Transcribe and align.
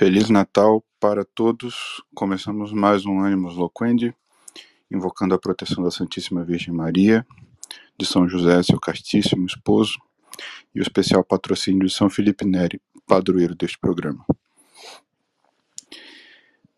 Feliz 0.00 0.30
Natal 0.30 0.82
para 0.98 1.26
todos. 1.26 2.02
Começamos 2.14 2.72
mais 2.72 3.04
um 3.04 3.22
Animus 3.22 3.54
Loquendi, 3.54 4.16
invocando 4.90 5.34
a 5.34 5.38
proteção 5.38 5.84
da 5.84 5.90
Santíssima 5.90 6.42
Virgem 6.42 6.72
Maria, 6.72 7.26
de 7.98 8.06
São 8.06 8.26
José, 8.26 8.62
seu 8.62 8.80
castíssimo 8.80 9.44
esposo, 9.44 9.98
e 10.74 10.80
o 10.80 10.82
especial 10.82 11.22
patrocínio 11.22 11.86
de 11.86 11.92
São 11.92 12.08
Felipe 12.08 12.46
Neri, 12.46 12.80
padroeiro 13.06 13.54
deste 13.54 13.78
programa. 13.78 14.24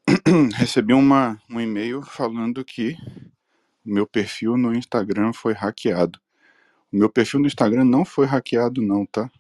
Recebi 0.57 0.93
uma, 0.93 1.41
um 1.49 1.61
e-mail 1.61 2.03
falando 2.03 2.65
que 2.65 2.97
o 3.87 3.95
meu 3.95 4.05
perfil 4.05 4.57
no 4.57 4.75
Instagram 4.75 5.33
foi 5.33 5.53
hackeado. 5.53 6.19
O 6.93 6.97
meu 6.97 7.09
perfil 7.09 7.39
no 7.39 7.47
Instagram 7.47 7.85
não 7.85 8.05
foi 8.05 8.27
hackeado, 8.27 8.83
não, 8.83 9.07
tá? 9.07 9.31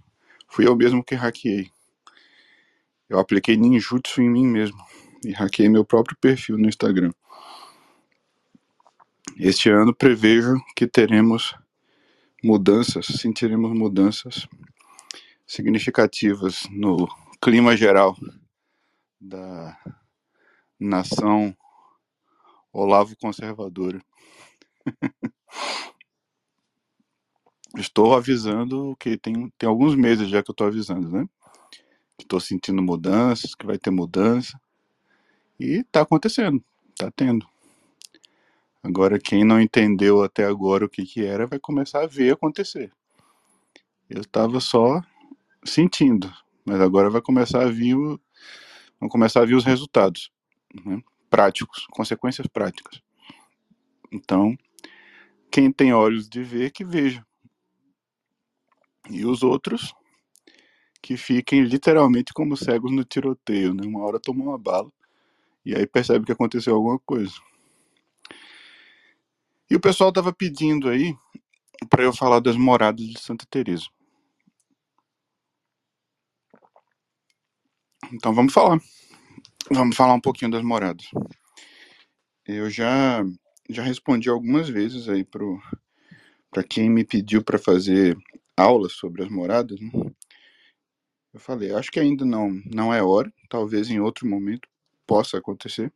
Fui 0.47 0.69
eu 0.69 0.77
mesmo 0.77 1.03
que 1.03 1.17
hackeei. 1.17 1.69
Eu 3.13 3.19
apliquei 3.19 3.59
ninjutsu 3.59 4.23
em 4.23 4.31
mim 4.31 4.47
mesmo 4.47 4.83
e 5.23 5.33
hackeei 5.33 5.69
meu 5.69 5.85
próprio 5.85 6.17
perfil 6.17 6.57
no 6.57 6.67
Instagram. 6.67 7.13
Este 9.37 9.69
ano 9.69 9.95
prevejo 9.95 10.55
que 10.75 10.87
teremos 10.87 11.55
mudanças, 12.43 13.05
sentiremos 13.05 13.71
mudanças 13.77 14.49
significativas 15.47 16.67
no 16.71 17.07
clima 17.39 17.77
geral 17.77 18.17
da 19.21 19.77
nação 20.81 21.55
Olavo 22.73 23.15
conservadora. 23.19 24.03
estou 27.77 28.15
avisando 28.15 28.97
que 28.99 29.19
tem, 29.19 29.53
tem 29.59 29.69
alguns 29.69 29.95
meses 29.95 30.31
já 30.31 30.43
que 30.43 30.51
eu 30.51 30.55
estou 30.55 30.67
avisando, 30.67 31.11
né? 31.11 31.29
Estou 32.23 32.41
sentindo 32.41 32.83
mudanças, 32.83 33.55
que 33.55 33.67
vai 33.67 33.79
ter 33.79 33.91
mudança. 33.91 34.59
E 35.59 35.81
está 35.81 36.03
acontecendo, 36.03 36.63
está 36.91 37.11
tendo. 37.11 37.47
Agora, 38.83 39.19
quem 39.19 39.45
não 39.45 39.61
entendeu 39.61 40.23
até 40.23 40.45
agora 40.45 40.85
o 40.85 40.89
que, 40.89 41.05
que 41.05 41.25
era, 41.25 41.47
vai 41.47 41.59
começar 41.59 42.03
a 42.03 42.07
ver 42.07 42.33
acontecer. 42.33 42.93
Eu 44.09 44.23
estava 44.23 44.61
só 44.61 45.01
sentindo, 45.65 46.33
mas 46.65 46.81
agora 46.81 47.11
vai 47.11 47.21
começar 47.21 47.63
a 47.63 47.71
vir, 47.71 47.95
o, 47.95 48.21
vão 48.99 49.09
começar 49.09 49.43
a 49.43 49.45
vir 49.45 49.55
os 49.55 49.65
resultados 49.65 50.33
né? 50.85 51.03
práticos, 51.31 51.87
consequências 51.91 52.47
práticas. 52.47 53.01
Então, 54.11 54.57
quem 55.51 55.71
tem 55.71 55.93
olhos 55.93 56.29
de 56.29 56.43
ver, 56.43 56.71
que 56.73 56.85
veja. 56.85 57.25
E 59.11 59.25
os 59.25 59.43
outros, 59.43 59.95
que 61.03 61.17
fiquem 61.17 61.65
literalmente 61.65 62.33
como 62.33 62.57
cegos 62.57 62.93
no 62.93 63.05
tiroteio, 63.05 63.75
né? 63.75 63.83
Uma 63.85 64.05
hora 64.05 64.21
toma 64.21 64.45
uma 64.45 64.59
bala 64.59 64.91
e 65.67 65.75
aí 65.75 65.87
percebe 65.87 66.25
que 66.25 66.33
aconteceu 66.33 66.75
alguma 66.75 66.99
coisa. 67.01 67.35
E 69.69 69.75
o 69.75 69.81
pessoal 69.81 70.11
estava 70.11 70.33
pedindo 70.33 70.89
aí 70.89 71.17
para 71.91 72.05
eu 72.05 72.13
falar 72.13 72.41
das 72.41 72.57
moradas 72.57 73.05
de 73.05 73.19
Santa 73.19 73.45
Teresa. 73.51 73.87
Então 78.13 78.35
vamos 78.35 78.53
falar. 78.53 78.79
Vamos 79.71 79.97
falar 79.97 80.15
um 80.15 80.21
pouquinho 80.21 80.51
das 80.51 80.63
moradas. 80.63 81.07
Eu 82.47 82.69
já 82.69 83.25
já 83.71 83.83
respondi 83.83 84.29
algumas 84.29 84.69
vezes 84.69 85.09
aí 85.09 85.25
para 85.25 86.63
quem 86.69 86.91
me 86.91 87.05
pediu 87.05 87.43
para 87.43 87.59
fazer 87.59 88.17
aulas 88.57 88.93
sobre 88.93 89.23
as 89.23 89.31
moradas. 89.31 89.81
Né? 89.81 89.91
Eu 91.33 91.41
falei, 91.41 91.73
acho 91.73 91.91
que 91.91 91.99
ainda 91.99 92.25
não, 92.27 92.51
não 92.67 92.93
é 92.93 93.03
hora, 93.03 93.33
talvez 93.49 93.89
em 93.89 93.99
outro 93.99 94.27
momento 94.27 94.69
possa 95.07 95.39
acontecer. 95.39 95.91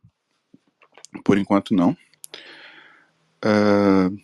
Por 1.23 1.37
enquanto, 1.37 1.75
não. 1.75 1.95
Uh, 3.45 4.17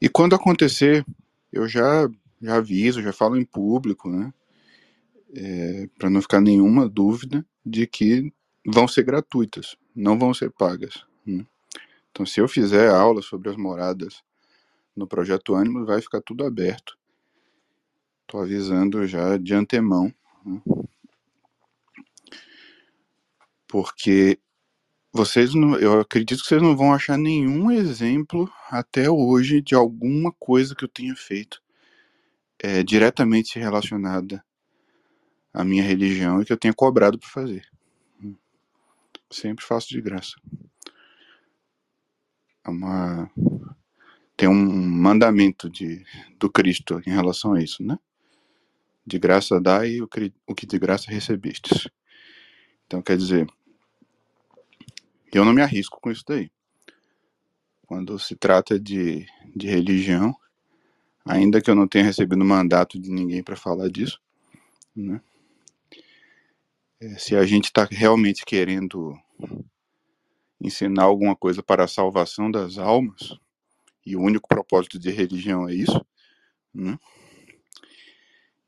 e 0.00 0.08
quando 0.08 0.34
acontecer, 0.34 1.06
eu 1.52 1.68
já, 1.68 2.08
já 2.42 2.56
aviso, 2.56 3.00
já 3.00 3.12
falo 3.12 3.36
em 3.36 3.44
público, 3.44 4.10
né? 4.10 4.32
É, 5.34 5.88
para 5.98 6.08
não 6.08 6.22
ficar 6.22 6.40
nenhuma 6.40 6.88
dúvida 6.88 7.44
de 7.64 7.86
que 7.86 8.32
vão 8.64 8.88
ser 8.88 9.02
gratuitas, 9.02 9.76
não 9.94 10.18
vão 10.18 10.32
ser 10.32 10.50
pagas. 10.50 11.04
Né? 11.26 11.44
Então, 12.10 12.24
se 12.24 12.40
eu 12.40 12.48
fizer 12.48 12.88
aula 12.88 13.20
sobre 13.20 13.50
as 13.50 13.56
moradas 13.56 14.22
no 14.96 15.06
projeto 15.06 15.54
Ânimo, 15.54 15.84
vai 15.84 16.00
ficar 16.00 16.22
tudo 16.22 16.44
aberto 16.44 16.96
Tô 18.26 18.38
avisando 18.38 19.06
já 19.06 19.36
de 19.36 19.54
antemão, 19.54 20.12
né? 20.44 20.60
porque 23.68 24.38
vocês 25.12 25.54
não, 25.54 25.78
eu 25.78 26.00
acredito 26.00 26.42
que 26.42 26.48
vocês 26.48 26.60
não 26.60 26.76
vão 26.76 26.92
achar 26.92 27.16
nenhum 27.16 27.70
exemplo 27.70 28.50
até 28.68 29.08
hoje 29.08 29.60
de 29.60 29.74
alguma 29.74 30.32
coisa 30.32 30.74
que 30.74 30.84
eu 30.84 30.88
tenha 30.88 31.14
feito 31.14 31.62
é, 32.58 32.82
diretamente 32.82 33.58
relacionada 33.58 34.44
à 35.52 35.64
minha 35.64 35.82
religião 35.82 36.40
e 36.40 36.44
que 36.44 36.52
eu 36.52 36.58
tenha 36.58 36.74
cobrado 36.74 37.18
para 37.18 37.28
fazer. 37.28 37.66
Sempre 39.30 39.64
faço 39.64 39.88
de 39.88 40.00
graça. 40.00 40.36
É 42.64 42.70
uma 42.70 43.30
tem 44.36 44.48
um 44.48 44.54
mandamento 44.54 45.70
de 45.70 46.04
do 46.38 46.50
Cristo 46.50 47.00
em 47.06 47.10
relação 47.10 47.54
a 47.54 47.62
isso, 47.62 47.82
né? 47.82 47.98
De 49.06 49.18
graça 49.18 49.60
dai 49.60 50.00
o 50.00 50.08
que, 50.08 50.32
o 50.46 50.54
que 50.54 50.66
de 50.66 50.78
graça 50.78 51.10
recebestes. 51.10 51.88
Então, 52.86 53.00
quer 53.00 53.16
dizer, 53.16 53.46
eu 55.32 55.44
não 55.44 55.52
me 55.52 55.62
arrisco 55.62 56.00
com 56.00 56.10
isso 56.10 56.24
daí. 56.26 56.50
Quando 57.86 58.18
se 58.18 58.34
trata 58.34 58.80
de, 58.80 59.26
de 59.54 59.68
religião, 59.68 60.34
ainda 61.24 61.60
que 61.60 61.70
eu 61.70 61.74
não 61.74 61.86
tenha 61.86 62.04
recebido 62.04 62.44
mandato 62.44 62.98
de 62.98 63.10
ninguém 63.10 63.42
para 63.42 63.54
falar 63.54 63.88
disso, 63.88 64.20
né? 64.94 65.20
É, 66.98 67.18
se 67.18 67.36
a 67.36 67.44
gente 67.44 67.66
está 67.66 67.86
realmente 67.90 68.44
querendo 68.44 69.14
ensinar 70.60 71.02
alguma 71.02 71.36
coisa 71.36 71.62
para 71.62 71.84
a 71.84 71.88
salvação 71.88 72.50
das 72.50 72.78
almas, 72.78 73.38
e 74.04 74.16
o 74.16 74.22
único 74.22 74.48
propósito 74.48 74.98
de 74.98 75.10
religião 75.10 75.68
é 75.68 75.74
isso, 75.74 76.04
né? 76.72 76.98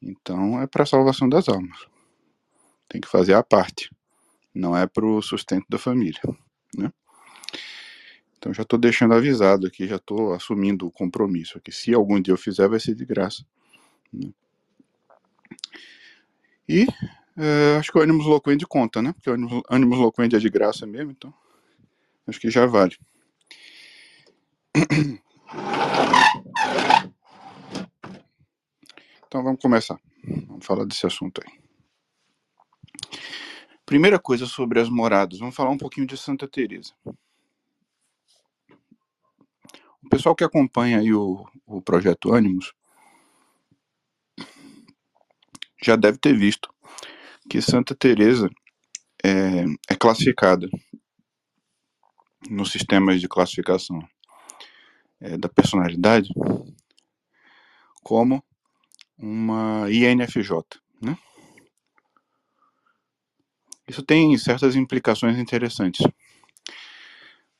Então 0.02 0.60
é 0.60 0.66
para 0.66 0.82
a 0.82 0.86
salvação 0.86 1.28
das 1.28 1.48
almas. 1.48 1.86
Tem 2.88 3.00
que 3.00 3.08
fazer 3.08 3.34
a 3.34 3.42
parte. 3.42 3.90
Não 4.54 4.76
é 4.76 4.86
para 4.86 5.04
o 5.04 5.20
sustento 5.20 5.66
da 5.68 5.78
família. 5.78 6.20
Né? 6.76 6.92
Então 8.36 8.54
já 8.54 8.62
estou 8.62 8.78
deixando 8.78 9.14
avisado 9.14 9.66
aqui, 9.66 9.86
já 9.86 9.96
estou 9.96 10.32
assumindo 10.32 10.86
o 10.86 10.90
compromisso 10.90 11.58
aqui. 11.58 11.72
Se 11.72 11.92
algum 11.92 12.20
dia 12.20 12.32
eu 12.32 12.38
fizer, 12.38 12.68
vai 12.68 12.80
ser 12.80 12.94
de 12.94 13.04
graça. 13.04 13.44
Né? 14.12 14.30
E 16.68 16.86
é, 17.36 17.76
acho 17.78 17.90
que 17.90 17.98
o 17.98 18.02
Animus 18.02 18.26
Loquende 18.26 18.66
conta, 18.66 19.00
né? 19.00 19.12
Porque 19.12 19.30
o 19.30 19.62
Animus 19.68 19.98
Loquende 19.98 20.36
é 20.36 20.38
de 20.38 20.50
graça 20.50 20.86
mesmo, 20.86 21.12
então 21.12 21.32
acho 22.26 22.40
que 22.40 22.50
já 22.50 22.66
vale. 22.66 22.96
Então 29.28 29.44
vamos 29.44 29.60
começar. 29.60 30.00
Vamos 30.46 30.64
falar 30.64 30.86
desse 30.86 31.06
assunto 31.06 31.42
aí. 31.44 31.60
Primeira 33.84 34.18
coisa 34.18 34.46
sobre 34.46 34.80
as 34.80 34.88
moradas, 34.88 35.38
vamos 35.38 35.54
falar 35.54 35.68
um 35.68 35.76
pouquinho 35.76 36.06
de 36.06 36.16
Santa 36.16 36.48
Teresa. 36.48 36.94
O 40.02 40.08
pessoal 40.10 40.34
que 40.34 40.44
acompanha 40.44 40.98
aí 40.98 41.12
o, 41.12 41.46
o 41.66 41.82
projeto 41.82 42.32
Ânimos 42.32 42.72
já 45.82 45.94
deve 45.94 46.16
ter 46.16 46.34
visto 46.34 46.72
que 47.50 47.60
Santa 47.60 47.94
Teresa 47.94 48.48
é, 49.22 49.64
é 49.90 49.94
classificada 49.94 50.66
nos 52.48 52.72
sistemas 52.72 53.20
de 53.20 53.28
classificação 53.28 54.00
é, 55.20 55.36
da 55.36 55.50
personalidade 55.50 56.32
como 58.02 58.42
uma 59.18 59.90
INFJ, 59.90 60.62
né? 61.02 61.16
Isso 63.88 64.02
tem 64.02 64.36
certas 64.36 64.76
implicações 64.76 65.38
interessantes, 65.38 66.06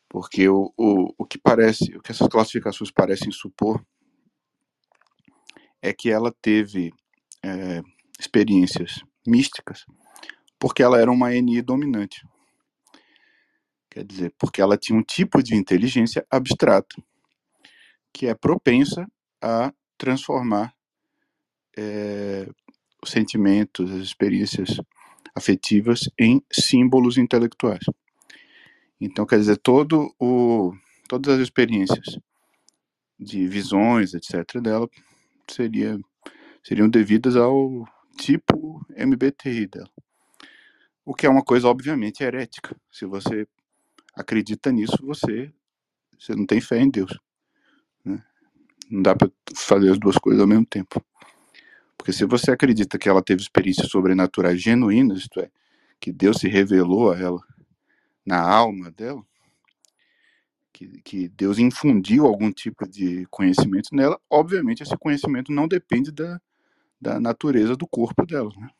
porque 0.08 0.48
o, 0.48 0.72
o, 0.76 1.14
o 1.18 1.24
que 1.24 1.38
parece, 1.38 1.96
o 1.96 2.02
que 2.02 2.12
essas 2.12 2.28
classificações 2.28 2.90
parecem 2.90 3.32
supor 3.32 3.84
é 5.80 5.92
que 5.92 6.10
ela 6.10 6.34
teve 6.40 6.92
é, 7.42 7.82
experiências 8.20 9.02
místicas 9.26 9.84
porque 10.58 10.82
ela 10.82 11.00
era 11.00 11.10
uma 11.10 11.32
NI 11.34 11.62
dominante. 11.62 12.26
Quer 13.90 14.04
dizer, 14.04 14.34
porque 14.38 14.60
ela 14.60 14.76
tinha 14.76 14.98
um 14.98 15.02
tipo 15.02 15.42
de 15.42 15.54
inteligência 15.54 16.26
abstrata 16.30 16.96
que 18.12 18.26
é 18.26 18.34
propensa 18.34 19.06
a 19.40 19.72
transformar 19.96 20.74
é, 21.78 22.48
os 23.00 23.10
sentimentos, 23.10 23.88
as 23.92 24.02
experiências 24.02 24.80
afetivas 25.32 26.10
em 26.18 26.42
símbolos 26.50 27.16
intelectuais. 27.16 27.84
Então, 29.00 29.24
quer 29.24 29.38
dizer, 29.38 29.58
todo 29.58 30.12
o, 30.18 30.72
todas 31.08 31.34
as 31.34 31.40
experiências 31.40 32.18
de 33.18 33.46
visões, 33.46 34.12
etc., 34.12 34.60
dela 34.60 34.88
seria, 35.48 35.96
seriam 36.64 36.88
devidas 36.88 37.36
ao 37.36 37.84
tipo 38.16 38.84
MBTI 38.90 39.68
dela. 39.68 39.90
O 41.04 41.14
que 41.14 41.26
é 41.26 41.30
uma 41.30 41.44
coisa, 41.44 41.68
obviamente, 41.68 42.24
herética. 42.24 42.76
Se 42.90 43.06
você 43.06 43.46
acredita 44.14 44.72
nisso, 44.72 44.98
você, 45.00 45.52
você 46.18 46.34
não 46.34 46.44
tem 46.44 46.60
fé 46.60 46.80
em 46.80 46.90
Deus. 46.90 47.16
Né? 48.04 48.22
Não 48.90 49.02
dá 49.02 49.14
para 49.14 49.30
fazer 49.54 49.92
as 49.92 49.98
duas 49.98 50.18
coisas 50.18 50.40
ao 50.40 50.48
mesmo 50.48 50.66
tempo. 50.66 51.02
Porque 51.98 52.12
se 52.12 52.24
você 52.24 52.52
acredita 52.52 52.96
que 52.96 53.08
ela 53.08 53.22
teve 53.22 53.42
experiências 53.42 53.90
sobrenaturais 53.90 54.62
genuínas, 54.62 55.18
isto 55.18 55.40
é, 55.40 55.50
que 56.00 56.12
Deus 56.12 56.38
se 56.38 56.48
revelou 56.48 57.12
a 57.12 57.18
ela 57.18 57.42
na 58.24 58.40
alma 58.40 58.90
dela, 58.92 59.22
que, 60.72 61.02
que 61.02 61.28
Deus 61.28 61.58
infundiu 61.58 62.24
algum 62.24 62.52
tipo 62.52 62.88
de 62.88 63.26
conhecimento 63.26 63.88
nela, 63.92 64.18
obviamente 64.30 64.82
esse 64.82 64.96
conhecimento 64.96 65.50
não 65.50 65.66
depende 65.66 66.12
da, 66.12 66.40
da 67.00 67.18
natureza 67.18 67.74
do 67.74 67.86
corpo 67.86 68.24
dela, 68.24 68.52
né? 68.56 68.70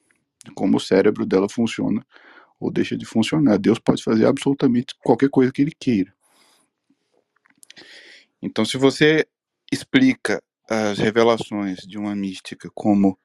de 0.44 0.52
como 0.52 0.76
o 0.76 0.80
cérebro 0.80 1.26
dela 1.26 1.48
funciona 1.48 2.06
ou 2.60 2.70
deixa 2.70 2.96
de 2.96 3.04
funcionar. 3.04 3.58
Deus 3.58 3.78
pode 3.78 4.02
fazer 4.02 4.26
absolutamente 4.26 4.94
qualquer 5.02 5.28
coisa 5.28 5.52
que 5.52 5.62
ele 5.62 5.72
queira. 5.78 6.14
Então, 8.40 8.64
se 8.64 8.76
você 8.76 9.26
explica 9.72 10.42
as 10.68 10.98
revelações 10.98 11.78
de 11.78 11.96
uma 11.96 12.14
mística 12.14 12.70
como 12.74 13.18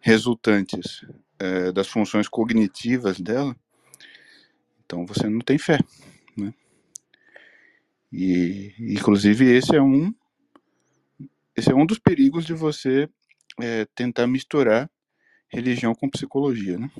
resultantes 0.00 1.06
é, 1.38 1.70
das 1.70 1.86
funções 1.86 2.28
cognitivas 2.28 3.20
dela, 3.20 3.56
então 4.84 5.06
você 5.06 5.28
não 5.28 5.40
tem 5.40 5.58
fé, 5.58 5.78
né? 6.36 6.52
E 8.12 8.74
inclusive 8.78 9.44
esse 9.44 9.76
é 9.76 9.82
um 9.82 10.12
esse 11.56 11.70
é 11.70 11.74
um 11.74 11.84
dos 11.84 11.98
perigos 11.98 12.44
de 12.44 12.54
você 12.54 13.08
é, 13.60 13.84
tentar 13.94 14.26
misturar 14.26 14.90
religião 15.48 15.94
com 15.94 16.08
psicologia, 16.08 16.78
né? 16.78 16.90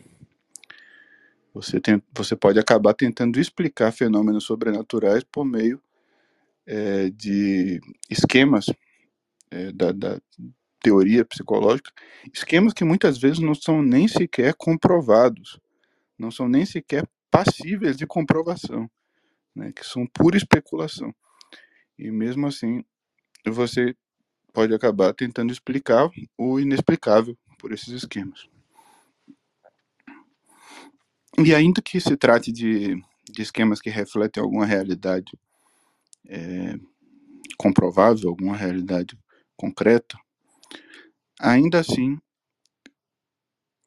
Você, 1.55 1.81
tem, 1.81 2.01
você 2.13 2.37
pode 2.37 2.59
acabar 2.59 2.95
tentando 2.95 3.41
explicar 3.41 3.91
fenômenos 3.91 4.45
sobrenaturais 4.45 5.25
por 5.25 5.45
meio 5.45 5.81
é, 6.67 7.11
de 7.11 7.81
esquemas 8.09 8.67
é, 9.51 9.73
da, 9.73 9.93
da, 9.93 10.21
teoria 10.81 11.25
psicológica, 11.25 11.91
esquemas 12.33 12.73
que 12.73 12.85
muitas 12.85 13.19
vezes 13.19 13.41
não 13.41 13.55
são 13.55 13.83
nem 13.83 14.07
sequer 14.07 14.55
comprovados, 14.55 15.59
não 16.17 16.31
são 16.31 16.49
nem 16.49 16.65
sequer 16.65 17.07
passíveis 17.31 17.97
de 17.97 18.07
comprovação, 18.07 18.89
né, 19.55 19.73
que 19.73 19.85
são 19.85 20.07
pura 20.07 20.37
especulação. 20.37 21.15
E 21.99 22.11
mesmo 22.11 22.47
assim, 22.47 22.85
você 23.45 23.95
pode 24.53 24.73
acabar 24.73 25.13
tentando 25.13 25.53
explicar 25.53 26.09
o 26.37 26.61
inexplicável 26.61 27.37
por 27.59 27.73
esses 27.73 27.89
esquemas. 27.89 28.49
E 31.45 31.55
ainda 31.55 31.83
que 31.83 32.01
se 32.01 32.17
trate 32.17 32.51
de, 32.51 32.97
de 33.31 33.43
esquemas 33.43 33.81
que 33.81 33.91
refletem 33.91 34.43
alguma 34.43 34.67
realidade 34.67 35.39
é, 36.27 36.79
comprovável, 37.57 38.29
alguma 38.29 38.57
realidade 38.57 39.17
concreta, 39.59 40.17
ainda 41.39 41.81
assim, 41.81 42.19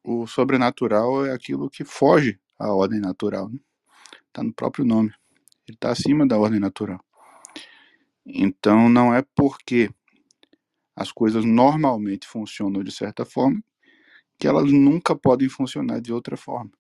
o 0.03 0.27
sobrenatural 0.27 1.25
é 1.25 1.31
aquilo 1.31 1.69
que 1.69 1.85
foge 1.85 2.39
à 2.59 2.73
ordem 2.73 2.99
natural. 2.99 3.45
Está 3.45 3.53
né? 3.53 3.59
Tá 4.33 4.43
no 4.43 4.53
próprio 4.53 4.85
nome. 4.85 5.13
Ele 5.67 5.75
está 5.75 5.91
acima 5.91 6.27
da 6.27 6.37
ordem 6.37 6.59
natural. 6.59 6.99
Então, 8.25 8.89
não 8.89 9.15
é 9.15 9.23
porque 9.35 9.89
as 10.95 11.11
coisas 11.11 11.45
normalmente 11.45 12.27
funcionam 12.27 12.83
de 12.83 12.91
certa 12.91 13.25
forma 13.25 13.63
que 14.37 14.47
elas 14.47 14.71
nunca 14.71 15.15
podem 15.15 15.47
funcionar 15.47 16.01
de 16.01 16.11
outra 16.11 16.35
forma. 16.35 16.71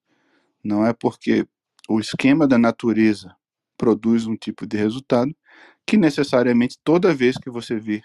Não 0.63 0.85
é 0.85 0.93
porque 0.93 1.47
o 1.87 1.99
esquema 1.99 2.47
da 2.47 2.57
natureza 2.57 3.35
produz 3.77 4.25
um 4.27 4.35
tipo 4.35 4.67
de 4.67 4.77
resultado 4.77 5.35
que 5.85 5.97
necessariamente 5.97 6.77
toda 6.83 7.13
vez 7.13 7.37
que 7.37 7.49
você 7.49 7.79
vê 7.79 8.03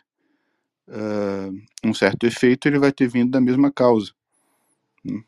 uh, 0.88 1.52
um 1.84 1.94
certo 1.94 2.26
efeito, 2.26 2.66
ele 2.66 2.78
vai 2.78 2.92
ter 2.92 3.08
vindo 3.08 3.30
da 3.30 3.40
mesma 3.40 3.70
causa. 3.70 4.12
Né? 5.04 5.22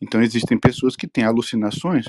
Então 0.00 0.22
existem 0.22 0.58
pessoas 0.58 0.96
que 0.96 1.06
têm 1.06 1.24
alucinações 1.24 2.06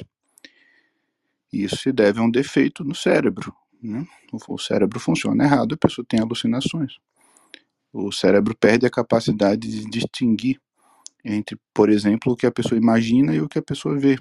e 1.53 1.63
isso 1.63 1.77
se 1.77 1.91
deve 1.91 2.19
a 2.19 2.23
um 2.23 2.31
defeito 2.31 2.83
no 2.83 2.95
cérebro. 2.95 3.53
Né? 3.81 4.07
O 4.47 4.57
cérebro 4.57 4.99
funciona 4.99 5.43
errado, 5.43 5.75
a 5.75 5.77
pessoa 5.77 6.03
tem 6.07 6.19
alucinações. 6.19 6.97
O 7.93 8.11
cérebro 8.11 8.57
perde 8.57 8.87
a 8.87 8.89
capacidade 8.89 9.67
de 9.67 9.85
distinguir 9.85 10.59
entre, 11.23 11.57
por 11.71 11.89
exemplo, 11.89 12.33
o 12.33 12.35
que 12.35 12.47
a 12.47 12.51
pessoa 12.51 12.77
imagina 12.77 13.35
e 13.35 13.39
o 13.39 13.47
que 13.47 13.59
a 13.59 13.61
pessoa 13.61 13.97
vê. 13.99 14.17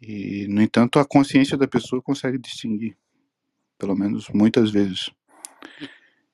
E, 0.00 0.46
no 0.48 0.60
entanto, 0.60 0.98
a 0.98 1.04
consciência 1.04 1.56
da 1.56 1.66
pessoa 1.66 2.02
consegue 2.02 2.38
distinguir, 2.38 2.96
pelo 3.78 3.96
menos 3.96 4.28
muitas 4.28 4.70
vezes. 4.70 5.10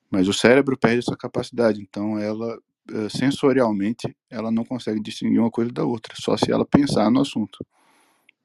Mas 0.09 0.27
o 0.27 0.33
cérebro 0.33 0.77
perde 0.77 0.99
essa 0.99 1.15
capacidade, 1.15 1.81
então 1.81 2.17
ela 2.17 2.57
eh, 2.91 3.09
sensorialmente 3.09 4.15
ela 4.29 4.51
não 4.51 4.63
consegue 4.63 5.01
distinguir 5.01 5.39
uma 5.39 5.51
coisa 5.51 5.71
da 5.71 5.83
outra, 5.83 6.13
só 6.19 6.37
se 6.37 6.51
ela 6.51 6.65
pensar 6.65 7.09
no 7.09 7.21
assunto. 7.21 7.65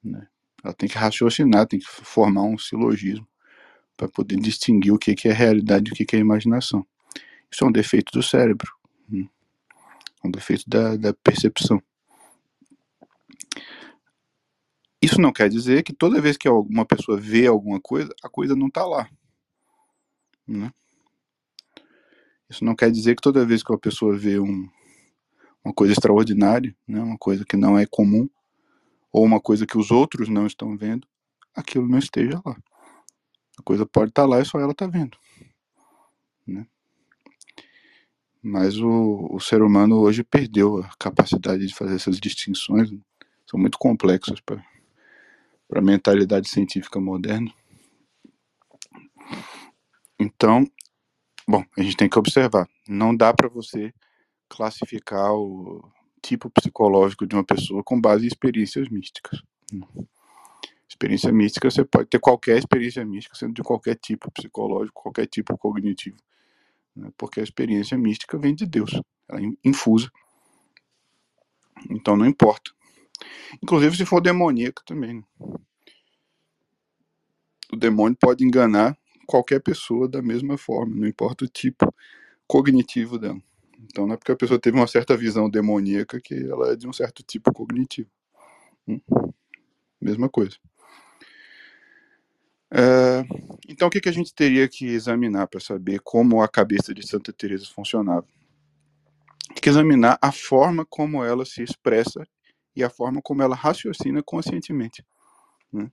Né? 0.02 0.26
Ela 0.64 0.74
tem 0.74 0.88
que 0.88 0.98
raciocinar, 0.98 1.66
tem 1.66 1.78
que 1.78 1.86
formar 1.86 2.42
um 2.42 2.58
silogismo 2.58 3.26
para 3.96 4.08
poder 4.08 4.36
distinguir 4.36 4.92
o 4.92 4.98
que, 4.98 5.14
que 5.14 5.28
é 5.28 5.32
realidade 5.32 5.90
e 5.90 5.92
o 5.92 5.96
que, 5.96 6.04
que 6.04 6.16
é 6.16 6.18
imaginação. 6.18 6.86
Isso 7.50 7.64
é 7.64 7.66
um 7.66 7.72
defeito 7.72 8.10
do 8.12 8.22
cérebro. 8.22 8.72
Hum 9.12 9.28
um 10.24 10.30
defeito 10.30 10.64
da, 10.68 10.96
da 10.96 11.14
percepção. 11.14 11.82
Isso 15.02 15.20
não 15.20 15.32
quer 15.32 15.48
dizer 15.48 15.82
que 15.82 15.94
toda 15.94 16.20
vez 16.20 16.36
que 16.36 16.48
uma 16.48 16.84
pessoa 16.84 17.18
vê 17.18 17.46
alguma 17.46 17.80
coisa, 17.80 18.14
a 18.22 18.28
coisa 18.28 18.54
não 18.54 18.66
está 18.66 18.84
lá. 18.84 19.08
Né? 20.50 20.72
Isso 22.48 22.64
não 22.64 22.74
quer 22.74 22.90
dizer 22.90 23.14
que 23.14 23.22
toda 23.22 23.46
vez 23.46 23.62
que 23.62 23.70
uma 23.70 23.78
pessoa 23.78 24.16
vê 24.16 24.40
um, 24.40 24.68
uma 25.64 25.72
coisa 25.72 25.92
extraordinária, 25.92 26.76
né, 26.86 27.00
uma 27.00 27.16
coisa 27.16 27.44
que 27.44 27.56
não 27.56 27.78
é 27.78 27.86
comum, 27.86 28.28
ou 29.12 29.24
uma 29.24 29.40
coisa 29.40 29.64
que 29.64 29.78
os 29.78 29.92
outros 29.92 30.28
não 30.28 30.46
estão 30.48 30.76
vendo, 30.76 31.06
aquilo 31.54 31.86
não 31.86 31.98
esteja 31.98 32.42
lá. 32.44 32.56
A 33.56 33.62
coisa 33.62 33.86
pode 33.86 34.10
estar 34.10 34.22
tá 34.22 34.28
lá 34.28 34.40
e 34.40 34.44
só 34.44 34.58
ela 34.58 34.72
está 34.72 34.88
vendo. 34.88 35.16
Né? 36.44 36.66
Mas 38.42 38.76
o, 38.78 39.28
o 39.30 39.38
ser 39.38 39.62
humano 39.62 40.00
hoje 40.00 40.24
perdeu 40.24 40.82
a 40.82 40.90
capacidade 40.98 41.64
de 41.64 41.74
fazer 41.74 41.94
essas 41.94 42.18
distinções, 42.18 42.90
são 43.46 43.60
muito 43.60 43.78
complexas 43.78 44.40
para 44.40 44.60
a 45.76 45.80
mentalidade 45.80 46.48
científica 46.48 46.98
moderna. 46.98 47.52
Então, 50.20 50.64
bom, 51.48 51.64
a 51.76 51.82
gente 51.82 51.96
tem 51.96 52.08
que 52.08 52.18
observar. 52.18 52.68
Não 52.86 53.16
dá 53.16 53.32
para 53.32 53.48
você 53.48 53.92
classificar 54.48 55.32
o 55.32 55.82
tipo 56.22 56.50
psicológico 56.50 57.26
de 57.26 57.34
uma 57.34 57.44
pessoa 57.44 57.82
com 57.82 58.00
base 58.00 58.24
em 58.24 58.28
experiências 58.28 58.88
místicas. 58.88 59.42
Experiência 60.88 61.32
mística, 61.32 61.70
você 61.70 61.84
pode 61.84 62.08
ter 62.10 62.18
qualquer 62.18 62.58
experiência 62.58 63.04
mística, 63.04 63.34
sendo 63.34 63.54
de 63.54 63.62
qualquer 63.62 63.94
tipo 63.96 64.30
psicológico, 64.30 65.02
qualquer 65.02 65.26
tipo 65.26 65.56
cognitivo 65.56 66.16
né, 66.94 67.10
porque 67.16 67.40
a 67.40 67.42
experiência 67.42 67.96
mística 67.96 68.38
vem 68.38 68.54
de 68.54 68.66
Deus, 68.66 68.90
ela 69.28 69.40
é 69.40 69.44
infusa. 69.64 70.10
Então 71.88 72.16
não 72.16 72.26
importa. 72.26 72.70
Inclusive 73.62 73.96
se 73.96 74.04
for 74.04 74.20
demoníaca 74.20 74.82
também. 74.84 75.24
O 77.72 77.76
demônio 77.76 78.16
pode 78.20 78.44
enganar 78.44 78.96
qualquer 79.30 79.60
pessoa 79.60 80.08
da 80.08 80.20
mesma 80.20 80.58
forma, 80.58 80.96
não 80.96 81.06
importa 81.06 81.44
o 81.44 81.48
tipo 81.48 81.94
cognitivo 82.48 83.16
dela. 83.16 83.40
Então 83.78 84.04
não 84.04 84.14
é 84.14 84.16
porque 84.16 84.32
a 84.32 84.36
pessoa 84.36 84.58
teve 84.58 84.76
uma 84.76 84.88
certa 84.88 85.16
visão 85.16 85.48
demoníaca 85.48 86.20
que 86.20 86.34
ela 86.34 86.72
é 86.72 86.76
de 86.76 86.88
um 86.88 86.92
certo 86.92 87.22
tipo 87.22 87.52
cognitivo. 87.52 88.10
Hum? 88.88 89.00
Mesma 90.00 90.28
coisa. 90.28 90.56
É, 92.72 93.24
então, 93.68 93.88
o 93.88 93.90
que, 93.90 94.00
que 94.00 94.08
a 94.08 94.12
gente 94.12 94.34
teria 94.34 94.68
que 94.68 94.86
examinar 94.86 95.46
para 95.46 95.60
saber 95.60 96.00
como 96.00 96.42
a 96.42 96.48
cabeça 96.48 96.92
de 96.92 97.06
Santa 97.06 97.32
Teresa 97.32 97.66
funcionava? 97.66 98.26
Tem 99.48 99.60
que 99.62 99.68
examinar 99.68 100.18
a 100.20 100.32
forma 100.32 100.84
como 100.88 101.24
ela 101.24 101.44
se 101.44 101.62
expressa 101.62 102.26
e 102.74 102.82
a 102.82 102.90
forma 102.90 103.20
como 103.22 103.42
ela 103.42 103.54
raciocina 103.54 104.22
conscientemente. 104.22 105.04
Né? 105.72 105.90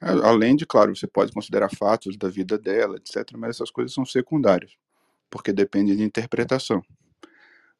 Além 0.00 0.56
de, 0.56 0.64
claro, 0.66 0.96
você 0.96 1.06
pode 1.06 1.32
considerar 1.32 1.68
fatos 1.70 2.16
da 2.16 2.28
vida 2.28 2.58
dela, 2.58 2.96
etc., 2.96 3.36
mas 3.36 3.56
essas 3.56 3.70
coisas 3.70 3.92
são 3.92 4.04
secundárias, 4.04 4.72
porque 5.30 5.52
dependem 5.52 5.96
de 5.96 6.02
interpretação. 6.02 6.82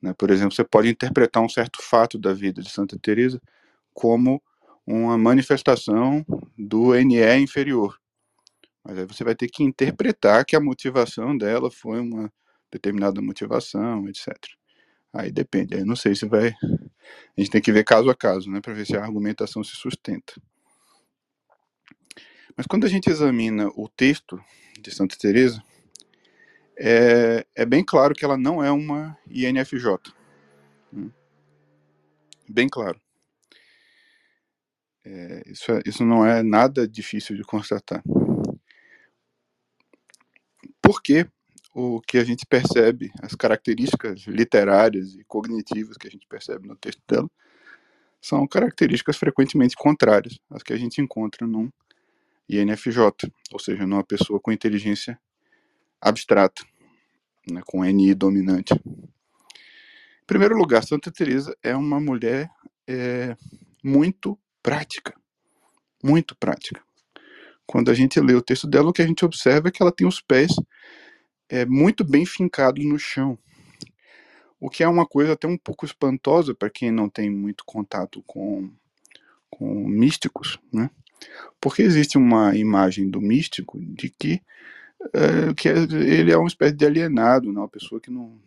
Né? 0.03 0.15
Por 0.15 0.31
exemplo, 0.31 0.55
você 0.55 0.65
pode 0.65 0.89
interpretar 0.89 1.43
um 1.43 1.49
certo 1.49 1.83
fato 1.83 2.19
da 2.19 2.33
vida 2.33 2.63
de 2.63 2.71
Santa 2.71 2.99
Teresa 2.99 3.41
como 3.95 4.43
uma 4.87 5.17
manifestação 5.19 6.25
do 6.59 6.95
NE 6.95 7.39
inferior. 7.39 7.99
Mas 8.85 8.99
aí 8.99 9.07
você 9.07 9.25
vai 9.25 9.35
ter 9.35 9.49
que 9.49 9.63
interpretar 9.63 10.45
que 10.45 10.57
a 10.57 10.61
motivação 10.61 11.37
dela 11.37 11.71
foi 11.71 12.01
uma 12.01 12.33
determinada 12.71 13.21
motivação, 13.21 14.09
etc. 14.09 14.37
Aí 15.13 15.31
depende, 15.33 15.75
aí 15.75 15.85
não 15.85 15.97
sei 15.97 16.15
se 16.15 16.27
vai. 16.27 16.49
A 17.37 17.41
gente 17.41 17.51
tem 17.51 17.61
que 17.61 17.73
ver 17.73 17.85
caso 17.85 18.11
a 18.11 18.15
caso, 18.15 18.51
né, 18.51 18.61
para 18.61 18.75
ver 18.75 18.87
se 18.87 18.97
a 18.97 19.03
argumentação 19.03 19.65
se 19.65 19.77
sustenta. 19.77 20.35
Mas 22.61 22.67
quando 22.67 22.85
a 22.85 22.91
gente 22.91 23.09
examina 23.09 23.69
o 23.69 23.89
texto 23.89 24.39
de 24.79 24.91
Santa 24.91 25.17
Teresa, 25.17 25.63
é, 26.79 27.47
é 27.55 27.65
bem 27.65 27.83
claro 27.83 28.15
que 28.15 28.23
ela 28.23 28.37
não 28.37 28.63
é 28.63 28.71
uma 28.71 29.17
INFJ. 29.31 30.13
Né? 30.93 31.11
Bem 32.47 32.69
claro. 32.69 33.01
É, 35.03 35.43
isso, 35.47 35.73
é, 35.73 35.81
isso 35.87 36.05
não 36.05 36.27
é 36.27 36.43
nada 36.43 36.87
difícil 36.87 37.35
de 37.35 37.45
constatar. 37.45 38.03
Porque 40.83 41.27
o 41.75 41.99
que 42.03 42.19
a 42.19 42.25
gente 42.25 42.45
percebe, 42.45 43.11
as 43.23 43.35
características 43.35 44.27
literárias 44.27 45.15
e 45.15 45.25
cognitivas 45.25 45.97
que 45.97 46.09
a 46.09 46.11
gente 46.11 46.27
percebe 46.27 46.69
no 46.69 46.77
texto 46.77 47.01
dela, 47.09 47.31
são 48.21 48.47
características 48.47 49.17
frequentemente 49.17 49.75
contrárias 49.75 50.39
às 50.51 50.63
que 50.63 50.75
a 50.75 50.77
gente 50.77 51.01
encontra 51.01 51.47
num 51.47 51.71
INFJ, 52.59 53.31
ou 53.53 53.59
seja, 53.59 53.87
numa 53.87 54.05
pessoa 54.05 54.41
com 54.41 54.51
inteligência 54.51 55.19
abstrata, 56.01 56.65
né, 57.51 57.63
com 57.67 57.85
NI 57.85 58.15
dominante. 58.15 58.75
Em 58.75 60.27
primeiro 60.27 60.57
lugar, 60.57 60.85
Santa 60.85 61.11
Teresa 61.11 61.57
é 61.63 61.77
uma 61.77 62.01
mulher 62.01 62.51
é, 62.87 63.37
muito 63.85 64.39
prática, 64.63 65.15
muito 66.03 66.37
prática. 66.37 66.83
Quando 67.67 67.91
a 67.91 67.95
gente 67.95 68.21
lê 68.21 68.35
o 68.35 68.43
texto 68.43 68.67
dela, 68.67 68.91
o 68.91 68.93
que 68.93 69.03
a 69.03 69.07
gente 69.07 69.25
observa 69.25 69.69
é 69.69 69.71
que 69.71 69.83
ela 69.83 69.93
tem 69.93 70.07
os 70.07 70.21
pés 70.21 70.53
é, 71.49 71.65
muito 71.67 72.05
bem 72.05 72.25
fincados 72.25 72.85
no 72.85 72.99
chão, 72.99 73.39
o 74.61 74.69
que 74.69 74.83
é 74.83 74.89
uma 74.89 75.07
coisa 75.07 75.33
até 75.33 75.49
um 75.49 75.57
pouco 75.57 75.87
espantosa 75.87 76.55
para 76.55 76.69
quem 76.69 76.91
não 76.91 77.09
tem 77.09 77.31
muito 77.31 77.65
contato 77.65 78.23
com, 78.27 78.71
com 79.49 79.89
místicos, 79.89 80.59
né? 80.73 80.91
Porque 81.61 81.83
existe 81.83 82.17
uma 82.19 82.57
imagem 82.57 83.11
do 83.11 83.21
místico 83.21 83.79
de 83.81 84.11
que, 84.11 84.41
é, 85.13 85.55
que 85.55 85.69
ele 85.69 86.33
é 86.33 86.37
uma 86.37 86.49
espécie 86.49 86.75
de 86.75 86.87
alienado, 86.87 87.53
né? 87.53 87.61
uma 87.61 87.69
pessoa 87.69 88.01
que 88.01 88.11
não 88.11 88.39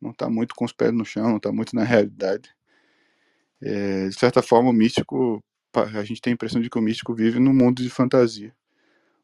não 0.00 0.10
está 0.12 0.30
muito 0.30 0.54
com 0.54 0.64
os 0.64 0.72
pés 0.72 0.92
no 0.92 1.04
chão, 1.04 1.28
não 1.28 1.36
está 1.36 1.52
muito 1.52 1.76
na 1.76 1.84
realidade. 1.84 2.50
É, 3.60 4.08
de 4.08 4.18
certa 4.18 4.40
forma, 4.40 4.70
o 4.70 4.72
místico, 4.72 5.44
a 5.74 6.02
gente 6.02 6.22
tem 6.22 6.32
a 6.32 6.34
impressão 6.34 6.60
de 6.60 6.70
que 6.70 6.78
o 6.78 6.82
místico 6.82 7.14
vive 7.14 7.38
num 7.38 7.52
mundo 7.52 7.82
de 7.82 7.90
fantasia, 7.90 8.54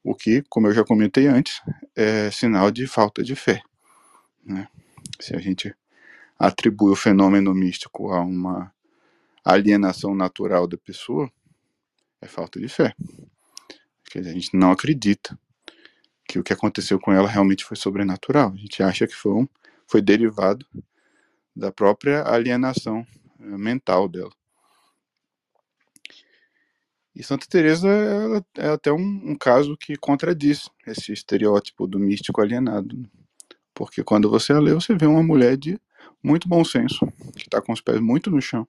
o 0.04 0.14
que, 0.14 0.44
como 0.48 0.66
eu 0.66 0.72
já 0.72 0.84
comentei 0.84 1.26
antes, 1.26 1.62
é 1.94 2.30
sinal 2.30 2.70
de 2.70 2.86
falta 2.86 3.22
de 3.22 3.34
fé. 3.34 3.62
Né? 4.44 4.68
Se 5.18 5.34
a 5.34 5.38
gente 5.38 5.74
atribui 6.38 6.92
o 6.92 6.96
fenômeno 6.96 7.54
místico 7.54 8.12
a 8.12 8.20
uma 8.20 8.72
alienação 9.42 10.14
natural 10.14 10.66
da 10.66 10.76
pessoa, 10.76 11.30
é 12.26 12.28
falta 12.28 12.60
de 12.60 12.68
fé. 12.68 12.94
Quer 14.04 14.20
dizer, 14.20 14.30
a 14.30 14.34
gente 14.34 14.56
não 14.56 14.70
acredita 14.70 15.38
que 16.28 16.38
o 16.38 16.42
que 16.42 16.52
aconteceu 16.52 16.98
com 17.00 17.12
ela 17.12 17.28
realmente 17.28 17.64
foi 17.64 17.76
sobrenatural. 17.76 18.52
A 18.52 18.56
gente 18.56 18.82
acha 18.82 19.06
que 19.06 19.14
foi, 19.14 19.32
um, 19.32 19.48
foi 19.86 20.02
derivado 20.02 20.66
da 21.54 21.72
própria 21.72 22.22
alienação 22.28 23.06
eh, 23.40 23.44
mental 23.58 24.08
dela. 24.08 24.32
E 27.14 27.22
Santa 27.22 27.46
Teresa 27.48 27.88
é 28.58 28.68
até 28.68 28.92
um, 28.92 29.30
um, 29.30 29.34
caso 29.34 29.74
que 29.74 29.96
contradiz 29.96 30.68
esse 30.86 31.12
estereótipo 31.12 31.86
do 31.86 31.98
místico 31.98 32.42
alienado, 32.42 33.08
porque 33.72 34.04
quando 34.04 34.28
você 34.28 34.52
a 34.52 34.60
lê, 34.60 34.74
você 34.74 34.94
vê 34.94 35.06
uma 35.06 35.22
mulher 35.22 35.56
de 35.56 35.80
muito 36.22 36.46
bom 36.46 36.62
senso, 36.62 37.06
que 37.34 37.44
está 37.44 37.62
com 37.62 37.72
os 37.72 37.80
pés 37.80 38.00
muito 38.00 38.30
no 38.30 38.42
chão, 38.42 38.68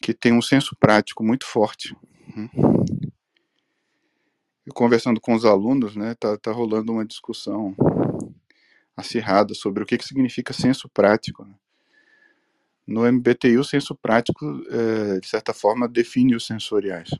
que 0.00 0.12
tem 0.12 0.32
um 0.32 0.42
senso 0.42 0.76
prático 0.78 1.24
muito 1.24 1.46
forte. 1.46 1.96
Né? 2.36 2.48
E 4.66 4.70
conversando 4.70 5.20
com 5.20 5.34
os 5.34 5.44
alunos, 5.44 5.94
né, 5.94 6.14
tá, 6.14 6.36
tá 6.38 6.50
rolando 6.50 6.92
uma 6.92 7.04
discussão 7.04 7.74
acirrada 8.96 9.54
sobre 9.54 9.82
o 9.82 9.86
que, 9.86 9.98
que 9.98 10.06
significa 10.06 10.52
senso 10.52 10.88
prático. 10.88 11.44
Né? 11.44 11.54
No 12.86 13.10
MBTI, 13.10 13.58
o 13.58 13.64
senso 13.64 13.94
prático, 13.94 14.44
é, 14.70 15.20
de 15.20 15.28
certa 15.28 15.52
forma, 15.52 15.88
define 15.88 16.34
os 16.34 16.46
sensoriais. 16.46 17.10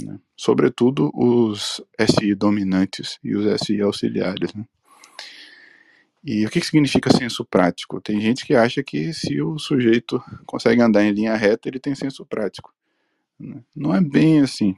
Né? 0.00 0.18
Sobretudo 0.36 1.10
os 1.14 1.80
SI 1.98 2.34
dominantes 2.34 3.18
e 3.22 3.34
os 3.34 3.60
SI 3.62 3.80
auxiliares. 3.80 4.52
Né? 4.54 4.64
E 6.22 6.44
o 6.44 6.50
que, 6.50 6.60
significa 6.60 7.10
senso 7.10 7.44
prático? 7.44 8.00
Tem 8.00 8.20
gente 8.20 8.44
que 8.44 8.54
acha 8.54 8.82
que 8.82 9.12
se 9.14 9.40
o 9.40 9.58
sujeito 9.58 10.22
consegue 10.44 10.82
andar 10.82 11.02
em 11.02 11.12
linha 11.12 11.34
reta, 11.34 11.68
ele 11.68 11.80
tem 11.80 11.94
senso 11.94 12.26
prático. 12.26 12.74
Né? 13.38 13.62
Não 13.74 13.94
é 13.94 14.00
bem 14.00 14.40
assim. 14.40 14.76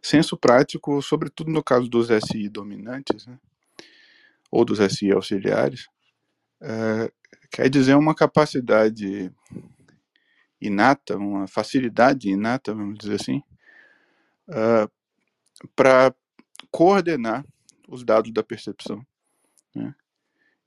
Senso 0.00 0.36
prático, 0.36 1.02
sobretudo 1.02 1.50
no 1.50 1.62
caso 1.62 1.88
dos 1.88 2.08
SI 2.08 2.48
dominantes, 2.48 3.26
né? 3.26 3.38
ou 4.50 4.64
dos 4.64 4.78
SI 4.78 5.12
auxiliares, 5.12 5.88
é, 6.62 7.12
quer 7.50 7.68
dizer 7.68 7.94
uma 7.94 8.14
capacidade 8.14 9.30
inata, 10.60 11.16
uma 11.16 11.46
facilidade 11.46 12.30
inata, 12.30 12.74
vamos 12.74 12.98
dizer 12.98 13.20
assim, 13.20 13.42
ah, 14.48 14.88
para 15.76 16.14
coordenar 16.70 17.44
os 17.88 18.04
dados 18.04 18.32
da 18.32 18.42
percepção. 18.42 19.06
Né? 19.78 19.94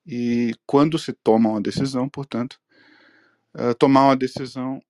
E 0.06 0.54
quando 0.66 0.98
se 0.98 1.14
toma 1.14 1.50
uma 1.50 1.62
decisão, 1.62 2.10
portanto, 2.10 2.60
uh, 3.56 3.76
tomar 3.76 4.06
uma 4.06 4.16
decisão 4.16 4.82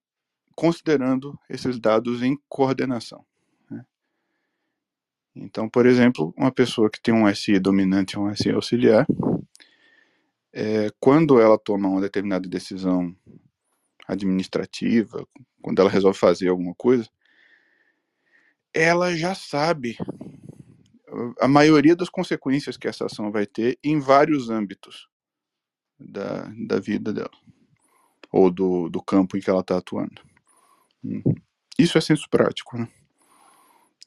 considerando 0.54 1.38
esses 1.48 1.78
dados 1.78 2.22
em 2.22 2.38
coordenação. 2.48 3.24
Né? 3.70 3.84
Então, 5.34 5.68
por 5.68 5.86
exemplo, 5.86 6.32
uma 6.36 6.52
pessoa 6.52 6.90
que 6.90 7.00
tem 7.00 7.12
um 7.12 7.32
SI 7.34 7.58
dominante 7.58 8.14
e 8.14 8.18
um 8.18 8.34
SI 8.34 8.50
auxiliar, 8.50 9.06
é, 10.52 10.88
quando 11.00 11.40
ela 11.40 11.58
toma 11.58 11.88
uma 11.88 12.00
determinada 12.00 12.48
decisão 12.48 13.14
administrativa, 14.06 15.26
quando 15.60 15.80
ela 15.80 15.90
resolve 15.90 16.18
fazer 16.18 16.48
alguma 16.48 16.74
coisa, 16.74 17.08
ela 18.74 19.14
já 19.14 19.34
sabe 19.34 19.96
a 21.40 21.48
maioria 21.48 21.94
das 21.94 22.08
consequências 22.08 22.76
que 22.76 22.88
essa 22.88 23.06
ação 23.06 23.30
vai 23.30 23.46
ter 23.46 23.78
em 23.82 23.98
vários 23.98 24.50
âmbitos 24.50 25.08
da, 25.98 26.50
da 26.66 26.80
vida 26.80 27.12
dela, 27.12 27.30
ou 28.30 28.50
do, 28.50 28.88
do 28.88 29.02
campo 29.02 29.36
em 29.36 29.40
que 29.40 29.50
ela 29.50 29.60
está 29.60 29.76
atuando. 29.76 30.22
Hum. 31.04 31.22
Isso 31.78 31.98
é 31.98 32.00
senso 32.00 32.28
prático. 32.28 32.76
Né? 32.76 32.88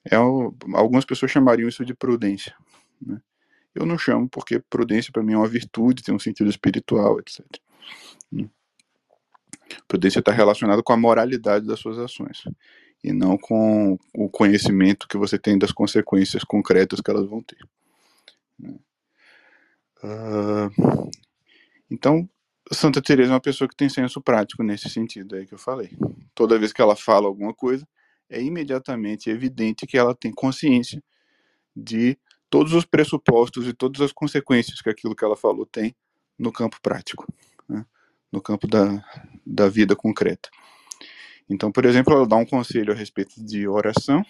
É, 0.09 0.15
algumas 0.15 1.05
pessoas 1.05 1.31
chamariam 1.31 1.69
isso 1.69 1.85
de 1.85 1.93
prudência. 1.93 2.55
Né? 3.01 3.21
Eu 3.73 3.85
não 3.85 3.97
chamo 3.97 4.29
porque 4.29 4.59
prudência 4.59 5.11
para 5.11 5.23
mim 5.23 5.33
é 5.33 5.37
uma 5.37 5.47
virtude, 5.47 6.03
tem 6.03 6.13
um 6.13 6.19
sentido 6.19 6.49
espiritual, 6.49 7.19
etc. 7.19 7.45
Hum. 8.31 8.49
Prudência 9.87 10.19
está 10.19 10.31
relacionada 10.31 10.81
com 10.83 10.93
a 10.93 10.97
moralidade 10.97 11.65
das 11.65 11.79
suas 11.79 11.97
ações 11.97 12.43
e 13.03 13.13
não 13.13 13.37
com 13.37 13.97
o 14.13 14.29
conhecimento 14.29 15.07
que 15.07 15.17
você 15.17 15.37
tem 15.37 15.57
das 15.57 15.71
consequências 15.71 16.43
concretas 16.43 17.01
que 17.01 17.11
elas 17.11 17.27
vão 17.27 17.41
ter. 17.41 17.57
Uh, 20.03 21.09
então, 21.89 22.27
Santa 22.71 23.01
Teresa 23.01 23.31
é 23.31 23.33
uma 23.33 23.41
pessoa 23.41 23.67
que 23.67 23.75
tem 23.75 23.89
senso 23.89 24.21
prático 24.21 24.63
nesse 24.63 24.89
sentido 24.89 25.35
aí 25.35 25.45
que 25.45 25.53
eu 25.53 25.59
falei. 25.59 25.91
Toda 26.33 26.57
vez 26.57 26.73
que 26.73 26.81
ela 26.81 26.95
fala 26.95 27.27
alguma 27.27 27.53
coisa, 27.53 27.87
é 28.29 28.41
imediatamente 28.41 29.29
evidente 29.29 29.85
que 29.85 29.97
ela 29.97 30.15
tem 30.15 30.31
consciência 30.31 31.03
de 31.75 32.17
todos 32.49 32.73
os 32.73 32.85
pressupostos 32.85 33.67
e 33.67 33.73
todas 33.73 34.01
as 34.01 34.11
consequências 34.11 34.81
que 34.81 34.89
aquilo 34.89 35.15
que 35.15 35.23
ela 35.23 35.35
falou 35.35 35.65
tem 35.65 35.95
no 36.37 36.51
campo 36.51 36.79
prático, 36.81 37.31
né? 37.67 37.85
no 38.31 38.41
campo 38.41 38.67
da, 38.67 39.03
da 39.45 39.69
vida 39.69 39.95
concreta. 39.95 40.49
Então, 41.49 41.71
por 41.71 41.85
exemplo, 41.85 42.13
ela 42.13 42.27
dá 42.27 42.35
um 42.35 42.45
conselho 42.45 42.91
a 42.91 42.95
respeito 42.95 43.43
de 43.43 43.67
oração, 43.67 44.23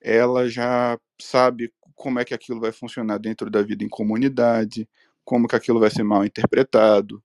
ela 0.00 0.48
já 0.48 0.98
sabe 1.20 1.72
como 1.94 2.18
é 2.18 2.24
que 2.24 2.34
aquilo 2.34 2.60
vai 2.60 2.72
funcionar 2.72 3.18
dentro 3.18 3.50
da 3.50 3.62
vida 3.62 3.84
em 3.84 3.88
comunidade, 3.88 4.88
como 5.24 5.46
que 5.46 5.54
aquilo 5.54 5.78
vai 5.78 5.90
ser 5.90 6.02
mal 6.02 6.24
interpretado, 6.24 7.22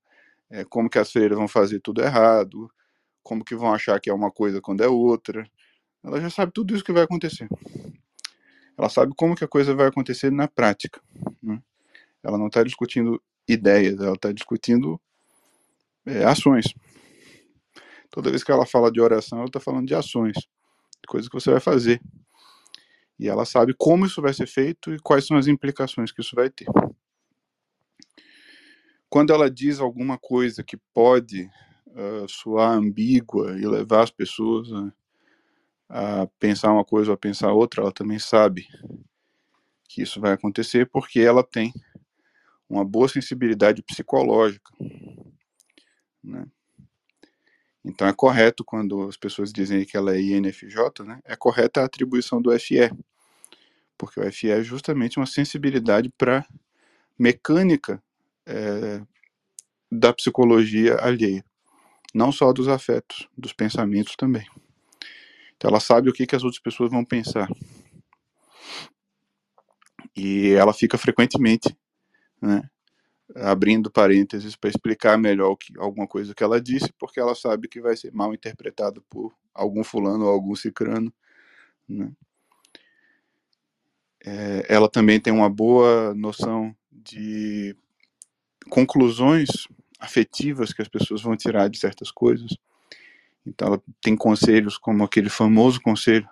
é, 0.49 0.63
como 0.65 0.89
que 0.89 0.99
as 0.99 1.11
freiras 1.11 1.37
vão 1.37 1.47
fazer 1.47 1.79
tudo 1.79 2.01
errado, 2.01 2.69
como 3.23 3.43
que 3.43 3.55
vão 3.55 3.73
achar 3.73 3.99
que 3.99 4.09
é 4.09 4.13
uma 4.13 4.29
coisa 4.29 4.61
quando 4.61 4.83
é 4.83 4.87
outra. 4.87 5.49
Ela 6.03 6.21
já 6.21 6.29
sabe 6.29 6.51
tudo 6.53 6.75
isso 6.75 6.83
que 6.83 6.91
vai 6.91 7.03
acontecer. 7.03 7.47
Ela 8.77 8.89
sabe 8.89 9.13
como 9.15 9.35
que 9.35 9.43
a 9.43 9.47
coisa 9.47 9.73
vai 9.73 9.87
acontecer 9.87 10.31
na 10.31 10.47
prática. 10.47 11.01
Né? 11.41 11.59
Ela 12.21 12.37
não 12.37 12.47
está 12.47 12.61
discutindo 12.61 13.21
ideias, 13.47 13.99
ela 13.99 14.13
está 14.13 14.31
discutindo 14.31 14.99
é, 16.05 16.23
ações. 16.25 16.65
Toda 18.15 18.29
vez 18.29 18.45
que 18.45 18.51
ela 18.51 18.65
fala 18.65 18.89
de 18.89 19.01
oração, 19.01 19.39
ela 19.39 19.47
está 19.47 19.59
falando 19.59 19.87
de 19.87 19.93
ações, 19.93 20.37
de 20.37 21.05
coisas 21.05 21.27
que 21.27 21.35
você 21.35 21.51
vai 21.51 21.59
fazer. 21.59 22.01
E 23.19 23.27
ela 23.27 23.43
sabe 23.43 23.75
como 23.77 24.05
isso 24.05 24.21
vai 24.21 24.33
ser 24.33 24.47
feito 24.47 24.93
e 24.93 24.99
quais 24.99 25.27
são 25.27 25.35
as 25.35 25.47
implicações 25.47 26.13
que 26.13 26.21
isso 26.21 26.33
vai 26.33 26.49
ter. 26.49 26.65
Quando 29.09 29.33
ela 29.33 29.51
diz 29.51 29.81
alguma 29.81 30.17
coisa 30.17 30.63
que 30.63 30.77
pode 30.93 31.43
uh, 31.87 32.25
soar 32.29 32.71
ambígua 32.77 33.59
e 33.59 33.67
levar 33.67 34.03
as 34.03 34.11
pessoas 34.11 34.69
a, 35.89 36.21
a 36.21 36.27
pensar 36.39 36.71
uma 36.71 36.85
coisa 36.85 37.11
ou 37.11 37.15
a 37.15 37.17
pensar 37.17 37.51
outra, 37.51 37.81
ela 37.81 37.91
também 37.91 38.17
sabe 38.17 38.65
que 39.89 40.01
isso 40.03 40.21
vai 40.21 40.31
acontecer 40.31 40.89
porque 40.89 41.19
ela 41.19 41.43
tem 41.43 41.73
uma 42.69 42.85
boa 42.85 43.09
sensibilidade 43.09 43.83
psicológica. 43.83 44.71
Né? 46.23 46.45
Então 47.85 48.07
é 48.07 48.13
correto 48.13 48.65
quando 48.65 49.07
as 49.07 49.15
pessoas 49.15 49.53
dizem 49.53 49.85
que 49.85 49.95
ela 49.95 50.15
é 50.15 50.19
INFJ, 50.19 51.05
né? 51.05 51.19
É 51.23 51.35
correta 51.35 51.81
a 51.81 51.85
atribuição 51.85 52.41
do 52.41 52.51
FE, 52.59 52.91
porque 53.95 54.19
o 54.19 54.31
FE 54.31 54.49
é 54.49 54.63
justamente 54.63 55.17
uma 55.17 55.27
sensibilidade 55.27 56.09
para 56.17 56.43
mecânica 57.17 58.01
é, 58.47 59.01
da 59.91 60.11
psicologia 60.11 60.95
alheia, 60.99 61.45
não 62.13 62.31
só 62.31 62.51
dos 62.51 62.67
afetos, 62.67 63.29
dos 63.37 63.53
pensamentos 63.53 64.15
também. 64.15 64.47
Então 65.55 65.69
ela 65.69 65.79
sabe 65.79 66.09
o 66.09 66.13
que, 66.13 66.25
que 66.25 66.35
as 66.35 66.43
outras 66.43 66.61
pessoas 66.61 66.89
vão 66.89 67.05
pensar. 67.05 67.47
E 70.15 70.49
ela 70.53 70.73
fica 70.73 70.97
frequentemente 70.97 71.77
né, 72.41 72.67
abrindo 73.33 73.89
parênteses 73.89 74.55
para 74.55 74.69
explicar 74.69 75.17
melhor 75.17 75.55
que, 75.55 75.73
alguma 75.77 76.07
coisa 76.07 76.35
que 76.35 76.43
ela 76.43 76.61
disse, 76.61 76.93
porque 76.99 77.19
ela 77.19 77.33
sabe 77.33 77.67
que 77.67 77.81
vai 77.81 77.95
ser 77.95 78.11
mal 78.13 78.33
interpretado 78.33 79.01
por 79.09 79.33
algum 79.53 79.83
fulano 79.83 80.25
ou 80.25 80.31
algum 80.31 80.55
cicrano. 80.55 81.11
Né? 81.87 82.11
É, 84.23 84.65
ela 84.69 84.89
também 84.89 85.19
tem 85.19 85.33
uma 85.33 85.49
boa 85.49 86.13
noção 86.13 86.75
de 86.91 87.75
conclusões 88.69 89.49
afetivas 89.99 90.73
que 90.73 90.81
as 90.81 90.87
pessoas 90.87 91.21
vão 91.21 91.35
tirar 91.35 91.69
de 91.69 91.77
certas 91.79 92.11
coisas. 92.11 92.57
Então 93.45 93.67
ela 93.67 93.83
tem 94.01 94.15
conselhos 94.15 94.77
como 94.77 95.03
aquele 95.03 95.29
famoso 95.29 95.81
conselho 95.81 96.27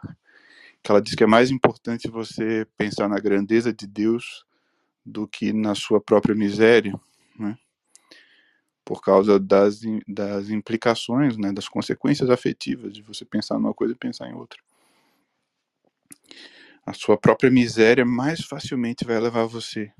que 0.81 0.91
ela 0.91 1.01
diz 1.01 1.15
que 1.15 1.23
é 1.23 1.27
mais 1.27 1.49
importante 1.49 2.09
você 2.09 2.67
pensar 2.77 3.07
na 3.07 3.17
grandeza 3.17 3.71
de 3.71 3.87
Deus 3.87 4.45
do 5.05 5.27
que 5.27 5.51
na 5.51 5.75
sua 5.75 5.99
própria 5.99 6.35
miséria, 6.35 6.99
né? 7.37 7.57
por 8.85 9.01
causa 9.01 9.39
das, 9.39 9.81
das 10.07 10.49
implicações, 10.49 11.37
né, 11.37 11.53
das 11.53 11.67
consequências 11.67 12.29
afetivas 12.29 12.93
de 12.93 13.01
você 13.01 13.23
pensar 13.23 13.55
numa 13.55 13.73
coisa 13.73 13.93
e 13.93 13.97
pensar 13.97 14.29
em 14.29 14.33
outra. 14.33 14.59
A 16.85 16.93
sua 16.93 17.17
própria 17.17 17.49
miséria 17.49 18.05
mais 18.05 18.41
facilmente 18.41 19.05
vai 19.05 19.19
levar 19.19 19.45
você 19.45 19.91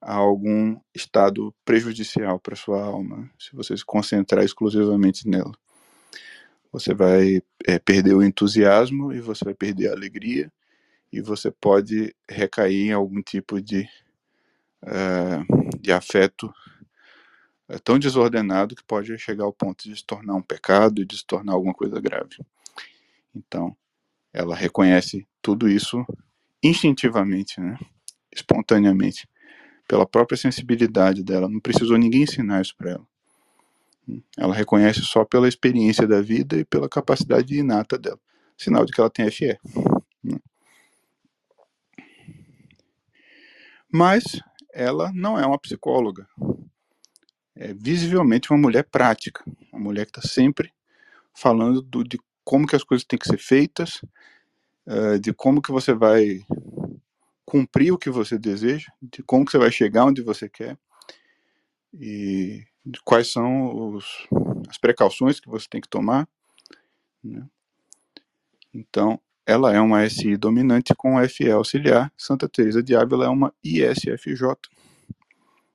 a 0.00 0.14
algum 0.14 0.80
estado 0.94 1.54
prejudicial 1.64 2.40
para 2.40 2.56
sua 2.56 2.82
alma, 2.82 3.30
se 3.38 3.54
você 3.54 3.76
se 3.76 3.84
concentrar 3.84 4.44
exclusivamente 4.44 5.28
nela. 5.28 5.52
Você 6.72 6.94
vai 6.94 7.42
é, 7.66 7.78
perder 7.78 8.14
o 8.14 8.22
entusiasmo 8.22 9.12
e 9.12 9.20
você 9.20 9.44
vai 9.44 9.54
perder 9.54 9.88
a 9.88 9.92
alegria 9.92 10.50
e 11.12 11.20
você 11.20 11.50
pode 11.50 12.14
recair 12.28 12.88
em 12.88 12.92
algum 12.92 13.22
tipo 13.22 13.60
de 13.60 13.88
de 15.80 15.92
afeto 15.92 16.52
é 17.68 17.78
tão 17.78 17.98
desordenado 17.98 18.74
que 18.74 18.82
pode 18.82 19.16
chegar 19.18 19.44
ao 19.44 19.52
ponto 19.52 19.84
de 19.84 19.96
se 19.96 20.04
tornar 20.04 20.34
um 20.34 20.42
pecado 20.42 21.00
e 21.00 21.04
de 21.04 21.16
se 21.16 21.24
tornar 21.24 21.52
alguma 21.52 21.72
coisa 21.72 22.00
grave. 22.00 22.36
Então, 23.34 23.76
ela 24.32 24.56
reconhece 24.56 25.26
tudo 25.40 25.68
isso 25.68 26.04
instintivamente, 26.62 27.60
né? 27.60 27.78
espontaneamente, 28.32 29.28
pela 29.86 30.06
própria 30.06 30.36
sensibilidade 30.36 31.22
dela. 31.22 31.48
Não 31.48 31.60
precisou 31.60 31.96
ninguém 31.96 32.22
ensinar 32.22 32.60
isso 32.60 32.76
para 32.76 32.92
ela. 32.92 33.06
Ela 34.36 34.54
reconhece 34.54 35.02
só 35.02 35.24
pela 35.24 35.48
experiência 35.48 36.06
da 36.06 36.20
vida 36.20 36.56
e 36.56 36.64
pela 36.64 36.88
capacidade 36.88 37.56
inata 37.56 37.96
dela. 37.96 38.20
Sinal 38.56 38.84
de 38.84 38.92
que 38.92 39.00
ela 39.00 39.10
tem 39.10 39.30
FE. 39.30 39.58
Né? 40.22 40.38
Mas 43.92 44.40
ela 44.72 45.10
não 45.14 45.38
é 45.38 45.46
uma 45.46 45.58
psicóloga. 45.58 46.26
É 47.54 47.74
visivelmente 47.74 48.50
uma 48.50 48.58
mulher 48.58 48.84
prática, 48.84 49.44
uma 49.72 49.80
mulher 49.80 50.06
que 50.06 50.18
está 50.18 50.28
sempre 50.28 50.72
falando 51.34 51.82
do, 51.82 52.02
de 52.02 52.18
como 52.44 52.66
que 52.66 52.76
as 52.76 52.84
coisas 52.84 53.04
têm 53.04 53.18
que 53.18 53.28
ser 53.28 53.38
feitas, 53.38 54.00
uh, 54.86 55.18
de 55.20 55.32
como 55.32 55.60
que 55.60 55.70
você 55.70 55.92
vai 55.92 56.40
cumprir 57.44 57.92
o 57.92 57.98
que 57.98 58.10
você 58.10 58.38
deseja, 58.38 58.90
de 59.02 59.22
como 59.22 59.44
que 59.44 59.52
você 59.52 59.58
vai 59.58 59.70
chegar 59.70 60.04
onde 60.04 60.22
você 60.22 60.48
quer 60.48 60.78
e 61.92 62.64
quais 63.04 63.30
são 63.30 63.94
os, 63.94 64.28
as 64.68 64.78
precauções 64.78 65.40
que 65.40 65.48
você 65.48 65.66
tem 65.68 65.80
que 65.80 65.88
tomar. 65.88 66.28
Né? 67.22 67.46
Então, 68.72 69.20
ela 69.46 69.74
é 69.74 69.80
uma 69.80 70.08
SI 70.08 70.36
dominante 70.36 70.94
com 70.94 71.16
FE 71.28 71.50
auxiliar. 71.50 72.12
Santa 72.16 72.48
Teresa 72.48 72.82
de 72.82 72.94
Ávila 72.94 73.26
é 73.26 73.28
uma 73.28 73.52
ISFJ. 73.64 74.56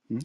Hum? 0.10 0.20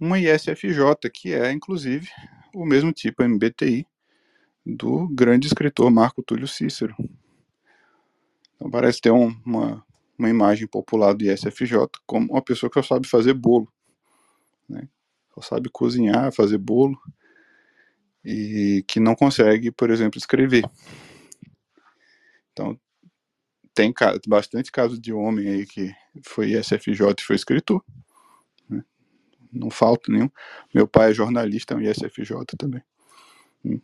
Uma 0.00 0.18
ISFJ 0.18 1.10
que 1.12 1.32
é, 1.32 1.50
inclusive, 1.52 2.08
o 2.54 2.64
mesmo 2.64 2.92
tipo 2.92 3.22
MBTI 3.22 3.86
do 4.64 5.08
grande 5.08 5.46
escritor 5.46 5.90
Marco 5.90 6.22
Túlio 6.22 6.46
Cícero. 6.46 6.94
Então 8.56 8.70
parece 8.70 9.00
ter 9.00 9.10
um, 9.10 9.34
uma, 9.44 9.84
uma 10.18 10.28
imagem 10.28 10.66
popular 10.66 11.14
do 11.14 11.24
ISFJ 11.24 11.88
como 12.06 12.32
uma 12.32 12.42
pessoa 12.42 12.70
que 12.70 12.80
só 12.82 12.94
sabe 12.94 13.08
fazer 13.08 13.34
bolo. 13.34 13.72
Né? 14.68 14.88
Só 15.34 15.40
sabe 15.40 15.68
cozinhar, 15.70 16.32
fazer 16.32 16.58
bolo 16.58 16.98
e 18.30 18.84
que 18.86 19.00
não 19.00 19.14
consegue, 19.14 19.70
por 19.70 19.90
exemplo, 19.90 20.18
escrever. 20.18 20.62
Então, 22.52 22.78
tem 23.74 23.94
bastante 24.26 24.70
casos 24.70 25.00
de 25.00 25.14
homem 25.14 25.48
aí 25.48 25.66
que 25.66 25.94
foi 26.22 26.52
ISFJ 26.52 27.14
e 27.18 27.22
foi 27.22 27.36
escritor. 27.36 27.82
Né? 28.68 28.84
Não 29.50 29.70
falta 29.70 30.12
nenhum. 30.12 30.28
Meu 30.74 30.86
pai 30.86 31.10
é 31.10 31.14
jornalista, 31.14 31.72
é 31.72 31.76
um 31.78 31.80
ISFJ 31.80 32.44
também. 32.58 32.82
Hum. 33.64 33.80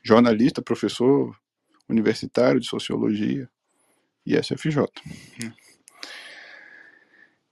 Jornalista, 0.00 0.62
professor 0.62 1.36
universitário 1.88 2.60
de 2.60 2.68
sociologia, 2.68 3.50
ISFJ. 4.24 4.78
Hum. 5.42 5.52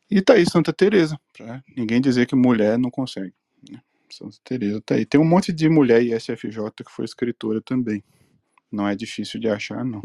E 0.09 0.23
tá 0.23 0.35
aí 0.35 0.49
Santa 0.49 0.73
Teresa, 0.73 1.19
pra 1.33 1.61
ninguém 1.77 2.01
dizer 2.01 2.27
que 2.27 2.37
mulher 2.37 2.79
não 2.79 2.91
consegue. 2.91 3.35
Santa 4.13 4.37
Teresa 4.45 4.81
tá 4.81 4.95
aí. 4.95 5.07
Tem 5.07 5.21
um 5.21 5.25
monte 5.25 5.53
de 5.53 5.69
mulher 5.69 6.03
ISFJ 6.03 6.71
que 6.85 6.91
foi 6.91 7.05
escritora 7.05 7.61
também. 7.61 8.05
Não 8.71 8.87
é 8.87 8.95
difícil 8.95 9.41
de 9.41 9.49
achar, 9.49 9.85
não. 9.85 10.03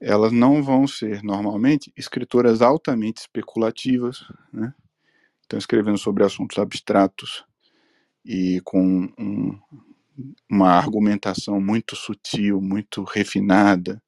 Elas 0.00 0.32
não 0.32 0.62
vão 0.62 0.86
ser, 0.86 1.22
normalmente, 1.22 1.92
escritoras 1.96 2.60
altamente 2.60 3.20
especulativas, 3.20 4.26
né? 4.52 4.74
Estão 5.40 5.58
escrevendo 5.58 5.98
sobre 5.98 6.24
assuntos 6.24 6.58
abstratos 6.58 7.44
e 8.24 8.60
com 8.64 9.08
um, 9.18 9.58
uma 10.50 10.70
argumentação 10.70 11.60
muito 11.60 11.94
sutil, 11.94 12.60
muito 12.60 13.04
refinada, 13.04 14.02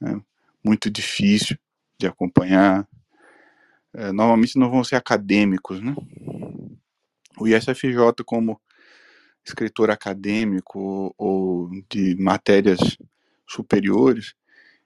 né? 0.00 0.20
muito 0.62 0.90
difícil 0.90 1.56
de 1.98 2.06
acompanhar. 2.06 2.86
É, 3.92 4.12
normalmente 4.12 4.58
não 4.58 4.70
vão 4.70 4.84
ser 4.84 4.96
acadêmicos, 4.96 5.80
né? 5.80 5.94
O 7.38 7.46
ISFJ 7.46 8.24
como 8.24 8.60
escritor 9.44 9.90
acadêmico 9.90 11.14
ou 11.18 11.70
de 11.90 12.16
matérias 12.16 12.96
superiores 13.46 14.34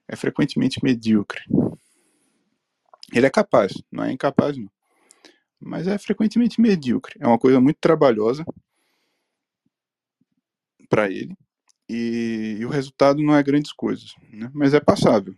é 0.07 0.15
frequentemente 0.15 0.83
medíocre. 0.83 1.41
Ele 3.13 3.25
é 3.25 3.29
capaz, 3.29 3.73
não 3.91 4.03
é 4.03 4.11
incapaz 4.11 4.57
não, 4.57 4.69
mas 5.59 5.87
é 5.87 5.97
frequentemente 5.97 6.59
medíocre. 6.59 7.15
É 7.19 7.27
uma 7.27 7.39
coisa 7.39 7.59
muito 7.59 7.77
trabalhosa 7.79 8.45
para 10.89 11.09
ele 11.09 11.35
e, 11.89 12.57
e, 12.59 12.65
o 12.65 12.69
resultado 12.69 13.21
não 13.21 13.35
é 13.35 13.41
grandes 13.41 13.73
coisas, 13.73 14.13
né? 14.31 14.49
mas 14.53 14.75
é 14.75 14.79
passável. 14.79 15.35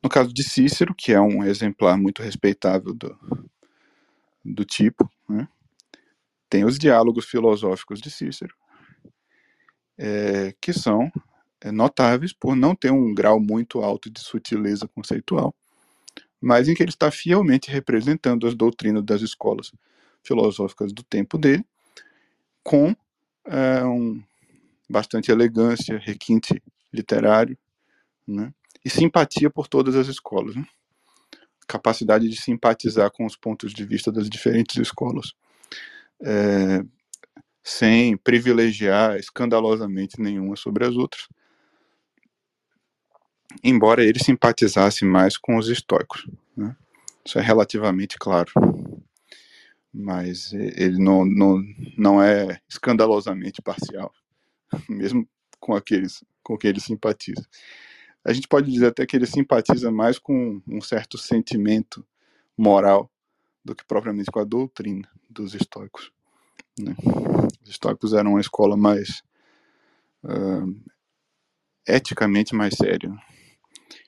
No 0.00 0.08
caso 0.08 0.32
de 0.32 0.44
Cícero, 0.44 0.94
que 0.94 1.12
é 1.12 1.20
um 1.20 1.42
exemplar 1.42 1.98
muito 1.98 2.22
respeitável 2.22 2.94
do, 2.94 3.18
do 4.44 4.64
tipo. 4.64 5.10
Né? 5.28 5.48
Tem 6.48 6.64
os 6.64 6.78
diálogos 6.78 7.24
filosóficos 7.24 8.00
de 8.00 8.10
Cícero, 8.10 8.54
é, 9.96 10.54
que 10.60 10.72
são 10.72 11.10
é, 11.60 11.70
notáveis 11.70 12.32
por 12.32 12.54
não 12.54 12.74
ter 12.74 12.90
um 12.90 13.14
grau 13.14 13.40
muito 13.40 13.80
alto 13.80 14.10
de 14.10 14.20
sutileza 14.20 14.86
conceitual, 14.88 15.54
mas 16.40 16.68
em 16.68 16.74
que 16.74 16.82
ele 16.82 16.90
está 16.90 17.10
fielmente 17.10 17.70
representando 17.70 18.46
as 18.46 18.54
doutrinas 18.54 19.04
das 19.04 19.22
escolas 19.22 19.72
filosóficas 20.22 20.92
do 20.92 21.02
tempo 21.02 21.38
dele, 21.38 21.64
com 22.62 22.94
é, 23.46 23.84
um, 23.84 24.22
bastante 24.88 25.30
elegância, 25.30 25.98
requinte 25.98 26.62
literário, 26.92 27.56
né? 28.26 28.52
e 28.84 28.90
simpatia 28.90 29.50
por 29.50 29.66
todas 29.66 29.96
as 29.96 30.06
escolas. 30.06 30.54
Né? 30.54 30.66
Capacidade 31.66 32.28
de 32.28 32.36
simpatizar 32.40 33.10
com 33.10 33.24
os 33.24 33.36
pontos 33.36 33.72
de 33.72 33.84
vista 33.84 34.12
das 34.12 34.28
diferentes 34.28 34.76
escolas, 34.76 35.32
é, 36.22 36.84
sem 37.62 38.16
privilegiar 38.16 39.16
escandalosamente 39.16 40.20
nenhuma 40.20 40.56
sobre 40.56 40.84
as 40.84 40.94
outras. 40.96 41.26
Embora 43.62 44.04
ele 44.04 44.18
simpatizasse 44.18 45.04
mais 45.04 45.36
com 45.36 45.56
os 45.56 45.68
estoicos. 45.68 46.28
Né? 46.56 46.76
Isso 47.24 47.38
é 47.38 47.42
relativamente 47.42 48.18
claro. 48.18 48.50
Mas 49.92 50.52
ele 50.52 50.98
não, 50.98 51.24
não, 51.24 51.62
não 51.96 52.22
é 52.22 52.60
escandalosamente 52.68 53.62
parcial, 53.62 54.12
mesmo 54.88 55.26
com 55.60 55.74
aqueles 55.74 56.24
com 56.44 56.58
quem 56.58 56.70
ele 56.70 56.80
simpatiza. 56.80 57.48
A 58.24 58.32
gente 58.32 58.48
pode 58.48 58.70
dizer 58.70 58.86
até 58.86 59.04
que 59.06 59.16
ele 59.16 59.26
simpatiza 59.26 59.90
mais 59.90 60.18
com 60.18 60.62
um 60.66 60.80
certo 60.80 61.18
sentimento 61.18 62.06
moral 62.56 63.10
do 63.64 63.74
que 63.74 63.84
propriamente 63.84 64.30
com 64.30 64.38
a 64.38 64.44
doutrina 64.44 65.08
dos 65.28 65.54
estoicos. 65.54 66.10
Né? 66.78 66.94
Os 67.62 67.70
estoicos 67.70 68.12
eram 68.14 68.32
uma 68.32 68.40
escola 68.40 68.76
mais 68.76 69.22
uh, 70.24 70.90
eticamente 71.86 72.54
mais 72.54 72.74
séria. 72.74 73.14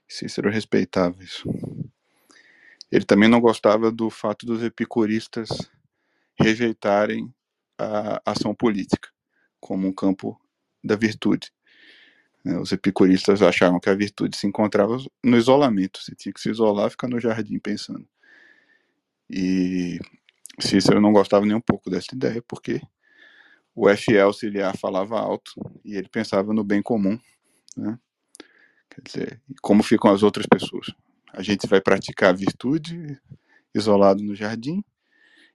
Cícero 0.08 0.50
respeitava 0.50 1.22
isso. 1.22 1.48
Ele 2.90 3.04
também 3.04 3.28
não 3.28 3.40
gostava 3.40 3.90
do 3.90 4.08
fato 4.08 4.46
dos 4.46 4.62
epicuristas 4.62 5.48
rejeitarem 6.38 7.34
a 7.78 8.22
ação 8.24 8.54
política 8.54 9.10
como 9.60 9.88
um 9.88 9.92
campo 9.92 10.40
da 10.82 10.94
virtude. 10.94 11.52
Né? 12.46 12.56
Os 12.60 12.70
epicuristas 12.70 13.42
achavam 13.42 13.80
que 13.80 13.90
a 13.90 13.94
virtude 13.94 14.36
se 14.36 14.46
encontrava 14.46 14.96
no 15.24 15.36
isolamento, 15.36 16.00
você 16.00 16.14
tinha 16.14 16.32
que 16.32 16.40
se 16.40 16.48
isolar, 16.48 16.88
ficar 16.88 17.08
no 17.08 17.18
jardim 17.18 17.58
pensando. 17.58 18.06
E 19.28 19.98
Cícero 20.60 21.00
não 21.00 21.12
gostava 21.12 21.44
nem 21.44 21.56
um 21.56 21.60
pouco 21.60 21.90
dessa 21.90 22.14
ideia, 22.14 22.40
porque 22.46 22.80
o 23.74 23.88
FL 23.88 24.20
auxiliar 24.20 24.76
falava 24.76 25.18
alto 25.18 25.50
e 25.84 25.96
ele 25.96 26.08
pensava 26.08 26.54
no 26.54 26.62
bem 26.62 26.80
comum, 26.80 27.18
né? 27.76 27.98
Quer 28.90 29.02
dizer, 29.02 29.42
como 29.60 29.82
ficam 29.82 30.12
as 30.12 30.22
outras 30.22 30.46
pessoas? 30.46 30.94
A 31.32 31.42
gente 31.42 31.66
vai 31.66 31.80
praticar 31.80 32.30
a 32.30 32.32
virtude 32.32 33.20
isolado 33.74 34.22
no 34.22 34.36
jardim, 34.36 34.84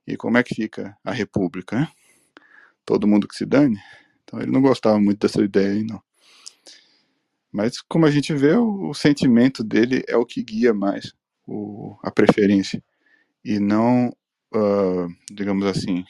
e 0.05 0.17
como 0.17 0.37
é 0.37 0.43
que 0.43 0.53
fica 0.53 0.97
a 1.05 1.11
república, 1.13 1.79
né? 1.79 1.87
Todo 2.85 3.07
mundo 3.07 3.29
que 3.29 3.35
se 3.35 3.45
dane? 3.45 3.79
Então 4.23 4.41
ele 4.41 4.51
não 4.51 4.61
gostava 4.61 4.99
muito 4.99 5.19
dessa 5.19 5.41
ideia 5.41 5.71
aí, 5.71 5.83
não. 5.83 6.03
Mas 7.51 7.81
como 7.81 8.05
a 8.05 8.11
gente 8.11 8.33
vê, 8.33 8.53
o, 8.53 8.89
o 8.89 8.93
sentimento 8.93 9.63
dele 9.63 10.03
é 10.07 10.15
o 10.15 10.25
que 10.25 10.43
guia 10.43 10.73
mais 10.73 11.13
o, 11.45 11.97
a 12.01 12.11
preferência 12.11 12.83
e 13.43 13.59
não, 13.59 14.09
uh, 14.53 15.07
digamos 15.29 15.65
assim, 15.65 16.05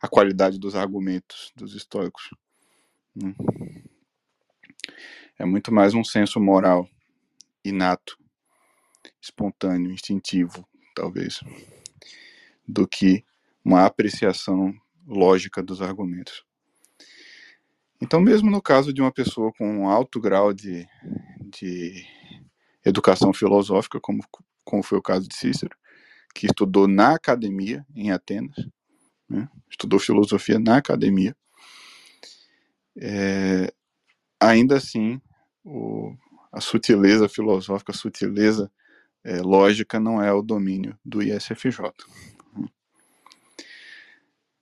a 0.00 0.08
qualidade 0.08 0.58
dos 0.58 0.74
argumentos 0.74 1.52
dos 1.54 1.74
estoicos. 1.74 2.30
Hum. 3.14 3.34
É 5.38 5.44
muito 5.44 5.72
mais 5.72 5.94
um 5.94 6.04
senso 6.04 6.40
moral 6.40 6.88
inato, 7.64 8.16
espontâneo, 9.20 9.92
instintivo, 9.92 10.66
talvez, 10.94 11.40
do 12.66 12.86
que 12.86 13.24
uma 13.64 13.84
apreciação 13.84 14.72
lógica 15.06 15.62
dos 15.62 15.82
argumentos. 15.82 16.45
Então, 18.00 18.20
mesmo 18.20 18.50
no 18.50 18.60
caso 18.60 18.92
de 18.92 19.00
uma 19.00 19.12
pessoa 19.12 19.52
com 19.56 19.66
um 19.66 19.88
alto 19.88 20.20
grau 20.20 20.52
de, 20.52 20.86
de 21.40 22.04
educação 22.84 23.32
filosófica, 23.32 23.98
como, 24.00 24.22
como 24.64 24.82
foi 24.82 24.98
o 24.98 25.02
caso 25.02 25.26
de 25.26 25.34
Cícero, 25.34 25.76
que 26.34 26.46
estudou 26.46 26.86
na 26.86 27.14
academia 27.14 27.86
em 27.94 28.10
Atenas, 28.10 28.56
né, 29.28 29.48
estudou 29.70 29.98
filosofia 29.98 30.58
na 30.58 30.76
academia, 30.76 31.34
é, 32.98 33.72
ainda 34.40 34.76
assim, 34.76 35.20
o, 35.64 36.14
a 36.52 36.60
sutileza 36.60 37.28
filosófica, 37.28 37.92
a 37.92 37.94
sutileza 37.94 38.70
é, 39.24 39.40
lógica 39.40 39.98
não 39.98 40.22
é 40.22 40.32
o 40.32 40.42
domínio 40.42 40.98
do 41.04 41.22
ISFJ. 41.22 41.92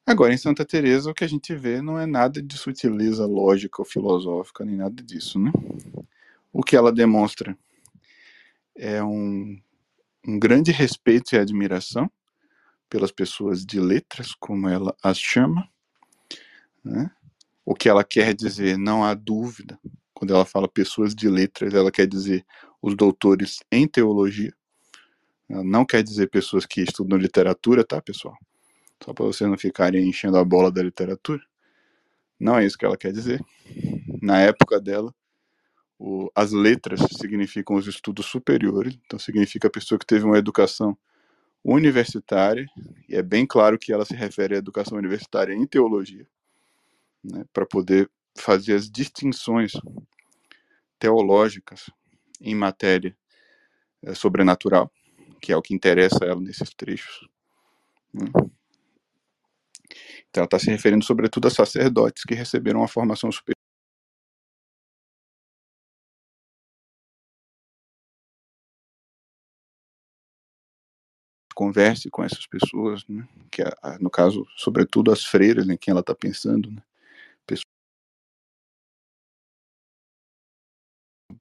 Agora, 0.06 0.34
em 0.34 0.36
Santa 0.36 0.66
Teresa, 0.66 1.10
o 1.10 1.14
que 1.14 1.24
a 1.24 1.28
gente 1.28 1.54
vê 1.54 1.80
não 1.80 1.98
é 1.98 2.04
nada 2.04 2.42
de 2.42 2.58
sutileza 2.58 3.24
lógica 3.24 3.80
ou 3.80 3.86
filosófica, 3.86 4.62
nem 4.62 4.76
nada 4.76 5.02
disso, 5.02 5.38
né? 5.38 5.50
O 6.52 6.62
que 6.62 6.76
ela 6.76 6.92
demonstra 6.92 7.56
é 8.76 9.02
um, 9.02 9.58
um 10.26 10.38
grande 10.38 10.70
respeito 10.72 11.34
e 11.34 11.38
admiração 11.38 12.10
pelas 12.90 13.10
pessoas 13.10 13.64
de 13.64 13.80
letras, 13.80 14.34
como 14.34 14.68
ela 14.68 14.94
as 15.02 15.18
chama, 15.18 15.66
né? 16.84 17.10
O 17.64 17.74
que 17.74 17.88
ela 17.88 18.04
quer 18.04 18.34
dizer, 18.34 18.76
não 18.76 19.02
há 19.02 19.14
dúvida, 19.14 19.80
quando 20.12 20.34
ela 20.34 20.44
fala 20.44 20.68
pessoas 20.68 21.14
de 21.14 21.30
letras, 21.30 21.72
ela 21.72 21.90
quer 21.90 22.06
dizer 22.06 22.44
os 22.82 22.94
doutores 22.94 23.60
em 23.72 23.88
teologia, 23.88 24.52
ela 25.48 25.64
não 25.64 25.86
quer 25.86 26.02
dizer 26.02 26.28
pessoas 26.28 26.66
que 26.66 26.82
estudam 26.82 27.16
literatura, 27.16 27.82
tá, 27.82 28.02
pessoal? 28.02 28.36
Só 29.04 29.12
para 29.12 29.26
vocês 29.26 29.48
não 29.50 29.58
ficarem 29.58 30.08
enchendo 30.08 30.38
a 30.38 30.44
bola 30.44 30.72
da 30.72 30.82
literatura. 30.82 31.42
Não 32.40 32.56
é 32.56 32.64
isso 32.64 32.78
que 32.78 32.86
ela 32.86 32.96
quer 32.96 33.12
dizer. 33.12 33.38
Na 34.22 34.40
época 34.40 34.80
dela, 34.80 35.14
o, 35.98 36.30
as 36.34 36.52
letras 36.52 37.00
significam 37.18 37.76
os 37.76 37.86
estudos 37.86 38.24
superiores, 38.24 38.98
então 39.04 39.18
significa 39.18 39.68
a 39.68 39.70
pessoa 39.70 39.98
que 39.98 40.06
teve 40.06 40.24
uma 40.24 40.38
educação 40.38 40.96
universitária, 41.62 42.66
e 43.06 43.14
é 43.14 43.22
bem 43.22 43.46
claro 43.46 43.78
que 43.78 43.92
ela 43.92 44.06
se 44.06 44.14
refere 44.14 44.54
à 44.54 44.58
educação 44.58 44.96
universitária 44.96 45.52
em 45.52 45.66
teologia, 45.66 46.26
né, 47.22 47.44
para 47.52 47.66
poder 47.66 48.10
fazer 48.36 48.74
as 48.74 48.90
distinções 48.90 49.72
teológicas 50.98 51.90
em 52.40 52.54
matéria 52.54 53.14
é, 54.02 54.14
sobrenatural, 54.14 54.90
que 55.42 55.52
é 55.52 55.56
o 55.56 55.62
que 55.62 55.74
interessa 55.74 56.24
a 56.24 56.28
ela 56.28 56.40
nesses 56.40 56.70
trechos. 56.74 57.28
Né. 58.12 58.26
Então, 60.34 60.40
ela 60.42 60.46
está 60.48 60.58
se 60.58 60.68
referindo 60.68 61.04
sobretudo 61.04 61.46
a 61.46 61.50
sacerdotes 61.50 62.24
que 62.24 62.34
receberam 62.34 62.80
uma 62.80 62.88
formação 62.88 63.30
superior. 63.30 63.54
Converse 71.54 72.10
com 72.10 72.24
essas 72.24 72.48
pessoas, 72.48 73.06
né? 73.06 73.28
que 73.48 73.62
no 74.00 74.10
caso, 74.10 74.44
sobretudo 74.56 75.12
as 75.12 75.24
freiras 75.24 75.68
em 75.68 75.76
quem 75.76 75.92
ela 75.92 76.00
está 76.00 76.16
pensando, 76.16 76.68
né? 76.68 76.82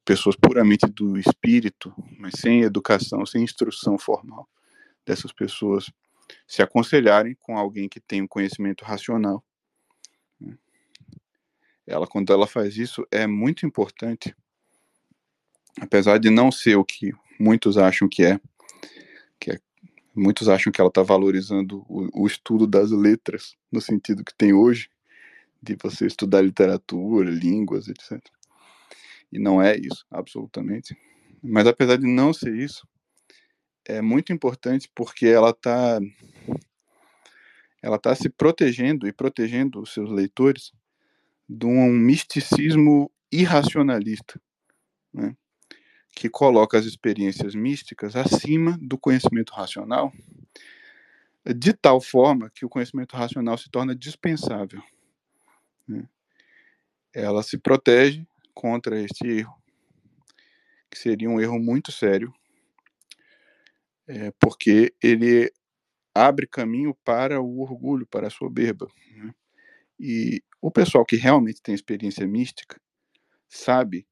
pessoas 0.06 0.36
puramente 0.36 0.86
do 0.86 1.18
espírito, 1.18 1.92
mas 2.20 2.34
sem 2.40 2.62
educação, 2.62 3.26
sem 3.26 3.42
instrução 3.44 3.98
formal 3.98 4.48
dessas 5.06 5.32
pessoas 5.32 5.90
se 6.48 6.62
aconselharem 6.62 7.36
com 7.40 7.58
alguém 7.58 7.90
que 7.90 8.00
tem 8.00 8.22
um 8.22 8.28
conhecimento 8.28 8.84
racional. 8.84 9.44
Né. 10.40 10.58
Ela, 11.86 12.08
quando 12.08 12.32
ela 12.32 12.48
faz 12.48 12.78
isso, 12.78 13.06
é 13.12 13.28
muito 13.28 13.66
importante, 13.66 14.36
apesar 15.80 16.18
de 16.18 16.30
não 16.30 16.52
ser 16.52 16.76
o 16.76 16.86
que 16.86 17.14
muitos 17.40 17.78
acham 17.78 18.08
que 18.08 18.24
é, 18.24 18.40
que 19.40 19.52
é 19.52 19.60
muitos 20.16 20.48
acham 20.48 20.72
que 20.72 20.80
ela 20.80 20.90
está 20.90 21.02
valorizando 21.02 21.84
o, 21.90 22.24
o 22.24 22.28
estudo 22.28 22.68
das 22.68 22.92
letras 22.92 23.56
no 23.72 23.82
sentido 23.82 24.24
que 24.24 24.36
tem 24.36 24.54
hoje, 24.54 24.90
de 25.62 25.78
você 25.82 26.06
estudar 26.06 26.42
literatura, 26.42 27.30
línguas, 27.30 27.88
etc. 27.88 28.20
E 29.32 29.40
não 29.40 29.62
é 29.62 29.78
isso, 29.78 30.06
absolutamente. 30.12 30.96
Mas 31.42 31.66
apesar 31.66 31.98
de 31.98 32.06
não 32.06 32.34
ser 32.34 32.54
isso, 32.54 32.88
é 33.86 34.02
muito 34.02 34.32
importante 34.32 34.90
porque 34.94 35.28
ela 35.28 35.50
está 35.50 36.00
ela 37.82 38.00
tá 38.00 38.16
se 38.16 38.30
protegendo 38.30 39.06
e 39.08 39.12
protegendo 39.12 39.82
os 39.82 39.94
seus 39.94 40.10
leitores 40.10 40.72
de 41.50 41.66
um 41.66 41.92
misticismo 41.92 43.12
irracionalista, 43.30 44.40
né? 45.14 45.36
que 46.16 46.30
coloca 46.30 46.78
as 46.78 46.86
experiências 46.86 47.54
místicas 47.54 48.16
acima 48.16 48.78
do 48.82 48.98
conhecimento 48.98 49.52
racional, 49.52 50.14
de 51.46 51.74
tal 51.74 52.00
forma 52.00 52.50
que 52.50 52.66
o 52.66 52.70
conhecimento 52.70 53.18
racional 53.18 53.58
se 53.58 53.70
torna 53.70 53.94
dispensável. 53.94 54.82
Né? 55.86 56.08
Ela 57.14 57.44
se 57.44 57.58
protege 57.58 58.26
contra 58.54 58.98
este 59.02 59.28
erro, 59.28 59.56
que 60.90 60.98
seria 60.98 61.30
um 61.30 61.42
erro 61.42 61.60
muito 61.60 61.92
sério, 61.92 62.34
é, 64.08 64.32
porque 64.40 64.94
ele 65.02 65.52
abre 66.14 66.48
caminho 66.48 66.96
para 67.04 67.42
o 67.42 67.60
orgulho, 67.62 68.06
para 68.08 68.28
a 68.28 68.32
soberba. 68.32 68.88
Né? 69.16 69.34
E 70.00 70.44
o 70.62 70.70
pessoal 70.70 71.06
que 71.06 71.16
realmente 71.16 71.62
tem 71.62 71.74
experiência 71.74 72.28
mística 72.28 72.80
sabe 73.48 74.08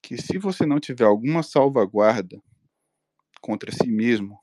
que 0.00 0.20
se 0.20 0.38
você 0.38 0.66
não 0.66 0.80
tiver 0.80 1.04
alguma 1.04 1.42
salvaguarda 1.42 2.40
contra 3.40 3.72
si 3.72 3.88
mesmo, 3.88 4.38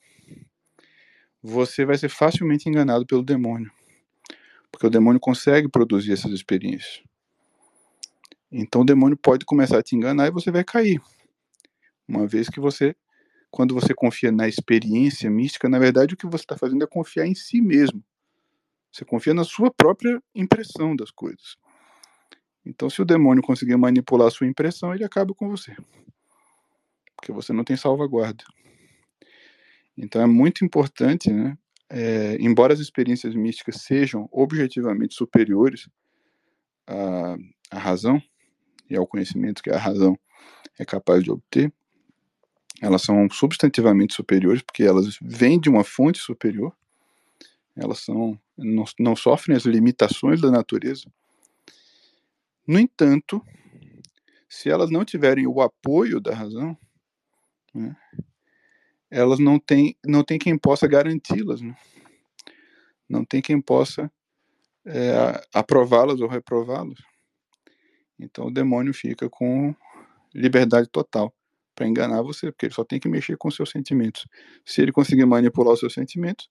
você 1.41 1.85
vai 1.85 1.97
ser 1.97 2.09
facilmente 2.09 2.67
enganado 2.67 3.05
pelo 3.05 3.23
demônio. 3.23 3.71
Porque 4.71 4.87
o 4.87 4.89
demônio 4.89 5.19
consegue 5.19 5.67
produzir 5.67 6.13
essas 6.13 6.31
experiências. 6.31 7.01
Então 8.51 8.81
o 8.81 8.85
demônio 8.85 9.17
pode 9.17 9.45
começar 9.45 9.79
a 9.79 9.83
te 9.83 9.95
enganar 9.95 10.27
e 10.27 10.31
você 10.31 10.51
vai 10.51 10.63
cair. 10.63 11.01
Uma 12.07 12.25
vez 12.25 12.49
que 12.49 12.59
você, 12.59 12.95
quando 13.51 13.73
você 13.73 13.93
confia 13.93 14.31
na 14.31 14.47
experiência 14.47 15.29
mística, 15.29 15.67
na 15.67 15.79
verdade 15.79 16.13
o 16.13 16.17
que 16.17 16.25
você 16.25 16.43
está 16.43 16.57
fazendo 16.57 16.83
é 16.83 16.87
confiar 16.87 17.25
em 17.25 17.35
si 17.35 17.61
mesmo. 17.61 18.03
Você 18.91 19.05
confia 19.05 19.33
na 19.33 19.43
sua 19.43 19.71
própria 19.71 20.21
impressão 20.33 20.95
das 20.95 21.11
coisas. 21.11 21.57
Então, 22.65 22.89
se 22.89 23.01
o 23.01 23.05
demônio 23.05 23.41
conseguir 23.41 23.75
manipular 23.77 24.27
a 24.27 24.31
sua 24.31 24.47
impressão, 24.47 24.93
ele 24.93 25.03
acaba 25.03 25.33
com 25.33 25.49
você. 25.49 25.75
Porque 27.15 27.31
você 27.31 27.53
não 27.53 27.63
tem 27.63 27.75
salvaguarda. 27.75 28.43
Então, 29.97 30.21
é 30.21 30.25
muito 30.25 30.63
importante, 30.63 31.31
né? 31.31 31.57
É, 31.89 32.37
embora 32.39 32.71
as 32.71 32.79
experiências 32.79 33.33
místicas 33.33 33.81
sejam 33.81 34.29
objetivamente 34.31 35.15
superiores 35.15 35.89
à, 36.85 37.35
à 37.71 37.79
razão 37.79 38.21
e 38.87 38.95
ao 38.95 39.07
conhecimento 39.07 39.63
que 39.63 39.71
a 39.71 39.77
razão 39.77 40.17
é 40.77 40.85
capaz 40.85 41.23
de 41.23 41.31
obter, 41.31 41.73
elas 42.81 43.01
são 43.01 43.29
substantivamente 43.29 44.13
superiores 44.13 44.61
porque 44.61 44.83
elas 44.83 45.17
vêm 45.21 45.59
de 45.59 45.69
uma 45.69 45.83
fonte 45.83 46.19
superior, 46.19 46.73
elas 47.75 47.99
são 47.99 48.39
não, 48.57 48.83
não 48.99 49.15
sofrem 49.15 49.55
as 49.55 49.63
limitações 49.63 50.41
da 50.41 50.51
natureza. 50.51 51.11
No 52.67 52.79
entanto, 52.79 53.43
se 54.47 54.69
elas 54.69 54.89
não 54.89 55.03
tiverem 55.03 55.47
o 55.47 55.61
apoio 55.61 56.19
da 56.19 56.33
razão, 56.33 56.77
né, 57.73 57.95
elas 59.09 59.39
não 59.39 59.59
têm, 59.59 59.95
não 60.05 60.23
tem 60.23 60.37
quem 60.37 60.57
possa 60.57 60.87
garanti-las, 60.87 61.61
né? 61.61 61.75
não 63.07 63.25
tem 63.25 63.41
quem 63.41 63.59
possa 63.59 64.11
é, 64.85 65.41
aprová-las 65.53 66.21
ou 66.21 66.27
reprová-las. 66.27 66.99
Então 68.19 68.47
o 68.47 68.53
demônio 68.53 68.93
fica 68.93 69.29
com 69.29 69.73
liberdade 70.33 70.87
total 70.89 71.33
para 71.79 71.87
enganar 71.87 72.21
você, 72.21 72.51
porque 72.51 72.65
ele 72.65 72.73
só 72.73 72.83
tem 72.83 72.99
que 72.99 73.07
mexer 73.07 73.37
com 73.37 73.49
seus 73.49 73.69
sentimentos. 73.69 74.27
Se 74.65 74.81
ele 74.81 74.91
conseguir 74.91 75.25
manipular 75.25 75.73
os 75.73 75.79
seus 75.79 75.93
sentimentos, 75.93 76.49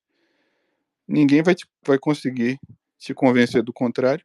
ninguém 1.07 1.43
vai, 1.43 1.55
te, 1.55 1.67
vai 1.87 1.99
conseguir 1.99 2.59
te 2.99 3.13
convencer 3.13 3.63
do 3.63 3.71
contrário, 3.71 4.25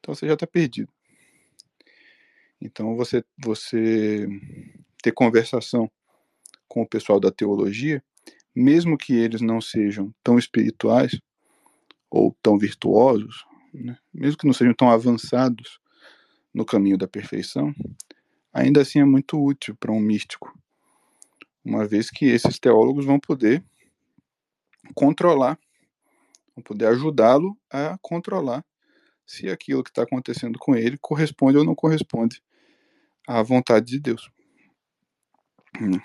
então 0.00 0.14
você 0.14 0.26
já 0.26 0.32
está 0.32 0.46
perdido. 0.46 0.90
Então 2.58 2.96
você, 2.96 3.22
você 3.36 4.26
ter 5.02 5.12
conversação 5.12 5.90
com 6.66 6.80
o 6.80 6.88
pessoal 6.88 7.20
da 7.20 7.30
teologia, 7.30 8.02
mesmo 8.54 8.96
que 8.96 9.12
eles 9.12 9.42
não 9.42 9.60
sejam 9.60 10.10
tão 10.22 10.38
espirituais 10.38 11.20
ou 12.10 12.34
tão 12.42 12.56
virtuosos, 12.56 13.44
né? 13.74 13.98
mesmo 14.12 14.38
que 14.38 14.46
não 14.46 14.54
sejam 14.54 14.72
tão 14.72 14.88
avançados 14.90 15.78
no 16.54 16.64
caminho 16.64 16.96
da 16.96 17.06
perfeição, 17.06 17.74
ainda 18.54 18.82
assim 18.82 19.00
é 19.00 19.04
muito 19.04 19.42
útil 19.42 19.74
para 19.74 19.90
um 19.90 19.98
místico, 19.98 20.56
uma 21.64 21.84
vez 21.86 22.08
que 22.08 22.26
esses 22.26 22.58
teólogos 22.58 23.04
vão 23.04 23.18
poder 23.18 23.64
controlar, 24.94 25.58
vão 26.54 26.62
poder 26.62 26.86
ajudá-lo 26.86 27.58
a 27.68 27.98
controlar 28.00 28.64
se 29.26 29.48
aquilo 29.48 29.82
que 29.82 29.90
está 29.90 30.02
acontecendo 30.02 30.58
com 30.58 30.76
ele 30.76 30.96
corresponde 30.98 31.58
ou 31.58 31.64
não 31.64 31.74
corresponde 31.74 32.40
à 33.26 33.42
vontade 33.42 33.86
de 33.86 33.98
Deus. 33.98 34.30
Hum. 35.80 35.98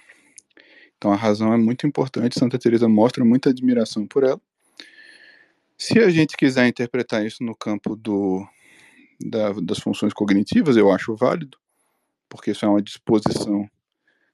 Então 0.98 1.12
a 1.12 1.16
razão 1.16 1.54
é 1.54 1.58
muito 1.58 1.86
importante, 1.86 2.40
Santa 2.40 2.58
Teresa 2.58 2.90
mostra 2.90 3.24
muita 3.24 3.52
admiração 3.52 4.08
por 4.08 4.24
ela. 4.24 4.42
Se 5.78 6.00
a 6.00 6.10
gente 6.10 6.36
quiser 6.36 6.68
interpretar 6.68 7.26
isso 7.26 7.44
no 7.44 7.56
campo 7.56 7.96
do, 7.96 8.46
da, 9.22 9.54
das 9.62 9.80
funções 9.80 10.14
cognitivas, 10.14 10.76
eu 10.76 10.92
acho 10.92 11.16
válido, 11.16 11.58
porque 12.30 12.52
isso 12.52 12.66
é 12.66 12.70
uma 12.70 12.82
disposição 12.82 13.68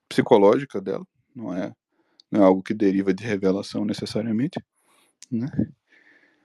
psicológica 0.07 0.81
dela, 0.81 1.05
não 1.33 1.53
é, 1.53 1.71
não 2.29 2.41
é 2.41 2.45
algo 2.45 2.61
que 2.61 2.73
deriva 2.73 3.13
de 3.13 3.23
revelação 3.23 3.85
necessariamente. 3.85 4.59
Né? 5.31 5.47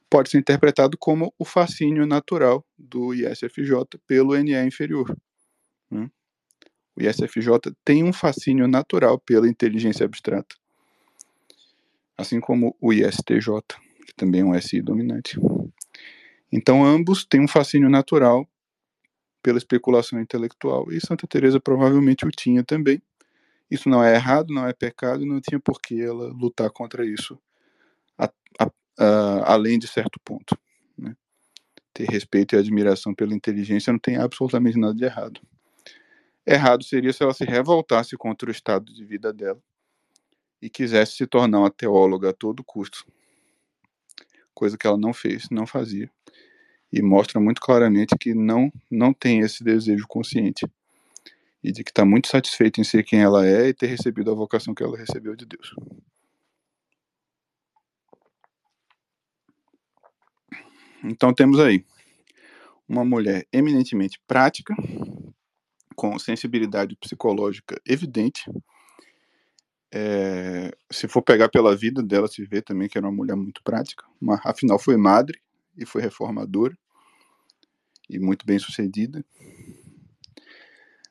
Pode 0.09 0.31
ser 0.31 0.39
interpretado 0.39 0.97
como 0.97 1.35
o 1.39 1.45
fascínio 1.45 2.07
natural 2.07 2.65
do 2.79 3.13
ISFJ 3.13 3.99
pelo 4.07 4.37
NE 4.37 4.55
inferior. 4.67 5.15
Né? 5.91 6.11
O 6.97 7.03
ISFJ 7.03 7.73
tem 7.85 8.03
um 8.03 8.13
fascínio 8.13 8.67
natural 8.67 9.19
pela 9.19 9.49
inteligência 9.49 10.05
abstrata, 10.05 10.57
assim 12.17 12.41
como 12.41 12.77
o 12.81 12.93
ISTJ, 12.93 13.61
que 14.07 14.15
também 14.17 14.41
é 14.41 14.45
um 14.45 14.61
SI 14.61 14.83
dominante. 14.83 15.39
Então, 16.53 16.85
ambos 16.85 17.25
têm 17.25 17.41
um 17.41 17.49
fascínio 17.49 17.89
natural 17.89 18.49
pela 19.43 19.59
especulação 19.59 20.21
intelectual, 20.21 20.91
e 20.93 21.01
Santa 21.01 21.27
Teresa 21.27 21.61
provavelmente 21.61 22.27
o 22.27 22.31
tinha 22.31 22.63
também. 22.63 23.03
Isso 23.71 23.89
não 23.89 24.03
é 24.03 24.15
errado, 24.15 24.53
não 24.53 24.67
é 24.67 24.73
pecado, 24.73 25.23
e 25.23 25.27
não 25.27 25.41
tinha 25.41 25.61
por 25.61 25.81
que 25.81 26.01
ela 26.01 26.29
lutar 26.29 26.71
contra 26.71 27.05
isso, 27.07 27.39
a, 28.19 28.29
a, 28.59 28.71
a, 28.99 29.53
além 29.53 29.79
de 29.79 29.87
certo 29.87 30.19
ponto. 30.25 30.59
Né? 30.99 31.17
Ter 31.95 32.09
respeito 32.09 32.55
e 32.55 32.59
admiração 32.59 33.15
pela 33.15 33.35
inteligência 33.35 33.93
não 33.93 34.01
tem 34.01 34.17
absolutamente 34.17 34.79
nada 34.79 34.95
de 34.95 35.05
errado. 35.05 35.41
Errado 36.47 36.83
seria 36.83 37.13
se 37.13 37.23
ela 37.23 37.33
se 37.33 37.45
revoltasse 37.45 38.17
contra 38.17 38.49
o 38.49 38.53
estado 38.53 38.93
de 38.93 39.05
vida 39.05 39.33
dela 39.33 39.63
e 40.61 40.69
quisesse 40.69 41.13
se 41.13 41.27
tornar 41.27 41.61
uma 41.61 41.71
teóloga 41.71 42.31
a 42.31 42.33
todo 42.33 42.65
custo. 42.65 43.07
Coisa 44.53 44.77
que 44.77 44.87
ela 44.87 44.99
não 44.99 45.13
fez, 45.13 45.49
não 45.51 45.67
fazia. 45.67 46.11
E 46.93 47.01
mostra 47.03 47.41
muito 47.41 47.61
claramente 47.61 48.17
que 48.19 48.35
não, 48.35 48.73
não 48.91 49.13
tem 49.13 49.41
esse 49.41 49.63
desejo 49.63 50.07
consciente. 50.09 50.67
E 51.63 51.71
de 51.71 51.85
que 51.85 51.91
está 51.91 52.05
muito 52.05 52.29
satisfeita 52.29 52.81
em 52.81 52.85
ser 52.85 53.05
quem 53.05 53.21
ela 53.21 53.47
é 53.47 53.69
e 53.69 53.75
ter 53.75 53.87
recebido 53.87 54.31
a 54.31 54.35
vocação 54.35 54.75
que 54.75 54.83
ela 54.83 54.97
recebeu 54.97 55.37
de 55.37 55.47
Deus. 55.47 55.75
Então 61.05 61.33
temos 61.33 61.59
aí 61.61 61.85
uma 62.89 63.05
mulher 63.05 63.47
eminentemente 63.53 64.21
prática, 64.27 64.75
com 65.95 66.19
sensibilidade 66.19 66.97
psicológica 66.97 67.81
evidente. 67.87 68.43
É, 69.93 70.71
se 70.91 71.07
for 71.07 71.23
pegar 71.23 71.49
pela 71.49 71.77
vida 71.77 72.03
dela, 72.03 72.27
se 72.27 72.45
vê 72.45 72.61
também 72.61 72.89
que 72.89 72.99
era 72.99 73.07
uma 73.07 73.15
mulher 73.15 73.37
muito 73.37 73.63
prática. 73.63 74.05
Uma, 74.21 74.41
afinal, 74.45 74.79
foi 74.79 74.97
madre 74.97 75.41
e 75.81 75.87
foi 75.87 76.03
reformadora 76.03 76.77
e 78.09 78.19
muito 78.19 78.45
bem 78.45 78.59
sucedida 78.59 79.25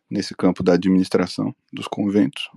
nesse 0.10 0.36
campo 0.36 0.64
da 0.64 0.74
administração 0.74 1.56
dos 1.74 1.88
conventos. 1.88 2.50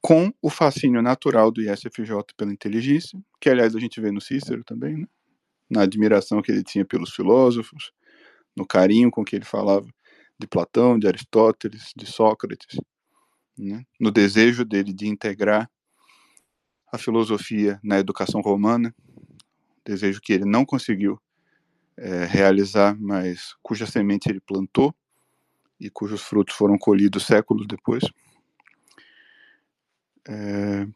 Com 0.00 0.32
o 0.42 0.50
fascínio 0.50 1.00
natural 1.00 1.50
do 1.50 1.62
ISFJ 1.62 2.34
pela 2.36 2.52
inteligência, 2.52 3.18
que 3.40 3.48
aliás 3.48 3.74
a 3.74 3.80
gente 3.80 4.00
vê 4.00 4.10
no 4.10 4.20
Cícero 4.20 4.62
também, 4.64 4.98
né? 4.98 5.06
na 5.70 5.82
admiração 5.82 6.42
que 6.42 6.52
ele 6.52 6.62
tinha 6.62 6.84
pelos 6.84 7.14
filósofos, 7.14 7.90
no 8.56 8.66
carinho 8.66 9.10
com 9.10 9.24
que 9.24 9.34
ele 9.34 9.44
falava 9.44 9.86
de 10.38 10.46
Platão, 10.46 10.98
de 10.98 11.06
Aristóteles, 11.06 11.92
de 11.96 12.06
Sócrates, 12.06 12.78
né? 13.56 13.82
no 13.98 14.10
desejo 14.10 14.64
dele 14.64 14.92
de 14.92 15.06
integrar 15.08 15.70
a 16.92 16.98
filosofia 16.98 17.80
na 17.82 17.98
educação 17.98 18.40
romana, 18.40 18.94
desejo 19.84 20.20
que 20.20 20.32
ele 20.32 20.44
não 20.44 20.64
conseguiu 20.64 21.20
é, 21.96 22.24
realizar, 22.24 22.96
mas 22.98 23.54
cuja 23.62 23.86
semente 23.86 24.28
ele 24.28 24.40
plantou 24.40 24.94
e 25.78 25.90
cujos 25.90 26.22
frutos 26.22 26.54
foram 26.54 26.78
colhidos 26.78 27.24
séculos 27.24 27.66
depois. 27.66 28.04
É, 30.26 30.86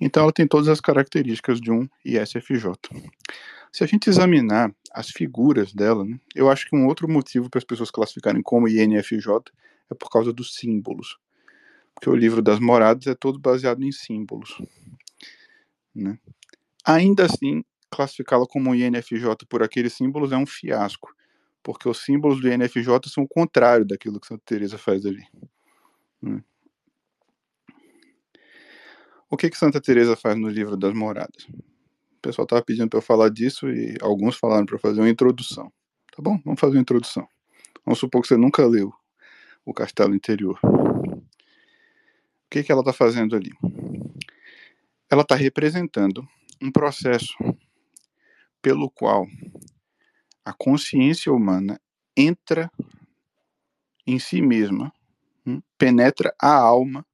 então 0.00 0.24
ela 0.24 0.32
tem 0.32 0.46
todas 0.46 0.68
as 0.68 0.80
características 0.80 1.60
de 1.60 1.70
um 1.70 1.88
ISFJ. 2.04 2.72
Se 3.72 3.84
a 3.84 3.86
gente 3.86 4.10
examinar 4.10 4.74
as 4.92 5.08
figuras 5.08 5.72
dela, 5.72 6.04
né, 6.04 6.18
eu 6.34 6.50
acho 6.50 6.68
que 6.68 6.76
um 6.76 6.86
outro 6.86 7.08
motivo 7.08 7.48
para 7.48 7.58
as 7.58 7.64
pessoas 7.64 7.90
classificarem 7.90 8.42
como 8.42 8.68
INFJ 8.68 9.26
é 9.90 9.94
por 9.94 10.10
causa 10.10 10.32
dos 10.32 10.54
símbolos. 10.56 11.18
Porque 11.94 12.10
o 12.10 12.14
livro 12.14 12.42
das 12.42 12.58
moradas 12.58 13.06
é 13.06 13.14
todo 13.14 13.38
baseado 13.38 13.82
em 13.84 13.92
símbolos. 13.92 14.60
Né? 15.94 16.18
Ainda 16.84 17.26
assim, 17.26 17.64
classificá-la 17.92 18.46
como 18.46 18.74
INFJ 18.74 19.46
por 19.48 19.62
aqueles 19.62 19.92
símbolos 19.92 20.32
é 20.32 20.36
um 20.36 20.46
fiasco, 20.46 21.14
porque 21.62 21.88
os 21.88 21.98
símbolos 21.98 22.40
do 22.40 22.48
INFJ 22.48 23.08
são 23.08 23.24
o 23.24 23.28
contrário 23.28 23.84
daquilo 23.84 24.18
que 24.18 24.26
Santa 24.26 24.42
Teresa 24.44 24.78
faz 24.78 25.04
ali. 25.04 25.24
Né? 26.20 26.42
O 29.30 29.36
que 29.36 29.50
que 29.50 29.58
Santa 29.58 29.80
Teresa 29.80 30.16
faz 30.16 30.36
no 30.36 30.48
livro 30.48 30.76
das 30.76 30.92
Moradas? 30.92 31.44
O 31.44 32.20
pessoal 32.22 32.44
estava 32.44 32.62
pedindo 32.62 32.88
para 32.88 32.98
eu 32.98 33.02
falar 33.02 33.28
disso 33.28 33.68
e 33.70 33.96
alguns 34.00 34.36
falaram 34.36 34.64
para 34.64 34.78
fazer 34.78 35.00
uma 35.00 35.08
introdução. 35.08 35.72
Tá 36.14 36.22
bom? 36.22 36.40
Vamos 36.44 36.60
fazer 36.60 36.76
uma 36.76 36.82
introdução. 36.82 37.26
Vamos 37.84 37.98
supor 37.98 38.22
que 38.22 38.28
você 38.28 38.36
nunca 38.36 38.66
leu 38.66 38.92
o 39.64 39.72
Castelo 39.72 40.14
Interior. 40.14 40.58
O 40.62 41.22
que 42.50 42.62
que 42.62 42.70
ela 42.70 42.82
está 42.82 42.92
fazendo 42.92 43.34
ali? 43.34 43.52
Ela 45.10 45.22
está 45.22 45.34
representando 45.34 46.26
um 46.60 46.70
processo 46.70 47.34
pelo 48.62 48.88
qual 48.88 49.26
a 50.44 50.52
consciência 50.52 51.32
humana 51.32 51.80
entra 52.16 52.70
em 54.06 54.18
si 54.18 54.40
mesma, 54.40 54.92
hum, 55.46 55.60
penetra 55.76 56.34
a 56.40 56.54
alma 56.54 57.04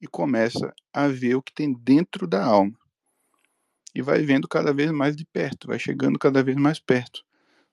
e 0.00 0.06
começa 0.06 0.74
a 0.92 1.08
ver 1.08 1.36
o 1.36 1.42
que 1.42 1.52
tem 1.52 1.72
dentro 1.72 2.26
da 2.26 2.44
alma. 2.44 2.78
E 3.94 4.02
vai 4.02 4.22
vendo 4.22 4.46
cada 4.46 4.74
vez 4.74 4.90
mais 4.90 5.16
de 5.16 5.24
perto, 5.24 5.68
vai 5.68 5.78
chegando 5.78 6.18
cada 6.18 6.42
vez 6.42 6.56
mais 6.56 6.78
perto 6.78 7.24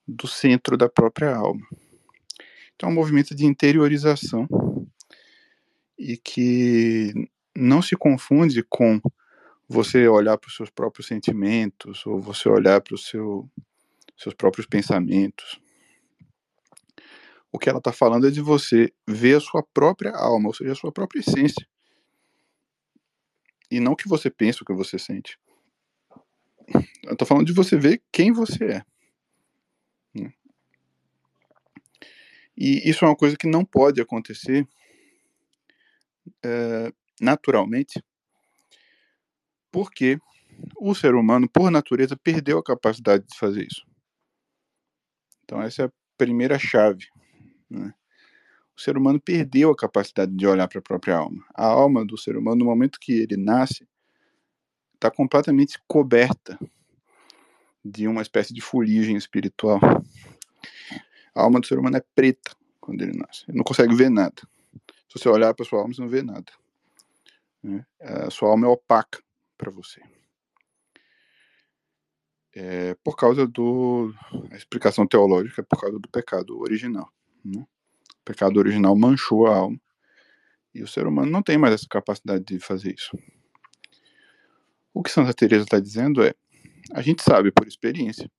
do 0.08 0.28
centro 0.28 0.78
da 0.78 0.88
própria 0.88 1.36
alma. 1.36 1.68
Então, 2.76 2.89
é 2.89 2.92
um 2.92 2.96
movimento 2.96 3.36
de 3.36 3.46
interiorização 3.46 4.48
e 5.98 6.18
que 6.18 7.13
não 7.56 7.82
se 7.82 7.96
confunde 7.96 8.63
com 8.63 9.00
você 9.67 10.08
olhar 10.08 10.38
para 10.38 10.47
os 10.47 10.56
seus 10.56 10.69
próprios 10.69 11.08
sentimentos 11.08 12.06
ou 12.06 12.19
você 12.19 12.49
olhar 12.49 12.82
para 12.82 12.95
os 12.95 13.08
seu, 13.08 13.49
seus 14.17 14.34
próprios 14.34 14.67
pensamentos. 14.67 15.60
O 17.52 17.60
que 17.60 17.69
ela 17.69 17.78
está 17.78 17.91
falando 17.91 18.28
é 18.28 18.32
de 18.32 18.41
você 18.41 18.91
ver 19.08 19.38
a 19.38 19.39
sua 19.39 19.63
própria 19.63 20.12
alma, 20.12 20.47
ou 20.47 20.54
seja, 20.54 20.71
a 20.71 20.76
sua 20.76 20.91
própria 20.91 21.19
essência. 21.19 21.67
E 23.69 23.80
não 23.80 23.93
o 23.93 23.95
que 23.95 24.08
você 24.08 24.30
pensa, 24.30 24.63
o 24.63 24.65
que 24.65 24.73
você 24.73 24.97
sente. 24.97 25.39
Eu 27.04 27.15
tô 27.15 27.26
falando 27.26 27.45
de 27.45 27.54
você 27.54 27.78
ver 27.78 28.02
quem 28.12 28.32
você 28.32 28.65
é. 28.65 28.86
Né? 30.13 30.34
E 32.58 32.89
isso 32.89 33.04
é 33.04 33.08
uma 33.08 33.15
coisa 33.15 33.36
que 33.36 33.47
não 33.47 33.65
pode 33.65 33.99
acontecer 33.99 34.67
é, 36.43 36.93
naturalmente, 37.19 38.04
porque 39.74 40.20
o 40.78 40.94
ser 40.94 41.16
humano, 41.16 41.50
por 41.50 41.72
natureza, 41.72 42.16
perdeu 42.16 42.60
a 42.60 42.64
capacidade 42.64 43.26
de 43.28 43.38
fazer 43.38 43.66
isso. 43.66 43.84
Então, 45.44 45.62
essa 45.62 45.82
é 45.82 45.86
a 45.88 45.92
primeira 46.16 46.58
chave 46.58 47.08
né? 47.74 47.94
O 48.76 48.82
ser 48.82 48.98
humano 48.98 49.20
perdeu 49.20 49.70
a 49.70 49.76
capacidade 49.76 50.36
de 50.36 50.48
olhar 50.48 50.68
para 50.68 50.80
a 50.80 50.82
própria 50.82 51.16
alma. 51.16 51.44
A 51.54 51.66
alma 51.66 52.06
do 52.06 52.18
ser 52.18 52.36
humano, 52.36 52.58
no 52.58 52.66
momento 52.66 53.00
que 53.00 53.14
ele 53.14 53.38
nasce, 53.38 53.88
está 54.96 55.12
completamente 55.12 55.80
coberta 55.88 56.58
de 57.86 58.08
uma 58.08 58.22
espécie 58.22 58.54
de 58.54 58.62
fuligem 58.62 59.16
espiritual. 59.16 59.80
A 61.36 61.42
alma 61.42 61.60
do 61.60 61.68
ser 61.68 61.78
humano 61.78 61.98
é 61.98 62.04
preta 62.16 62.56
quando 62.80 63.02
ele 63.02 63.16
nasce. 63.16 63.44
Ele 63.48 63.58
não 63.58 63.64
consegue 63.64 63.94
ver 63.94 64.10
nada. 64.10 64.42
Se 65.08 65.20
você 65.20 65.30
olhar 65.30 65.54
para 65.54 65.66
sua 65.66 65.80
alma, 65.80 65.94
você 65.94 66.02
não 66.02 66.10
vê 66.10 66.24
nada. 66.24 66.52
Né? 67.62 67.86
A 68.02 68.32
sua 68.32 68.50
alma 68.50 68.66
é 68.66 68.70
opaca 68.70 69.22
para 69.58 69.72
você. 69.72 70.02
É 72.56 72.96
por 73.04 73.16
causa 73.16 73.48
do. 73.48 74.13
A 74.52 74.56
explicação 74.56 75.08
teológica 75.08 75.62
é 75.62 75.66
por 75.66 75.80
causa 75.80 75.98
do 75.98 76.10
pecado 76.10 76.60
original. 76.60 77.12
Né? 77.44 77.62
O 77.62 78.24
pecado 78.24 78.58
original 78.58 78.96
manchou 78.96 79.48
a 79.48 79.56
alma. 79.56 79.80
E 80.74 80.82
o 80.82 80.88
ser 80.88 81.06
humano 81.06 81.32
não 81.32 81.44
tem 81.44 81.58
mais 81.58 81.74
essa 81.74 81.88
capacidade 81.88 82.44
de 82.44 82.60
fazer 82.60 82.94
isso. 82.94 83.18
O 84.94 85.02
que 85.02 85.10
Santa 85.10 85.34
Teresa 85.34 85.63
está 85.63 85.80
dizendo 85.80 86.24
é: 86.24 86.34
a 86.92 87.02
gente 87.02 87.24
sabe 87.24 87.52
por 87.52 87.68
experiência 87.68 88.30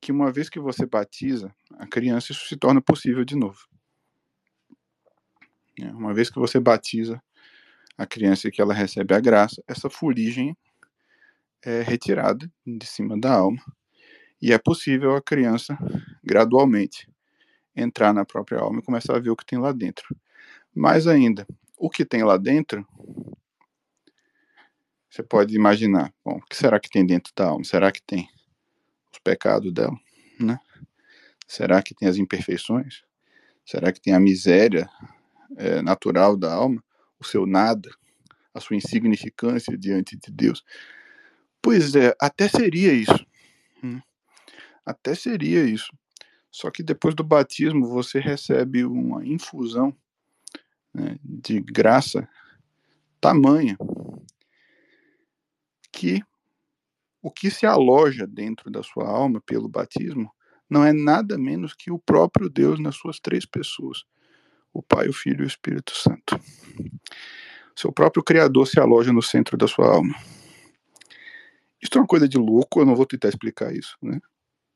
que 0.00 0.12
uma 0.12 0.30
vez 0.30 0.48
que 0.48 0.60
você 0.60 0.84
batiza 0.84 1.54
a 1.78 1.86
criança, 1.86 2.30
isso 2.30 2.46
se 2.46 2.56
torna 2.56 2.80
possível 2.80 3.24
de 3.24 3.34
novo. 3.34 3.66
É, 5.80 5.90
uma 5.90 6.14
vez 6.14 6.30
que 6.30 6.38
você 6.38 6.60
batiza 6.60 7.22
a 7.96 8.06
criança 8.06 8.50
que 8.50 8.60
ela 8.60 8.74
recebe 8.74 9.14
a 9.14 9.20
graça, 9.20 9.62
essa 9.66 9.88
fuligem 9.88 10.56
é 11.62 11.82
retirada 11.82 12.50
de 12.66 12.86
cima 12.86 13.18
da 13.18 13.32
alma 13.32 13.62
e 14.40 14.52
é 14.52 14.58
possível 14.58 15.16
a 15.16 15.22
criança 15.22 15.78
gradualmente 16.22 17.08
entrar 17.74 18.12
na 18.12 18.24
própria 18.24 18.60
alma 18.60 18.80
e 18.80 18.82
começar 18.82 19.16
a 19.16 19.20
ver 19.20 19.30
o 19.30 19.36
que 19.36 19.46
tem 19.46 19.58
lá 19.58 19.72
dentro. 19.72 20.14
Mais 20.74 21.06
ainda, 21.06 21.46
o 21.76 21.88
que 21.88 22.04
tem 22.04 22.22
lá 22.22 22.36
dentro, 22.36 22.86
você 25.08 25.22
pode 25.22 25.54
imaginar, 25.54 26.12
bom, 26.24 26.36
o 26.36 26.46
que 26.46 26.56
será 26.56 26.78
que 26.80 26.90
tem 26.90 27.06
dentro 27.06 27.32
da 27.36 27.46
alma? 27.46 27.64
Será 27.64 27.92
que 27.92 28.02
tem 28.02 28.28
os 29.12 29.18
pecados 29.20 29.72
dela, 29.72 29.96
né? 30.38 30.58
Será 31.46 31.82
que 31.82 31.94
tem 31.94 32.08
as 32.08 32.16
imperfeições? 32.16 33.02
Será 33.64 33.92
que 33.92 34.00
tem 34.00 34.12
a 34.12 34.20
miséria 34.20 34.88
é, 35.56 35.80
natural 35.82 36.36
da 36.36 36.52
alma, 36.52 36.82
o 37.18 37.24
seu 37.24 37.46
nada, 37.46 37.90
a 38.52 38.60
sua 38.60 38.76
insignificância 38.76 39.76
diante 39.76 40.16
de 40.16 40.30
Deus? 40.30 40.64
Pois 41.60 41.94
é, 41.94 42.14
até 42.20 42.48
seria 42.48 42.92
isso. 42.92 43.26
Hum. 43.82 44.00
Até 44.84 45.14
seria 45.14 45.64
isso. 45.64 45.92
Só 46.50 46.70
que 46.70 46.82
depois 46.82 47.14
do 47.14 47.24
batismo 47.24 47.88
você 47.88 48.20
recebe 48.20 48.84
uma 48.84 49.26
infusão 49.26 49.96
né, 50.92 51.16
de 51.22 51.60
graça 51.60 52.28
tamanha 53.20 53.76
que 55.90 56.22
o 57.22 57.30
que 57.30 57.50
se 57.50 57.64
aloja 57.64 58.26
dentro 58.26 58.70
da 58.70 58.82
sua 58.82 59.08
alma 59.08 59.40
pelo 59.40 59.68
batismo 59.68 60.30
não 60.68 60.84
é 60.84 60.92
nada 60.92 61.38
menos 61.38 61.72
que 61.72 61.90
o 61.90 61.98
próprio 61.98 62.48
Deus 62.50 62.78
nas 62.78 62.96
suas 62.96 63.18
três 63.18 63.46
pessoas, 63.46 64.04
o 64.74 64.82
Pai, 64.82 65.08
o 65.08 65.12
Filho 65.12 65.42
e 65.42 65.44
o 65.44 65.46
Espírito 65.46 65.96
Santo. 65.96 66.38
Seu 67.76 67.92
próprio 67.92 68.22
Criador 68.22 68.66
se 68.66 68.78
aloja 68.80 69.12
no 69.12 69.22
centro 69.22 69.56
da 69.56 69.68
sua 69.68 69.86
alma. 69.94 70.14
Isso 71.80 71.92
é 71.96 72.00
uma 72.00 72.06
coisa 72.06 72.28
de 72.28 72.36
louco, 72.36 72.80
eu 72.80 72.86
não 72.86 72.96
vou 72.96 73.06
tentar 73.06 73.28
explicar 73.28 73.72
isso, 73.74 73.96
né? 74.02 74.20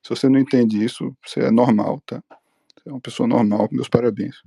Se 0.03 0.11
você 0.11 0.29
não 0.29 0.39
entende 0.39 0.83
isso, 0.83 1.17
você 1.25 1.41
é 1.41 1.51
normal, 1.51 2.01
tá? 2.07 2.23
Você 2.31 2.89
é 2.89 2.93
uma 2.93 3.01
pessoa 3.01 3.27
normal, 3.27 3.69
meus 3.73 3.89
parabéns. 3.89 4.43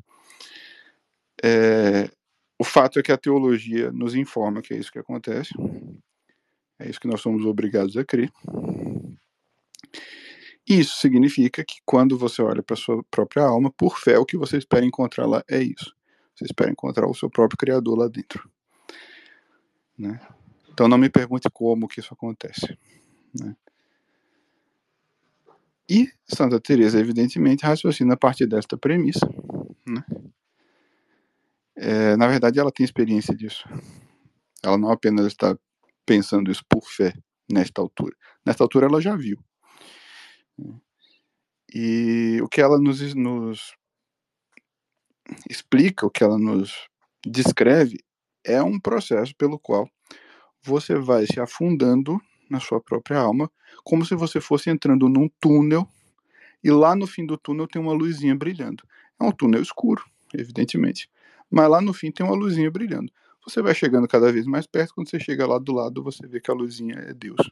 É, 1.44 2.10
o 2.58 2.64
fato 2.64 3.00
é 3.00 3.04
que 3.04 3.12
a 3.12 3.18
teologia 3.18 3.92
nos 3.92 4.16
informa 4.16 4.62
que 4.62 4.74
é 4.74 4.78
isso 4.78 4.92
que 4.92 5.00
acontece. 5.00 5.54
É 6.80 6.90
isso 6.90 7.00
que 7.00 7.08
nós 7.08 7.20
somos 7.20 7.46
obrigados 7.46 7.98
a 7.98 8.06
crer. 8.06 8.32
Isso 10.68 10.98
significa 10.98 11.64
que 11.66 11.78
quando 11.86 12.18
você 12.18 12.42
olha 12.42 12.62
para 12.62 12.76
sua 12.76 13.04
própria 13.10 13.44
alma, 13.44 13.72
por 13.72 13.98
fé, 13.98 14.18
o 14.20 14.26
que 14.26 14.38
você 14.38 14.58
espera 14.58 14.86
encontrar 14.86 15.26
lá 15.26 15.44
é 15.50 15.62
isso. 15.62 15.96
Você 16.36 16.46
espera 16.46 16.72
encontrar 16.72 17.08
o 17.08 17.14
seu 17.14 17.30
próprio 17.30 17.58
Criador 17.58 17.98
lá 17.98 18.08
dentro. 18.08 18.50
Né? 19.98 20.20
Então 20.72 20.88
não 20.88 20.98
me 20.98 21.10
pergunte 21.10 21.50
como 21.52 21.88
que 21.88 22.00
isso 22.00 22.14
acontece. 22.14 22.78
Né? 23.40 23.56
E 25.90 26.10
Santa 26.26 26.60
Teresa, 26.60 27.00
evidentemente, 27.00 27.66
raciocina 27.66 28.14
a 28.14 28.18
partir 28.18 28.46
desta 28.46 28.78
premissa. 28.78 29.28
Né? 29.86 30.04
É, 31.76 32.16
na 32.16 32.28
verdade, 32.28 32.60
ela 32.60 32.72
tem 32.72 32.84
experiência 32.84 33.36
disso. 33.36 33.68
Ela 34.64 34.78
não 34.78 34.92
apenas 34.92 35.26
está 35.26 35.58
pensando 36.06 36.52
isso 36.52 36.64
por 36.70 36.84
fé 36.88 37.14
nesta 37.52 37.82
altura. 37.82 38.16
Nesta 38.46 38.64
altura, 38.64 38.88
ela 38.88 39.02
já 39.02 39.16
viu. 39.16 39.38
E 41.74 42.40
o 42.42 42.50
que 42.50 42.62
ela 42.62 42.78
nos, 42.78 43.14
nos 43.16 43.74
explica, 45.50 46.06
o 46.06 46.10
que 46.10 46.24
ela 46.24 46.38
nos 46.38 46.88
descreve, 47.26 48.00
é 48.44 48.62
um 48.62 48.80
processo 48.80 49.36
pelo 49.36 49.58
qual 49.58 49.90
você 50.62 50.96
vai 50.96 51.26
se 51.26 51.40
afundando 51.40 52.20
na 52.50 52.60
sua 52.60 52.82
própria 52.82 53.20
alma, 53.20 53.50
como 53.84 54.06
se 54.06 54.16
você 54.16 54.42
fosse 54.42 54.70
entrando 54.70 55.08
num 55.08 55.30
túnel 55.40 55.88
e 56.64 56.70
lá 56.70 56.96
no 56.96 57.08
fim 57.08 57.26
do 57.26 57.38
túnel 57.38 57.68
tem 57.68 57.82
uma 57.82 57.94
luzinha 57.94 58.36
brilhando. 58.36 58.84
É 59.20 59.24
um 59.24 59.32
túnel 59.32 59.62
escuro, 59.62 60.04
evidentemente, 60.34 61.10
mas 61.50 61.70
lá 61.70 61.82
no 61.82 61.94
fim 61.94 62.12
tem 62.12 62.26
uma 62.26 62.36
luzinha 62.36 62.70
brilhando. 62.70 63.12
Você 63.48 63.62
vai 63.62 63.74
chegando 63.74 64.08
cada 64.08 64.32
vez 64.32 64.46
mais 64.46 64.68
perto, 64.68 64.94
quando 64.94 65.10
você 65.10 65.20
chega 65.20 65.48
lá 65.48 65.58
do 65.58 65.74
lado, 65.74 66.04
você 66.04 66.28
vê 66.28 66.40
que 66.40 66.52
a 66.52 66.54
luzinha 66.54 66.96
é 66.96 67.14
Deus. 67.14 67.50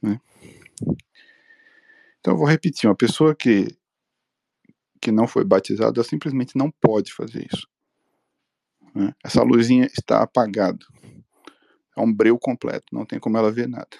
Né? 0.00 0.18
Então 2.24 2.32
eu 2.32 2.38
vou 2.38 2.48
repetir, 2.48 2.88
uma 2.88 2.96
pessoa 2.96 3.34
que 3.34 3.68
que 4.98 5.12
não 5.12 5.28
foi 5.28 5.44
batizada 5.44 6.02
simplesmente 6.02 6.56
não 6.56 6.70
pode 6.70 7.12
fazer 7.12 7.46
isso. 7.52 7.68
Né? 8.94 9.14
Essa 9.22 9.42
luzinha 9.42 9.84
está 9.84 10.22
apagada. 10.22 10.78
É 11.94 12.00
um 12.00 12.10
breu 12.10 12.38
completo, 12.38 12.86
não 12.90 13.04
tem 13.04 13.20
como 13.20 13.36
ela 13.36 13.52
ver 13.52 13.68
nada. 13.68 13.94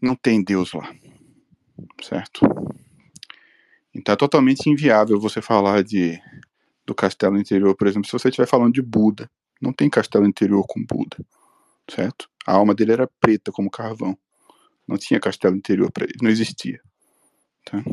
Não 0.00 0.14
tem 0.14 0.44
Deus 0.44 0.72
lá. 0.72 0.94
Certo? 2.00 2.42
Então 3.92 4.12
é 4.12 4.16
totalmente 4.16 4.70
inviável 4.70 5.18
você 5.18 5.42
falar 5.42 5.82
de 5.82 6.22
do 6.86 6.94
castelo 6.94 7.36
interior, 7.36 7.74
por 7.74 7.88
exemplo, 7.88 8.06
se 8.06 8.12
você 8.12 8.28
estiver 8.28 8.46
falando 8.46 8.74
de 8.74 8.80
Buda, 8.80 9.28
Não 9.60 9.72
tem 9.72 9.90
castelo 9.90 10.24
interior 10.24 10.64
com 10.68 10.84
Buda, 10.84 11.16
certo? 11.90 12.30
A 12.46 12.52
alma 12.52 12.76
dele 12.76 12.92
era 12.92 13.10
preta 13.20 13.50
como 13.50 13.68
carvão. 13.68 14.16
Não 14.88 14.96
tinha 14.96 15.20
castelo 15.20 15.54
interior 15.54 15.92
para 15.92 16.04
ele, 16.04 16.16
não 16.22 16.30
existia. 16.30 16.80
Tá? 17.64 17.84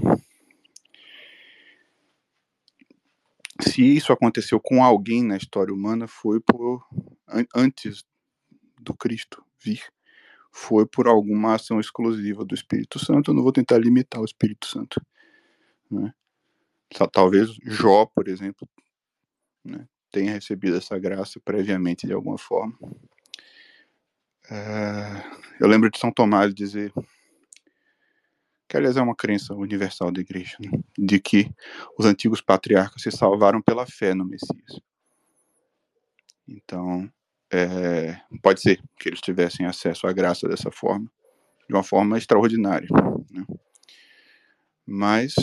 Se 3.61 3.81
isso 3.81 4.13
aconteceu 4.13 4.59
com 4.59 4.83
alguém 4.83 5.23
na 5.23 5.37
história 5.37 5.73
humana, 5.73 6.07
foi 6.07 6.39
por 6.39 6.85
antes 7.53 8.05
do 8.79 8.93
Cristo 8.93 9.43
vir, 9.61 9.83
foi 10.51 10.85
por 10.85 11.07
alguma 11.07 11.55
ação 11.55 11.79
exclusiva 11.79 12.45
do 12.45 12.55
Espírito 12.55 12.97
Santo. 12.97 13.31
Eu 13.31 13.35
não 13.35 13.43
vou 13.43 13.51
tentar 13.51 13.77
limitar 13.77 14.21
o 14.21 14.25
Espírito 14.25 14.67
Santo. 14.67 15.01
Né? 15.91 16.13
Talvez 17.11 17.49
Jó, 17.63 18.05
por 18.05 18.27
exemplo, 18.27 18.67
né, 19.63 19.87
tenha 20.11 20.31
recebido 20.31 20.77
essa 20.77 20.97
graça 20.97 21.39
previamente 21.43 22.07
de 22.07 22.13
alguma 22.13 22.37
forma. 22.37 22.77
É, 24.49 25.23
eu 25.59 25.67
lembro 25.67 25.89
de 25.89 25.97
São 25.97 26.11
Tomás 26.11 26.53
dizer, 26.53 26.93
que 28.67 28.77
aliás 28.77 28.97
é 28.97 29.01
uma 29.01 29.15
crença 29.15 29.53
universal 29.53 30.11
da 30.11 30.21
igreja, 30.21 30.57
né, 30.59 30.69
de 30.97 31.19
que 31.19 31.49
os 31.97 32.05
antigos 32.05 32.41
patriarcas 32.41 33.01
se 33.01 33.11
salvaram 33.11 33.61
pela 33.61 33.85
fé 33.85 34.13
no 34.13 34.25
Messias. 34.25 34.79
Então, 36.47 37.11
é, 37.51 38.19
pode 38.41 38.61
ser 38.61 38.81
que 38.99 39.09
eles 39.09 39.21
tivessem 39.21 39.65
acesso 39.65 40.07
à 40.07 40.13
graça 40.13 40.47
dessa 40.47 40.71
forma, 40.71 41.09
de 41.67 41.73
uma 41.73 41.83
forma 41.83 42.17
extraordinária. 42.17 42.87
Né? 43.31 43.45
Mas, 44.85 45.33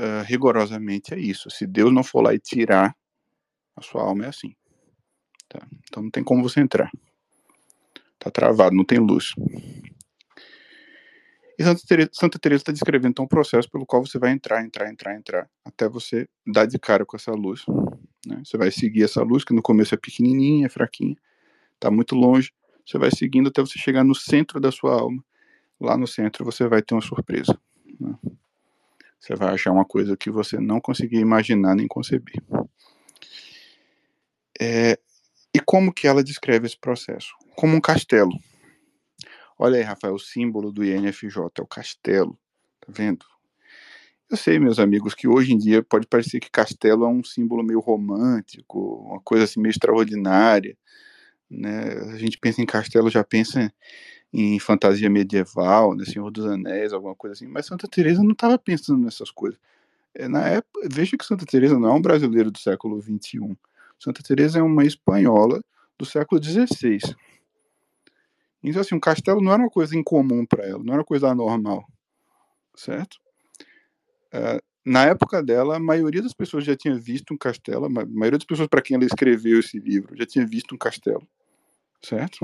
uh, 0.00 0.22
rigorosamente, 0.24 1.14
é 1.14 1.18
isso. 1.18 1.48
Se 1.50 1.66
Deus 1.66 1.92
não 1.92 2.02
for 2.02 2.22
lá 2.22 2.34
e 2.34 2.38
tirar, 2.40 2.96
a 3.76 3.82
sua 3.82 4.02
alma 4.02 4.24
é 4.24 4.28
assim. 4.28 4.54
Tá? 5.48 5.64
Então 5.84 6.02
não 6.02 6.10
tem 6.10 6.24
como 6.24 6.42
você 6.42 6.60
entrar. 6.60 6.90
Tá 8.24 8.30
travado, 8.30 8.74
não 8.74 8.84
tem 8.84 8.98
luz. 8.98 9.34
E 11.58 11.62
Santa 12.10 12.38
Teresa, 12.38 12.62
está 12.62 12.72
descrevendo 12.72 13.10
então 13.10 13.26
um 13.26 13.28
processo 13.28 13.70
pelo 13.70 13.84
qual 13.84 14.04
você 14.04 14.18
vai 14.18 14.32
entrar, 14.32 14.64
entrar, 14.64 14.90
entrar, 14.90 15.14
entrar, 15.14 15.50
até 15.62 15.86
você 15.86 16.26
dar 16.46 16.64
de 16.64 16.78
cara 16.78 17.04
com 17.04 17.18
essa 17.18 17.32
luz. 17.32 17.66
Né? 18.26 18.40
Você 18.42 18.56
vai 18.56 18.70
seguir 18.70 19.04
essa 19.04 19.22
luz, 19.22 19.44
que 19.44 19.52
no 19.52 19.60
começo 19.60 19.94
é 19.94 19.98
pequenininha, 19.98 20.64
é 20.64 20.68
fraquinha, 20.70 21.14
está 21.74 21.90
muito 21.90 22.14
longe. 22.14 22.50
Você 22.86 22.96
vai 22.96 23.10
seguindo 23.10 23.48
até 23.48 23.60
você 23.60 23.78
chegar 23.78 24.02
no 24.02 24.14
centro 24.14 24.58
da 24.58 24.72
sua 24.72 24.98
alma. 24.98 25.22
Lá 25.78 25.98
no 25.98 26.06
centro 26.06 26.46
você 26.46 26.66
vai 26.66 26.80
ter 26.80 26.94
uma 26.94 27.02
surpresa. 27.02 27.60
Né? 28.00 28.14
Você 29.20 29.34
vai 29.34 29.52
achar 29.52 29.70
uma 29.70 29.84
coisa 29.84 30.16
que 30.16 30.30
você 30.30 30.58
não 30.58 30.80
conseguia 30.80 31.20
imaginar 31.20 31.74
nem 31.74 31.86
conceber. 31.86 32.42
É, 34.58 34.98
e 35.54 35.60
como 35.60 35.92
que 35.92 36.06
ela 36.06 36.24
descreve 36.24 36.66
esse 36.66 36.78
processo? 36.78 37.34
Como 37.56 37.76
um 37.76 37.80
castelo. 37.80 38.32
Olha 39.58 39.76
aí, 39.76 39.82
Rafael, 39.82 40.14
o 40.14 40.18
símbolo 40.18 40.72
do 40.72 40.84
INFJ 40.84 41.42
é 41.58 41.62
o 41.62 41.66
castelo. 41.66 42.38
Tá 42.80 42.92
vendo? 42.92 43.24
Eu 44.30 44.36
sei, 44.36 44.58
meus 44.58 44.78
amigos, 44.78 45.14
que 45.14 45.28
hoje 45.28 45.52
em 45.52 45.58
dia 45.58 45.82
pode 45.82 46.06
parecer 46.06 46.40
que 46.40 46.50
castelo 46.50 47.04
é 47.04 47.08
um 47.08 47.22
símbolo 47.22 47.62
meio 47.62 47.78
romântico, 47.78 48.96
uma 49.06 49.20
coisa 49.20 49.44
assim 49.44 49.60
meio 49.60 49.70
extraordinária. 49.70 50.76
Né? 51.48 51.92
A 52.12 52.16
gente 52.16 52.38
pensa 52.38 52.60
em 52.60 52.66
castelo, 52.66 53.10
já 53.10 53.22
pensa 53.22 53.72
em 54.32 54.58
fantasia 54.58 55.08
medieval, 55.08 55.94
né? 55.94 56.04
Senhor 56.04 56.28
dos 56.30 56.44
Anéis, 56.46 56.92
alguma 56.92 57.14
coisa 57.14 57.34
assim. 57.34 57.46
Mas 57.46 57.66
Santa 57.66 57.86
Teresa 57.86 58.22
não 58.22 58.32
estava 58.32 58.58
pensando 58.58 59.04
nessas 59.04 59.30
coisas. 59.30 59.60
É, 60.12 60.26
na 60.26 60.48
época, 60.48 60.88
veja 60.90 61.16
que 61.16 61.24
Santa 61.24 61.46
Teresa 61.46 61.78
não 61.78 61.90
é 61.90 61.92
um 61.92 62.02
brasileiro 62.02 62.50
do 62.50 62.58
século 62.58 63.00
XXI. 63.00 63.56
Santa 63.98 64.22
Teresa 64.22 64.58
é 64.58 64.62
uma 64.62 64.84
espanhola 64.84 65.62
do 65.96 66.04
século 66.04 66.42
XVI. 66.42 66.98
Então, 68.64 68.80
assim, 68.80 68.94
um 68.94 69.00
castelo 69.00 69.42
não 69.42 69.52
era 69.52 69.62
uma 69.62 69.70
coisa 69.70 69.96
incomum 69.96 70.46
para 70.46 70.64
ela, 70.64 70.82
não 70.82 70.94
era 70.94 71.00
uma 71.00 71.06
coisa 71.06 71.28
anormal, 71.28 71.84
certo? 72.74 73.18
Uh, 74.32 74.58
na 74.84 75.04
época 75.04 75.42
dela, 75.42 75.76
a 75.76 75.80
maioria 75.80 76.22
das 76.22 76.32
pessoas 76.32 76.64
já 76.64 76.74
tinha 76.74 76.98
visto 76.98 77.34
um 77.34 77.36
castelo, 77.36 77.84
a 77.84 77.88
maioria 77.88 78.38
das 78.38 78.44
pessoas 78.44 78.66
para 78.66 78.80
quem 78.80 78.94
ela 78.94 79.04
escreveu 79.04 79.60
esse 79.60 79.78
livro 79.78 80.16
já 80.16 80.24
tinha 80.24 80.46
visto 80.46 80.74
um 80.74 80.78
castelo, 80.78 81.26
certo? 82.02 82.38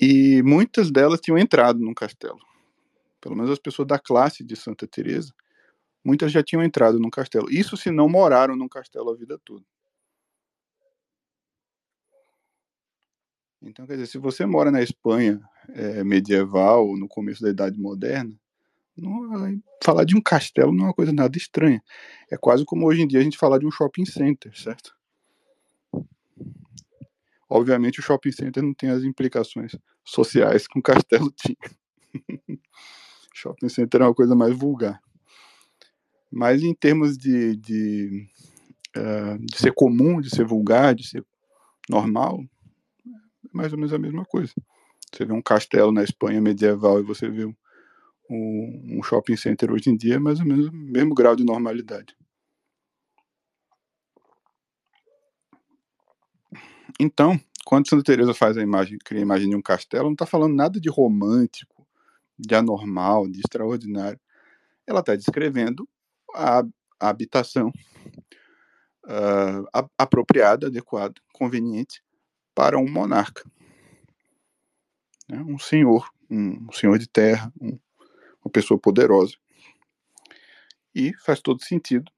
E 0.00 0.42
muitas 0.42 0.90
delas 0.90 1.20
tinham 1.20 1.38
entrado 1.38 1.78
num 1.78 1.94
castelo. 1.94 2.38
Pelo 3.20 3.36
menos 3.36 3.50
as 3.50 3.58
pessoas 3.58 3.88
da 3.88 3.98
classe 3.98 4.44
de 4.44 4.56
Santa 4.56 4.86
Teresa, 4.86 5.32
muitas 6.04 6.32
já 6.32 6.42
tinham 6.42 6.62
entrado 6.62 6.98
num 6.98 7.10
castelo. 7.10 7.50
Isso 7.50 7.76
se 7.76 7.90
não 7.90 8.08
moraram 8.08 8.56
num 8.56 8.68
castelo 8.68 9.10
a 9.10 9.16
vida 9.16 9.38
toda. 9.44 9.64
Então, 13.66 13.84
quer 13.84 13.94
dizer, 13.94 14.06
se 14.06 14.18
você 14.18 14.46
mora 14.46 14.70
na 14.70 14.80
Espanha 14.80 15.40
é, 15.70 16.04
medieval, 16.04 16.96
no 16.96 17.08
começo 17.08 17.42
da 17.42 17.50
Idade 17.50 17.78
Moderna, 17.78 18.32
não, 18.96 19.60
falar 19.82 20.04
de 20.04 20.16
um 20.16 20.20
castelo 20.20 20.72
não 20.72 20.84
é 20.84 20.88
uma 20.88 20.94
coisa 20.94 21.12
nada 21.12 21.36
estranha. 21.36 21.82
É 22.30 22.36
quase 22.36 22.64
como 22.64 22.86
hoje 22.86 23.02
em 23.02 23.06
dia 23.06 23.20
a 23.20 23.22
gente 23.22 23.36
falar 23.36 23.58
de 23.58 23.66
um 23.66 23.70
shopping 23.70 24.06
center, 24.06 24.56
certo? 24.56 24.94
Obviamente 27.48 28.00
o 28.00 28.02
shopping 28.02 28.32
center 28.32 28.62
não 28.62 28.72
tem 28.72 28.90
as 28.90 29.02
implicações 29.02 29.76
sociais 30.04 30.66
que 30.66 30.78
um 30.78 30.82
castelo 30.82 31.30
tinha. 31.36 31.58
shopping 33.34 33.68
center 33.68 34.00
é 34.00 34.04
uma 34.04 34.14
coisa 34.14 34.34
mais 34.34 34.56
vulgar. 34.56 35.00
Mas 36.30 36.62
em 36.62 36.74
termos 36.74 37.18
de, 37.18 37.56
de, 37.56 38.26
uh, 38.96 39.38
de 39.44 39.58
ser 39.58 39.72
comum, 39.74 40.20
de 40.20 40.30
ser 40.30 40.44
vulgar, 40.44 40.94
de 40.94 41.06
ser 41.06 41.24
normal, 41.88 42.42
é 42.42 42.55
mais 43.52 43.72
ou 43.72 43.78
menos 43.78 43.92
a 43.92 43.98
mesma 43.98 44.24
coisa. 44.24 44.52
Você 45.12 45.24
vê 45.24 45.32
um 45.32 45.42
castelo 45.42 45.92
na 45.92 46.02
Espanha 46.02 46.40
medieval 46.40 47.00
e 47.00 47.02
você 47.02 47.28
vê 47.28 47.44
um, 47.44 47.54
um 48.98 49.02
shopping 49.02 49.36
center 49.36 49.72
hoje 49.72 49.90
em 49.90 49.96
dia, 49.96 50.16
é 50.16 50.18
mais 50.18 50.40
ou 50.40 50.46
menos 50.46 50.68
o 50.68 50.72
mesmo 50.72 51.14
grau 51.14 51.36
de 51.36 51.44
normalidade. 51.44 52.16
Então, 56.98 57.38
quando 57.64 57.88
Santa 57.88 58.04
Teresa 58.04 58.32
faz 58.32 58.56
a 58.56 58.62
imagem, 58.62 58.98
cria 59.04 59.20
a 59.20 59.22
imagem 59.22 59.50
de 59.50 59.56
um 59.56 59.62
castelo, 59.62 60.04
não 60.04 60.12
está 60.12 60.24
falando 60.24 60.54
nada 60.54 60.80
de 60.80 60.88
romântico, 60.88 61.86
de 62.38 62.54
anormal, 62.54 63.28
de 63.28 63.40
extraordinário. 63.40 64.20
Ela 64.86 65.00
está 65.00 65.14
descrevendo 65.14 65.88
a, 66.34 66.62
a 67.00 67.08
habitação 67.08 67.72
uh, 69.04 69.88
apropriada, 69.98 70.68
adequada, 70.68 71.14
conveniente 71.32 72.02
para 72.56 72.78
um 72.78 72.90
monarca, 72.90 73.44
né? 75.28 75.38
um 75.46 75.58
senhor, 75.58 76.10
um, 76.30 76.72
senhor 76.72 76.98
de 76.98 77.06
terra, 77.06 77.52
um, 77.60 77.78
uma 78.42 78.50
pessoa 78.50 78.80
poderosa. 78.80 79.36
E 80.94 81.12
faz 81.18 81.38
todo 81.42 81.62
sentido, 81.62 82.10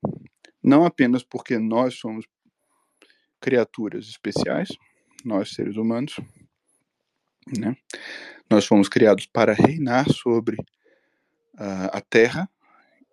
não 0.62 0.84
apenas 0.84 1.24
porque 1.24 1.59
nós 1.59 1.95
somos 1.99 2.24
criaturas 3.41 4.07
especiais, 4.07 4.68
nós 5.24 5.51
seres 5.51 5.76
humanos, 5.76 6.14
né? 7.59 7.76
Nós 8.49 8.64
fomos 8.64 8.89
criados 8.89 9.26
para 9.26 9.53
reinar 9.53 10.09
sobre 10.09 10.57
uh, 11.55 11.91
a 11.93 12.01
Terra, 12.01 12.49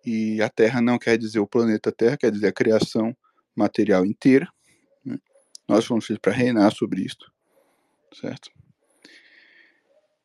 e 0.04 0.40
a 0.40 0.48
Terra 0.48 0.80
não 0.80 0.96
quer 0.96 1.18
dizer 1.18 1.40
o 1.40 1.46
planeta 1.46 1.90
Terra, 1.90 2.16
quer 2.16 2.30
dizer 2.30 2.46
a 2.46 2.52
criação 2.52 3.16
material 3.56 4.06
inteira. 4.06 4.48
Nós 5.68 5.84
fomos 5.84 6.06
feitos 6.06 6.22
para 6.22 6.32
reinar 6.32 6.72
sobre 6.72 7.02
isto, 7.02 7.32
certo? 8.12 8.50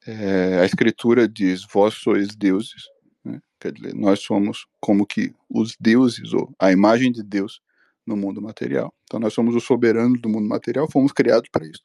É, 0.05 0.59
a 0.59 0.65
Escritura 0.65 1.27
diz: 1.27 1.65
Vós 1.65 1.95
sois 1.95 2.35
deuses, 2.35 2.89
né? 3.23 3.41
quer 3.59 3.71
dizer, 3.71 3.93
nós 3.95 4.21
somos 4.21 4.67
como 4.79 5.05
que 5.05 5.33
os 5.49 5.75
deuses, 5.79 6.33
ou 6.33 6.53
a 6.59 6.71
imagem 6.71 7.11
de 7.11 7.23
Deus 7.23 7.61
no 8.05 8.15
mundo 8.15 8.41
material. 8.41 8.93
Então 9.03 9.19
nós 9.19 9.33
somos 9.33 9.55
os 9.55 9.63
soberanos 9.63 10.19
do 10.21 10.29
mundo 10.29 10.47
material, 10.47 10.89
fomos 10.89 11.11
criados 11.11 11.49
para 11.49 11.65
isso. 11.65 11.83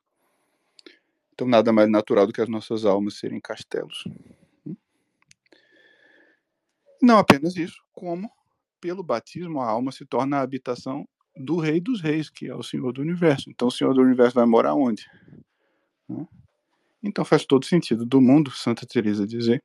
Então 1.35 1.47
nada 1.47 1.73
mais 1.73 1.91
natural 1.91 2.27
do 2.27 2.33
que 2.33 2.41
as 2.41 2.49
nossas 2.49 2.85
almas 2.85 3.19
serem 3.19 3.41
castelos. 3.41 4.05
Não 7.03 7.19
apenas 7.19 7.57
isso, 7.57 7.83
como 7.93 8.31
pelo 8.81 9.03
batismo 9.03 9.61
a 9.61 9.69
alma 9.69 9.93
se 9.93 10.07
torna 10.07 10.39
a 10.39 10.43
habitação 10.43 11.07
do 11.37 11.59
Rei 11.59 11.81
dos 11.81 12.01
Reis, 12.01 12.31
que 12.31 12.47
é 12.47 12.55
o 12.55 12.63
Senhor 12.63 12.93
do 12.93 13.01
Universo. 13.01 13.51
Então 13.51 13.69
o 13.69 13.71
Senhor 13.71 13.95
do 13.95 14.01
Universo 14.01 14.35
vai 14.35 14.47
morar 14.47 14.75
onde? 14.75 15.07
Então 17.03 17.25
faz 17.25 17.45
todo 17.45 17.67
sentido 17.67 18.05
do 18.05 18.21
mundo 18.21 18.51
Santa 18.51 18.87
Teresa 18.87 19.27
dizer 19.27 19.63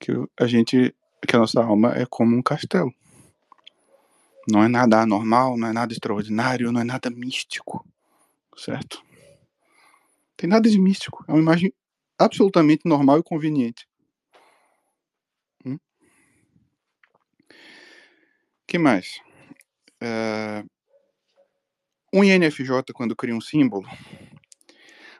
que 0.00 0.12
a 0.38 0.46
gente, 0.46 0.94
que 1.26 1.36
a 1.36 1.38
nossa 1.38 1.62
alma 1.62 1.92
é 1.94 2.06
como 2.06 2.36
um 2.36 2.42
castelo. 2.42 2.92
Não 4.50 4.62
é 4.62 4.68
nada 4.68 5.02
anormal, 5.02 5.58
não 5.58 5.68
é 5.68 5.72
nada 5.72 5.92
extraordinário, 5.92 6.72
não 6.72 6.80
é 6.80 6.84
nada 6.84 7.10
místico, 7.10 7.84
certo? 8.56 9.02
Tem 10.36 10.48
nada 10.48 10.70
de 10.70 10.78
místico. 10.80 11.24
É 11.28 11.32
uma 11.32 11.40
imagem 11.40 11.72
absolutamente 12.18 12.82
normal 12.86 13.18
e 13.18 13.22
conveniente. 13.22 13.86
Hum? 15.66 15.78
que 18.66 18.78
mais? 18.78 19.20
É... 20.00 20.64
um 22.12 22.24
INFJ, 22.24 22.92
quando 22.92 23.16
cria 23.16 23.34
um 23.34 23.40
símbolo, 23.40 23.86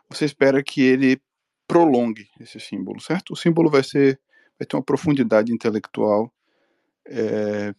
você 0.09 0.25
espera 0.25 0.63
que 0.63 0.81
ele 0.81 1.21
prolongue 1.67 2.29
esse 2.41 2.59
símbolo, 2.59 3.01
certo? 3.01 3.33
O 3.33 3.37
símbolo 3.37 3.71
vai 3.71 3.83
ser, 3.83 4.19
vai 4.59 4.67
ter 4.67 4.77
uma 4.77 4.83
profundidade 4.83 5.53
intelectual 5.53 6.33
é, 7.07 7.75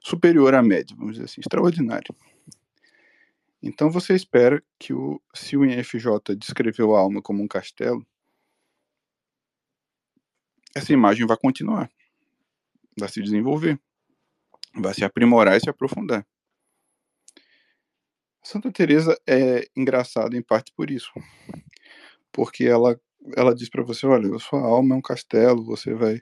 superior 0.00 0.54
à 0.54 0.62
média, 0.62 0.94
vamos 0.96 1.14
dizer 1.14 1.24
assim, 1.24 1.40
extraordinária. 1.40 2.14
Então 3.60 3.90
você 3.90 4.14
espera 4.14 4.62
que 4.78 4.92
o, 4.92 5.20
se 5.34 5.56
o 5.56 5.64
INFJ 5.64 6.36
descreveu 6.38 6.94
a 6.94 7.00
alma 7.00 7.20
como 7.20 7.42
um 7.42 7.48
castelo, 7.48 8.06
essa 10.74 10.92
imagem 10.92 11.26
vai 11.26 11.36
continuar, 11.36 11.90
vai 12.96 13.08
se 13.08 13.20
desenvolver, 13.20 13.80
vai 14.74 14.94
se 14.94 15.04
aprimorar 15.04 15.56
e 15.56 15.60
se 15.60 15.70
aprofundar. 15.70 16.24
Santa 18.46 18.70
Teresa 18.70 19.18
é 19.26 19.66
engraçada 19.76 20.36
em 20.36 20.40
parte 20.40 20.72
por 20.72 20.88
isso, 20.88 21.10
porque 22.30 22.64
ela 22.64 22.96
ela 23.36 23.52
diz 23.52 23.68
para 23.68 23.82
você, 23.82 24.06
olha, 24.06 24.36
a 24.36 24.38
sua 24.38 24.60
alma 24.60 24.94
é 24.94 24.98
um 24.98 25.02
castelo, 25.02 25.64
você 25.64 25.92
vai, 25.94 26.20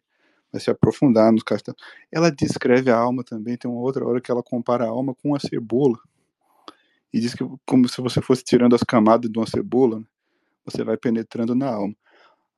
vai 0.50 0.58
se 0.58 0.70
aprofundar 0.70 1.30
nos 1.30 1.42
castelos. 1.42 1.78
Ela 2.10 2.30
descreve 2.30 2.90
a 2.90 2.96
alma 2.96 3.22
também, 3.22 3.58
tem 3.58 3.70
uma 3.70 3.82
outra 3.82 4.06
hora 4.06 4.22
que 4.22 4.30
ela 4.30 4.42
compara 4.42 4.84
a 4.86 4.88
alma 4.88 5.14
com 5.14 5.32
uma 5.32 5.38
cebola 5.38 5.98
e 7.12 7.20
diz 7.20 7.34
que 7.34 7.44
como 7.66 7.86
se 7.90 8.00
você 8.00 8.22
fosse 8.22 8.42
tirando 8.42 8.74
as 8.74 8.82
camadas 8.82 9.30
de 9.30 9.38
uma 9.38 9.46
cebola, 9.46 10.00
né, 10.00 10.06
você 10.64 10.82
vai 10.82 10.96
penetrando 10.96 11.54
na 11.54 11.68
alma. 11.68 11.94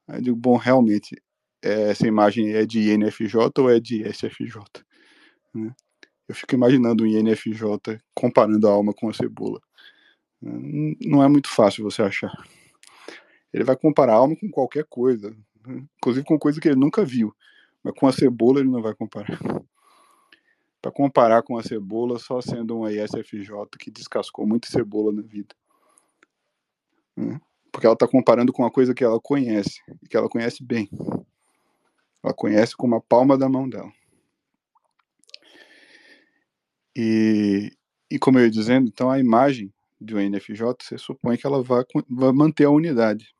Aí 0.06 0.18
eu 0.18 0.22
digo, 0.22 0.36
bom, 0.36 0.56
realmente, 0.56 1.20
essa 1.60 2.06
imagem 2.06 2.52
é 2.52 2.64
de 2.64 2.92
INFJ 2.92 3.50
ou 3.58 3.68
é 3.68 3.80
de 3.80 4.04
SFJ? 4.04 4.62
Né? 5.52 5.74
Eu 6.28 6.34
fico 6.34 6.54
imaginando 6.54 7.04
um 7.04 7.06
INFJ 7.06 8.00
comparando 8.14 8.66
a 8.66 8.72
alma 8.72 8.92
com 8.92 9.08
a 9.08 9.14
cebola. 9.14 9.60
Não 10.40 11.22
é 11.22 11.28
muito 11.28 11.48
fácil 11.48 11.84
você 11.84 12.02
achar. 12.02 12.32
Ele 13.52 13.64
vai 13.64 13.76
comparar 13.76 14.14
a 14.14 14.16
alma 14.16 14.36
com 14.36 14.50
qualquer 14.50 14.84
coisa, 14.84 15.34
inclusive 15.98 16.26
com 16.26 16.38
coisa 16.38 16.60
que 16.60 16.68
ele 16.68 16.78
nunca 16.78 17.04
viu. 17.04 17.34
Mas 17.82 17.94
com 17.94 18.06
a 18.06 18.12
cebola 18.12 18.60
ele 18.60 18.68
não 18.68 18.82
vai 18.82 18.94
comparar. 18.94 19.38
Para 20.82 20.92
comparar 20.92 21.42
com 21.42 21.56
a 21.56 21.62
cebola, 21.62 22.18
só 22.18 22.40
sendo 22.40 22.78
um 22.78 22.88
ISFJ 22.88 23.48
que 23.78 23.90
descascou 23.90 24.46
muita 24.46 24.68
cebola 24.68 25.12
na 25.12 25.22
vida. 25.22 25.54
Né? 27.16 27.40
Porque 27.72 27.86
ela 27.86 27.94
está 27.94 28.06
comparando 28.06 28.52
com 28.52 28.62
uma 28.62 28.70
coisa 28.70 28.94
que 28.94 29.04
ela 29.04 29.20
conhece, 29.20 29.80
e 30.02 30.08
que 30.08 30.16
ela 30.16 30.28
conhece 30.28 30.62
bem. 30.62 30.88
Ela 32.22 32.34
conhece 32.34 32.76
como 32.76 32.94
a 32.94 33.00
palma 33.00 33.38
da 33.38 33.48
mão 33.48 33.68
dela. 33.68 33.92
E, 36.96 37.70
e 38.10 38.18
como 38.18 38.38
eu 38.38 38.44
ia 38.44 38.50
dizendo, 38.50 38.88
então 38.88 39.10
a 39.10 39.18
imagem 39.18 39.70
de 40.00 40.14
um 40.14 40.18
NFJ, 40.18 40.64
você 40.80 40.96
supõe 40.96 41.36
que 41.36 41.46
ela 41.46 41.62
vai, 41.62 41.84
manter 42.08 42.64
a 42.64 42.70
unidade. 42.70 43.34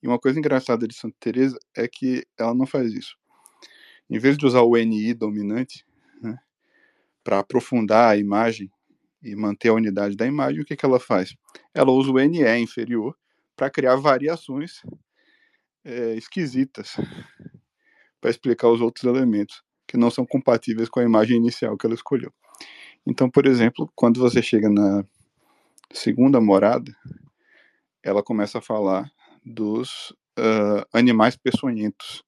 E 0.00 0.06
uma 0.06 0.20
coisa 0.20 0.38
engraçada 0.38 0.86
de 0.86 0.94
Santa 0.94 1.16
Teresa 1.18 1.58
é 1.76 1.88
que 1.88 2.24
ela 2.38 2.54
não 2.54 2.64
faz 2.64 2.92
isso. 2.92 3.16
Em 4.08 4.18
vez 4.18 4.38
de 4.38 4.46
usar 4.46 4.62
o 4.62 4.76
NI 4.76 5.14
dominante 5.14 5.84
né, 6.20 6.38
para 7.24 7.40
aprofundar 7.40 8.12
a 8.12 8.16
imagem 8.16 8.70
e 9.20 9.34
manter 9.34 9.70
a 9.70 9.74
unidade 9.74 10.16
da 10.16 10.26
imagem, 10.26 10.60
o 10.60 10.64
que, 10.64 10.76
que 10.76 10.84
ela 10.84 11.00
faz? 11.00 11.34
Ela 11.74 11.90
usa 11.90 12.10
o 12.10 12.18
NE 12.20 12.44
inferior 12.58 13.16
para 13.56 13.70
criar 13.70 13.96
variações 13.96 14.80
é, 15.84 16.14
esquisitas 16.14 16.96
para 18.20 18.30
explicar 18.30 18.68
os 18.68 18.80
outros 18.80 19.04
elementos 19.04 19.62
que 19.88 19.96
não 19.96 20.10
são 20.10 20.24
compatíveis 20.24 20.88
com 20.88 21.00
a 21.00 21.04
imagem 21.04 21.36
inicial 21.36 21.76
que 21.76 21.86
ela 21.86 21.94
escolheu. 21.94 22.32
Então, 23.06 23.28
por 23.28 23.46
exemplo, 23.46 23.90
quando 23.94 24.20
você 24.20 24.42
chega 24.42 24.68
na 24.68 25.04
segunda 25.92 26.40
morada, 26.40 26.94
ela 28.02 28.22
começa 28.22 28.58
a 28.58 28.62
falar 28.62 29.10
dos 29.44 30.10
uh, 30.38 30.86
animais 30.92 31.36
peçonhentos 31.36 32.22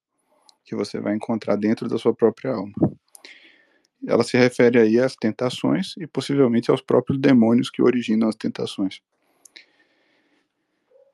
que 0.65 0.75
você 0.75 0.99
vai 0.99 1.15
encontrar 1.15 1.57
dentro 1.57 1.89
da 1.89 1.99
sua 1.99 2.15
própria 2.15 2.53
alma. 2.53 2.73
Ela 4.07 4.25
se 4.25 4.37
refere 4.37 4.79
aí 4.79 4.99
às 4.99 5.15
tentações 5.15 5.95
e 5.99 6.07
possivelmente 6.07 6.71
aos 6.71 6.81
próprios 6.81 7.19
demônios 7.19 7.71
que 7.71 7.83
originam 7.83 8.29
as 8.29 8.35
tentações. 8.35 9.01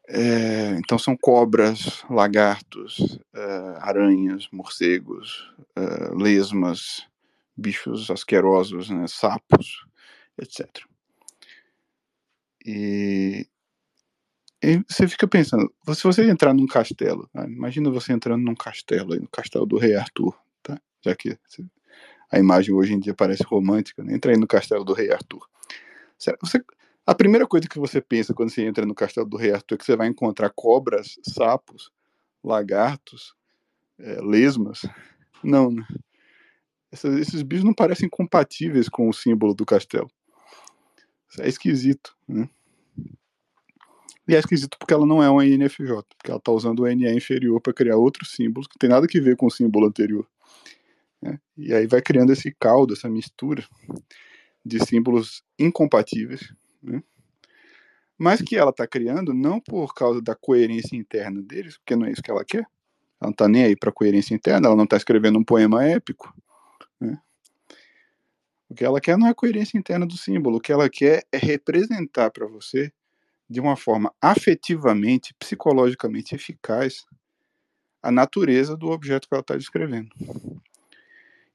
É, 0.09 0.77
então 0.79 0.99
são 0.99 1.17
cobras, 1.17 2.05
lagartos, 2.11 2.99
uh, 3.33 3.79
aranhas, 3.79 4.49
morcegos, 4.51 5.53
uh, 5.79 6.17
lesmas, 6.17 7.07
bichos 7.57 8.11
asquerosos, 8.11 8.91
né, 8.91 9.07
sapos, 9.07 9.85
etc. 10.39 10.67
E, 12.65 13.47
e, 14.63 14.83
você 14.89 15.09
fica 15.09 15.27
pensando, 15.27 15.73
se 15.95 16.03
você 16.03 16.29
entrar 16.29 16.55
num 16.55 16.67
castelo, 16.67 17.29
né, 17.35 17.45
imagina 17.47 17.91
você 17.91 18.13
entrando 18.13 18.45
num 18.45 18.55
castelo, 18.55 19.15
no 19.17 19.29
castelo 19.29 19.67
do 19.67 19.79
rei 19.79 19.95
Arthur, 19.95 20.37
tá? 20.63 20.81
já 21.03 21.15
que 21.15 21.39
a 22.31 22.39
imagem 22.39 22.75
hoje 22.75 22.95
em 22.95 23.01
dia 23.01 23.15
parece 23.15 23.43
romântica, 23.43 24.03
né? 24.05 24.15
entra 24.15 24.33
aí 24.33 24.39
no 24.39 24.47
castelo 24.47 24.85
do 24.85 24.93
rei 24.93 25.11
Arthur. 25.11 25.47
Você, 26.19 26.63
a 27.07 27.15
primeira 27.15 27.47
coisa 27.47 27.67
que 27.67 27.79
você 27.79 28.01
pensa 28.01 28.35
quando 28.35 28.51
você 28.51 28.63
entra 28.63 28.85
no 28.85 28.95
castelo 28.95 29.27
do 29.27 29.37
rei 29.37 29.53
Arthur 29.53 29.75
é 29.75 29.79
que 29.79 29.85
você 29.85 29.97
vai 29.97 30.07
encontrar 30.07 30.51
cobras, 30.51 31.19
sapos, 31.23 31.91
lagartos, 32.45 33.35
é, 33.99 34.21
lesmas. 34.21 34.83
Não, 35.43 35.71
né? 35.71 35.85
Essas, 36.93 37.19
esses 37.19 37.43
bichos 37.43 37.65
não 37.65 37.75
parecem 37.75 38.09
compatíveis 38.09 38.89
com 38.89 39.09
o 39.09 39.13
símbolo 39.13 39.55
do 39.55 39.65
castelo. 39.65 40.11
É 41.39 41.49
esquisito, 41.49 42.17
né? 42.27 42.49
E 44.27 44.35
é 44.35 44.39
esquisito 44.39 44.79
porque 44.79 44.95
ela 44.95 45.05
não 45.05 45.21
é 45.21 45.29
uma 45.29 45.45
INFJ, 45.45 46.05
porque 46.17 46.31
ela 46.31 46.39
está 46.39 46.53
usando 46.53 46.81
o 46.81 46.87
NE 46.87 47.13
inferior 47.13 47.61
para 47.61 47.73
criar 47.73 47.97
outros 47.97 48.31
símbolos 48.31 48.69
que 48.69 48.79
tem 48.79 48.89
nada 48.89 49.05
a 49.05 49.21
ver 49.21 49.37
com 49.37 49.47
o 49.47 49.51
símbolo 49.51 49.87
anterior. 49.87 50.25
Né? 51.21 51.39
E 51.57 51.75
aí 51.75 51.87
vai 51.87 52.01
criando 52.01 52.33
esse 52.33 52.55
caldo, 52.59 52.95
essa 52.95 53.09
mistura 53.09 53.65
de 54.65 54.79
símbolos 54.85 55.43
incompatíveis, 55.59 56.55
né? 56.81 57.03
mas 58.17 58.41
que 58.41 58.57
ela 58.57 58.71
está 58.71 58.87
criando 58.87 59.35
não 59.35 59.59
por 59.59 59.95
causa 59.95 60.23
da 60.23 60.37
coerência 60.37 60.95
interna 60.95 61.43
deles, 61.43 61.79
porque 61.79 61.97
não 61.97 62.07
é 62.07 62.13
isso 62.13 62.23
que 62.23 62.31
ela 62.31 62.45
quer. 62.45 62.67
Ela 63.21 63.29
não 63.29 63.31
está 63.31 63.49
nem 63.49 63.65
aí 63.65 63.75
para 63.75 63.91
coerência 63.91 64.35
interna, 64.35 64.69
ela 64.69 64.77
não 64.77 64.85
está 64.85 64.97
escrevendo 64.97 65.39
um 65.39 65.45
poema 65.45 65.85
épico? 65.85 66.33
O 68.71 68.75
que 68.75 68.85
ela 68.85 69.01
quer 69.01 69.19
não 69.19 69.27
é 69.27 69.31
a 69.31 69.35
coerência 69.35 69.77
interna 69.77 70.07
do 70.07 70.17
símbolo, 70.17 70.59
o 70.59 70.61
que 70.61 70.73
ela 70.73 70.89
quer 70.89 71.25
é 71.33 71.37
representar 71.37 72.31
para 72.31 72.47
você, 72.47 72.93
de 73.49 73.59
uma 73.59 73.77
forma 73.77 74.15
afetivamente, 74.23 75.35
psicologicamente 75.35 76.37
eficaz, 76.37 77.05
a 78.01 78.13
natureza 78.13 78.77
do 78.77 78.87
objeto 78.87 79.29
que 79.29 79.35
ela 79.35 79.41
está 79.41 79.57
descrevendo. 79.57 80.11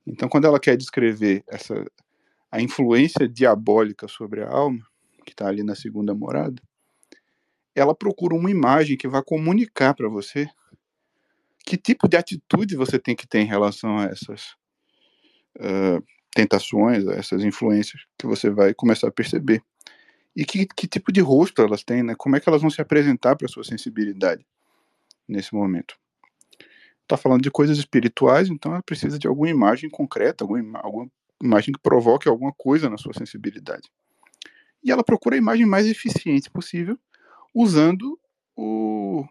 Então, 0.05 0.28
quando 0.28 0.45
ela 0.45 0.59
quer 0.59 0.76
descrever 0.76 1.41
essa, 1.47 1.89
a 2.51 2.61
influência 2.61 3.30
diabólica 3.30 4.09
sobre 4.09 4.43
a 4.43 4.49
alma, 4.49 4.86
que 5.26 5.32
está 5.32 5.47
ali 5.47 5.63
na 5.63 5.74
segunda 5.74 6.13
morada, 6.13 6.61
ela 7.74 7.95
procura 7.95 8.36
uma 8.36 8.51
imagem 8.51 8.97
que 8.97 9.07
vai 9.07 9.24
comunicar 9.24 9.93
para 9.93 10.09
você 10.09 10.49
que 11.66 11.78
tipo 11.78 12.07
de 12.09 12.18
atitude 12.18 12.76
você 12.76 12.99
tem 12.99 13.16
que 13.16 13.26
ter 13.26 13.39
em 13.39 13.45
relação 13.45 13.97
a 13.97 14.05
essas 14.05 14.55
uh, 15.57 16.03
tentações, 16.36 17.07
essas 17.07 17.43
influências 17.43 18.03
que 18.19 18.27
você 18.27 18.49
vai 18.49 18.73
começar 18.73 19.07
a 19.07 19.11
perceber. 19.11 19.63
E 20.36 20.43
que, 20.43 20.67
que 20.67 20.86
tipo 20.86 21.11
de 21.11 21.21
rosto 21.21 21.61
elas 21.61 21.81
têm, 21.81 22.03
né? 22.03 22.13
Como 22.15 22.36
é 22.36 22.41
que 22.41 22.49
elas 22.49 22.61
vão 22.61 22.69
se 22.69 22.81
apresentar 22.81 23.38
para 23.38 23.45
a 23.45 23.49
sua 23.49 23.63
sensibilidade 23.63 24.45
nesse 25.27 25.55
momento. 25.55 25.95
Está 27.03 27.15
falando 27.15 27.41
de 27.41 27.49
coisas 27.49 27.77
espirituais, 27.77 28.49
então 28.49 28.73
ela 28.73 28.83
precisa 28.83 29.17
de 29.17 29.27
alguma 29.27 29.49
imagem 29.49 29.89
concreta, 29.89 30.43
alguma, 30.43 30.79
alguma 30.79 31.09
imagem 31.41 31.73
que 31.73 31.79
provoque 31.79 32.27
alguma 32.27 32.51
coisa 32.51 32.89
na 32.89 32.97
sua 32.97 33.13
sensibilidade. 33.13 33.89
E 34.83 34.91
ela 34.91 35.03
procura 35.03 35.36
a 35.36 35.38
imagem 35.38 35.65
mais 35.65 35.88
eficiente 35.88 36.49
possível, 36.49 36.97
usando 37.53 38.19
o, 38.57 39.25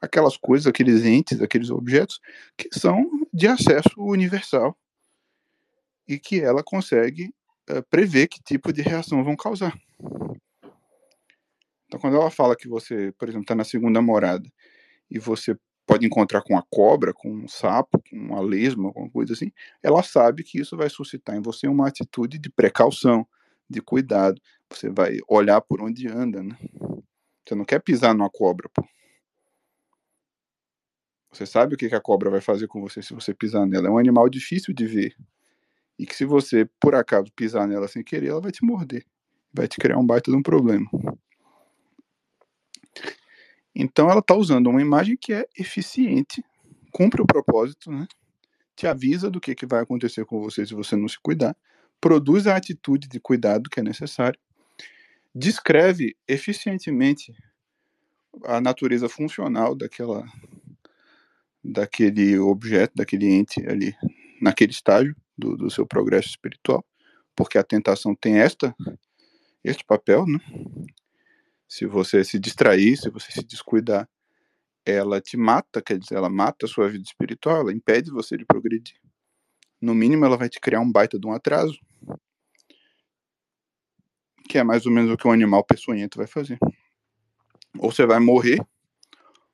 aquelas 0.00 0.36
coisas, 0.36 0.66
aqueles 0.66 1.04
entes, 1.04 1.40
aqueles 1.40 1.70
objetos 1.70 2.20
que 2.56 2.68
são 2.78 3.08
de 3.32 3.46
acesso 3.48 3.94
universal 3.96 4.76
e 6.06 6.18
que 6.18 6.40
ela 6.40 6.62
consegue 6.62 7.34
uh, 7.70 7.82
prever 7.88 8.28
que 8.28 8.42
tipo 8.42 8.72
de 8.72 8.82
reação 8.82 9.24
vão 9.24 9.36
causar. 9.36 9.78
Então, 11.86 12.00
quando 12.00 12.16
ela 12.16 12.30
fala 12.30 12.56
que 12.56 12.68
você, 12.68 13.12
por 13.18 13.28
exemplo, 13.28 13.44
está 13.44 13.54
na 13.54 13.64
segunda 13.64 14.02
morada 14.02 14.50
e 15.10 15.18
você 15.18 15.56
pode 15.86 16.06
encontrar 16.06 16.42
com 16.42 16.56
a 16.56 16.62
cobra, 16.70 17.12
com 17.12 17.30
um 17.30 17.48
sapo, 17.48 18.02
com 18.08 18.16
uma 18.16 18.40
lesma, 18.40 18.88
alguma 18.88 19.10
coisa 19.10 19.34
assim, 19.34 19.52
ela 19.82 20.02
sabe 20.02 20.42
que 20.42 20.58
isso 20.58 20.76
vai 20.76 20.88
suscitar 20.88 21.36
em 21.36 21.42
você 21.42 21.68
uma 21.68 21.86
atitude 21.88 22.38
de 22.38 22.50
precaução, 22.50 23.26
de 23.68 23.80
cuidado. 23.80 24.40
Você 24.72 24.90
vai 24.90 25.18
olhar 25.28 25.60
por 25.60 25.82
onde 25.82 26.08
anda, 26.08 26.42
né? 26.42 26.56
Você 27.46 27.54
não 27.54 27.64
quer 27.64 27.80
pisar 27.80 28.14
numa 28.14 28.30
cobra, 28.30 28.68
pô. 28.72 28.82
Você 31.30 31.46
sabe 31.46 31.74
o 31.74 31.76
que 31.76 31.86
a 31.86 32.00
cobra 32.00 32.30
vai 32.30 32.40
fazer 32.40 32.68
com 32.68 32.80
você 32.80 33.02
se 33.02 33.12
você 33.12 33.34
pisar 33.34 33.66
nela. 33.66 33.88
É 33.88 33.90
um 33.90 33.98
animal 33.98 34.28
difícil 34.28 34.72
de 34.72 34.86
ver. 34.86 35.16
E 35.98 36.06
que 36.06 36.14
se 36.14 36.24
você, 36.24 36.68
por 36.80 36.94
acaso, 36.94 37.32
pisar 37.34 37.66
nela 37.68 37.88
sem 37.88 38.02
querer, 38.02 38.28
ela 38.28 38.40
vai 38.40 38.50
te 38.50 38.64
morder. 38.64 39.04
Vai 39.52 39.68
te 39.68 39.76
criar 39.76 39.98
um 39.98 40.06
baita 40.06 40.30
de 40.30 40.36
um 40.36 40.42
problema. 40.42 40.88
Então 43.74 44.10
ela 44.10 44.20
está 44.20 44.34
usando 44.34 44.68
uma 44.68 44.80
imagem 44.80 45.16
que 45.16 45.32
é 45.32 45.46
eficiente, 45.56 46.44
cumpre 46.92 47.20
o 47.22 47.26
propósito, 47.26 47.90
né? 47.90 48.06
te 48.76 48.86
avisa 48.86 49.30
do 49.30 49.40
que, 49.40 49.54
que 49.54 49.66
vai 49.66 49.82
acontecer 49.82 50.24
com 50.24 50.40
você 50.40 50.66
se 50.66 50.74
você 50.74 50.96
não 50.96 51.08
se 51.08 51.18
cuidar, 51.20 51.56
produz 52.00 52.46
a 52.46 52.56
atitude 52.56 53.08
de 53.08 53.20
cuidado 53.20 53.70
que 53.70 53.80
é 53.80 53.82
necessária, 53.82 54.38
descreve 55.34 56.16
eficientemente 56.26 57.32
a 58.44 58.60
natureza 58.60 59.08
funcional 59.08 59.74
daquela 59.74 60.24
daquele 61.66 62.38
objeto, 62.38 62.92
daquele 62.94 63.26
ente 63.26 63.64
ali, 63.66 63.94
naquele 64.40 64.70
estágio 64.70 65.16
do, 65.36 65.56
do 65.56 65.70
seu 65.70 65.86
progresso 65.86 66.28
espiritual, 66.28 66.84
porque 67.34 67.58
a 67.58 67.64
tentação 67.64 68.14
tem 68.14 68.38
esta 68.38 68.74
este 69.64 69.84
papel, 69.84 70.26
né? 70.26 70.38
Se 71.66 71.86
você 71.86 72.22
se 72.22 72.38
distrair, 72.38 72.96
se 72.96 73.08
você 73.08 73.32
se 73.32 73.42
descuidar, 73.42 74.08
ela 74.84 75.20
te 75.20 75.36
mata, 75.36 75.80
quer 75.80 75.98
dizer, 75.98 76.16
ela 76.16 76.28
mata 76.28 76.66
a 76.66 76.68
sua 76.68 76.88
vida 76.88 77.04
espiritual, 77.04 77.62
ela 77.62 77.72
impede 77.72 78.10
você 78.10 78.36
de 78.36 78.44
progredir. 78.44 79.00
No 79.80 79.94
mínimo, 79.94 80.24
ela 80.24 80.36
vai 80.36 80.48
te 80.48 80.60
criar 80.60 80.80
um 80.80 80.92
baita 80.92 81.18
de 81.18 81.26
um 81.26 81.32
atraso, 81.32 81.78
que 84.48 84.58
é 84.58 84.62
mais 84.62 84.84
ou 84.84 84.92
menos 84.92 85.10
o 85.10 85.16
que 85.16 85.26
um 85.26 85.32
animal 85.32 85.64
peçonhento 85.64 86.18
vai 86.18 86.26
fazer. 86.26 86.58
Ou 87.78 87.90
você 87.90 88.04
vai 88.06 88.20
morrer, 88.20 88.60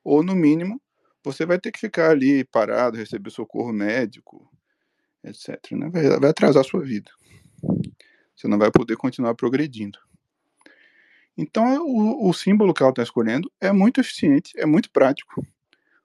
ou 0.02 0.22
no 0.22 0.34
mínimo, 0.34 0.82
você 1.22 1.46
vai 1.46 1.58
ter 1.58 1.70
que 1.70 1.78
ficar 1.78 2.10
ali 2.10 2.44
parado, 2.44 2.96
receber 2.96 3.30
socorro 3.30 3.72
médico, 3.72 4.50
etc. 5.24 5.72
Né? 5.72 5.88
Vai, 5.90 6.08
vai 6.18 6.30
atrasar 6.30 6.60
a 6.60 6.68
sua 6.68 6.80
vida. 6.80 7.10
Você 8.34 8.48
não 8.48 8.58
vai 8.58 8.70
poder 8.70 8.96
continuar 8.96 9.34
progredindo. 9.34 9.98
Então, 11.36 11.86
o, 11.86 12.28
o 12.28 12.32
símbolo 12.32 12.74
que 12.74 12.82
ela 12.82 12.90
está 12.90 13.02
escolhendo 13.02 13.50
é 13.60 13.72
muito 13.72 14.00
eficiente, 14.00 14.52
é 14.56 14.66
muito 14.66 14.90
prático, 14.90 15.46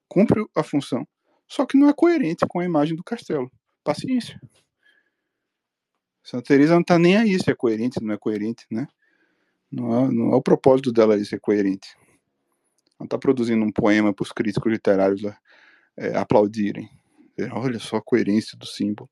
cumpre 0.08 0.44
a 0.54 0.62
função, 0.62 1.06
só 1.48 1.66
que 1.66 1.76
não 1.76 1.88
é 1.88 1.92
coerente 1.92 2.46
com 2.46 2.60
a 2.60 2.64
imagem 2.64 2.96
do 2.96 3.04
castelo. 3.04 3.50
Paciência. 3.84 4.40
Santa 6.22 6.48
Teresa 6.48 6.74
não 6.74 6.80
está 6.80 6.98
nem 6.98 7.16
aí 7.16 7.38
se 7.38 7.50
é 7.50 7.54
coerente, 7.54 8.02
não 8.02 8.14
é 8.14 8.18
coerente, 8.18 8.66
né? 8.70 8.88
Não 9.70 10.06
é, 10.06 10.12
não 10.12 10.32
é 10.32 10.36
o 10.36 10.42
propósito 10.42 10.92
dela 10.92 11.14
aí 11.14 11.24
ser 11.24 11.38
coerente. 11.38 11.96
Ela 12.98 13.06
está 13.06 13.18
produzindo 13.18 13.64
um 13.64 13.70
poema 13.70 14.12
para 14.12 14.22
os 14.24 14.32
críticos 14.32 14.72
literários 14.72 15.22
é, 15.96 16.16
aplaudirem. 16.16 16.90
Olha 17.52 17.78
só 17.78 17.96
a 17.96 18.02
coerência 18.02 18.56
do 18.56 18.66
símbolo. 18.66 19.10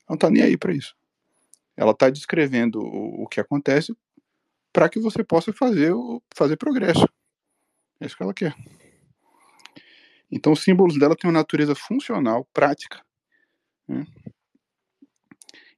Ela 0.00 0.10
não 0.10 0.14
está 0.14 0.30
nem 0.30 0.42
aí 0.42 0.56
para 0.56 0.72
isso. 0.72 0.96
Ela 1.76 1.92
está 1.92 2.10
descrevendo 2.10 2.80
o, 2.80 3.22
o 3.22 3.28
que 3.28 3.40
acontece 3.40 3.94
para 4.72 4.88
que 4.88 4.98
você 4.98 5.22
possa 5.22 5.52
fazer, 5.52 5.92
fazer 6.34 6.56
progresso. 6.56 7.06
É 8.00 8.06
isso 8.06 8.16
que 8.16 8.22
ela 8.22 8.34
quer. 8.34 8.54
Então, 10.30 10.52
os 10.52 10.62
símbolos 10.62 10.98
dela 10.98 11.14
têm 11.14 11.28
uma 11.28 11.38
natureza 11.38 11.74
funcional, 11.74 12.48
prática, 12.54 13.04
né? 13.86 14.06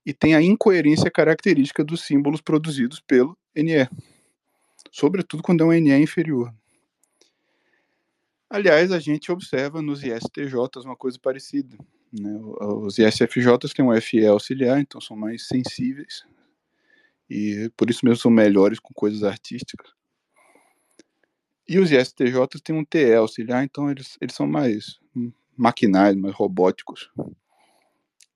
e 0.07 0.13
tem 0.13 0.35
a 0.35 0.43
incoerência 0.43 1.11
característica 1.11 1.83
dos 1.83 2.03
símbolos 2.03 2.41
produzidos 2.41 3.01
pelo 3.01 3.37
NE, 3.55 3.89
sobretudo 4.93 5.43
quando 5.43 5.63
é 5.63 5.67
um 5.67 5.73
NE 5.73 6.01
inferior. 6.01 6.55
Aliás, 8.49 8.93
a 8.93 8.99
gente 8.99 9.33
observa 9.33 9.83
nos 9.83 10.03
ISTJs 10.03 10.85
uma 10.85 10.97
coisa 10.97 11.19
parecida. 11.19 11.77
Né? 12.13 12.39
Os 12.61 12.99
ISFJs 12.99 13.73
têm 13.75 13.85
um 13.85 14.01
FE 14.01 14.27
auxiliar, 14.27 14.81
então 14.81 15.01
são 15.01 15.17
mais 15.17 15.49
sensíveis 15.49 16.25
e 17.29 17.71
por 17.77 17.91
isso 17.91 18.05
mesmo 18.05 18.21
são 18.21 18.31
melhores 18.31 18.79
com 18.79 18.93
coisas 18.95 19.23
artísticas. 19.23 19.91
E 21.67 21.79
os 21.79 21.91
ISTJs 21.91 22.61
têm 22.63 22.77
um 22.77 22.85
TE 22.85 23.15
auxiliar, 23.15 23.65
então 23.65 23.91
eles, 23.91 24.19
eles 24.21 24.35
são 24.35 24.47
mais 24.47 25.01
maquinais, 25.57 26.15
mais 26.15 26.35
robóticos. 26.35 27.11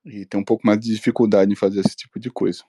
E 0.04 0.24
tem 0.24 0.40
um 0.40 0.44
pouco 0.44 0.66
mais 0.66 0.80
de 0.80 0.94
dificuldade 0.94 1.52
em 1.52 1.56
fazer 1.56 1.80
esse 1.80 1.94
tipo 1.94 2.18
de 2.18 2.30
coisa. 2.30 2.64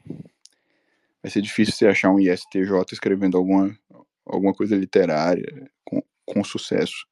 Vai 1.23 1.31
ser 1.31 1.41
difícil 1.41 1.73
você 1.73 1.87
achar 1.87 2.11
um 2.11 2.19
ISTJ 2.19 2.69
escrevendo 2.91 3.37
alguma, 3.37 3.77
alguma 4.25 4.53
coisa 4.53 4.75
literária 4.75 5.71
com, 5.85 6.03
com 6.25 6.43
sucesso. 6.43 7.07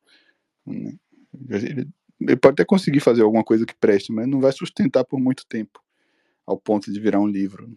Né? 0.67 0.97
Ele, 1.49 1.87
ele 2.19 2.35
pode 2.37 2.53
até 2.53 2.65
conseguir 2.65 2.99
fazer 2.99 3.21
alguma 3.21 3.43
coisa 3.43 3.65
que 3.65 3.75
preste, 3.75 4.11
mas 4.11 4.27
não 4.27 4.39
vai 4.39 4.51
sustentar 4.51 5.03
por 5.05 5.19
muito 5.19 5.45
tempo, 5.47 5.81
ao 6.45 6.57
ponto 6.57 6.91
de 6.91 6.99
virar 6.99 7.19
um 7.19 7.27
livro. 7.27 7.73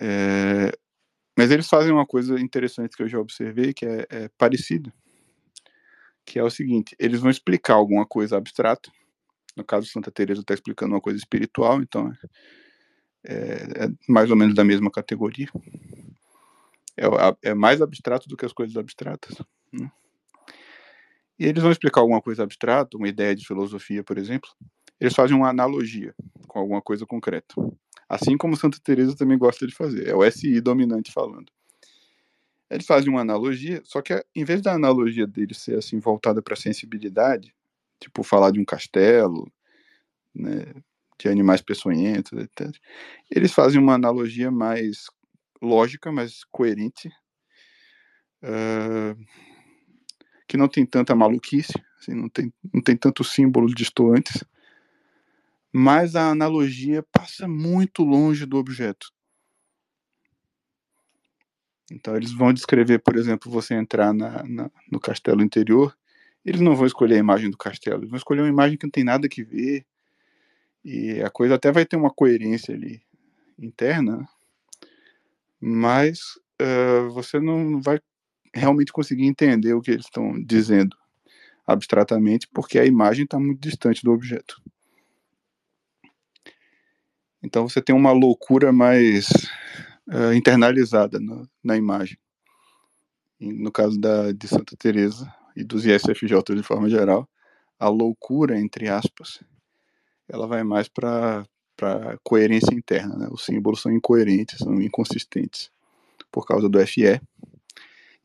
É, 0.00 0.76
mas 1.36 1.50
eles 1.50 1.68
fazem 1.68 1.92
uma 1.92 2.06
coisa 2.06 2.38
interessante 2.40 2.96
que 2.96 3.02
eu 3.02 3.08
já 3.08 3.18
observei, 3.18 3.74
que 3.74 3.84
é, 3.84 4.06
é 4.08 4.28
parecido, 4.38 4.92
que 6.24 6.38
é 6.38 6.42
o 6.42 6.50
seguinte: 6.50 6.96
eles 6.98 7.20
vão 7.20 7.30
explicar 7.30 7.74
alguma 7.74 8.06
coisa 8.06 8.36
abstrata. 8.36 8.90
No 9.56 9.64
caso, 9.64 9.86
Santa 9.88 10.10
Teresa 10.10 10.42
está 10.42 10.54
explicando 10.54 10.94
uma 10.94 11.00
coisa 11.00 11.18
espiritual, 11.18 11.80
então 11.80 12.12
é, 13.24 13.34
é, 13.34 13.88
mais 14.08 14.30
ou 14.30 14.36
menos 14.36 14.54
da 14.54 14.64
mesma 14.64 14.90
categoria. 14.90 15.48
É, 16.96 17.50
é, 17.50 17.54
mais 17.54 17.82
abstrato 17.82 18.28
do 18.28 18.36
que 18.36 18.46
as 18.46 18.52
coisas 18.52 18.76
abstratas. 18.76 19.36
Né? 19.72 19.90
E 21.38 21.46
eles 21.46 21.62
vão 21.62 21.72
explicar 21.72 22.00
alguma 22.00 22.22
coisa 22.22 22.42
abstrata, 22.42 22.96
uma 22.96 23.08
ideia 23.08 23.34
de 23.34 23.46
filosofia, 23.46 24.02
por 24.02 24.16
exemplo. 24.18 24.48
Eles 24.98 25.14
fazem 25.14 25.36
uma 25.36 25.50
analogia 25.50 26.14
com 26.48 26.58
alguma 26.58 26.80
coisa 26.80 27.04
concreta. 27.04 27.54
Assim 28.08 28.36
como 28.36 28.56
Santa 28.56 28.78
Teresa 28.82 29.16
também 29.16 29.36
gosta 29.36 29.66
de 29.66 29.74
fazer. 29.74 30.08
É 30.08 30.14
o 30.14 30.24
SI 30.30 30.60
dominante 30.60 31.12
falando. 31.12 31.52
Ele 32.70 32.82
faz 32.82 33.06
uma 33.06 33.20
analogia, 33.20 33.80
só 33.84 34.02
que 34.02 34.24
em 34.34 34.44
vez 34.44 34.60
da 34.60 34.72
analogia 34.72 35.26
dele 35.26 35.54
ser 35.54 35.78
assim 35.78 35.98
voltada 36.00 36.42
para 36.42 36.54
a 36.54 36.56
sensibilidade, 36.56 37.54
tipo 38.00 38.22
falar 38.22 38.50
de 38.50 38.58
um 38.58 38.64
castelo, 38.64 39.50
né, 40.34 40.74
de 41.18 41.28
animais 41.28 41.62
peçonhentos, 41.62 42.32
etc. 42.32 42.74
Eles 43.30 43.52
fazem 43.52 43.80
uma 43.80 43.94
analogia 43.94 44.50
mais 44.50 45.06
lógica, 45.62 46.10
mais 46.10 46.44
coerente, 46.44 47.08
uh, 48.42 49.16
que 50.46 50.56
não 50.56 50.68
tem 50.68 50.86
tanta 50.86 51.14
maluquice, 51.14 51.72
assim, 52.00 52.14
não, 52.14 52.28
tem, 52.28 52.52
não 52.72 52.80
tem 52.80 52.96
tanto 52.96 53.24
símbolo 53.24 53.74
distoantes, 53.74 54.44
mas 55.72 56.14
a 56.14 56.30
analogia 56.30 57.02
passa 57.12 57.46
muito 57.46 58.02
longe 58.02 58.46
do 58.46 58.56
objeto. 58.56 59.12
Então 61.90 62.16
eles 62.16 62.32
vão 62.32 62.52
descrever, 62.52 62.98
por 62.98 63.16
exemplo, 63.16 63.50
você 63.50 63.74
entrar 63.74 64.12
na, 64.12 64.42
na, 64.44 64.70
no 64.90 64.98
castelo 64.98 65.42
interior, 65.42 65.96
eles 66.44 66.60
não 66.60 66.74
vão 66.74 66.86
escolher 66.86 67.16
a 67.16 67.18
imagem 67.18 67.50
do 67.50 67.56
castelo, 67.56 68.00
eles 68.00 68.10
vão 68.10 68.16
escolher 68.16 68.40
uma 68.40 68.48
imagem 68.48 68.78
que 68.78 68.86
não 68.86 68.90
tem 68.90 69.04
nada 69.04 69.28
que 69.28 69.42
ver, 69.42 69.84
e 70.84 71.20
a 71.20 71.30
coisa 71.30 71.56
até 71.56 71.72
vai 71.72 71.84
ter 71.84 71.96
uma 71.96 72.10
coerência 72.10 72.74
ali 72.74 73.02
interna, 73.58 74.28
mas 75.60 76.20
uh, 76.60 77.10
você 77.10 77.40
não 77.40 77.80
vai 77.80 78.00
realmente 78.54 78.92
conseguir 78.92 79.26
entender 79.26 79.74
o 79.74 79.80
que 79.80 79.90
eles 79.90 80.06
estão 80.06 80.42
dizendo 80.42 80.96
abstratamente, 81.66 82.48
porque 82.52 82.78
a 82.78 82.86
imagem 82.86 83.24
está 83.24 83.38
muito 83.38 83.60
distante 83.60 84.02
do 84.02 84.12
objeto. 84.12 84.62
Então 87.42 87.68
você 87.68 87.80
tem 87.82 87.94
uma 87.94 88.12
loucura 88.12 88.72
mais 88.72 89.28
uh, 90.08 90.32
internalizada 90.34 91.18
no, 91.18 91.48
na 91.62 91.76
imagem. 91.76 92.18
E 93.38 93.52
no 93.52 93.70
caso 93.70 94.00
da, 94.00 94.32
de 94.32 94.48
Santa 94.48 94.76
Teresa 94.76 95.32
e 95.54 95.62
dos 95.62 95.84
ISFJ 95.84 96.54
de 96.54 96.62
forma 96.62 96.88
geral, 96.88 97.28
a 97.78 97.88
loucura, 97.88 98.58
entre 98.58 98.88
aspas, 98.88 99.42
ela 100.28 100.46
vai 100.46 100.64
mais 100.64 100.88
para 100.88 101.46
coerência 102.22 102.74
interna, 102.74 103.16
né? 103.16 103.28
Os 103.30 103.44
símbolos 103.44 103.82
são 103.82 103.92
incoerentes, 103.92 104.58
são 104.58 104.80
inconsistentes 104.80 105.70
por 106.32 106.46
causa 106.46 106.68
do 106.68 106.84
FE. 106.86 107.20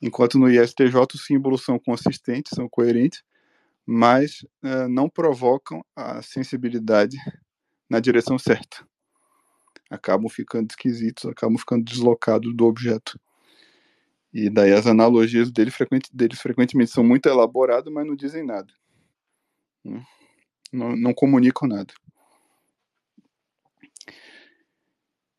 Enquanto 0.02 0.40
no 0.40 0.50
ISTJ 0.50 0.96
os 1.14 1.26
símbolos 1.26 1.64
são 1.64 1.78
consistentes, 1.78 2.52
são 2.56 2.68
coerentes, 2.68 3.24
mas 3.86 4.42
uh, 4.64 4.88
não 4.90 5.10
provocam 5.10 5.84
a 5.96 6.22
sensibilidade 6.22 7.18
na 7.90 8.00
direção 8.00 8.40
certa 8.40 8.86
acabam 9.92 10.30
ficando 10.30 10.70
esquisitos, 10.72 11.26
acabam 11.26 11.58
ficando 11.58 11.84
deslocados 11.84 12.56
do 12.56 12.66
objeto. 12.66 13.20
E 14.34 14.50
daí 14.50 14.72
as 14.72 14.88
analogias 14.88 15.52
dele, 15.52 15.70
frequente, 15.70 16.10
deles 16.14 16.40
frequentemente 16.40 16.92
são 16.92 17.04
muito 17.04 17.28
elaboradas, 17.28 17.92
mas 17.94 18.08
não 18.08 18.16
dizem 18.16 18.46
nada. 18.46 18.74
Né? 19.84 20.02
Não, 20.72 20.96
não 20.96 21.14
comunicam 21.14 21.68
nada. 21.68 21.94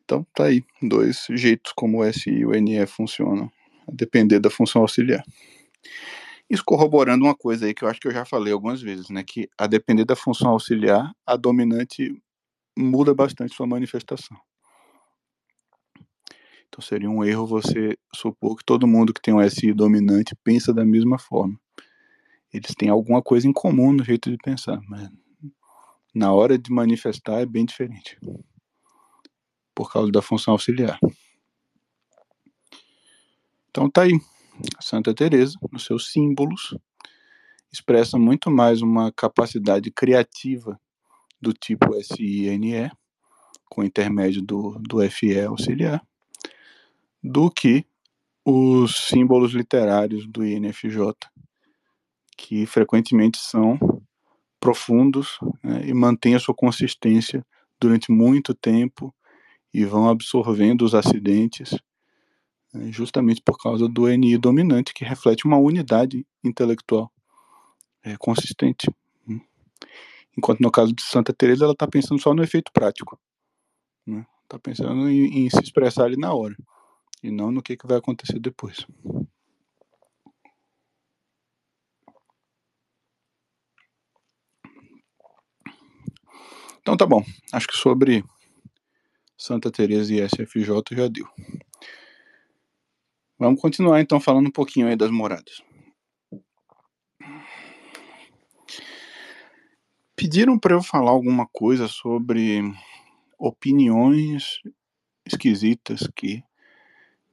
Então 0.05 0.27
tá 0.35 0.45
aí, 0.45 0.63
dois 0.83 1.27
jeitos 1.31 1.73
como 1.73 2.01
o 2.01 2.13
SI 2.13 2.31
e 2.31 2.45
o 2.45 2.53
NE 2.53 2.87
funcionam, 2.87 3.51
depender 3.93 4.41
da 4.41 4.51
função 4.51 4.83
auxiliar. 4.83 5.25
Isso 6.49 6.63
corroborando 6.65 7.25
uma 7.25 7.35
coisa 7.35 7.67
aí 7.67 7.75
que 7.75 7.83
eu 7.83 7.89
acho 7.89 8.01
que 8.01 8.09
eu 8.09 8.13
já 8.13 8.25
falei 8.25 8.53
algumas 8.53 8.83
vezes, 8.83 9.09
né? 9.09 9.23
Que 9.23 9.49
a 9.57 9.67
depender 9.67 10.05
da 10.05 10.15
função 10.15 10.51
auxiliar, 10.51 11.11
a 11.27 11.37
dominante 11.37 12.15
muda 12.77 13.15
bastante 13.15 13.55
sua 13.55 13.67
manifestação. 13.67 14.37
Então 16.69 16.81
seria 16.81 17.09
um 17.09 17.23
erro 17.23 17.47
você 17.47 17.99
supor 18.15 18.57
que 18.57 18.65
todo 18.65 18.87
mundo 18.87 19.13
que 19.13 19.21
tem 19.21 19.35
um 19.35 19.41
SI 19.41 19.73
dominante 19.73 20.35
pensa 20.43 20.73
da 20.73 20.85
mesma 20.85 21.19
forma. 21.19 21.59
Eles 22.53 22.75
têm 22.75 22.89
alguma 22.89 23.23
coisa 23.23 23.49
em 23.49 23.53
comum 23.53 23.93
no 23.93 24.05
jeito 24.05 24.31
de 24.31 24.37
pensar, 24.37 24.81
mas 24.89 25.09
na 26.15 26.33
hora 26.33 26.59
de 26.59 26.71
manifestar 26.71 27.41
é 27.41 27.47
bem 27.47 27.65
diferente. 27.65 28.19
Por 29.75 29.91
causa 29.91 30.13
da 30.13 30.21
função 30.21 30.53
auxiliar. 30.53 30.99
Então 33.73 33.89
tá 33.89 34.03
aí. 34.03 34.21
Santa 34.79 35.15
Teresa, 35.15 35.59
nos 35.73 35.87
seus 35.87 36.13
símbolos, 36.13 36.77
expressa 37.73 38.19
muito 38.19 38.51
mais 38.51 38.83
uma 38.83 39.11
capacidade 39.11 39.91
criativa 39.91 40.79
do 41.41 41.55
tipo 41.55 41.99
SINE, 42.03 42.91
com 43.71 43.83
intermédio 43.83 44.43
do, 44.43 44.79
do 44.79 45.11
FE 45.11 45.41
auxiliar, 45.41 46.07
do 47.25 47.51
que 47.51 47.87
os 48.45 49.09
símbolos 49.09 49.53
literários 49.53 50.27
do 50.27 50.45
INFJ, 50.45 51.15
que 52.37 52.67
frequentemente 52.67 53.39
são 53.39 53.79
profundos 54.61 55.39
né, 55.65 55.87
e 55.87 55.95
mantêm 55.95 56.35
a 56.35 56.39
sua 56.39 56.55
consistência 56.55 57.43
durante 57.81 58.13
muito 58.13 58.53
tempo 58.53 59.15
e 59.73 59.83
vão 59.87 60.11
absorvendo 60.11 60.83
os 60.85 60.95
acidentes, 60.95 61.75
justamente 62.91 63.43
por 63.43 63.59
causa 63.59 63.89
do 63.89 64.09
NI 64.09 64.39
dominante, 64.39 64.95
que 64.95 65.05
reflete 65.05 65.45
uma 65.45 65.59
unidade 65.59 66.27
intelectual 66.43 67.13
é, 68.03 68.17
consistente. 68.17 68.91
Enquanto 70.37 70.61
no 70.61 70.71
caso 70.71 70.93
de 70.95 71.03
Santa 71.03 71.33
Teresa, 71.33 71.65
ela 71.65 71.75
está 71.75 71.87
pensando 71.87 72.21
só 72.21 72.33
no 72.35 72.43
efeito 72.43 72.73
prático, 72.73 73.19
está 74.07 74.19
né? 74.19 74.27
Tá 74.49 74.59
pensando 74.59 75.09
em, 75.09 75.45
em 75.45 75.51
se 75.51 75.61
expressar 75.61 76.05
ali 76.05 76.17
na 76.17 76.33
hora 76.33 76.57
e 77.23 77.31
não 77.31 77.53
no 77.53 77.63
que, 77.63 77.77
que 77.77 77.87
vai 77.87 77.99
acontecer 77.99 78.39
depois. 78.39 78.87
Então 86.81 86.97
tá 86.97 87.07
bom. 87.07 87.25
Acho 87.53 87.69
que 87.69 87.77
sobre 87.77 88.25
Santa 89.39 89.71
Teresa 89.71 90.13
e 90.13 90.21
SFJ 90.21 90.97
já 90.97 91.09
deu. 91.09 91.27
Vamos 93.43 93.61
continuar 93.61 94.01
então 94.01 94.21
falando 94.21 94.47
um 94.47 94.53
pouquinho 94.53 94.87
aí 94.87 94.95
das 94.95 95.11
moradas. 95.11 95.65
Pediram 100.15 100.57
para 100.57 100.75
eu 100.75 100.81
falar 100.81 101.11
alguma 101.11 101.45
coisa 101.49 101.89
sobre 101.89 102.63
opiniões 103.37 104.61
esquisitas 105.27 106.09
que 106.15 106.45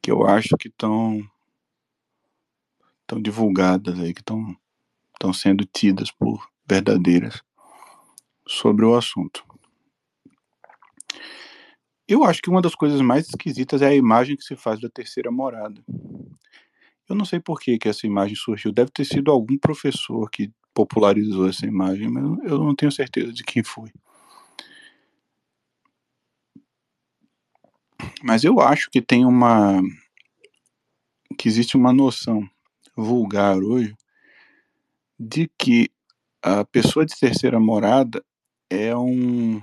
que 0.01 0.09
eu 0.09 0.25
acho 0.25 0.57
que 0.57 0.67
estão 0.67 1.21
estão 3.01 3.21
divulgadas 3.21 3.99
aí, 3.99 4.11
que 4.11 4.21
estão 4.21 5.31
sendo 5.31 5.63
tidas 5.63 6.09
por 6.09 6.49
verdadeiras 6.67 7.39
sobre 8.47 8.83
o 8.83 8.95
assunto. 8.95 9.45
Eu 12.09 12.23
acho 12.23 12.41
que 12.41 12.49
uma 12.49 12.59
das 12.59 12.73
coisas 12.73 12.99
mais 13.01 13.27
esquisitas 13.27 13.83
é 13.83 13.87
a 13.89 13.95
imagem 13.95 14.35
que 14.35 14.43
se 14.43 14.55
faz 14.55 14.81
da 14.81 14.89
terceira 14.89 15.29
morada. 15.29 15.79
Eu 17.07 17.15
não 17.15 17.23
sei 17.23 17.39
por 17.39 17.59
que, 17.59 17.77
que 17.77 17.87
essa 17.87 18.07
imagem 18.07 18.35
surgiu. 18.35 18.71
Deve 18.71 18.89
ter 18.89 19.05
sido 19.05 19.29
algum 19.29 19.55
professor 19.59 20.27
que 20.27 20.51
popularizou 20.73 21.47
essa 21.47 21.67
imagem, 21.67 22.09
mas 22.09 22.23
eu 22.49 22.57
não 22.57 22.75
tenho 22.75 22.91
certeza 22.91 23.31
de 23.31 23.43
quem 23.43 23.63
foi. 23.63 23.91
Mas 28.23 28.43
eu 28.43 28.59
acho 28.59 28.89
que 28.89 29.03
tem 29.03 29.23
uma. 29.23 29.79
que 31.37 31.47
existe 31.47 31.77
uma 31.77 31.93
noção 31.93 32.49
vulgar 32.95 33.57
hoje 33.57 33.95
de 35.19 35.47
que 35.57 35.91
a 36.41 36.65
pessoa 36.65 37.05
de 37.05 37.15
terceira 37.15 37.59
morada 37.59 38.23
é 38.67 38.95
um. 38.95 39.61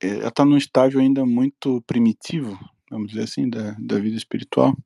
É, 0.00 0.08
ela 0.08 0.28
está 0.28 0.44
num 0.44 0.56
estágio 0.56 1.00
ainda 1.00 1.24
muito 1.24 1.82
primitivo, 1.86 2.58
vamos 2.90 3.10
dizer 3.10 3.24
assim, 3.24 3.48
da, 3.48 3.72
da 3.78 3.98
vida 3.98 4.16
espiritual. 4.16 4.76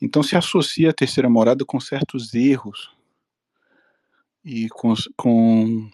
Então 0.00 0.22
se 0.22 0.36
associa 0.36 0.90
a 0.90 0.94
terceira 0.94 1.28
morada 1.30 1.64
com 1.64 1.80
certos 1.80 2.34
erros 2.34 2.90
e 4.44 4.68
com, 4.68 4.94
com 5.16 5.90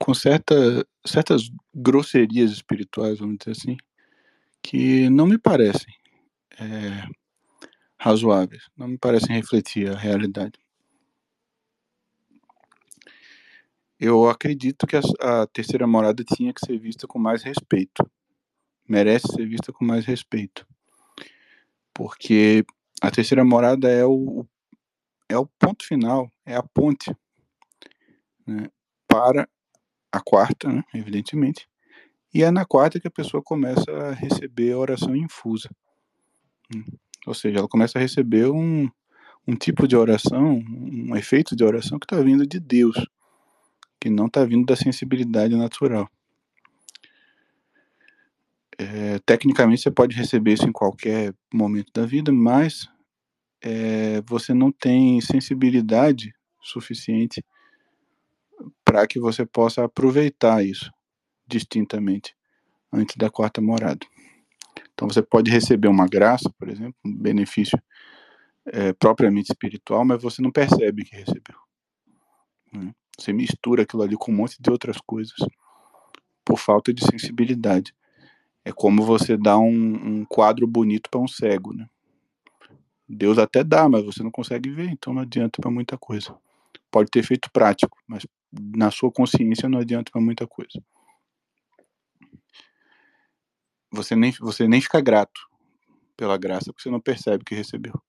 com 0.00 0.14
certa, 0.14 0.54
certas 1.06 1.50
grosserias 1.74 2.50
espirituais, 2.50 3.18
vamos 3.18 3.36
dizer 3.38 3.50
assim, 3.50 3.76
que 4.62 5.10
não 5.10 5.26
me 5.26 5.38
parecem 5.38 5.94
é, 6.58 7.06
razoáveis, 7.98 8.64
não 8.76 8.88
me 8.88 8.98
parecem 8.98 9.36
refletir 9.36 9.90
a 9.90 9.98
realidade. 9.98 10.58
Eu 14.00 14.30
acredito 14.30 14.86
que 14.86 14.96
a, 14.96 15.00
a 15.20 15.46
terceira 15.46 15.86
morada 15.86 16.24
tinha 16.24 16.54
que 16.54 16.64
ser 16.64 16.78
vista 16.78 17.06
com 17.06 17.18
mais 17.18 17.42
respeito, 17.42 18.02
merece 18.88 19.28
ser 19.28 19.46
vista 19.46 19.74
com 19.74 19.84
mais 19.84 20.06
respeito, 20.06 20.66
porque 21.92 22.64
a 23.02 23.10
terceira 23.10 23.44
morada 23.44 23.90
é 23.90 24.02
o, 24.06 24.46
é 25.28 25.36
o 25.36 25.46
ponto 25.46 25.86
final, 25.86 26.30
é 26.46 26.56
a 26.56 26.62
ponte 26.62 27.14
né, 28.46 28.70
para 29.06 29.46
a 30.10 30.20
quarta, 30.20 30.72
né, 30.72 30.82
evidentemente, 30.94 31.68
e 32.32 32.42
é 32.42 32.50
na 32.50 32.64
quarta 32.64 32.98
que 32.98 33.08
a 33.08 33.10
pessoa 33.10 33.42
começa 33.42 33.90
a 33.90 34.12
receber 34.12 34.72
a 34.72 34.78
oração 34.78 35.14
infusa. 35.14 35.68
Né? 36.74 36.82
Ou 37.26 37.34
seja, 37.34 37.58
ela 37.58 37.68
começa 37.68 37.98
a 37.98 38.00
receber 38.00 38.50
um, 38.50 38.88
um 39.46 39.54
tipo 39.54 39.86
de 39.86 39.94
oração, 39.94 40.62
um 40.66 41.14
efeito 41.16 41.54
de 41.54 41.62
oração 41.62 41.98
que 41.98 42.06
está 42.06 42.18
vindo 42.22 42.46
de 42.46 42.58
Deus, 42.58 42.96
que 44.00 44.08
não 44.08 44.26
está 44.26 44.44
vindo 44.44 44.64
da 44.64 44.74
sensibilidade 44.74 45.54
natural. 45.54 46.08
É, 48.78 49.18
tecnicamente 49.26 49.82
você 49.82 49.90
pode 49.90 50.16
receber 50.16 50.54
isso 50.54 50.66
em 50.66 50.72
qualquer 50.72 51.34
momento 51.52 51.92
da 51.92 52.06
vida, 52.06 52.32
mas 52.32 52.88
é, 53.62 54.22
você 54.22 54.54
não 54.54 54.72
tem 54.72 55.20
sensibilidade 55.20 56.34
suficiente 56.62 57.44
para 58.84 59.06
que 59.06 59.20
você 59.20 59.44
possa 59.44 59.84
aproveitar 59.84 60.64
isso 60.64 60.90
distintamente 61.46 62.34
antes 62.92 63.16
da 63.16 63.28
quarta 63.28 63.60
morada. 63.60 64.06
Então 64.94 65.08
você 65.08 65.22
pode 65.22 65.50
receber 65.50 65.88
uma 65.88 66.06
graça, 66.06 66.50
por 66.58 66.68
exemplo, 66.68 66.94
um 67.04 67.14
benefício 67.14 67.80
é, 68.66 68.92
propriamente 68.92 69.52
espiritual, 69.52 70.04
mas 70.04 70.22
você 70.22 70.40
não 70.40 70.50
percebe 70.50 71.04
que 71.04 71.16
recebeu. 71.16 71.56
Né? 72.72 72.94
Você 73.20 73.32
mistura 73.32 73.82
aquilo 73.82 74.02
ali 74.02 74.16
com 74.16 74.32
um 74.32 74.34
monte 74.34 74.56
de 74.60 74.70
outras 74.70 74.98
coisas 74.98 75.36
por 76.42 76.58
falta 76.58 76.92
de 76.92 77.04
sensibilidade. 77.04 77.94
É 78.64 78.72
como 78.72 79.04
você 79.04 79.36
dá 79.36 79.58
um, 79.58 79.68
um 79.68 80.24
quadro 80.24 80.66
bonito 80.66 81.10
para 81.10 81.20
um 81.20 81.28
cego, 81.28 81.74
né? 81.74 81.88
Deus 83.06 83.38
até 83.38 83.62
dá, 83.62 83.88
mas 83.88 84.04
você 84.04 84.22
não 84.22 84.30
consegue 84.30 84.70
ver, 84.70 84.88
então 84.88 85.12
não 85.12 85.22
adianta 85.22 85.60
para 85.60 85.70
muita 85.70 85.98
coisa. 85.98 86.34
Pode 86.90 87.10
ter 87.10 87.18
efeito 87.18 87.50
prático, 87.52 87.98
mas 88.06 88.26
na 88.52 88.90
sua 88.90 89.10
consciência 89.10 89.68
não 89.68 89.80
adianta 89.80 90.10
para 90.10 90.20
muita 90.20 90.46
coisa. 90.46 90.82
Você 93.92 94.14
nem, 94.14 94.32
você 94.32 94.68
nem 94.68 94.80
fica 94.80 95.00
grato 95.00 95.40
pela 96.16 96.38
graça, 96.38 96.66
porque 96.66 96.82
você 96.82 96.90
não 96.90 97.00
percebe 97.00 97.44
que 97.44 97.54
recebeu. 97.54 98.00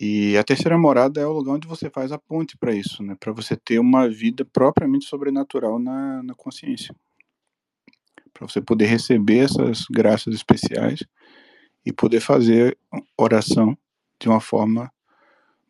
E 0.00 0.36
a 0.36 0.44
terceira 0.44 0.78
morada 0.78 1.20
é 1.20 1.26
o 1.26 1.32
lugar 1.32 1.54
onde 1.54 1.66
você 1.66 1.90
faz 1.90 2.12
a 2.12 2.18
ponte 2.18 2.56
para 2.56 2.72
isso, 2.72 3.02
né? 3.02 3.16
Para 3.18 3.32
você 3.32 3.56
ter 3.56 3.80
uma 3.80 4.08
vida 4.08 4.44
propriamente 4.44 5.06
sobrenatural 5.06 5.80
na, 5.80 6.22
na 6.22 6.34
consciência. 6.34 6.94
Para 8.32 8.46
você 8.46 8.60
poder 8.60 8.86
receber 8.86 9.38
essas 9.38 9.86
graças 9.90 10.32
especiais 10.32 11.00
e 11.84 11.92
poder 11.92 12.20
fazer 12.20 12.78
oração 13.16 13.76
de 14.20 14.28
uma 14.28 14.40
forma 14.40 14.92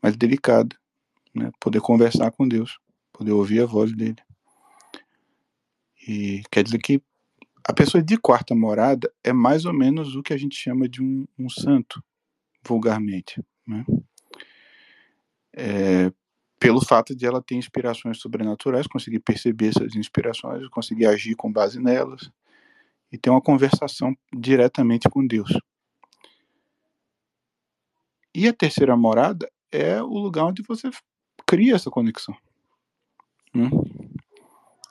mais 0.02 0.14
delicada, 0.14 0.76
né? 1.34 1.50
Poder 1.58 1.80
conversar 1.80 2.30
com 2.30 2.46
Deus, 2.46 2.78
poder 3.12 3.32
ouvir 3.32 3.62
a 3.62 3.66
voz 3.66 3.96
dele. 3.96 4.22
E 6.06 6.42
quer 6.50 6.62
dizer 6.62 6.78
que 6.80 7.00
a 7.66 7.72
pessoa 7.72 8.02
de 8.02 8.18
quarta 8.18 8.54
morada 8.54 9.10
é 9.24 9.32
mais 9.32 9.64
ou 9.64 9.72
menos 9.72 10.14
o 10.14 10.22
que 10.22 10.34
a 10.34 10.38
gente 10.38 10.54
chama 10.54 10.86
de 10.86 11.02
um, 11.02 11.26
um 11.38 11.48
santo, 11.48 12.02
vulgarmente. 12.62 13.42
Né? 13.66 13.84
É, 15.60 16.12
pelo 16.60 16.84
fato 16.84 17.14
de 17.16 17.26
ela 17.26 17.42
ter 17.42 17.56
inspirações 17.56 18.18
sobrenaturais, 18.18 18.86
conseguir 18.86 19.18
perceber 19.18 19.68
essas 19.68 19.96
inspirações, 19.96 20.68
conseguir 20.68 21.06
agir 21.06 21.34
com 21.34 21.52
base 21.52 21.80
nelas 21.80 22.30
e 23.10 23.18
ter 23.18 23.30
uma 23.30 23.40
conversação 23.40 24.16
diretamente 24.32 25.08
com 25.08 25.26
Deus. 25.26 25.50
E 28.34 28.46
a 28.46 28.52
terceira 28.52 28.96
morada 28.96 29.50
é 29.72 30.00
o 30.00 30.18
lugar 30.18 30.44
onde 30.44 30.62
você 30.62 30.90
cria 31.44 31.74
essa 31.74 31.90
conexão. 31.90 32.36
Né? 33.52 33.68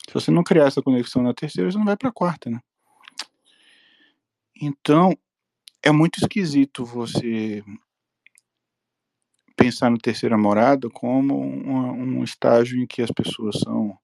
Se 0.08 0.14
você 0.14 0.32
não 0.32 0.44
criar 0.44 0.66
essa 0.66 0.82
conexão 0.82 1.22
na 1.22 1.34
terceira, 1.34 1.72
você 1.72 1.78
não 1.78 1.86
vai 1.86 1.96
para 1.96 2.10
a 2.10 2.14
quarta, 2.14 2.50
né? 2.50 2.60
Então, 4.60 5.16
é 5.84 5.92
muito 5.92 6.18
esquisito 6.18 6.84
você 6.84 7.64
pensar 9.58 9.90
no 9.90 9.98
terceira 9.98 10.38
morada 10.38 10.88
como 10.90 11.36
um, 11.36 12.24
estágio 12.24 12.80
em 12.80 12.86
que 12.86 13.02
as 13.02 13.10
pessoas 13.12 13.60
são 13.60 13.98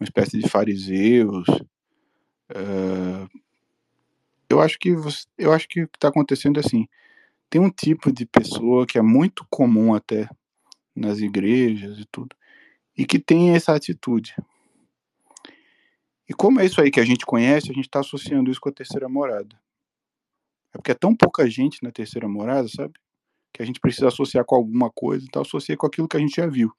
uma 0.00 0.04
espécie 0.04 0.38
de 0.38 0.48
fariseus. 0.48 1.46
Uh, 2.50 3.28
eu 4.48 4.60
acho 4.60 4.78
que 4.78 4.94
você, 4.94 5.26
eu 5.36 5.52
acho 5.52 5.68
que 5.68 5.82
o 5.82 5.88
que 5.88 5.98
está 5.98 6.08
acontecendo 6.08 6.58
é 6.58 6.64
assim. 6.64 6.88
Tem 7.50 7.60
um 7.60 7.70
tipo 7.70 8.10
de 8.10 8.24
pessoa 8.24 8.86
que 8.86 8.98
é 8.98 9.02
muito 9.02 9.46
comum 9.50 9.94
até 9.94 10.28
nas 10.96 11.18
igrejas 11.18 11.98
e 11.98 12.06
tudo, 12.10 12.34
e 12.96 13.04
que 13.04 13.18
tem 13.18 13.54
essa 13.54 13.74
atitude. 13.74 14.34
E 16.28 16.34
como 16.34 16.60
é 16.60 16.66
isso 16.66 16.80
aí 16.80 16.90
que 16.90 17.00
a 17.00 17.04
gente 17.04 17.24
conhece, 17.26 17.70
a 17.70 17.74
gente 17.74 17.86
está 17.86 18.00
associando 18.00 18.50
isso 18.50 18.60
com 18.60 18.68
a 18.68 18.72
terceira 18.72 19.08
morada. 19.08 19.54
É 20.72 20.78
porque 20.78 20.92
é 20.92 20.94
tão 20.94 21.14
pouca 21.14 21.48
gente 21.48 21.82
na 21.82 21.90
terceira 21.90 22.28
morada, 22.28 22.68
sabe? 22.68 22.94
Que 23.52 23.62
a 23.62 23.66
gente 23.66 23.80
precisa 23.80 24.08
associar 24.08 24.44
com 24.44 24.56
alguma 24.56 24.90
coisa, 24.90 25.24
então 25.26 25.42
associa 25.42 25.76
com 25.76 25.86
aquilo 25.86 26.08
que 26.08 26.16
a 26.16 26.20
gente 26.20 26.36
já 26.36 26.46
viu. 26.46 26.72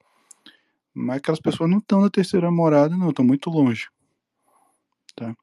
Mas 0.94 1.18
aquelas 1.18 1.40
pessoas 1.40 1.70
não 1.70 1.78
estão 1.78 2.00
na 2.00 2.10
terceira 2.10 2.50
morada, 2.50 2.96
não, 2.96 3.10
estão 3.10 3.24
muito 3.24 3.50
longe. 3.50 3.88
Tá? 5.14 5.34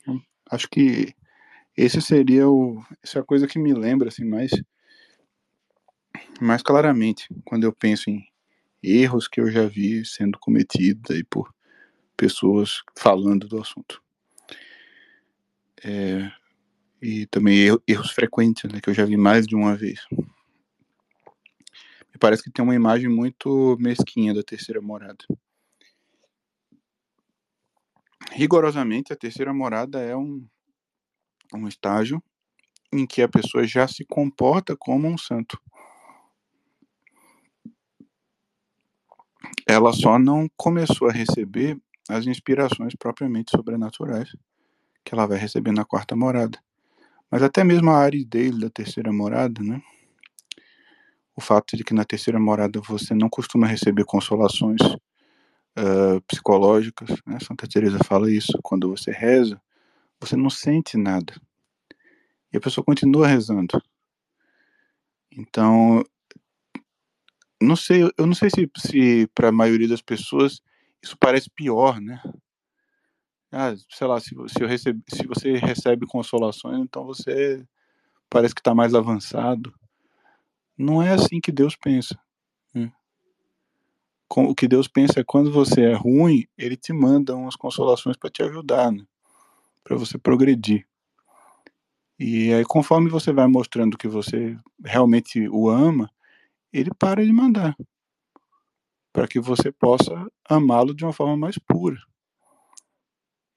Então, 0.00 0.20
acho 0.50 0.68
que 0.68 1.14
esse 1.76 2.00
seria 2.02 2.48
o. 2.48 2.82
Essa 3.02 3.18
é 3.18 3.22
a 3.22 3.24
coisa 3.24 3.46
que 3.46 3.58
me 3.58 3.72
lembra 3.72 4.08
assim, 4.08 4.24
mais, 4.24 4.50
mais 6.40 6.62
claramente 6.62 7.28
quando 7.44 7.64
eu 7.64 7.72
penso 7.72 8.10
em 8.10 8.24
erros 8.82 9.28
que 9.28 9.40
eu 9.40 9.50
já 9.50 9.66
vi 9.66 10.04
sendo 10.04 10.38
cometidos 10.38 11.10
aí 11.10 11.24
por 11.24 11.52
pessoas 12.16 12.82
falando 12.96 13.48
do 13.48 13.60
assunto. 13.60 14.02
É, 15.84 16.30
e 17.00 17.26
também 17.26 17.66
erros 17.86 18.12
frequentes, 18.12 18.70
né, 18.70 18.80
que 18.80 18.90
eu 18.90 18.94
já 18.94 19.04
vi 19.04 19.16
mais 19.16 19.46
de 19.46 19.56
uma 19.56 19.76
vez. 19.76 20.00
Parece 22.22 22.44
que 22.44 22.52
tem 22.52 22.64
uma 22.64 22.76
imagem 22.76 23.08
muito 23.08 23.76
mesquinha 23.80 24.32
da 24.32 24.44
terceira 24.44 24.80
morada. 24.80 25.24
Rigorosamente, 28.30 29.12
a 29.12 29.16
terceira 29.16 29.52
morada 29.52 29.98
é 29.98 30.16
um, 30.16 30.46
um 31.52 31.66
estágio 31.66 32.22
em 32.92 33.04
que 33.08 33.22
a 33.22 33.28
pessoa 33.28 33.66
já 33.66 33.88
se 33.88 34.04
comporta 34.04 34.76
como 34.76 35.08
um 35.08 35.18
santo. 35.18 35.60
Ela 39.66 39.92
só 39.92 40.16
não 40.16 40.48
começou 40.56 41.08
a 41.08 41.12
receber 41.12 41.76
as 42.08 42.24
inspirações 42.24 42.94
propriamente 42.94 43.50
sobrenaturais 43.50 44.30
que 45.04 45.12
ela 45.12 45.26
vai 45.26 45.38
receber 45.38 45.72
na 45.72 45.84
quarta 45.84 46.14
morada. 46.14 46.56
Mas 47.28 47.42
até 47.42 47.64
mesmo 47.64 47.90
a 47.90 47.98
aridez 47.98 48.56
da 48.56 48.70
terceira 48.70 49.12
morada, 49.12 49.60
né? 49.60 49.82
O 51.34 51.40
fato 51.40 51.76
de 51.76 51.84
que 51.84 51.94
na 51.94 52.04
terceira 52.04 52.38
morada 52.38 52.80
você 52.80 53.14
não 53.14 53.28
costuma 53.28 53.66
receber 53.66 54.04
consolações 54.04 54.80
uh, 54.82 56.20
psicológicas, 56.26 57.10
né? 57.26 57.38
Santa 57.40 57.66
Teresa 57.66 57.98
fala 58.04 58.30
isso. 58.30 58.58
Quando 58.62 58.88
você 58.88 59.10
reza, 59.10 59.60
você 60.20 60.36
não 60.36 60.50
sente 60.50 60.96
nada. 60.96 61.34
E 62.52 62.56
a 62.56 62.60
pessoa 62.60 62.84
continua 62.84 63.26
rezando. 63.26 63.82
Então, 65.30 66.04
não 67.60 67.76
sei, 67.76 68.02
eu 68.18 68.26
não 68.26 68.34
sei 68.34 68.50
se, 68.50 68.70
se 68.76 69.26
para 69.34 69.48
a 69.48 69.52
maioria 69.52 69.88
das 69.88 70.02
pessoas 70.02 70.60
isso 71.02 71.16
parece 71.18 71.50
pior, 71.50 72.00
né? 72.00 72.22
Ah, 73.50 73.74
sei 73.90 74.06
lá, 74.06 74.18
se, 74.20 74.30
se, 74.30 74.62
eu 74.62 74.68
recebe, 74.68 75.02
se 75.08 75.26
você 75.26 75.56
recebe 75.56 76.06
consolações, 76.06 76.80
então 76.80 77.04
você 77.04 77.66
parece 78.30 78.54
que 78.54 78.60
está 78.60 78.74
mais 78.74 78.94
avançado. 78.94 79.74
Não 80.82 81.02
é 81.02 81.12
assim 81.12 81.40
que 81.40 81.52
Deus 81.52 81.76
pensa. 81.76 82.18
Né? 82.74 82.92
O 84.34 84.54
que 84.54 84.66
Deus 84.66 84.88
pensa 84.88 85.20
é 85.20 85.24
quando 85.24 85.52
você 85.52 85.82
é 85.82 85.94
ruim, 85.94 86.46
Ele 86.58 86.76
te 86.76 86.92
manda 86.92 87.36
umas 87.36 87.54
consolações 87.54 88.16
para 88.16 88.30
te 88.30 88.42
ajudar, 88.42 88.90
né? 88.90 89.04
para 89.84 89.96
você 89.96 90.18
progredir. 90.18 90.86
E 92.18 92.52
aí, 92.52 92.64
conforme 92.64 93.08
você 93.08 93.32
vai 93.32 93.46
mostrando 93.46 93.96
que 93.96 94.08
você 94.08 94.58
realmente 94.84 95.48
o 95.48 95.68
ama, 95.68 96.10
Ele 96.72 96.90
para 96.94 97.24
de 97.24 97.32
mandar 97.32 97.76
para 99.12 99.28
que 99.28 99.38
você 99.38 99.70
possa 99.70 100.26
amá-lo 100.48 100.94
de 100.94 101.04
uma 101.04 101.12
forma 101.12 101.36
mais 101.36 101.58
pura. 101.58 101.98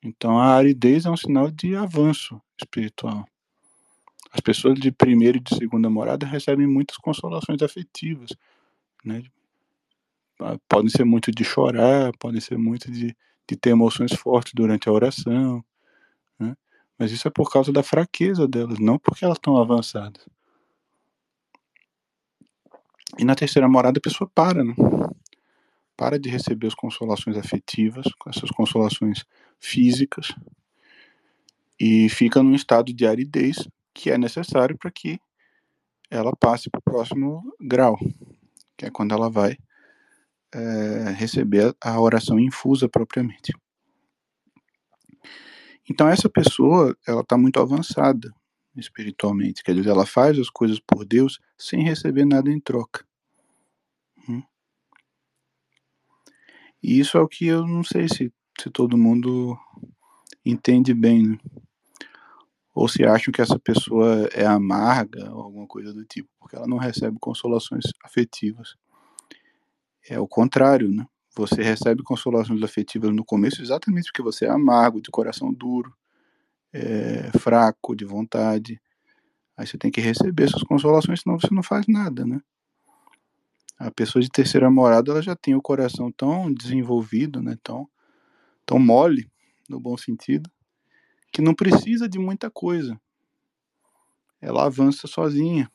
Então 0.03 0.37
a 0.37 0.53
aridez 0.53 1.05
é 1.05 1.09
um 1.09 1.17
sinal 1.17 1.49
de 1.49 1.75
avanço 1.75 2.39
espiritual. 2.59 3.25
As 4.35 4.41
pessoas 4.41 4.77
de 4.77 4.91
primeira 4.91 5.37
e 5.37 5.39
de 5.39 5.55
segunda 5.55 5.89
morada 5.89 6.25
recebem 6.25 6.67
muitas 6.67 6.97
consolações 6.97 7.61
afetivas, 7.61 8.31
né? 9.03 9.23
Ah, 10.41 10.57
podem 10.67 10.89
ser 10.89 11.05
muito 11.05 11.31
de 11.31 11.45
chorar, 11.45 12.11
podem 12.19 12.41
ser 12.41 12.57
muito 12.57 12.91
de, 12.91 13.15
de 13.49 13.55
ter 13.55 13.69
emoções 13.69 14.11
fortes 14.11 14.51
durante 14.53 14.89
a 14.89 14.91
oração, 14.91 15.63
né? 16.37 16.53
mas 16.99 17.13
isso 17.13 17.25
é 17.29 17.31
por 17.31 17.49
causa 17.49 17.71
da 17.71 17.81
fraqueza 17.81 18.45
delas, 18.45 18.77
não 18.77 18.99
porque 18.99 19.23
elas 19.23 19.37
estão 19.37 19.55
avançadas. 19.55 20.27
E 23.17 23.23
na 23.23 23.35
terceira 23.35 23.69
morada 23.69 23.99
a 23.99 24.01
pessoa 24.01 24.29
para, 24.35 24.65
né? 24.65 24.75
para 25.95 26.19
de 26.19 26.27
receber 26.27 26.67
as 26.67 26.75
consolações 26.75 27.37
afetivas, 27.37 28.05
essas 28.27 28.51
consolações 28.51 29.23
físicas, 29.61 30.35
e 31.79 32.09
fica 32.09 32.43
num 32.43 32.53
estado 32.53 32.93
de 32.93 33.07
aridez 33.07 33.65
que 33.95 34.11
é 34.11 34.17
necessário 34.17 34.77
para 34.77 34.91
que 34.91 35.19
ela 36.11 36.35
passe 36.35 36.69
para 36.69 36.79
o 36.79 36.83
próximo 36.83 37.41
grau, 37.59 37.97
que 38.77 38.85
é 38.85 38.91
quando 38.91 39.15
ela 39.15 39.29
vai 39.29 39.57
é, 40.53 41.11
receber 41.11 41.73
a 41.81 41.99
oração 41.99 42.37
infusa 42.37 42.89
propriamente. 42.89 43.53
Então 45.89 46.07
essa 46.09 46.29
pessoa, 46.29 46.95
ela 47.07 47.21
está 47.21 47.37
muito 47.37 47.59
avançada 47.59 48.31
espiritualmente, 48.75 49.63
quer 49.63 49.73
dizer, 49.73 49.91
ela 49.91 50.05
faz 50.05 50.37
as 50.37 50.49
coisas 50.49 50.79
por 50.79 51.05
Deus 51.05 51.39
sem 51.57 51.81
receber 51.81 52.25
nada 52.25 52.51
em 52.51 52.59
troca. 52.59 53.05
E 56.83 56.99
isso 56.99 57.17
é 57.17 57.21
o 57.21 57.27
que 57.27 57.47
eu 57.47 57.65
não 57.65 57.83
sei 57.83 58.07
se, 58.07 58.31
se 58.61 58.69
todo 58.69 58.95
mundo 58.95 59.57
entende 60.45 60.93
bem, 60.93 61.23
né? 61.23 61.39
Ou 62.75 62.89
se 62.89 63.05
acham 63.05 63.31
que 63.31 63.41
essa 63.41 63.57
pessoa 63.57 64.27
é 64.33 64.45
amarga 64.45 65.33
ou 65.33 65.41
alguma 65.43 65.65
coisa 65.65 65.93
do 65.93 66.03
tipo, 66.03 66.29
porque 66.37 66.57
ela 66.57 66.67
não 66.67 66.77
recebe 66.77 67.17
consolações 67.21 67.85
afetivas. 68.03 68.75
É 70.09 70.19
o 70.19 70.27
contrário, 70.27 70.91
né? 70.91 71.07
Você 71.37 71.63
recebe 71.63 72.03
consolações 72.03 72.61
afetivas 72.61 73.15
no 73.15 73.23
começo 73.23 73.61
exatamente 73.61 74.11
porque 74.11 74.21
você 74.21 74.45
é 74.45 74.49
amargo, 74.49 75.01
de 75.01 75.09
coração 75.09 75.53
duro, 75.53 75.93
é 76.73 77.31
fraco 77.39 77.95
de 77.95 78.03
vontade. 78.03 78.79
Aí 79.55 79.65
você 79.65 79.77
tem 79.77 79.89
que 79.89 80.01
receber 80.01 80.43
essas 80.43 80.63
consolações, 80.63 81.21
senão 81.21 81.39
você 81.39 81.53
não 81.53 81.63
faz 81.63 81.85
nada, 81.87 82.25
né? 82.25 82.41
A 83.79 83.89
pessoa 83.89 84.21
de 84.21 84.29
terceira 84.29 84.69
morada, 84.69 85.11
ela 85.11 85.21
já 85.21 85.35
tem 85.35 85.55
o 85.55 85.61
coração 85.61 86.11
tão 86.11 86.53
desenvolvido, 86.53 87.41
né, 87.41 87.57
tão, 87.61 87.89
tão 88.65 88.79
mole, 88.79 89.29
no 89.69 89.79
bom 89.79 89.97
sentido, 89.97 90.49
que 91.35 91.41
não 91.41 91.53
precisa 91.53 92.07
de 92.07 92.17
muita 92.17 92.49
coisa. 92.49 92.97
Ela 94.39 94.67
avança 94.67 95.05
sozinha. 95.05 95.69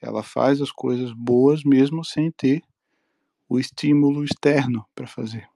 Ela 0.00 0.22
faz 0.22 0.62
as 0.62 0.72
coisas 0.72 1.12
boas 1.12 1.62
mesmo 1.62 2.02
sem 2.02 2.30
ter 2.30 2.62
o 3.46 3.58
estímulo 3.58 4.24
externo 4.24 4.82
para 4.94 5.06
fazer. 5.06 5.46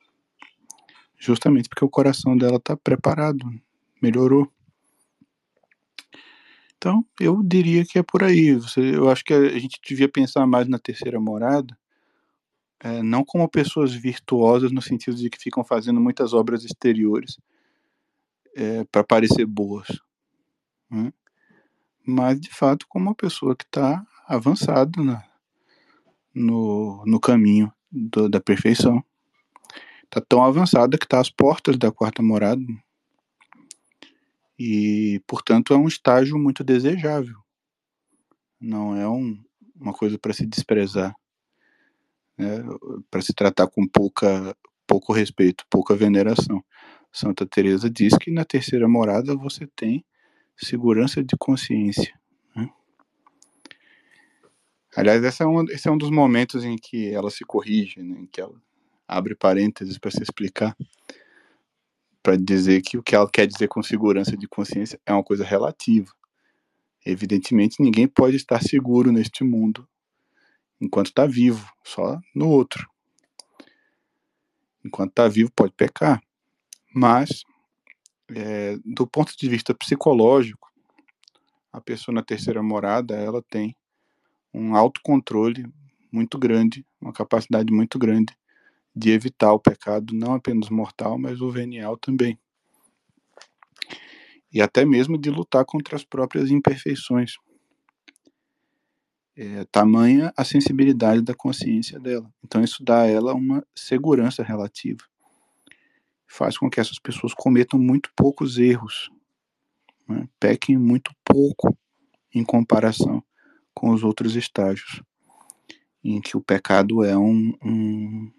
Justamente 1.18 1.66
porque 1.66 1.82
o 1.82 1.88
coração 1.88 2.36
dela 2.36 2.56
está 2.56 2.76
preparado, 2.76 3.50
melhorou. 4.02 4.52
Então, 6.76 7.02
eu 7.18 7.42
diria 7.42 7.86
que 7.86 7.98
é 7.98 8.02
por 8.02 8.22
aí. 8.22 8.54
Eu 8.76 9.08
acho 9.08 9.24
que 9.24 9.32
a 9.32 9.58
gente 9.58 9.80
devia 9.82 10.10
pensar 10.10 10.46
mais 10.46 10.68
na 10.68 10.78
terceira 10.78 11.18
morada, 11.18 11.74
é, 12.80 13.02
não 13.02 13.24
como 13.24 13.48
pessoas 13.48 13.94
virtuosas 13.94 14.70
no 14.70 14.82
sentido 14.82 15.16
de 15.16 15.30
que 15.30 15.38
ficam 15.38 15.64
fazendo 15.64 15.98
muitas 16.02 16.34
obras 16.34 16.64
exteriores 16.64 17.38
é, 18.54 18.84
para 18.84 19.04
parecer 19.04 19.44
boas, 19.46 19.88
né? 20.90 21.12
mas 22.06 22.40
de 22.40 22.50
fato 22.50 22.86
como 22.88 23.06
uma 23.06 23.14
pessoa 23.14 23.56
que 23.56 23.64
está 23.64 24.04
avançada 24.26 25.02
na, 25.02 25.24
no, 26.34 27.02
no 27.06 27.20
caminho 27.20 27.72
do, 27.90 28.28
da 28.28 28.40
perfeição. 28.40 29.02
Está 30.04 30.20
tão 30.20 30.44
avançada 30.44 30.98
que 30.98 31.06
está 31.06 31.20
às 31.20 31.30
portas 31.30 31.76
da 31.76 31.90
quarta 31.90 32.22
morada 32.22 32.62
e, 34.58 35.20
portanto, 35.26 35.74
é 35.74 35.76
um 35.76 35.88
estágio 35.88 36.38
muito 36.38 36.62
desejável. 36.62 37.36
Não 38.60 38.96
é 38.96 39.08
um, 39.08 39.42
uma 39.74 39.92
coisa 39.92 40.18
para 40.18 40.32
se 40.32 40.46
desprezar. 40.46 41.14
né, 42.38 42.62
para 43.10 43.22
se 43.22 43.32
tratar 43.32 43.66
com 43.66 43.86
pouca, 43.86 44.56
pouco 44.86 45.12
respeito, 45.12 45.64
pouca 45.68 45.96
veneração. 45.96 46.64
Santa 47.14 47.46
Teresa 47.46 47.88
diz 47.88 48.18
que 48.18 48.28
na 48.28 48.44
terceira 48.44 48.88
morada 48.88 49.36
você 49.36 49.68
tem 49.68 50.04
segurança 50.56 51.22
de 51.22 51.36
consciência. 51.36 52.12
Né? 52.56 52.68
Aliás, 54.96 55.22
esse 55.22 55.40
é, 55.40 55.46
um, 55.46 55.62
esse 55.70 55.88
é 55.88 55.92
um 55.92 55.96
dos 55.96 56.10
momentos 56.10 56.64
em 56.64 56.74
que 56.74 57.14
ela 57.14 57.30
se 57.30 57.44
corrige, 57.44 58.02
né, 58.02 58.18
em 58.18 58.26
que 58.26 58.40
ela 58.40 58.60
abre 59.06 59.36
parênteses 59.36 59.96
para 59.96 60.10
se 60.10 60.24
explicar, 60.24 60.76
para 62.20 62.36
dizer 62.36 62.82
que 62.82 62.98
o 62.98 63.02
que 63.02 63.14
ela 63.14 63.30
quer 63.30 63.46
dizer 63.46 63.68
com 63.68 63.80
segurança 63.80 64.36
de 64.36 64.48
consciência 64.48 65.00
é 65.06 65.12
uma 65.12 65.22
coisa 65.22 65.44
relativa. 65.44 66.12
Evidentemente, 67.06 67.80
ninguém 67.80 68.08
pode 68.08 68.34
estar 68.34 68.60
seguro 68.60 69.12
neste 69.12 69.44
mundo 69.44 69.86
enquanto 70.80 71.06
está 71.06 71.26
vivo, 71.26 71.70
só 71.84 72.18
no 72.34 72.48
outro. 72.48 72.90
Enquanto 74.84 75.10
está 75.10 75.28
vivo, 75.28 75.52
pode 75.54 75.72
pecar. 75.76 76.20
Mas, 76.94 77.42
é, 78.30 78.76
do 78.84 79.06
ponto 79.06 79.36
de 79.36 79.48
vista 79.48 79.74
psicológico, 79.74 80.70
a 81.72 81.80
pessoa 81.80 82.14
na 82.14 82.22
terceira 82.22 82.62
morada, 82.62 83.16
ela 83.16 83.42
tem 83.50 83.76
um 84.54 84.76
autocontrole 84.76 85.66
muito 86.12 86.38
grande, 86.38 86.86
uma 87.00 87.12
capacidade 87.12 87.72
muito 87.72 87.98
grande 87.98 88.32
de 88.94 89.10
evitar 89.10 89.52
o 89.52 89.58
pecado, 89.58 90.14
não 90.14 90.34
apenas 90.34 90.70
mortal, 90.70 91.18
mas 91.18 91.40
o 91.40 91.50
venial 91.50 91.96
também. 91.96 92.38
E 94.52 94.62
até 94.62 94.84
mesmo 94.84 95.18
de 95.18 95.30
lutar 95.30 95.64
contra 95.64 95.96
as 95.96 96.04
próprias 96.04 96.48
imperfeições. 96.48 97.32
É, 99.36 99.64
tamanha 99.64 100.32
a 100.36 100.44
sensibilidade 100.44 101.20
da 101.20 101.34
consciência 101.34 101.98
dela. 101.98 102.32
Então, 102.44 102.62
isso 102.62 102.84
dá 102.84 103.02
a 103.02 103.06
ela 103.08 103.34
uma 103.34 103.66
segurança 103.74 104.44
relativa. 104.44 105.02
Faz 106.36 106.58
com 106.58 106.68
que 106.68 106.80
essas 106.80 106.98
pessoas 106.98 107.32
cometam 107.32 107.78
muito 107.78 108.10
poucos 108.16 108.58
erros, 108.58 109.08
né? 110.08 110.28
pequem 110.40 110.76
muito 110.76 111.12
pouco 111.24 111.78
em 112.34 112.42
comparação 112.42 113.22
com 113.72 113.90
os 113.90 114.02
outros 114.02 114.34
estágios, 114.34 115.00
em 116.02 116.20
que 116.20 116.36
o 116.36 116.40
pecado 116.40 117.04
é 117.04 117.16
um, 117.16 117.56
um 117.62 118.32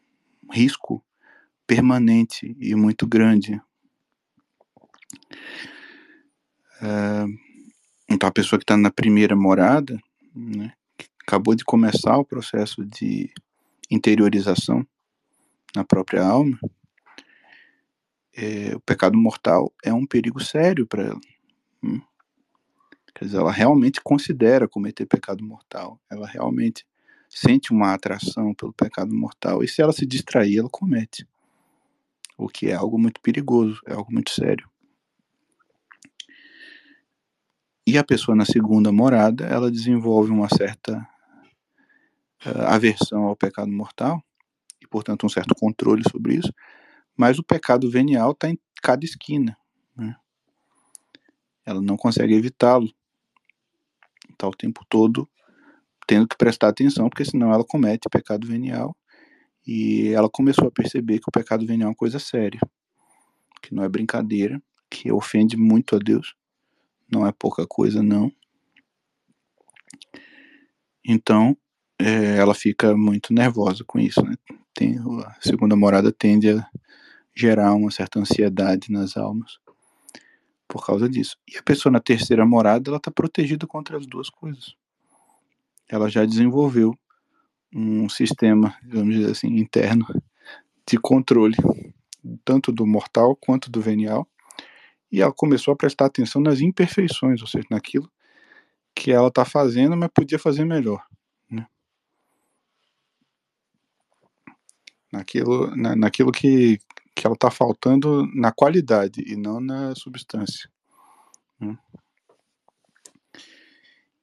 risco 0.51 1.01
permanente 1.65 2.53
e 2.59 2.75
muito 2.75 3.07
grande. 3.07 3.61
É, 6.81 7.25
então, 8.09 8.27
a 8.27 8.33
pessoa 8.33 8.59
que 8.59 8.65
está 8.65 8.75
na 8.75 8.91
primeira 8.91 9.37
morada, 9.37 9.97
né, 10.35 10.73
acabou 11.25 11.55
de 11.55 11.63
começar 11.63 12.17
o 12.17 12.25
processo 12.25 12.83
de 12.83 13.33
interiorização 13.89 14.85
na 15.73 15.85
própria 15.85 16.21
alma, 16.21 16.59
é, 18.35 18.75
o 18.75 18.79
pecado 18.81 19.17
mortal 19.17 19.73
é 19.83 19.93
um 19.93 20.05
perigo 20.05 20.43
sério 20.43 20.85
para 20.85 21.03
ela. 21.03 21.21
Hum? 21.83 22.01
Quer 23.13 23.25
dizer, 23.25 23.37
ela 23.37 23.51
realmente 23.51 24.01
considera 24.01 24.67
cometer 24.67 25.05
pecado 25.05 25.43
mortal. 25.43 25.99
Ela 26.09 26.27
realmente 26.27 26.85
sente 27.29 27.71
uma 27.71 27.93
atração 27.93 28.53
pelo 28.53 28.73
pecado 28.73 29.13
mortal. 29.15 29.63
E 29.63 29.67
se 29.67 29.81
ela 29.81 29.93
se 29.93 30.05
distrair, 30.05 30.59
ela 30.59 30.69
comete. 30.69 31.25
O 32.37 32.49
que 32.49 32.67
é 32.67 32.73
algo 32.73 32.99
muito 32.99 33.21
perigoso, 33.21 33.79
é 33.87 33.93
algo 33.93 34.11
muito 34.11 34.31
sério. 34.31 34.69
E 37.87 37.97
a 37.97 38.03
pessoa 38.03 38.35
na 38.35 38.45
segunda 38.45 38.91
morada, 38.91 39.45
ela 39.45 39.71
desenvolve 39.71 40.31
uma 40.31 40.49
certa 40.49 40.97
uh, 42.45 42.61
aversão 42.67 43.23
ao 43.23 43.35
pecado 43.35 43.71
mortal, 43.71 44.21
e 44.81 44.87
portanto 44.87 45.25
um 45.25 45.29
certo 45.29 45.53
controle 45.55 46.03
sobre 46.09 46.35
isso, 46.35 46.51
mas 47.17 47.39
o 47.39 47.43
pecado 47.43 47.89
venial 47.89 48.31
está 48.31 48.49
em 48.49 48.59
cada 48.81 49.05
esquina. 49.05 49.57
Né? 49.95 50.15
Ela 51.65 51.81
não 51.81 51.97
consegue 51.97 52.33
evitá-lo. 52.33 52.91
Está 54.29 54.47
o 54.47 54.55
tempo 54.55 54.85
todo 54.89 55.29
tendo 56.07 56.27
que 56.27 56.37
prestar 56.37 56.69
atenção, 56.69 57.09
porque 57.09 57.25
senão 57.25 57.51
ela 57.51 57.63
comete 57.63 58.07
pecado 58.09 58.47
venial. 58.47 58.95
E 59.65 60.09
ela 60.09 60.29
começou 60.29 60.67
a 60.67 60.71
perceber 60.71 61.19
que 61.19 61.27
o 61.27 61.31
pecado 61.31 61.65
venial 61.65 61.87
é 61.87 61.89
uma 61.89 61.95
coisa 61.95 62.19
séria, 62.19 62.59
que 63.61 63.73
não 63.73 63.83
é 63.83 63.89
brincadeira, 63.89 64.61
que 64.89 65.11
ofende 65.11 65.57
muito 65.57 65.95
a 65.95 65.99
Deus, 65.99 66.35
não 67.11 67.25
é 67.25 67.31
pouca 67.31 67.65
coisa, 67.65 68.03
não. 68.03 68.31
Então, 71.03 71.57
é, 71.99 72.37
ela 72.37 72.53
fica 72.53 72.95
muito 72.95 73.33
nervosa 73.33 73.83
com 73.85 73.99
isso, 73.99 74.23
né? 74.23 74.35
Tem, 74.73 74.97
a 74.99 75.37
segunda 75.41 75.75
morada 75.75 76.11
tende 76.11 76.49
a 76.49 76.69
gerar 77.35 77.73
uma 77.73 77.91
certa 77.91 78.19
ansiedade 78.19 78.91
nas 78.91 79.17
almas 79.17 79.59
por 80.67 80.85
causa 80.85 81.07
disso. 81.07 81.37
E 81.47 81.57
a 81.57 81.63
pessoa 81.63 81.91
na 81.91 81.99
terceira 81.99 82.45
morada, 82.45 82.89
ela 82.89 82.97
está 82.97 83.11
protegida 83.11 83.67
contra 83.67 83.97
as 83.97 84.05
duas 84.05 84.29
coisas 84.29 84.75
ela 85.87 86.09
já 86.09 86.25
desenvolveu 86.25 86.97
um 87.73 88.07
sistema, 88.09 88.75
vamos 88.83 89.15
dizer 89.15 89.31
assim, 89.31 89.47
interno 89.47 90.05
de 90.87 90.97
controle, 90.97 91.55
tanto 92.43 92.71
do 92.71 92.85
mortal 92.85 93.35
quanto 93.35 93.69
do 93.69 93.81
venial, 93.81 94.27
e 95.11 95.21
ela 95.21 95.33
começou 95.33 95.73
a 95.73 95.77
prestar 95.77 96.05
atenção 96.05 96.41
nas 96.41 96.61
imperfeições, 96.61 97.41
ou 97.41 97.47
seja, 97.47 97.65
naquilo 97.69 98.09
que 98.93 99.11
ela 99.11 99.27
está 99.27 99.45
fazendo, 99.45 99.95
mas 99.95 100.09
podia 100.13 100.39
fazer 100.39 100.63
melhor. 100.63 101.03
Né? 101.49 101.67
Naquilo, 105.11 105.75
na, 105.75 105.95
naquilo 105.95 106.31
que, 106.31 106.79
que 107.15 107.25
ela 107.25 107.33
está 107.33 107.49
faltando 107.49 108.27
na 108.35 108.51
qualidade 108.51 109.23
e 109.25 109.37
não 109.37 109.61
na 109.61 109.95
substância. 109.95 110.69
Né? 111.59 111.77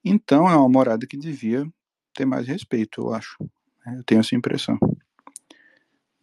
Então 0.04 0.48
é 0.48 0.54
uma 0.54 0.68
morada 0.68 1.06
que 1.06 1.16
devia 1.16 1.66
ter 2.12 2.26
mais 2.26 2.46
respeito, 2.46 3.00
eu 3.00 3.14
acho. 3.14 3.36
Né? 3.86 3.96
Eu 3.98 4.04
tenho 4.04 4.20
essa 4.20 4.34
impressão. 4.34 4.78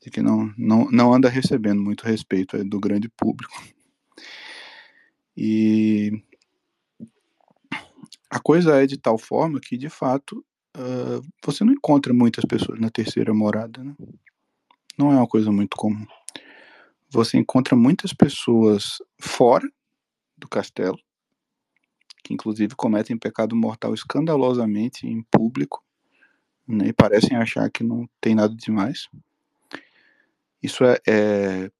De 0.02 0.10
que 0.10 0.22
não, 0.22 0.54
não, 0.58 0.90
não 0.92 1.14
anda 1.14 1.28
recebendo 1.28 1.82
muito 1.82 2.06
respeito 2.06 2.64
do 2.64 2.80
grande 2.80 3.10
público. 3.10 3.62
E 5.36 6.24
a 8.30 8.40
coisa 8.40 8.82
é 8.82 8.86
de 8.86 8.98
tal 8.98 9.18
forma 9.18 9.60
que, 9.60 9.76
de 9.76 9.90
fato, 9.90 10.46
uh, 10.78 11.22
você 11.44 11.64
não 11.64 11.74
encontra 11.74 12.14
muitas 12.14 12.46
pessoas 12.46 12.80
na 12.80 12.90
terceira 12.90 13.34
morada. 13.34 13.84
Né? 13.84 13.96
Não 14.98 15.12
é 15.12 15.16
uma 15.16 15.28
coisa 15.28 15.52
muito 15.52 15.76
comum. 15.76 16.06
Você 17.10 17.38
encontra 17.38 17.76
muitas 17.76 18.14
pessoas 18.14 19.00
fora 19.20 19.68
do 20.38 20.48
castelo, 20.48 20.98
que 22.24 22.34
inclusive 22.34 22.76
cometem 22.76 23.18
pecado 23.18 23.56
mortal 23.56 23.94
escandalosamente 23.94 25.08
em 25.08 25.24
público, 25.24 25.84
né, 26.68 26.90
e 26.90 26.94
parecem 26.94 27.36
achar 27.36 27.70
que 27.72 27.84
não 27.84 28.08
tem 28.22 28.36
nada 28.36 28.56
demais. 28.56 29.10
Isso 30.62 30.84
é, 30.84 31.00
é, 31.08 31.72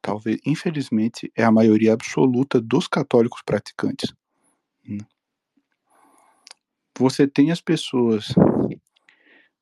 talvez, 0.00 0.38
infelizmente, 0.46 1.32
é 1.34 1.42
a 1.42 1.50
maioria 1.50 1.92
absoluta 1.92 2.60
dos 2.60 2.86
católicos 2.86 3.42
praticantes. 3.44 4.14
Né. 4.84 5.04
Você 6.98 7.26
tem 7.26 7.50
as 7.50 7.60
pessoas 7.60 8.28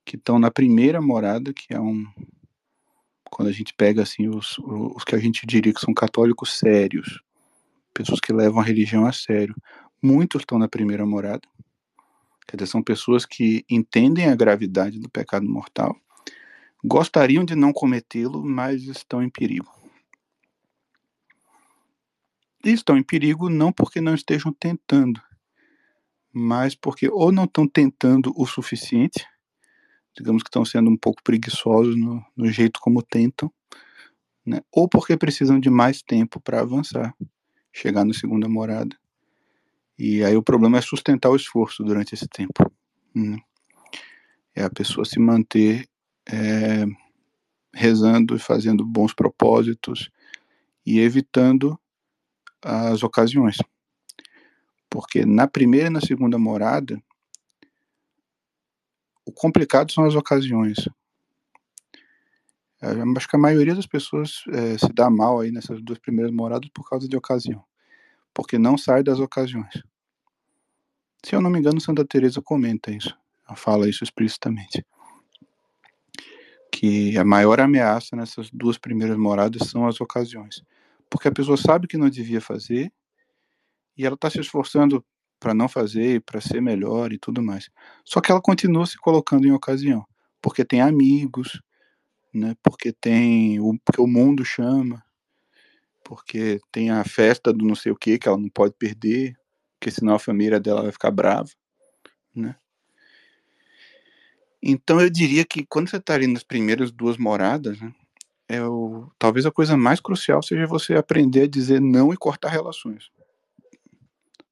que 0.04 0.16
estão 0.16 0.38
na 0.38 0.50
primeira 0.50 1.00
morada, 1.00 1.52
que 1.52 1.72
é 1.72 1.80
um 1.80 2.06
quando 3.34 3.48
a 3.48 3.52
gente 3.52 3.74
pega 3.74 4.02
assim 4.02 4.28
os, 4.28 4.58
os 4.58 5.04
que 5.04 5.14
a 5.14 5.18
gente 5.18 5.46
diria 5.46 5.74
que 5.74 5.80
são 5.80 5.92
católicos 5.92 6.58
sérios, 6.58 7.20
pessoas 7.92 8.20
que 8.20 8.32
levam 8.32 8.60
a 8.60 8.64
religião 8.64 9.06
a 9.06 9.12
sério, 9.12 9.54
Muitos 10.06 10.42
estão 10.42 10.58
na 10.58 10.68
primeira 10.68 11.06
morada. 11.06 11.48
Quer 12.46 12.58
dizer, 12.58 12.70
são 12.70 12.82
pessoas 12.82 13.24
que 13.24 13.64
entendem 13.70 14.26
a 14.26 14.36
gravidade 14.36 15.00
do 15.00 15.08
pecado 15.08 15.48
mortal, 15.48 15.96
gostariam 16.84 17.42
de 17.42 17.54
não 17.54 17.72
cometê-lo, 17.72 18.44
mas 18.44 18.82
estão 18.82 19.22
em 19.22 19.30
perigo. 19.30 19.72
E 22.62 22.72
estão 22.72 22.98
em 22.98 23.02
perigo 23.02 23.48
não 23.48 23.72
porque 23.72 23.98
não 23.98 24.14
estejam 24.14 24.52
tentando, 24.52 25.22
mas 26.30 26.74
porque 26.74 27.08
ou 27.08 27.32
não 27.32 27.44
estão 27.44 27.66
tentando 27.66 28.30
o 28.36 28.46
suficiente, 28.46 29.26
digamos 30.16 30.42
que 30.42 30.48
estão 30.48 30.64
sendo 30.64 30.90
um 30.90 30.96
pouco 30.96 31.22
preguiçosos 31.22 31.96
no, 31.96 32.24
no 32.36 32.50
jeito 32.50 32.80
como 32.80 33.02
tentam, 33.02 33.52
né? 34.46 34.60
ou 34.70 34.88
porque 34.88 35.16
precisam 35.16 35.58
de 35.58 35.70
mais 35.70 36.02
tempo 36.02 36.40
para 36.40 36.60
avançar, 36.60 37.14
chegar 37.72 38.04
na 38.04 38.14
segunda 38.14 38.48
morada. 38.48 38.96
E 39.98 40.24
aí 40.24 40.36
o 40.36 40.42
problema 40.42 40.78
é 40.78 40.80
sustentar 40.80 41.30
o 41.30 41.36
esforço 41.36 41.82
durante 41.82 42.14
esse 42.14 42.28
tempo. 42.28 42.70
Né? 43.14 43.38
É 44.54 44.62
a 44.62 44.70
pessoa 44.70 45.04
se 45.04 45.18
manter 45.18 45.88
é, 46.28 46.84
rezando 47.72 48.36
e 48.36 48.38
fazendo 48.38 48.84
bons 48.84 49.12
propósitos 49.12 50.10
e 50.86 51.00
evitando 51.00 51.78
as 52.62 53.02
ocasiões. 53.02 53.56
Porque 54.88 55.24
na 55.24 55.46
primeira 55.46 55.88
e 55.88 55.90
na 55.90 56.00
segunda 56.00 56.38
morada, 56.38 57.02
o 59.24 59.32
complicado 59.32 59.92
são 59.92 60.04
as 60.04 60.14
ocasiões. 60.14 60.88
acho 63.16 63.28
que 63.28 63.36
a 63.36 63.38
maioria 63.38 63.74
das 63.74 63.86
pessoas 63.86 64.44
é, 64.48 64.76
se 64.78 64.92
dá 64.92 65.08
mal 65.08 65.40
aí 65.40 65.50
nessas 65.50 65.80
duas 65.82 65.98
primeiras 65.98 66.32
moradas 66.32 66.68
por 66.72 66.88
causa 66.88 67.08
de 67.08 67.16
ocasião, 67.16 67.64
porque 68.32 68.58
não 68.58 68.76
sai 68.76 69.02
das 69.02 69.18
ocasiões. 69.18 69.82
Se 71.24 71.34
eu 71.34 71.40
não 71.40 71.48
me 71.48 71.58
engano, 71.58 71.80
Santa 71.80 72.04
Teresa 72.04 72.42
comenta 72.42 72.90
isso, 72.90 73.16
ela 73.48 73.56
fala 73.56 73.88
isso 73.88 74.04
explicitamente, 74.04 74.84
que 76.70 77.16
a 77.16 77.24
maior 77.24 77.60
ameaça 77.60 78.14
nessas 78.14 78.50
duas 78.50 78.76
primeiras 78.76 79.16
moradas 79.16 79.68
são 79.68 79.86
as 79.86 80.00
ocasiões, 80.00 80.62
porque 81.08 81.28
a 81.28 81.32
pessoa 81.32 81.56
sabe 81.56 81.86
que 81.86 81.96
não 81.96 82.10
devia 82.10 82.40
fazer 82.40 82.92
e 83.96 84.04
ela 84.04 84.16
está 84.16 84.28
se 84.28 84.40
esforçando 84.40 85.04
para 85.44 85.52
não 85.52 85.68
fazer, 85.68 86.22
para 86.22 86.40
ser 86.40 86.62
melhor 86.62 87.12
e 87.12 87.18
tudo 87.18 87.42
mais. 87.42 87.68
Só 88.02 88.18
que 88.18 88.32
ela 88.32 88.40
continua 88.40 88.86
se 88.86 88.96
colocando 88.96 89.46
em 89.46 89.52
ocasião, 89.52 90.02
porque 90.40 90.64
tem 90.64 90.80
amigos, 90.80 91.60
né? 92.32 92.56
Porque 92.62 92.90
tem 92.94 93.60
o 93.60 93.78
porque 93.84 94.00
o 94.00 94.06
mundo 94.06 94.42
chama, 94.42 95.04
porque 96.02 96.58
tem 96.72 96.90
a 96.90 97.04
festa 97.04 97.52
do 97.52 97.62
não 97.62 97.74
sei 97.74 97.92
o 97.92 97.96
que 97.96 98.18
que 98.18 98.26
ela 98.26 98.38
não 98.38 98.48
pode 98.48 98.72
perder, 98.78 99.36
porque 99.78 99.90
senão 99.90 100.14
a 100.14 100.18
família 100.18 100.58
dela 100.58 100.80
vai 100.80 100.92
ficar 100.92 101.10
brava, 101.10 101.50
né? 102.34 102.56
Então 104.62 104.98
eu 104.98 105.10
diria 105.10 105.44
que 105.44 105.66
quando 105.66 105.90
você 105.90 105.98
está 105.98 106.14
ali 106.14 106.26
nas 106.26 106.42
primeiras 106.42 106.90
duas 106.90 107.18
moradas, 107.18 107.78
né, 107.78 107.92
é 108.48 108.62
o, 108.62 109.10
talvez 109.18 109.44
a 109.44 109.50
coisa 109.50 109.76
mais 109.76 110.00
crucial 110.00 110.42
seja 110.42 110.66
você 110.66 110.94
aprender 110.94 111.42
a 111.42 111.48
dizer 111.48 111.82
não 111.82 112.14
e 112.14 112.16
cortar 112.16 112.48
relações. 112.48 113.10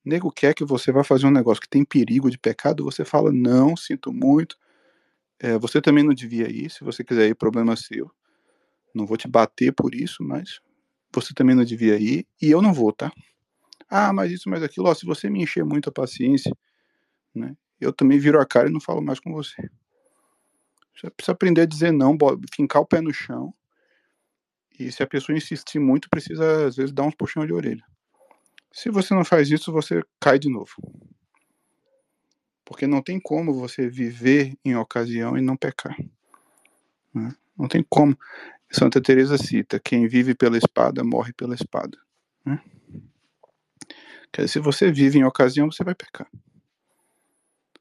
Nego 0.04 0.30
quer 0.30 0.54
que 0.54 0.64
você 0.64 0.90
vá 0.90 1.04
fazer 1.04 1.26
um 1.26 1.30
negócio 1.30 1.60
que 1.60 1.68
tem 1.68 1.84
perigo 1.84 2.30
de 2.30 2.38
pecado, 2.38 2.84
você 2.84 3.04
fala 3.04 3.30
não, 3.32 3.76
sinto 3.76 4.12
muito, 4.12 4.56
é, 5.38 5.58
você 5.58 5.80
também 5.80 6.04
não 6.04 6.14
devia 6.14 6.50
ir, 6.50 6.70
se 6.70 6.84
você 6.84 7.04
quiser 7.04 7.28
ir, 7.28 7.34
problema 7.34 7.76
seu. 7.76 8.10
Não 8.94 9.06
vou 9.06 9.16
te 9.16 9.28
bater 9.28 9.72
por 9.72 9.94
isso, 9.94 10.22
mas 10.22 10.60
você 11.14 11.34
também 11.34 11.54
não 11.54 11.64
devia 11.64 11.98
ir 11.98 12.26
e 12.40 12.50
eu 12.50 12.62
não 12.62 12.72
vou, 12.72 12.92
tá? 12.92 13.12
Ah, 13.88 14.12
mas 14.12 14.32
isso, 14.32 14.48
mas 14.48 14.62
aquilo, 14.62 14.88
ó, 14.88 14.94
se 14.94 15.06
você 15.06 15.30
me 15.30 15.42
encher 15.42 15.64
muito 15.64 15.88
a 15.88 15.92
paciência, 15.92 16.56
né, 17.34 17.56
eu 17.80 17.92
também 17.92 18.18
viro 18.18 18.40
a 18.40 18.46
cara 18.46 18.68
e 18.68 18.72
não 18.72 18.80
falo 18.80 19.02
mais 19.02 19.20
com 19.20 19.32
você. 19.32 19.68
Você 20.94 21.10
precisa 21.10 21.32
aprender 21.32 21.62
a 21.62 21.66
dizer 21.66 21.92
não, 21.92 22.16
fincar 22.54 22.82
o 22.82 22.86
pé 22.86 23.00
no 23.00 23.12
chão. 23.12 23.52
E 24.78 24.90
se 24.90 25.02
a 25.02 25.06
pessoa 25.06 25.36
insistir 25.36 25.78
muito, 25.78 26.08
precisa 26.08 26.66
às 26.66 26.76
vezes 26.76 26.92
dar 26.92 27.04
uns 27.04 27.14
puxão 27.14 27.46
de 27.46 27.52
orelha. 27.52 27.84
Se 28.72 28.90
você 28.90 29.14
não 29.14 29.24
faz 29.24 29.50
isso, 29.50 29.70
você 29.70 30.02
cai 30.18 30.38
de 30.38 30.48
novo. 30.48 30.72
Porque 32.64 32.86
não 32.86 33.02
tem 33.02 33.20
como 33.20 33.52
você 33.52 33.88
viver 33.88 34.56
em 34.64 34.74
ocasião 34.76 35.36
e 35.36 35.42
não 35.42 35.56
pecar. 35.56 35.96
Né? 37.14 37.34
Não 37.56 37.68
tem 37.68 37.84
como. 37.88 38.16
Santa 38.70 39.00
Teresa 39.00 39.36
cita: 39.36 39.78
quem 39.78 40.08
vive 40.08 40.34
pela 40.34 40.56
espada 40.56 41.04
morre 41.04 41.32
pela 41.34 41.54
espada. 41.54 41.98
Né? 42.44 42.62
Quer 44.32 44.42
dizer, 44.42 44.52
se 44.54 44.58
você 44.58 44.90
vive 44.90 45.18
em 45.18 45.24
ocasião, 45.24 45.70
você 45.70 45.84
vai 45.84 45.94
pecar. 45.94 46.26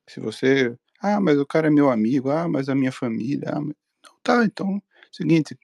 Se 0.06 0.20
você, 0.20 0.78
ah, 1.00 1.22
mas 1.22 1.40
o 1.40 1.46
cara 1.46 1.68
é 1.68 1.72
meu 1.72 1.90
amigo, 1.90 2.30
ah, 2.30 2.50
mas 2.50 2.68
a 2.68 2.76
minha 2.76 2.92
família, 2.92 3.50
ah, 3.54 3.62
mas... 3.62 3.74
não, 4.04 4.16
tá, 4.22 4.44
então, 4.44 4.84
seguinte, 5.10 5.58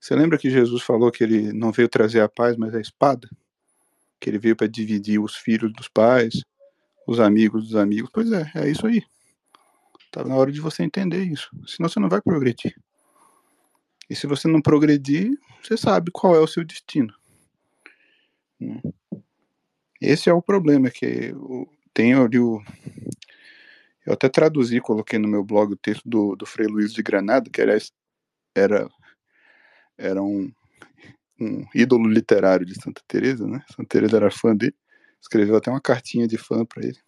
você 0.00 0.16
lembra 0.16 0.36
que 0.36 0.50
Jesus 0.50 0.82
falou 0.82 1.12
que 1.12 1.22
ele 1.22 1.52
não 1.52 1.70
veio 1.70 1.88
trazer 1.88 2.20
a 2.20 2.28
paz, 2.28 2.56
mas 2.56 2.74
a 2.74 2.80
espada? 2.80 3.28
Que 4.20 4.30
ele 4.30 4.38
veio 4.38 4.56
para 4.56 4.66
dividir 4.66 5.20
os 5.20 5.36
filhos 5.36 5.72
dos 5.72 5.88
pais, 5.88 6.42
os 7.06 7.20
amigos 7.20 7.68
dos 7.68 7.76
amigos. 7.76 8.10
Pois 8.12 8.30
é, 8.32 8.50
é 8.54 8.68
isso 8.68 8.86
aí. 8.86 9.02
Tá 10.10 10.24
na 10.24 10.34
hora 10.34 10.50
de 10.50 10.60
você 10.60 10.82
entender 10.82 11.22
isso. 11.24 11.50
Senão 11.66 11.88
você 11.88 12.00
não 12.00 12.08
vai 12.08 12.20
progredir. 12.20 12.74
E 14.08 14.14
se 14.14 14.26
você 14.26 14.48
não 14.48 14.62
progredir, 14.62 15.38
você 15.62 15.76
sabe 15.76 16.10
qual 16.12 16.34
é 16.34 16.40
o 16.40 16.46
seu 16.46 16.64
destino. 16.64 17.12
Né? 18.60 18.80
Esse 20.00 20.28
é 20.28 20.32
o 20.32 20.42
problema, 20.42 20.90
que 20.90 21.34
tem 21.92 22.14
ali 22.14 22.38
o. 22.38 22.62
Eu 24.04 24.12
até 24.12 24.28
traduzi, 24.28 24.80
coloquei 24.80 25.18
no 25.18 25.26
meu 25.26 25.42
blog 25.42 25.72
o 25.72 25.76
texto 25.76 26.08
do, 26.08 26.36
do 26.36 26.46
Frei 26.46 26.68
Luiz 26.68 26.92
de 26.92 27.02
Granada, 27.02 27.50
que 27.50 27.60
era, 27.60 27.76
era, 28.54 28.88
era 29.98 30.22
um, 30.22 30.52
um 31.40 31.64
ídolo 31.74 32.08
literário 32.08 32.64
de 32.64 32.74
Santa 32.80 33.02
Teresa, 33.06 33.46
né? 33.46 33.64
Santa 33.68 33.88
Teresa 33.88 34.16
era 34.16 34.30
fã 34.30 34.54
dele. 34.54 34.74
Escreveu 35.20 35.56
até 35.56 35.70
uma 35.70 35.80
cartinha 35.80 36.26
de 36.26 36.38
fã 36.38 36.64
para 36.64 36.84
ele. 36.84 36.98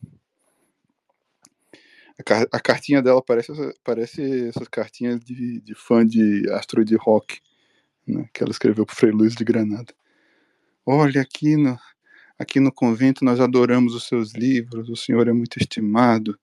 A, 2.19 2.57
a, 2.57 2.61
cartinha 2.61 3.01
dela 3.01 3.23
parece, 3.23 3.53
parece 3.85 4.49
essas 4.49 4.67
cartinhas 4.67 5.21
de, 5.21 5.61
de 5.61 5.75
fã 5.75 6.05
de 6.05 6.51
astro 6.51 6.85
de 6.85 6.97
rock, 6.97 7.41
né, 8.07 8.29
que 8.35 8.43
ela 8.43 8.51
escreveu 8.51 8.85
para 8.85 8.97
Frei 8.97 9.13
Luiz 9.13 9.35
de 9.35 9.45
Granada. 9.45 9.95
Olha, 10.85 11.21
aqui 11.23 11.57
no, 11.57 11.79
aqui 12.37 12.59
no 12.59 12.73
convento 12.73 13.25
nós 13.25 13.39
adoramos 13.39 13.95
os 13.95 14.09
seus 14.09 14.33
livros, 14.33 14.89
o 14.89 14.97
senhor 14.97 15.29
é 15.29 15.33
muito 15.33 15.59
estimado, 15.59 16.37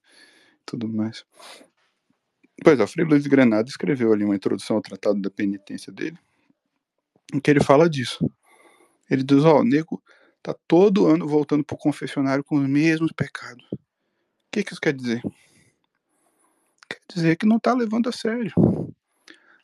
tudo 0.66 0.88
mais. 0.88 1.26
Pois 2.64 2.80
é, 2.80 2.84
o 2.84 2.88
Frei 2.88 3.06
Luiz 3.06 3.24
de 3.24 3.30
Granada 3.30 3.68
escreveu 3.68 4.14
ali 4.14 4.24
uma 4.24 4.36
introdução 4.36 4.78
ao 4.78 4.82
Tratado 4.82 5.20
da 5.20 5.30
Penitência 5.30 5.92
dele, 5.92 6.18
em 7.34 7.40
que 7.40 7.50
ele 7.50 7.64
fala 7.64 7.90
disso. 7.90 8.30
Ele 9.10 9.24
diz, 9.24 9.44
ó, 9.44 9.60
oh, 9.60 9.64
nego 9.64 10.02
Tá 10.46 10.56
todo 10.68 11.08
ano 11.08 11.28
voltando 11.28 11.64
pro 11.64 11.76
confessionário 11.76 12.44
com 12.44 12.58
os 12.58 12.70
mesmos 12.70 13.12
pecados. 13.12 13.66
O 13.72 13.78
que, 14.52 14.64
que 14.64 14.74
isso 14.74 14.80
quer 14.80 14.94
dizer? 14.94 15.20
Quer 16.88 17.00
dizer 17.12 17.36
que 17.36 17.48
não 17.48 17.58
está 17.58 17.74
levando 17.74 18.10
a 18.10 18.12
sério. 18.12 18.54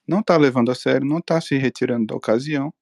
Não 0.08 0.22
está 0.22 0.36
levando 0.38 0.72
a 0.72 0.76
sério, 0.76 1.06
não 1.06 1.20
está 1.20 1.40
se 1.40 1.56
retirando 1.56 2.08
da 2.08 2.16
ocasião. 2.16 2.74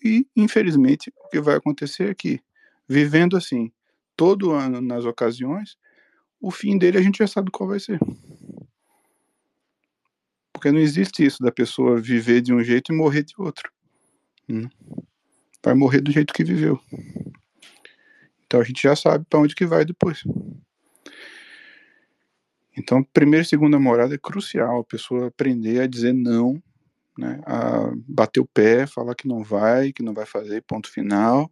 E, 0.00 0.28
infelizmente, 0.36 1.12
o 1.16 1.28
que 1.28 1.40
vai 1.40 1.56
acontecer 1.56 2.08
é 2.08 2.14
que, 2.14 2.40
vivendo 2.88 3.36
assim, 3.36 3.72
todo 4.16 4.52
ano 4.52 4.80
nas 4.80 5.04
ocasiões, 5.04 5.76
o 6.40 6.52
fim 6.52 6.78
dele 6.78 6.98
a 6.98 7.02
gente 7.02 7.18
já 7.18 7.26
sabe 7.26 7.50
qual 7.50 7.68
vai 7.68 7.80
ser. 7.80 7.98
Porque 10.52 10.70
não 10.70 10.78
existe 10.78 11.26
isso 11.26 11.42
da 11.42 11.50
pessoa 11.50 12.00
viver 12.00 12.42
de 12.42 12.54
um 12.54 12.62
jeito 12.62 12.92
e 12.92 12.96
morrer 12.96 13.24
de 13.24 13.34
outro. 13.38 13.73
Hum 14.48 14.68
vai 15.64 15.74
morrer 15.74 16.00
do 16.02 16.12
jeito 16.12 16.34
que 16.34 16.44
viveu. 16.44 16.78
Então 18.46 18.60
a 18.60 18.64
gente 18.64 18.82
já 18.82 18.94
sabe 18.94 19.24
para 19.28 19.40
onde 19.40 19.54
que 19.54 19.64
vai 19.64 19.84
depois. 19.84 20.22
Então, 22.76 23.02
primeira 23.02 23.42
e 23.42 23.48
segunda 23.48 23.78
morada 23.78 24.14
é 24.14 24.18
crucial, 24.18 24.80
a 24.80 24.84
pessoa 24.84 25.28
aprender 25.28 25.80
a 25.80 25.86
dizer 25.86 26.12
não, 26.12 26.62
né, 27.16 27.40
a 27.46 27.92
bater 28.06 28.40
o 28.40 28.46
pé, 28.46 28.86
falar 28.86 29.14
que 29.14 29.28
não 29.28 29.42
vai, 29.44 29.92
que 29.92 30.02
não 30.02 30.12
vai 30.12 30.26
fazer, 30.26 30.62
ponto 30.62 30.90
final. 30.90 31.50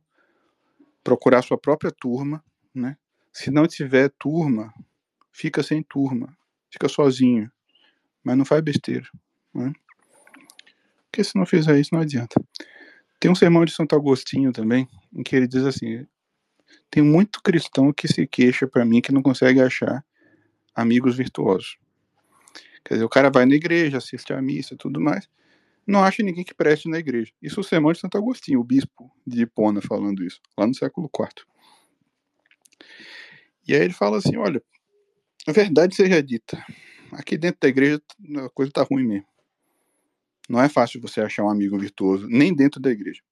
Procurar 1.03 1.43
sua 1.43 1.57
própria 1.57 1.93
turma, 1.93 2.45
né? 2.75 2.97
Se 3.33 3.51
não 3.51 3.67
tiver 3.67 4.11
turma, 4.19 4.73
fica 5.33 5.63
sem 5.63 5.83
turma, 5.83 6.37
fica 6.71 6.89
sozinho, 6.89 7.51
mas 8.23 8.37
não 8.37 8.45
faz 8.45 8.63
besteira, 8.63 9.09
né? 9.55 9.73
Porque 11.05 11.25
se 11.25 11.37
não 11.37 11.47
fizer 11.47 11.79
isso, 11.79 11.91
não 11.93 12.01
adianta. 12.01 12.41
Tem 13.23 13.31
um 13.31 13.37
sermão 13.37 13.65
de 13.65 13.71
Santo 13.71 13.95
Agostinho 13.95 14.51
também, 14.51 14.89
em 15.15 15.23
que 15.23 15.37
ele 15.37 15.47
diz 15.47 15.63
assim: 15.65 16.05
tem 16.91 17.05
muito 17.05 17.41
cristão 17.41 17.93
que 17.93 18.09
se 18.09 18.27
queixa 18.27 18.67
para 18.67 18.85
mim 18.85 19.01
que 19.01 19.13
não 19.13 19.23
consegue 19.23 19.61
achar 19.61 20.05
amigos 20.75 21.17
virtuosos. 21.17 21.79
Quer 22.85 22.95
dizer, 22.95 23.05
o 23.05 23.09
cara 23.09 23.31
vai 23.31 23.47
na 23.47 23.55
igreja, 23.55 23.99
assiste 23.99 24.33
à 24.33 24.43
missa 24.43 24.75
e 24.75 24.77
tudo 24.77 25.01
mais, 25.01 25.29
não 25.87 26.03
acha 26.03 26.21
ninguém 26.21 26.43
que 26.43 26.53
preste 26.53 26.89
na 26.89 26.99
igreja. 26.99 27.33
Isso 27.41 27.61
é 27.61 27.63
o 27.63 27.65
sermão 27.65 27.93
de 27.93 28.01
Santo 28.01 28.19
Agostinho, 28.19 28.59
o 28.59 28.65
bispo 28.65 29.09
de 29.25 29.43
Hipona 29.43 29.81
falando 29.81 30.25
isso, 30.25 30.41
lá 30.59 30.67
no 30.67 30.75
século 30.75 31.09
IV. 31.17 31.45
E 33.69 33.73
aí 33.73 33.83
ele 33.83 33.95
fala 33.95 34.19
assim: 34.19 34.37
olha, 34.37 34.61
a 35.47 35.53
verdade 35.53 35.95
seja 35.95 36.21
dita, 36.21 36.61
aqui 37.13 37.39
dentro 37.39 37.61
da 37.61 37.69
igreja 37.69 38.03
a 38.45 38.51
coisa 38.51 38.73
tá 38.73 38.83
ruim 38.83 39.07
mesmo. 39.07 39.32
Não 40.53 40.61
é 40.61 40.69
fácil 40.69 41.01
você 41.01 41.23
achar 41.23 41.45
um 41.45 41.49
amigo 41.49 41.79
virtuoso, 41.79 42.29
nem 42.29 42.55
dentro 42.55 42.79
da 42.79 42.91
igreja. 42.91 43.23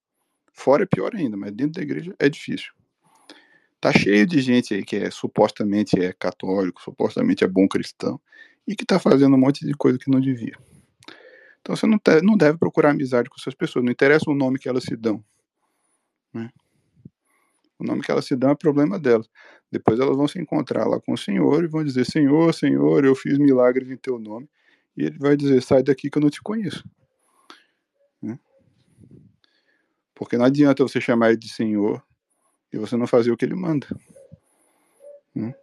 Fora 0.54 0.84
é 0.84 0.86
pior 0.86 1.14
ainda, 1.14 1.36
mas 1.36 1.52
dentro 1.52 1.74
da 1.74 1.82
igreja 1.82 2.14
é 2.18 2.30
difícil. 2.30 2.72
Tá 3.78 3.92
cheio 3.92 4.26
de 4.26 4.40
gente 4.40 4.72
aí 4.72 4.82
que 4.82 4.96
é 4.96 5.10
supostamente 5.10 6.00
é 6.00 6.14
católico, 6.14 6.80
supostamente 6.80 7.44
é 7.44 7.46
bom 7.46 7.68
cristão 7.68 8.18
e 8.66 8.74
que 8.74 8.86
tá 8.86 8.98
fazendo 8.98 9.36
um 9.36 9.38
monte 9.38 9.66
de 9.66 9.74
coisa 9.74 9.98
que 9.98 10.10
não 10.10 10.18
devia. 10.18 10.56
Então 11.60 11.76
você 11.76 11.86
não, 11.86 11.98
te, 11.98 12.22
não 12.22 12.38
deve 12.38 12.56
procurar 12.56 12.92
amizade 12.92 13.28
com 13.28 13.36
essas 13.38 13.52
pessoas, 13.52 13.84
não 13.84 13.92
interessa 13.92 14.30
o 14.30 14.34
nome 14.34 14.58
que 14.58 14.66
elas 14.66 14.84
se 14.84 14.96
dão. 14.96 15.22
Né? 16.32 16.48
O 17.78 17.84
nome 17.84 18.00
que 18.00 18.10
elas 18.10 18.24
se 18.24 18.34
dão 18.34 18.48
é 18.48 18.54
problema 18.54 18.98
delas. 18.98 19.28
Depois 19.70 20.00
elas 20.00 20.16
vão 20.16 20.26
se 20.26 20.40
encontrar 20.40 20.86
lá 20.86 20.98
com 20.98 21.12
o 21.12 21.18
Senhor 21.18 21.62
e 21.64 21.68
vão 21.68 21.84
dizer: 21.84 22.06
Senhor, 22.06 22.54
Senhor, 22.54 23.04
eu 23.04 23.14
fiz 23.14 23.36
milagres 23.36 23.90
em 23.90 23.96
teu 23.98 24.18
nome. 24.18 24.48
E 24.96 25.04
ele 25.04 25.18
vai 25.18 25.36
dizer: 25.36 25.62
sai 25.62 25.82
daqui 25.82 26.08
que 26.08 26.16
eu 26.16 26.22
não 26.22 26.30
te 26.30 26.40
conheço. 26.40 26.82
Né? 28.22 28.38
Porque 30.20 30.36
não 30.36 30.44
adianta 30.44 30.82
você 30.82 31.00
chamar 31.00 31.30
ele 31.30 31.38
de 31.38 31.48
Senhor 31.48 32.04
e 32.70 32.76
você 32.76 32.94
não 32.94 33.06
fazer 33.06 33.30
o 33.32 33.36
que 33.38 33.44
ele 33.46 33.54
manda. 33.54 33.86
Né? 35.34 35.54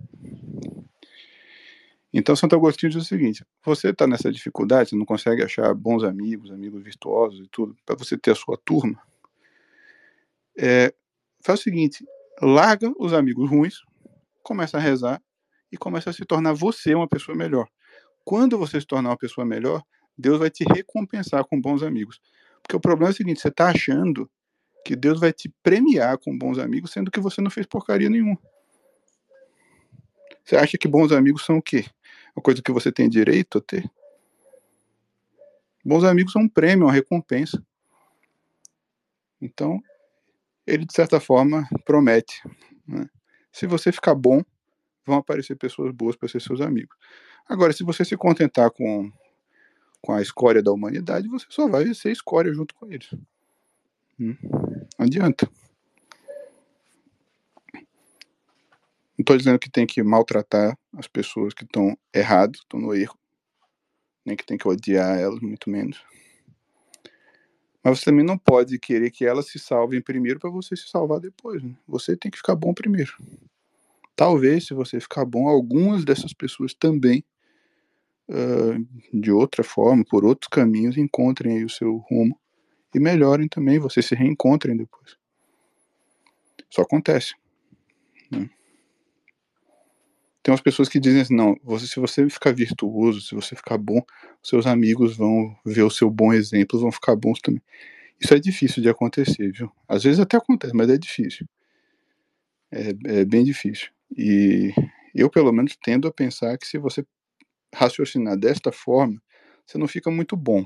Então 2.12 2.36
Santo 2.36 2.56
Agostinho 2.56 2.92
diz 2.92 3.04
o 3.04 3.06
seguinte: 3.06 3.46
você 3.64 3.90
está 3.90 4.08
nessa 4.08 4.32
dificuldade, 4.32 4.90
você 4.90 4.96
não 4.96 5.06
consegue 5.06 5.44
achar 5.44 5.72
bons 5.76 6.04
amigos, 6.04 6.52
amigos 6.52 6.82
virtuosos 6.82 7.40
e 7.40 7.48
tudo, 7.50 7.78
para 7.86 7.96
você 7.96 8.18
ter 8.18 8.32
a 8.32 8.36
sua 8.36 8.58
turma, 8.58 9.00
é, 10.58 10.92
faz 11.44 11.60
o 11.60 11.64
seguinte: 11.64 12.04
larga 12.42 12.92
os 12.98 13.14
amigos 13.14 13.48
ruins, 13.48 13.84
começa 14.42 14.78
a 14.78 14.82
rezar 14.82 15.22
e 15.72 15.78
começa 15.78 16.10
a 16.10 16.14
se 16.14 16.26
tornar 16.26 16.54
você 16.54 16.96
uma 16.96 17.08
pessoa 17.08 17.38
melhor. 17.38 17.70
Quando 18.26 18.58
você 18.58 18.82
se 18.82 18.88
tornar 18.88 19.10
uma 19.12 19.18
pessoa 19.18 19.46
melhor, 19.46 19.84
Deus 20.18 20.40
vai 20.40 20.50
te 20.50 20.64
recompensar 20.64 21.46
com 21.46 21.62
bons 21.62 21.84
amigos. 21.84 22.20
Porque 22.64 22.76
o 22.76 22.82
problema 22.82 23.12
é 23.12 23.14
o 23.14 23.16
seguinte: 23.16 23.40
você 23.40 23.50
está 23.50 23.70
achando 23.70 24.28
que 24.84 24.96
Deus 24.96 25.20
vai 25.20 25.34
te 25.34 25.50
premiar 25.62 26.18
com 26.18 26.38
bons 26.38 26.58
amigos, 26.58 26.92
sendo 26.92 27.12
que 27.12 27.20
você 27.20 27.42
não 27.42 27.52
fez 27.52 27.66
porcaria 27.66 28.10
nenhuma. 28.10 28.38
Você 30.44 30.56
acha 30.56 30.78
que 30.78 30.88
bons 30.88 31.12
amigos 31.12 31.46
são 31.46 31.58
o 31.58 31.62
quê? 31.62 31.86
Uma 32.36 32.42
coisa 32.42 32.62
que 32.62 32.72
você 32.72 32.92
tem 32.92 33.10
direito 33.10 33.58
a 33.58 33.62
ter? 33.62 33.90
Bons 35.84 36.04
amigos 36.04 36.32
são 36.32 36.44
um 36.44 36.50
prêmio, 36.50 36.86
uma 36.86 36.94
recompensa. 36.94 37.62
Então, 39.42 39.82
ele 40.66 40.86
de 40.86 40.94
certa 40.94 41.20
forma 41.20 41.68
promete. 41.86 42.42
Né? 42.88 43.10
Se 43.52 43.66
você 43.66 43.92
ficar 43.92 44.16
bom, 44.16 44.42
vão 45.06 45.18
aparecer 45.18 45.56
pessoas 45.56 45.92
boas 45.92 46.16
para 46.16 46.28
ser 46.28 46.42
seus 46.42 46.62
amigos. 46.62 46.96
Agora, 47.48 47.72
se 47.72 47.84
você 47.84 48.04
se 48.04 48.18
contentar 48.18 48.70
com, 48.72 49.12
com 50.02 50.14
a 50.14 50.22
escória 50.22 50.62
da 50.62 50.72
humanidade, 50.72 51.30
você 51.30 51.46
só 51.50 51.68
vai 51.68 51.94
ser 51.94 52.12
escória 52.12 52.54
junto 52.54 52.76
com 52.76 52.92
eles. 52.92 53.10
Hum, 54.20 54.36
não 54.98 55.06
adianta. 55.06 55.50
Não 57.74 59.24
estou 59.24 59.38
dizendo 59.38 59.60
que 59.60 59.70
tem 59.70 59.86
que 59.86 60.02
maltratar 60.04 60.78
as 60.96 61.08
pessoas 61.08 61.54
que 61.54 61.64
estão 61.64 61.98
erradas, 62.14 62.60
estão 62.60 62.80
no 62.80 62.94
erro, 62.94 63.18
nem 64.26 64.36
que 64.36 64.46
tem 64.46 64.58
que 64.58 64.68
odiar 64.68 65.18
elas, 65.18 65.40
muito 65.40 65.70
menos. 65.70 66.00
Mas 67.84 68.00
você 68.00 68.06
também 68.06 68.26
não 68.26 68.38
pode 68.38 68.78
querer 68.78 69.10
que 69.10 69.26
elas 69.26 69.48
se 69.48 69.58
salvem 69.58 70.02
primeiro 70.02 70.40
para 70.40 70.50
você 70.50 70.76
se 70.76 70.88
salvar 70.90 71.20
depois. 71.20 71.64
Né? 71.64 71.76
Você 71.88 72.16
tem 72.16 72.30
que 72.30 72.38
ficar 72.38 72.56
bom 72.56 72.74
primeiro. 72.74 73.14
Talvez, 74.16 74.68
se 74.68 74.74
você 74.74 75.00
ficar 75.00 75.26
bom, 75.26 75.48
algumas 75.48 76.04
dessas 76.04 76.34
pessoas 76.34 76.74
também, 76.74 77.24
uh, 78.30 78.88
de 79.14 79.32
outra 79.32 79.64
forma, 79.64 80.04
por 80.04 80.26
outros 80.26 80.50
caminhos, 80.50 80.98
encontrem 80.98 81.58
aí 81.58 81.64
o 81.64 81.70
seu 81.70 81.98
rumo 82.10 82.40
e 82.98 83.00
melhorem 83.00 83.48
também, 83.48 83.80
vocês 83.80 84.06
se 84.06 84.16
reencontrem 84.16 84.76
depois. 84.76 85.18
Isso 86.70 86.82
acontece. 86.82 87.36
Né? 88.32 88.50
Tem 90.44 90.52
umas 90.52 90.62
pessoas 90.62 90.88
que 90.88 91.00
dizem 91.00 91.22
assim, 91.22 91.36
não, 91.36 91.58
você, 91.64 91.88
se 91.88 92.00
você 92.00 92.30
ficar 92.30 92.54
virtuoso, 92.54 93.22
se 93.22 93.36
você 93.36 93.56
ficar 93.56 93.78
bom, 93.78 94.02
seus 94.42 94.66
amigos 94.66 95.16
vão 95.16 95.56
ver 95.66 95.84
o 95.84 95.90
seu 95.90 96.10
bom 96.10 96.34
exemplo, 96.34 96.80
vão 96.80 96.92
ficar 96.92 97.16
bons 97.16 97.40
também. 97.42 97.62
Isso 98.20 98.34
é 98.34 98.40
difícil 98.40 98.82
de 98.82 98.90
acontecer, 98.90 99.52
viu? 99.52 99.72
Às 99.88 100.04
vezes 100.04 100.20
até 100.20 100.38
acontece, 100.38 100.74
mas 100.76 100.90
é 100.90 100.98
difícil. 100.98 101.48
É, 102.72 103.20
é 103.20 103.26
bem 103.26 103.44
difícil. 103.44 103.90
E 104.16 104.74
eu, 105.14 105.30
pelo 105.30 105.52
menos, 105.52 105.78
tendo 105.84 106.08
a 106.08 106.14
pensar 106.14 106.58
que 106.58 106.66
se 106.66 106.78
você 106.78 107.06
raciocinar 107.74 108.38
desta 108.38 108.72
forma, 108.72 109.22
você 109.66 109.78
não 109.78 109.88
fica 109.88 110.10
muito 110.10 110.36
bom. 110.36 110.66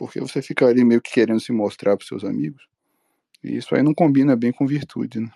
Porque 0.00 0.18
você 0.18 0.40
fica 0.40 0.66
ali 0.66 0.82
meio 0.82 1.02
que 1.02 1.12
querendo 1.12 1.38
se 1.40 1.52
mostrar 1.52 1.94
para 1.94 2.06
seus 2.06 2.24
amigos. 2.24 2.66
E 3.44 3.58
isso 3.58 3.74
aí 3.74 3.82
não 3.82 3.92
combina 3.92 4.34
bem 4.34 4.50
com 4.50 4.66
virtude, 4.66 5.20
né? 5.20 5.30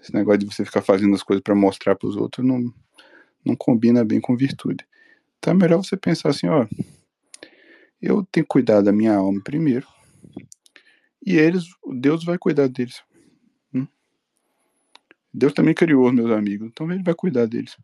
Esse 0.00 0.14
negócio 0.14 0.38
de 0.38 0.46
você 0.46 0.64
ficar 0.64 0.80
fazendo 0.80 1.12
as 1.16 1.24
coisas 1.24 1.42
para 1.42 1.52
mostrar 1.52 1.96
para 1.96 2.08
os 2.08 2.14
outros 2.14 2.46
não, 2.46 2.72
não 3.44 3.56
combina 3.56 4.04
bem 4.04 4.20
com 4.20 4.36
virtude. 4.36 4.86
Então 5.40 5.54
é 5.54 5.56
melhor 5.56 5.78
você 5.78 5.96
pensar 5.96 6.28
assim, 6.28 6.46
ó, 6.46 6.68
eu 8.00 8.24
tenho 8.30 8.44
que 8.44 8.48
cuidar 8.48 8.80
da 8.80 8.92
minha 8.92 9.16
alma 9.16 9.40
primeiro, 9.42 9.88
e 11.26 11.36
eles, 11.36 11.64
Deus 11.98 12.24
vai 12.24 12.38
cuidar 12.38 12.68
deles. 12.68 13.02
Hum? 13.74 13.88
Deus 15.34 15.52
também 15.52 15.74
criou 15.74 16.06
os 16.06 16.14
meus 16.14 16.30
amigos, 16.30 16.68
então 16.68 16.92
ele 16.92 17.02
vai 17.02 17.14
cuidar 17.14 17.46
deles. 17.46 17.76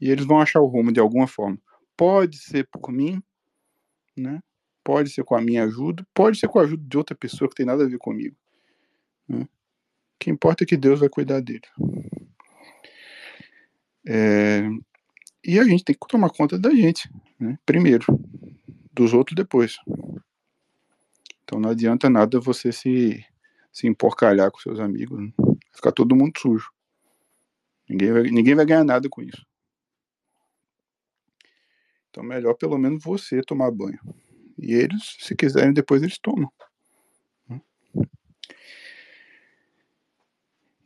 E 0.00 0.08
eles 0.10 0.24
vão 0.24 0.40
achar 0.40 0.60
o 0.60 0.66
rumo 0.66 0.90
de 0.90 1.00
alguma 1.00 1.26
forma. 1.26 1.58
Pode 1.94 2.38
ser 2.38 2.66
por 2.72 2.90
mim, 2.90 3.22
né? 4.16 4.40
Pode 4.88 5.10
ser 5.10 5.22
com 5.22 5.34
a 5.34 5.40
minha 5.42 5.64
ajuda, 5.64 6.02
pode 6.14 6.38
ser 6.38 6.48
com 6.48 6.58
a 6.58 6.62
ajuda 6.62 6.82
de 6.82 6.96
outra 6.96 7.14
pessoa 7.14 7.46
que 7.46 7.54
tem 7.54 7.66
nada 7.66 7.84
a 7.84 7.86
ver 7.86 7.98
comigo. 7.98 8.34
Né? 9.28 9.42
O 9.42 9.48
que 10.18 10.30
importa 10.30 10.64
é 10.64 10.66
que 10.66 10.78
Deus 10.78 10.98
vai 10.98 11.10
cuidar 11.10 11.42
dele. 11.42 11.60
É, 14.06 14.62
e 15.44 15.60
a 15.60 15.64
gente 15.64 15.84
tem 15.84 15.94
que 15.94 16.08
tomar 16.08 16.30
conta 16.30 16.58
da 16.58 16.70
gente, 16.70 17.06
né? 17.38 17.58
primeiro, 17.66 18.06
dos 18.90 19.12
outros 19.12 19.36
depois. 19.36 19.76
Então 21.44 21.60
não 21.60 21.68
adianta 21.68 22.08
nada 22.08 22.40
você 22.40 22.72
se, 22.72 23.22
se 23.70 23.86
emporcalhar 23.86 24.50
com 24.50 24.58
seus 24.58 24.80
amigos, 24.80 25.20
né? 25.20 25.30
ficar 25.70 25.92
todo 25.92 26.16
mundo 26.16 26.32
sujo. 26.38 26.70
Ninguém 27.86 28.10
vai, 28.10 28.22
ninguém 28.22 28.54
vai 28.54 28.64
ganhar 28.64 28.84
nada 28.84 29.06
com 29.06 29.20
isso. 29.20 29.46
Então 32.08 32.24
melhor 32.24 32.54
pelo 32.54 32.78
menos 32.78 33.04
você 33.04 33.42
tomar 33.42 33.70
banho. 33.70 34.00
E 34.58 34.74
eles, 34.74 35.16
se 35.20 35.34
quiserem, 35.36 35.72
depois 35.72 36.02
eles 36.02 36.18
tomam. 36.18 36.50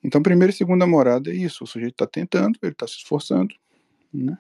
Então, 0.04 0.22
primeira 0.22 0.52
e 0.52 0.56
segunda 0.56 0.86
morada 0.86 1.30
é 1.30 1.34
isso. 1.34 1.62
O 1.62 1.66
sujeito 1.66 1.92
está 1.94 2.06
tentando, 2.06 2.58
ele 2.60 2.72
está 2.72 2.86
se 2.86 2.96
esforçando, 2.96 3.54
né? 4.12 4.36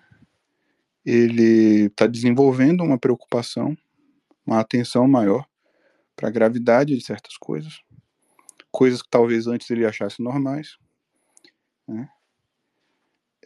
ele 1.04 1.86
está 1.86 2.06
desenvolvendo 2.06 2.82
uma 2.82 2.98
preocupação, 2.98 3.76
uma 4.44 4.60
atenção 4.60 5.06
maior 5.06 5.46
para 6.16 6.28
a 6.28 6.32
gravidade 6.32 6.96
de 6.96 7.04
certas 7.04 7.36
coisas, 7.36 7.80
coisas 8.70 9.02
que 9.02 9.08
talvez 9.08 9.46
antes 9.46 9.70
ele 9.70 9.86
achasse 9.86 10.20
normais. 10.20 10.76
Né? 11.86 12.08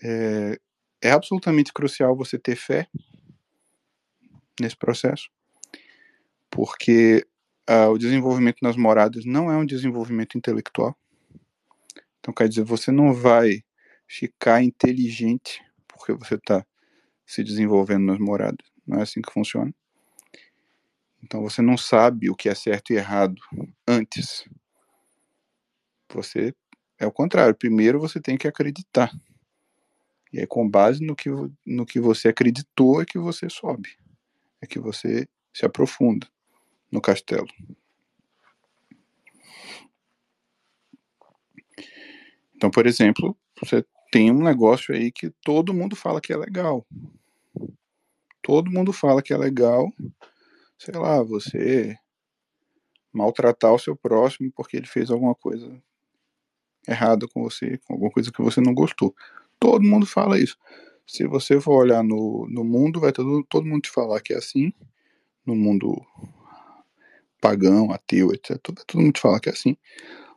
É, 0.03 0.59
é 1.03 1.11
absolutamente 1.11 1.73
crucial 1.73 2.17
você 2.17 2.39
ter 2.39 2.57
fé 2.57 2.89
nesse 4.59 4.77
processo, 4.77 5.29
porque 6.51 7.27
uh, 7.69 7.91
o 7.91 7.99
desenvolvimento 7.99 8.59
nas 8.63 8.77
moradas 8.77 9.25
não 9.25 9.51
é 9.51 9.57
um 9.57 9.67
desenvolvimento 9.67 10.37
intelectual 10.39 10.97
então, 12.27 12.35
quer 12.35 12.49
dizer, 12.49 12.65
você 12.65 12.91
não 12.91 13.15
vai 13.15 13.63
ficar 14.05 14.61
inteligente 14.61 15.63
porque 15.87 16.13
você 16.13 16.35
está 16.35 16.67
se 17.25 17.45
desenvolvendo 17.45 18.05
nas 18.07 18.19
moradas. 18.19 18.67
Não 18.85 18.99
é 18.99 19.03
assim 19.03 19.23
que 19.23 19.33
funciona. 19.33 19.73
Então, 21.23 21.41
você 21.41 21.63
não 21.63 21.79
sabe 21.79 22.29
o 22.29 22.35
que 22.35 22.49
é 22.49 22.55
certo 22.57 22.93
e 22.93 22.97
errado 22.97 23.41
antes. 23.87 24.45
Você 26.13 26.53
é 26.99 27.07
o 27.07 27.13
contrário. 27.13 27.55
Primeiro, 27.55 28.01
você 28.01 28.21
tem 28.21 28.37
que 28.37 28.49
acreditar. 28.49 29.13
E 30.33 30.41
aí, 30.41 30.49
com 30.49 30.69
base 30.69 31.07
no 31.07 31.15
que, 31.15 31.31
no 31.65 31.87
que 31.87 32.01
você 32.01 32.27
acreditou, 32.27 33.01
é 33.01 33.07
que 33.07 33.21
você 33.21 33.49
sobe. 33.49 33.97
É 34.61 34.67
que 34.67 34.81
você 34.81 35.29
se 35.55 35.65
aprofunda 35.65 36.27
no 36.91 37.01
castelo. 37.01 37.47
Então, 42.55 42.71
por 42.71 42.87
exemplo, 42.87 43.37
você 43.61 43.85
tem 44.11 44.31
um 44.31 44.43
negócio 44.43 44.95
aí 44.95 45.13
que 45.13 45.31
todo 45.45 45.75
mundo 45.75 45.95
fala 45.95 46.21
que 46.21 46.33
é 46.33 46.37
legal. 46.37 46.87
Todo 48.43 48.71
mundo 48.71 48.93
fala 48.93 49.23
que 49.23 49.33
é 49.33 49.37
legal, 49.37 49.93
sei 50.79 50.95
lá, 50.95 51.23
você 51.23 51.97
maltratar 53.13 53.75
o 53.75 53.79
seu 53.79 53.97
próximo 53.97 54.53
porque 54.55 54.77
ele 54.77 54.87
fez 54.87 55.11
alguma 55.11 55.35
coisa 55.35 55.83
errada 56.87 57.27
com 57.27 57.43
você, 57.43 57.79
com 57.79 57.95
alguma 57.95 58.11
coisa 58.11 58.31
que 58.31 58.43
você 58.43 58.61
não 58.61 58.73
gostou. 58.73 59.15
Todo 59.59 59.83
mundo 59.83 60.07
fala 60.07 60.39
isso. 60.39 60.57
Se 61.07 61.27
você 61.27 61.61
for 61.61 61.83
olhar 61.83 62.03
no, 62.03 62.47
no 62.49 62.65
mundo, 62.65 63.01
vai 63.01 63.13
todo, 63.13 63.45
todo 63.45 63.67
mundo 63.67 63.83
te 63.83 63.91
falar 63.91 64.21
que 64.21 64.33
é 64.33 64.37
assim. 64.37 64.73
No 65.45 65.55
mundo 65.55 66.05
pagão, 67.41 67.93
ateu, 67.93 68.33
etc. 68.33 68.59
Todo, 68.59 68.83
mundo 68.95 69.13
te 69.13 69.21
fala 69.21 69.41
que 69.41 69.49
é 69.49 69.53
assim. 69.53 69.77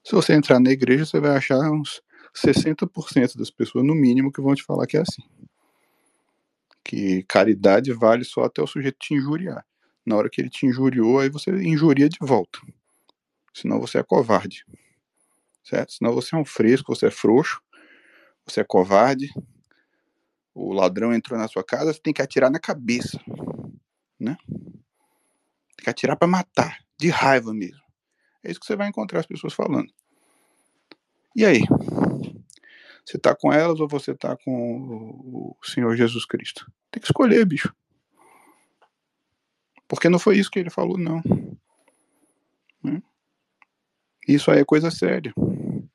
Se 0.03 0.13
você 0.13 0.33
entrar 0.33 0.59
na 0.59 0.71
igreja, 0.71 1.05
você 1.05 1.19
vai 1.19 1.35
achar 1.35 1.59
uns 1.71 2.01
60% 2.35 3.37
das 3.37 3.49
pessoas, 3.49 3.85
no 3.85 3.95
mínimo, 3.95 4.31
que 4.31 4.41
vão 4.41 4.55
te 4.55 4.63
falar 4.63 4.87
que 4.87 4.97
é 4.97 5.01
assim. 5.01 5.23
Que 6.83 7.23
caridade 7.23 7.91
vale 7.93 8.23
só 8.23 8.45
até 8.45 8.61
o 8.61 8.67
sujeito 8.67 8.97
te 8.99 9.13
injuriar. 9.13 9.65
Na 10.05 10.15
hora 10.15 10.29
que 10.29 10.41
ele 10.41 10.49
te 10.49 10.65
injuriou, 10.65 11.19
aí 11.19 11.29
você 11.29 11.51
injuria 11.51 12.09
de 12.09 12.17
volta. 12.21 12.59
Senão 13.53 13.79
você 13.79 13.99
é 13.99 14.03
covarde. 14.03 14.65
Certo? 15.63 15.93
Senão 15.93 16.13
você 16.13 16.35
é 16.35 16.37
um 16.39 16.45
fresco, 16.45 16.95
você 16.95 17.07
é 17.07 17.11
frouxo, 17.11 17.61
você 18.45 18.61
é 18.61 18.63
covarde. 18.63 19.29
O 20.53 20.73
ladrão 20.73 21.13
entrou 21.13 21.37
na 21.37 21.47
sua 21.47 21.63
casa, 21.63 21.93
você 21.93 21.99
tem 21.99 22.13
que 22.13 22.21
atirar 22.21 22.49
na 22.49 22.59
cabeça. 22.59 23.19
Né? 24.19 24.35
Tem 24.47 25.83
que 25.83 25.89
atirar 25.89 26.15
para 26.15 26.27
matar, 26.27 26.79
de 26.99 27.09
raiva 27.09 27.53
mesmo. 27.53 27.81
É 28.43 28.51
isso 28.51 28.59
que 28.59 28.65
você 28.65 28.75
vai 28.75 28.87
encontrar 28.87 29.21
as 29.21 29.25
pessoas 29.25 29.53
falando. 29.53 29.91
E 31.35 31.45
aí? 31.45 31.61
Você 33.05 33.17
está 33.17 33.35
com 33.35 33.51
elas 33.51 33.79
ou 33.79 33.87
você 33.87 34.11
está 34.11 34.35
com 34.37 35.55
o 35.55 35.57
Senhor 35.63 35.95
Jesus 35.95 36.25
Cristo? 36.25 36.71
Tem 36.91 37.01
que 37.01 37.07
escolher, 37.07 37.45
bicho. 37.45 37.73
Porque 39.87 40.09
não 40.09 40.19
foi 40.19 40.37
isso 40.37 40.51
que 40.51 40.59
ele 40.59 40.69
falou, 40.69 40.97
não. 40.97 41.21
Né? 42.83 43.01
Isso 44.27 44.51
aí 44.51 44.59
é 44.59 44.65
coisa 44.65 44.91
séria. 44.91 45.33
O 45.35 45.87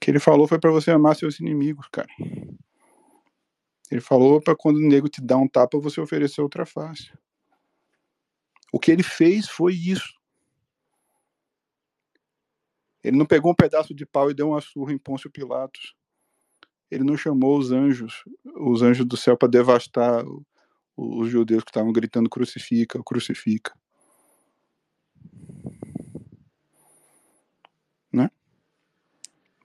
que 0.00 0.10
ele 0.10 0.18
falou 0.18 0.48
foi 0.48 0.58
para 0.58 0.70
você 0.70 0.90
amar 0.90 1.14
seus 1.16 1.38
inimigos, 1.40 1.86
cara. 1.92 2.08
Ele 3.90 4.00
falou 4.00 4.40
para 4.40 4.56
quando 4.56 4.76
o 4.76 4.88
nego 4.88 5.08
te 5.08 5.20
dá 5.20 5.36
um 5.36 5.46
tapa, 5.46 5.78
você 5.78 6.00
oferecer 6.00 6.40
outra 6.40 6.64
face. 6.64 7.12
O 8.72 8.80
que 8.80 8.90
ele 8.90 9.02
fez 9.02 9.46
foi 9.46 9.74
isso. 9.74 10.18
Ele 13.04 13.18
não 13.18 13.26
pegou 13.26 13.52
um 13.52 13.54
pedaço 13.54 13.94
de 13.94 14.06
pau 14.06 14.30
e 14.30 14.34
deu 14.34 14.48
uma 14.48 14.60
surra 14.62 14.94
em 14.94 14.98
Pôncio 14.98 15.30
Pilatos. 15.30 15.94
Ele 16.90 17.04
não 17.04 17.16
chamou 17.16 17.58
os 17.58 17.70
anjos, 17.70 18.24
os 18.56 18.80
anjos 18.80 19.04
do 19.04 19.16
céu, 19.16 19.36
para 19.36 19.48
devastar 19.48 20.24
os 20.96 21.28
judeus 21.28 21.64
que 21.64 21.70
estavam 21.70 21.92
gritando 21.92 22.30
crucifica, 22.30 23.02
crucifica. 23.02 23.74
Né? 28.12 28.30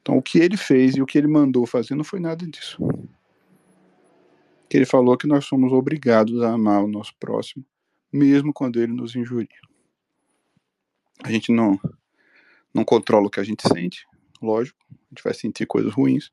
Então, 0.02 0.18
o 0.18 0.22
que 0.22 0.40
ele 0.40 0.58
fez 0.58 0.96
e 0.96 1.02
o 1.02 1.06
que 1.06 1.18
ele 1.18 1.28
mandou 1.28 1.66
fazer 1.66 1.96
não 1.96 2.04
foi 2.04 2.20
nada 2.20 2.46
disso. 2.46 2.78
Que 4.70 4.78
ele 4.78 4.86
falou 4.86 5.18
que 5.18 5.28
nós 5.28 5.46
somos 5.46 5.72
obrigados 5.72 6.42
a 6.42 6.54
amar 6.54 6.84
o 6.84 6.88
nosso 6.88 7.14
próximo, 7.20 7.66
mesmo 8.12 8.54
quando 8.54 8.82
ele 8.82 8.94
nos 8.94 9.16
injuria. 9.16 9.48
A 11.24 11.32
gente 11.32 11.52
não 11.52 11.80
não 12.74 12.86
controla 12.86 13.26
o 13.26 13.30
que 13.30 13.40
a 13.40 13.44
gente 13.44 13.68
sente, 13.68 14.06
lógico, 14.40 14.78
a 14.92 15.10
gente 15.10 15.24
vai 15.24 15.34
sentir 15.34 15.66
coisas 15.66 15.92
ruins, 15.92 16.32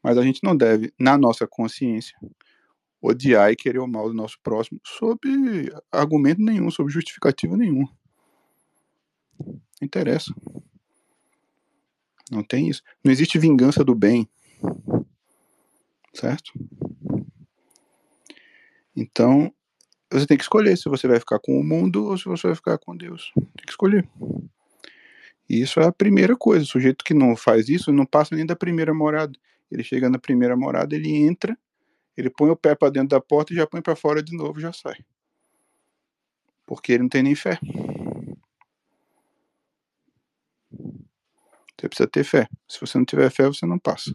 mas 0.00 0.16
a 0.16 0.22
gente 0.22 0.44
não 0.44 0.56
deve, 0.56 0.94
na 0.96 1.18
nossa 1.18 1.44
consciência, 1.44 2.16
odiar 3.02 3.50
e 3.50 3.56
querer 3.56 3.80
o 3.80 3.86
mal 3.86 4.08
do 4.08 4.14
nosso 4.14 4.38
próximo 4.42 4.80
sob 4.84 5.18
argumento 5.90 6.40
nenhum, 6.40 6.70
sob 6.70 6.90
justificativa 6.90 7.56
nenhuma. 7.56 7.90
Não 9.40 9.58
interessa. 9.82 10.32
Não 12.30 12.42
tem 12.42 12.68
isso. 12.68 12.82
Não 13.04 13.12
existe 13.12 13.38
vingança 13.38 13.84
do 13.84 13.94
bem. 13.94 14.28
Certo? 16.14 16.52
Então, 18.94 19.52
você 20.10 20.26
tem 20.26 20.36
que 20.36 20.44
escolher 20.44 20.76
se 20.76 20.88
você 20.88 21.08
vai 21.08 21.18
ficar 21.18 21.38
com 21.38 21.58
o 21.58 21.64
mundo 21.64 22.06
ou 22.06 22.16
se 22.16 22.24
você 22.24 22.48
vai 22.48 22.56
ficar 22.56 22.78
com 22.78 22.96
Deus. 22.96 23.32
Tem 23.34 23.64
que 23.66 23.70
escolher. 23.70 24.08
E 25.48 25.60
isso 25.60 25.80
é 25.80 25.86
a 25.86 25.92
primeira 25.92 26.36
coisa. 26.36 26.64
O 26.64 26.68
sujeito 26.68 27.04
que 27.04 27.14
não 27.14 27.36
faz 27.36 27.68
isso 27.68 27.92
não 27.92 28.06
passa 28.06 28.34
nem 28.34 28.46
da 28.46 28.56
primeira 28.56 28.92
morada. 28.94 29.38
Ele 29.70 29.82
chega 29.82 30.08
na 30.08 30.18
primeira 30.18 30.56
morada, 30.56 30.94
ele 30.94 31.14
entra, 31.14 31.58
ele 32.16 32.30
põe 32.30 32.50
o 32.50 32.56
pé 32.56 32.74
para 32.74 32.90
dentro 32.90 33.08
da 33.08 33.20
porta 33.20 33.52
e 33.52 33.56
já 33.56 33.66
põe 33.66 33.82
para 33.82 33.96
fora 33.96 34.22
de 34.22 34.36
novo, 34.36 34.60
já 34.60 34.72
sai. 34.72 34.96
Porque 36.64 36.92
ele 36.92 37.02
não 37.02 37.08
tem 37.08 37.22
nem 37.22 37.34
fé. 37.34 37.58
Você 41.78 41.88
precisa 41.88 42.08
ter 42.08 42.24
fé. 42.24 42.48
Se 42.68 42.80
você 42.80 42.96
não 42.96 43.04
tiver 43.04 43.30
fé, 43.30 43.46
você 43.46 43.66
não 43.66 43.78
passa. 43.78 44.10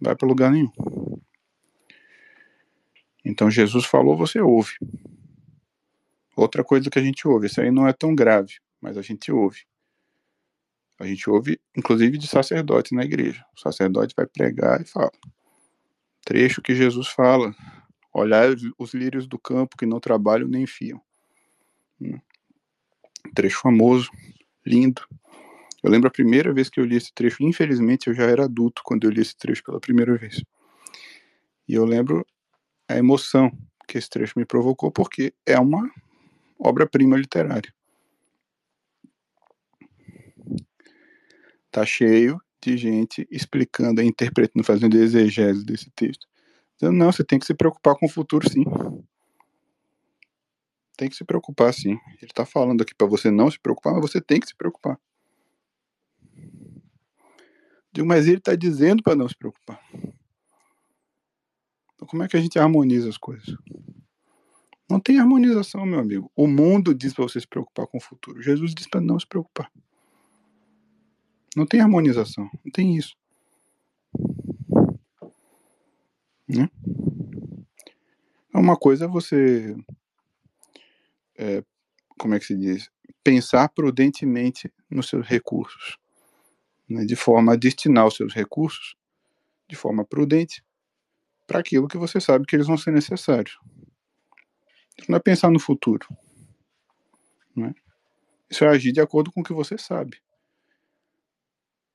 Não 0.00 0.08
vai 0.08 0.16
para 0.16 0.28
lugar 0.28 0.50
nenhum. 0.50 0.70
Então 3.24 3.50
Jesus 3.50 3.84
falou, 3.84 4.16
você 4.16 4.40
ouve. 4.40 4.74
Outra 6.36 6.64
coisa 6.64 6.90
que 6.90 6.98
a 6.98 7.02
gente 7.02 7.26
ouve, 7.26 7.46
isso 7.46 7.60
aí 7.60 7.70
não 7.70 7.86
é 7.86 7.92
tão 7.92 8.14
grave, 8.14 8.54
mas 8.80 8.96
a 8.96 9.02
gente 9.02 9.32
ouve. 9.32 9.62
A 10.98 11.06
gente 11.06 11.28
ouve, 11.28 11.60
inclusive, 11.76 12.18
de 12.18 12.26
sacerdote 12.26 12.94
na 12.94 13.04
igreja. 13.04 13.44
O 13.56 13.60
sacerdote 13.60 14.14
vai 14.16 14.26
pregar 14.26 14.80
e 14.80 14.84
fala. 14.84 15.10
Trecho 16.24 16.62
que 16.62 16.74
Jesus 16.74 17.08
fala: 17.08 17.54
Olhai 18.12 18.54
os 18.78 18.94
lírios 18.94 19.26
do 19.26 19.38
campo 19.38 19.76
que 19.76 19.86
não 19.86 19.98
trabalham 19.98 20.48
nem 20.48 20.66
fiam. 20.66 21.00
Hum. 22.00 22.18
Trecho 23.34 23.60
famoso, 23.60 24.10
lindo. 24.64 25.02
Eu 25.82 25.90
lembro 25.90 26.08
a 26.08 26.12
primeira 26.12 26.52
vez 26.52 26.70
que 26.70 26.80
eu 26.80 26.84
li 26.84 26.96
esse 26.96 27.12
trecho, 27.12 27.42
infelizmente 27.42 28.06
eu 28.06 28.14
já 28.14 28.24
era 28.24 28.44
adulto 28.44 28.82
quando 28.84 29.04
eu 29.04 29.10
li 29.10 29.20
esse 29.20 29.36
trecho 29.36 29.62
pela 29.62 29.80
primeira 29.80 30.16
vez. 30.16 30.42
E 31.68 31.74
eu 31.74 31.84
lembro 31.84 32.24
a 32.88 32.96
emoção 32.96 33.50
que 33.86 33.98
esse 33.98 34.08
trecho 34.08 34.38
me 34.38 34.44
provocou, 34.44 34.90
porque 34.90 35.34
é 35.46 35.58
uma 35.58 35.90
obra-prima 36.58 37.16
literária. 37.16 37.72
Tá 41.70 41.84
cheio 41.84 42.40
de 42.62 42.76
gente 42.76 43.26
explicando, 43.30 44.00
interpretando, 44.00 44.64
fazendo 44.64 44.96
exegese 44.96 45.64
desse 45.64 45.90
texto. 45.90 46.26
Dizendo, 46.78 46.96
não, 46.96 47.12
você 47.12 47.22
tem 47.22 47.38
que 47.38 47.46
se 47.46 47.54
preocupar 47.54 47.94
com 47.96 48.06
o 48.06 48.08
futuro, 48.08 48.48
sim. 48.48 48.64
Tem 50.96 51.08
que 51.08 51.16
se 51.16 51.24
preocupar, 51.24 51.74
sim. 51.74 51.98
Ele 52.20 52.30
está 52.30 52.46
falando 52.46 52.82
aqui 52.82 52.94
para 52.94 53.06
você 53.06 53.30
não 53.30 53.50
se 53.50 53.58
preocupar, 53.58 53.94
mas 53.94 54.02
você 54.02 54.20
tem 54.20 54.40
que 54.40 54.46
se 54.46 54.56
preocupar. 54.56 54.98
Digo, 57.92 58.06
mas 58.06 58.26
ele 58.26 58.38
está 58.38 58.54
dizendo 58.56 59.02
para 59.02 59.14
não 59.14 59.28
se 59.28 59.36
preocupar. 59.36 59.80
Então, 62.04 62.10
como 62.10 62.22
é 62.22 62.28
que 62.28 62.36
a 62.36 62.40
gente 62.40 62.58
harmoniza 62.58 63.08
as 63.08 63.16
coisas? 63.16 63.56
Não 64.90 65.00
tem 65.00 65.18
harmonização, 65.18 65.86
meu 65.86 65.98
amigo. 65.98 66.30
O 66.36 66.46
mundo 66.46 66.94
diz 66.94 67.14
para 67.14 67.24
você 67.24 67.40
se 67.40 67.46
preocupar 67.46 67.86
com 67.86 67.96
o 67.96 68.00
futuro. 68.00 68.42
Jesus 68.42 68.74
diz 68.74 68.86
para 68.86 69.00
não 69.00 69.18
se 69.18 69.26
preocupar. 69.26 69.72
Não 71.56 71.64
tem 71.64 71.80
harmonização, 71.80 72.50
não 72.62 72.70
tem 72.70 72.96
isso. 72.96 73.16
Né? 76.46 76.68
Uma 78.52 78.76
coisa 78.76 79.06
é 79.06 79.08
você, 79.08 79.74
é, 81.38 81.64
como 82.18 82.34
é 82.34 82.38
que 82.38 82.44
se 82.44 82.56
diz, 82.56 82.90
pensar 83.22 83.70
prudentemente 83.70 84.70
nos 84.90 85.08
seus 85.08 85.26
recursos, 85.26 85.96
né, 86.86 87.04
de 87.06 87.16
forma 87.16 87.54
a 87.54 87.56
destinar 87.56 88.06
os 88.06 88.16
seus 88.16 88.34
recursos 88.34 88.94
de 89.68 89.74
forma 89.74 90.04
prudente 90.04 90.62
para 91.46 91.60
aquilo 91.60 91.88
que 91.88 91.98
você 91.98 92.20
sabe 92.20 92.46
que 92.46 92.56
eles 92.56 92.66
vão 92.66 92.76
ser 92.76 92.92
necessários. 92.92 93.58
Não 95.08 95.16
é 95.16 95.20
pensar 95.20 95.50
no 95.50 95.58
futuro. 95.58 96.06
Né? 97.54 97.74
Isso 98.48 98.64
é 98.64 98.68
agir 98.68 98.92
de 98.92 99.00
acordo 99.00 99.30
com 99.32 99.40
o 99.40 99.44
que 99.44 99.52
você 99.52 99.76
sabe. 99.76 100.20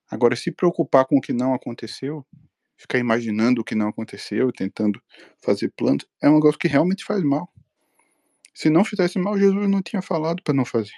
Agora, 0.09 0.35
se 0.35 0.51
preocupar 0.51 1.05
com 1.05 1.17
o 1.17 1.21
que 1.21 1.34
não 1.34 1.53
aconteceu, 1.53 2.26
ficar 2.76 2.97
imaginando 2.97 3.61
o 3.61 3.63
que 3.63 3.76
não 3.76 3.89
aconteceu, 3.89 4.51
tentando 4.51 5.01
fazer 5.39 5.71
planos, 5.76 6.07
é 6.21 6.30
um 6.30 6.35
negócio 6.35 6.57
que 6.57 6.67
realmente 6.67 7.05
faz 7.05 7.23
mal. 7.23 7.51
Se 8.53 8.69
não 8.69 8.84
fizesse 8.84 9.19
mal, 9.19 9.38
Jesus 9.38 9.69
não 9.69 9.81
tinha 9.81 10.01
falado 10.01 10.41
para 10.43 10.53
não 10.53 10.65
fazer. 10.65 10.97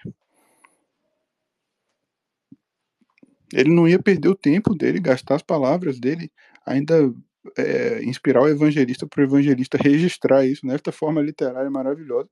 Ele 3.54 3.70
não 3.70 3.88
ia 3.88 4.02
perder 4.02 4.30
o 4.30 4.36
tempo 4.36 4.74
dele, 4.74 5.00
gastar 5.00 5.36
as 5.36 5.42
palavras 5.42 6.00
dele, 6.00 6.32
ainda 6.66 7.14
é, 7.58 8.04
inspirar 8.04 8.42
o 8.42 8.48
evangelista 8.48 9.08
para 9.08 9.22
o 9.22 9.24
evangelista 9.24 9.78
registrar 9.78 10.46
isso 10.46 10.66
nesta 10.66 10.92
forma 10.92 11.22
literária 11.22 11.70
maravilhosa, 11.70 12.30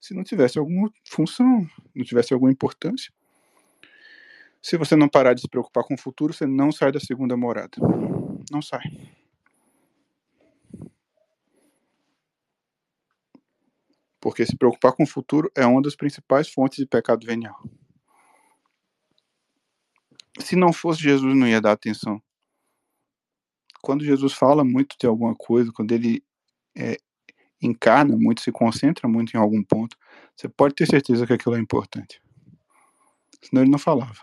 se 0.00 0.14
não 0.14 0.22
tivesse 0.22 0.58
alguma 0.58 0.90
função, 1.08 1.66
não 1.94 2.04
tivesse 2.04 2.32
alguma 2.32 2.50
importância. 2.50 3.12
Se 4.62 4.76
você 4.76 4.96
não 4.96 5.08
parar 5.08 5.34
de 5.34 5.42
se 5.42 5.48
preocupar 5.48 5.84
com 5.84 5.94
o 5.94 5.98
futuro, 5.98 6.32
você 6.32 6.46
não 6.46 6.72
sai 6.72 6.90
da 6.90 7.00
segunda 7.00 7.36
morada. 7.36 7.76
Não 8.50 8.60
sai. 8.60 8.82
Porque 14.20 14.44
se 14.44 14.56
preocupar 14.56 14.92
com 14.92 15.04
o 15.04 15.06
futuro 15.06 15.50
é 15.54 15.64
uma 15.64 15.80
das 15.80 15.94
principais 15.94 16.48
fontes 16.48 16.78
de 16.78 16.86
pecado 16.86 17.24
venial. 17.24 17.56
Se 20.40 20.56
não 20.56 20.72
fosse 20.72 21.00
Jesus, 21.00 21.36
não 21.36 21.46
ia 21.46 21.60
dar 21.60 21.72
atenção. 21.72 22.20
Quando 23.82 24.04
Jesus 24.04 24.32
fala 24.32 24.64
muito 24.64 24.96
de 24.98 25.06
alguma 25.06 25.34
coisa, 25.34 25.72
quando 25.72 25.92
ele 25.92 26.22
é, 26.76 26.98
encarna 27.60 28.16
muito, 28.16 28.40
se 28.40 28.52
concentra 28.52 29.08
muito 29.08 29.34
em 29.34 29.38
algum 29.40 29.62
ponto, 29.62 29.96
você 30.36 30.48
pode 30.48 30.74
ter 30.74 30.86
certeza 30.86 31.26
que 31.26 31.32
aquilo 31.32 31.56
é 31.56 31.58
importante. 31.58 32.20
Senão 33.42 33.62
ele 33.62 33.70
não 33.70 33.78
falava. 33.78 34.22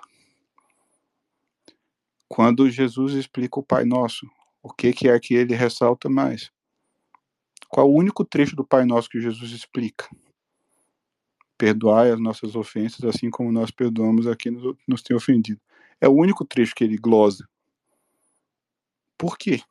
Quando 2.28 2.70
Jesus 2.70 3.14
explica 3.14 3.60
o 3.60 3.64
Pai 3.64 3.86
Nosso, 3.86 4.28
o 4.62 4.72
que, 4.74 4.94
que 4.94 5.08
é 5.08 5.20
que 5.20 5.34
ele 5.34 5.56
ressalta 5.56 6.10
mais? 6.10 6.52
Qual 7.70 7.90
o 7.90 7.96
único 7.96 8.24
trecho 8.24 8.56
do 8.56 8.66
Pai 8.66 8.86
Nosso 8.86 9.10
que 9.10 9.20
Jesus 9.20 9.52
explica? 9.52 10.08
Perdoai 11.58 12.12
as 12.12 12.20
nossas 12.20 12.56
ofensas, 12.56 13.04
assim 13.04 13.30
como 13.30 13.52
nós 13.52 13.72
perdoamos 13.72 14.28
a 14.28 14.36
quem 14.36 14.52
nos, 14.52 14.76
nos 14.88 15.02
tem 15.02 15.16
ofendido. 15.16 15.62
É 16.02 16.08
o 16.08 16.14
único 16.14 16.44
trecho 16.44 16.76
que 16.76 16.84
ele 16.84 16.98
glosa. 16.98 17.48
Por 19.24 19.38
quê? 19.38 19.62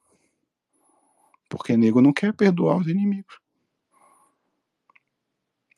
Porque 1.50 1.76
nego 1.76 2.00
não 2.00 2.10
quer 2.10 2.32
perdoar 2.32 2.78
os 2.78 2.86
inimigos. 2.86 3.38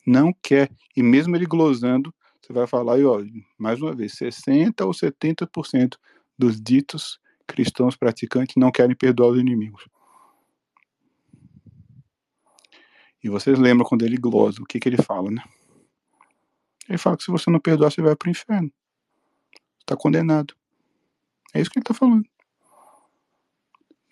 Não 0.07 0.31
quer. 0.31 0.71
E 0.95 1.03
mesmo 1.03 1.35
ele 1.35 1.45
glosando, 1.45 2.15
você 2.41 2.53
vai 2.53 2.67
falar, 2.67 2.97
e 2.99 3.03
ó, 3.03 3.21
mais 3.57 3.81
uma 3.81 3.93
vez, 3.93 4.13
60 4.13 4.85
ou 4.85 4.93
70% 4.93 5.97
dos 6.39 6.61
ditos 6.61 7.19
cristãos 7.45 7.97
praticantes 7.97 8.55
não 8.55 8.71
querem 8.71 8.95
perdoar 8.95 9.31
os 9.31 9.39
inimigos. 9.39 9.85
E 13.21 13.27
vocês 13.27 13.59
lembram 13.59 13.85
quando 13.85 14.05
ele 14.05 14.15
glosa, 14.15 14.61
o 14.61 14.65
que, 14.65 14.79
que 14.79 14.87
ele 14.87 15.03
fala, 15.03 15.29
né? 15.29 15.43
Ele 16.87 16.97
fala 16.97 17.17
que 17.17 17.25
se 17.25 17.31
você 17.31 17.51
não 17.51 17.59
perdoar, 17.59 17.91
você 17.91 18.01
vai 18.01 18.15
para 18.15 18.29
o 18.29 18.31
inferno. 18.31 18.71
Está 19.81 19.97
condenado. 19.97 20.55
É 21.53 21.59
isso 21.59 21.69
que 21.69 21.77
ele 21.77 21.83
está 21.83 21.93
falando. 21.93 22.25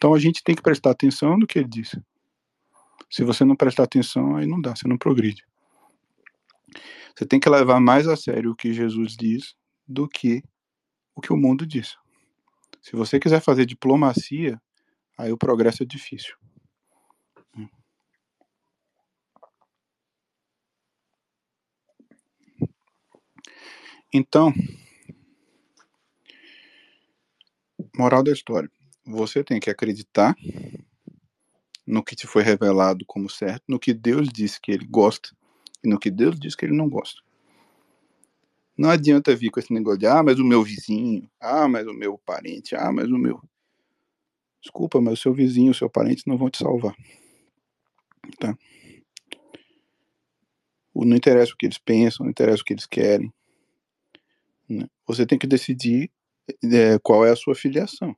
Então 0.04 0.14
a 0.14 0.20
gente 0.20 0.44
tem 0.44 0.54
que 0.54 0.62
prestar 0.62 0.92
atenção 0.92 1.38
no 1.38 1.48
que 1.48 1.58
ele 1.58 1.70
disse. 1.70 2.04
Se 3.10 3.24
você 3.24 3.46
não 3.46 3.56
prestar 3.56 3.84
atenção, 3.84 4.36
aí 4.36 4.46
não 4.46 4.60
dá, 4.60 4.76
você 4.76 4.86
não 4.86 4.98
progride. 4.98 5.46
Você 7.16 7.26
tem 7.26 7.40
que 7.40 7.48
levar 7.48 7.80
mais 7.80 8.06
a 8.06 8.18
sério 8.18 8.52
o 8.52 8.56
que 8.56 8.74
Jesus 8.74 9.16
diz 9.16 9.56
do 9.88 10.06
que 10.06 10.44
o 11.16 11.22
que 11.22 11.32
o 11.32 11.38
mundo 11.38 11.66
diz. 11.66 11.96
Se 12.82 12.98
você 12.98 13.18
quiser 13.18 13.40
fazer 13.40 13.66
diplomacia, 13.66 14.62
aí 15.18 15.32
o 15.32 15.38
progresso 15.38 15.84
é 15.84 15.86
difícil. 15.86 16.36
Então, 24.14 24.54
moral 27.96 28.22
da 28.22 28.34
história: 28.34 28.70
você 29.06 29.44
tem 29.44 29.60
que 29.60 29.70
acreditar 29.70 30.36
no 31.86 32.04
que 32.04 32.16
te 32.16 32.26
foi 32.26 32.44
revelado 32.44 33.06
como 33.06 33.30
certo, 33.30 33.64
no 33.68 33.80
que 33.80 33.94
Deus 33.94 34.30
disse 34.30 34.60
que 34.60 34.72
ele 34.72 34.86
gosta 34.86 35.30
e 35.84 35.90
no 35.90 36.00
que 36.00 36.10
Deus 36.10 36.40
diz 36.40 36.56
que 36.56 36.66
ele 36.66 36.76
não 36.76 36.90
gosta. 36.90 37.22
Não 38.78 38.90
adianta 38.90 39.36
vir 39.36 39.52
com 39.52 39.60
esse 39.60 39.72
negócio 39.72 40.00
de, 40.00 40.08
ah, 40.08 40.24
mas 40.24 40.40
o 40.40 40.44
meu 40.44 40.64
vizinho, 40.64 41.30
ah, 41.40 41.68
mas 41.68 41.86
o 41.86 41.94
meu 41.94 42.18
parente, 42.18 42.76
ah, 42.76 42.92
mas 42.92 43.08
o 43.10 43.18
meu. 43.18 43.42
Desculpa, 44.62 45.00
mas 45.00 45.20
o 45.20 45.22
seu 45.22 45.34
vizinho, 45.34 45.72
o 45.72 45.76
seu 45.76 45.90
parente 45.90 46.24
não 46.26 46.38
vão 46.38 46.50
te 46.50 46.58
salvar. 46.58 46.96
Tá? 48.40 48.58
Não 50.96 51.18
interessa 51.18 51.54
o 51.54 51.58
que 51.58 51.66
eles 51.66 51.78
pensam, 51.78 52.24
não 52.24 52.32
interessa 52.32 52.62
o 52.62 52.66
que 52.66 52.74
eles 52.74 52.86
querem. 52.86 53.32
Né? 54.70 54.88
Você 55.06 55.26
tem 55.26 55.38
que 55.38 55.46
decidir 55.46 56.10
é, 56.64 56.98
qual 57.00 57.26
é 57.26 57.32
a 57.32 57.36
sua 57.36 57.56
filiação. 57.56 58.16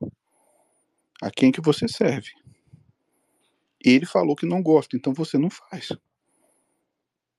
A 1.22 1.32
quem 1.32 1.52
que 1.52 1.62
você 1.62 1.88
serve. 1.88 2.32
Ele 3.84 4.06
falou 4.06 4.36
que 4.36 4.46
não 4.46 4.62
gosta, 4.62 4.98
então 4.98 5.14
você 5.14 5.38
não 5.38 5.50
faz. 5.50 5.90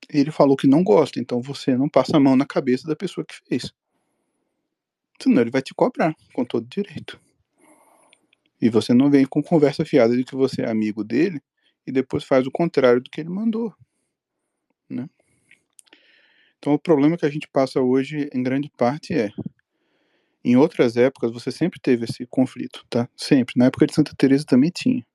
Ele 0.09 0.31
falou 0.31 0.55
que 0.55 0.67
não 0.67 0.83
gosta, 0.83 1.19
então 1.19 1.41
você 1.41 1.75
não 1.75 1.89
passa 1.89 2.15
a 2.15 2.19
mão 2.19 2.35
na 2.35 2.45
cabeça 2.45 2.87
da 2.87 2.95
pessoa 2.95 3.25
que 3.25 3.35
fez. 3.47 3.73
Senão 5.21 5.41
ele 5.41 5.51
vai 5.51 5.61
te 5.61 5.73
cobrar 5.73 6.15
com 6.33 6.45
todo 6.45 6.65
direito. 6.67 7.19
E 8.61 8.69
você 8.69 8.93
não 8.93 9.09
vem 9.09 9.25
com 9.25 9.43
conversa 9.43 9.85
fiada 9.85 10.15
de 10.15 10.23
que 10.23 10.35
você 10.35 10.61
é 10.61 10.69
amigo 10.69 11.03
dele 11.03 11.41
e 11.85 11.91
depois 11.91 12.23
faz 12.23 12.47
o 12.47 12.51
contrário 12.51 13.01
do 13.01 13.09
que 13.09 13.21
ele 13.21 13.29
mandou. 13.29 13.73
Né? 14.89 15.09
Então 16.57 16.73
o 16.73 16.79
problema 16.79 17.17
que 17.17 17.25
a 17.25 17.29
gente 17.29 17.47
passa 17.47 17.81
hoje, 17.81 18.29
em 18.33 18.41
grande 18.41 18.71
parte, 18.77 19.13
é 19.13 19.31
em 20.51 20.55
outras 20.55 20.95
épocas 20.95 21.31
você 21.31 21.51
sempre 21.51 21.79
teve 21.79 22.05
esse 22.05 22.25
conflito, 22.25 22.85
tá? 22.89 23.09
Sempre. 23.17 23.55
Na 23.57 23.65
época 23.65 23.85
de 23.85 23.93
Santa 23.93 24.13
Teresa 24.17 24.45
também 24.45 24.69
tinha. 24.69 25.05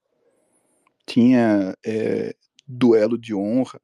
Tinha 1.07 1.75
é, 1.85 2.37
duelo 2.69 3.17
de 3.17 3.35
honra, 3.35 3.81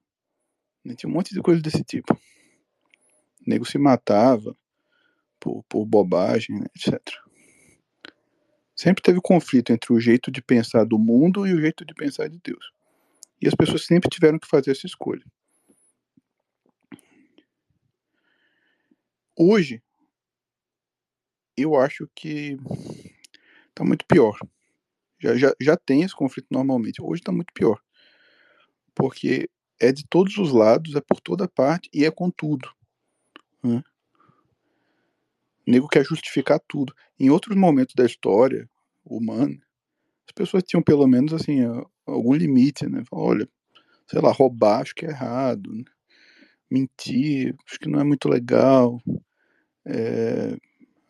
né? 0.85 0.95
Tinha 0.95 1.09
um 1.09 1.13
monte 1.13 1.33
de 1.33 1.41
coisa 1.41 1.61
desse 1.63 1.83
tipo. 1.83 2.13
O 2.15 2.19
nego 3.47 3.65
se 3.65 3.79
matava 3.79 4.55
por, 5.41 5.65
por 5.65 5.87
bobagem, 5.87 6.59
né? 6.59 6.67
etc. 6.77 7.01
Sempre 8.77 9.03
teve 9.03 9.21
conflito 9.21 9.73
entre 9.73 9.93
o 9.93 9.99
jeito 9.99 10.31
de 10.31 10.43
pensar 10.43 10.85
do 10.85 10.99
mundo 10.99 11.47
e 11.47 11.55
o 11.55 11.61
jeito 11.61 11.85
de 11.85 11.95
pensar 11.95 12.29
de 12.29 12.39
Deus. 12.45 12.71
E 13.41 13.49
as 13.49 13.55
pessoas 13.55 13.87
sempre 13.87 14.11
tiveram 14.11 14.39
que 14.39 14.47
fazer 14.47 14.73
essa 14.73 14.87
escolha. 14.87 15.25
Hoje, 19.35 19.83
eu 21.63 21.77
acho 21.77 22.09
que 22.15 22.57
está 23.69 23.85
muito 23.85 24.05
pior. 24.07 24.39
Já, 25.19 25.37
já, 25.37 25.53
já 25.61 25.77
tem 25.77 26.03
esse 26.03 26.15
conflito 26.15 26.47
normalmente. 26.51 27.03
Hoje 27.03 27.21
está 27.21 27.33
muito 27.33 27.53
pior. 27.53 27.81
Porque 28.95 29.49
é 29.81 29.93
de 29.93 30.05
todos 30.07 30.37
os 30.39 30.53
lados, 30.53 30.95
é 30.95 31.01
por 31.01 31.21
toda 31.21 31.49
parte 31.49 31.89
e 31.93 32.05
é 32.05 32.11
com 32.11 32.31
tudo. 32.31 32.69
Né? 33.63 33.83
O 35.67 35.71
nego 35.71 35.89
quer 35.89 36.05
justificar 36.05 36.61
tudo. 36.67 36.95
Em 37.19 37.31
outros 37.31 37.57
momentos 37.57 37.95
da 37.95 38.05
história 38.05 38.69
humana, 39.05 39.61
as 40.27 40.33
pessoas 40.33 40.63
tinham 40.63 40.83
pelo 40.83 41.07
menos 41.07 41.33
assim 41.33 41.61
algum 42.07 42.35
limite, 42.35 42.87
né? 42.87 43.03
Olha, 43.11 43.49
sei 44.07 44.21
lá, 44.21 44.33
roubar 44.33 44.83
acho 44.83 44.95
que 44.95 45.07
é 45.07 45.11
errado, 45.11 45.73
né? 45.73 45.85
mentir 46.71 47.57
acho 47.67 47.79
que 47.79 47.89
não 47.89 48.01
é 48.01 48.05
muito 48.05 48.29
legal, 48.29 49.01
é, 49.87 50.57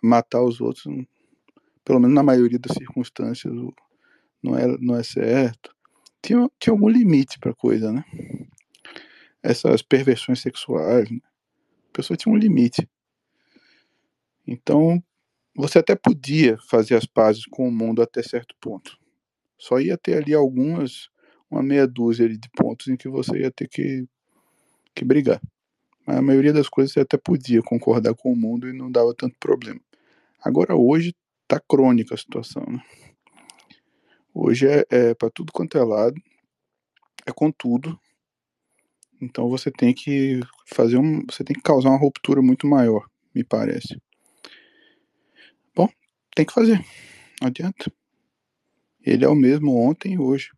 matar 0.02 0.42
os 0.42 0.60
outros, 0.60 0.84
pelo 1.84 2.00
menos 2.00 2.14
na 2.14 2.22
maioria 2.22 2.58
das 2.58 2.76
circunstâncias, 2.76 3.52
não 4.42 4.56
é, 4.56 4.66
não 4.78 4.96
é 4.96 5.02
certo. 5.02 5.74
Tinha, 6.22 6.48
tinha 6.58 6.72
algum 6.72 6.88
limite 6.88 7.38
para 7.38 7.54
coisa, 7.54 7.92
né? 7.92 8.04
essas 9.42 9.82
perversões 9.82 10.40
sexuais. 10.40 11.10
Né? 11.10 11.20
A 11.90 11.92
pessoa 11.92 12.16
tinha 12.16 12.32
um 12.32 12.38
limite. 12.38 12.88
Então, 14.46 15.02
você 15.54 15.78
até 15.78 15.94
podia 15.94 16.58
fazer 16.68 16.94
as 16.94 17.06
pazes 17.06 17.44
com 17.46 17.68
o 17.68 17.72
mundo 17.72 18.02
até 18.02 18.22
certo 18.22 18.54
ponto. 18.60 18.96
Só 19.58 19.80
ia 19.80 19.98
ter 19.98 20.22
ali 20.22 20.34
algumas, 20.34 21.08
uma 21.50 21.62
meia 21.62 21.86
dúzia 21.86 22.28
de 22.28 22.48
pontos 22.56 22.88
em 22.88 22.96
que 22.96 23.08
você 23.08 23.40
ia 23.40 23.50
ter 23.50 23.68
que, 23.68 24.06
que 24.94 25.04
brigar. 25.04 25.40
Mas 26.06 26.16
a 26.16 26.22
maioria 26.22 26.52
das 26.52 26.68
coisas 26.68 26.92
você 26.92 27.00
até 27.00 27.16
podia 27.16 27.62
concordar 27.62 28.14
com 28.14 28.32
o 28.32 28.36
mundo 28.36 28.68
e 28.68 28.72
não 28.72 28.90
dava 28.90 29.14
tanto 29.14 29.36
problema. 29.38 29.80
Agora, 30.40 30.76
hoje, 30.76 31.14
tá 31.46 31.60
crônica 31.60 32.14
a 32.14 32.18
situação. 32.18 32.62
Né? 32.68 32.82
Hoje 34.34 34.66
é, 34.68 34.84
é 34.90 35.14
para 35.14 35.30
tudo 35.30 35.52
quanto 35.52 35.76
é 35.76 35.84
lado, 35.84 36.20
é 37.26 37.32
com 37.32 37.50
tudo, 37.50 37.98
então 39.20 39.48
você 39.48 39.70
tem 39.70 39.92
que 39.92 40.40
fazer 40.66 40.96
um, 40.96 41.24
você 41.28 41.42
tem 41.42 41.54
que 41.54 41.62
causar 41.62 41.90
uma 41.90 41.98
ruptura 41.98 42.40
muito 42.40 42.66
maior, 42.66 43.04
me 43.34 43.42
parece. 43.42 44.00
Bom, 45.74 45.88
tem 46.34 46.46
que 46.46 46.52
fazer. 46.52 46.84
Não 47.40 47.48
adianta. 47.48 47.92
Ele 49.04 49.24
é 49.24 49.28
o 49.28 49.34
mesmo 49.34 49.76
ontem 49.76 50.14
e 50.14 50.18
hoje. 50.18 50.50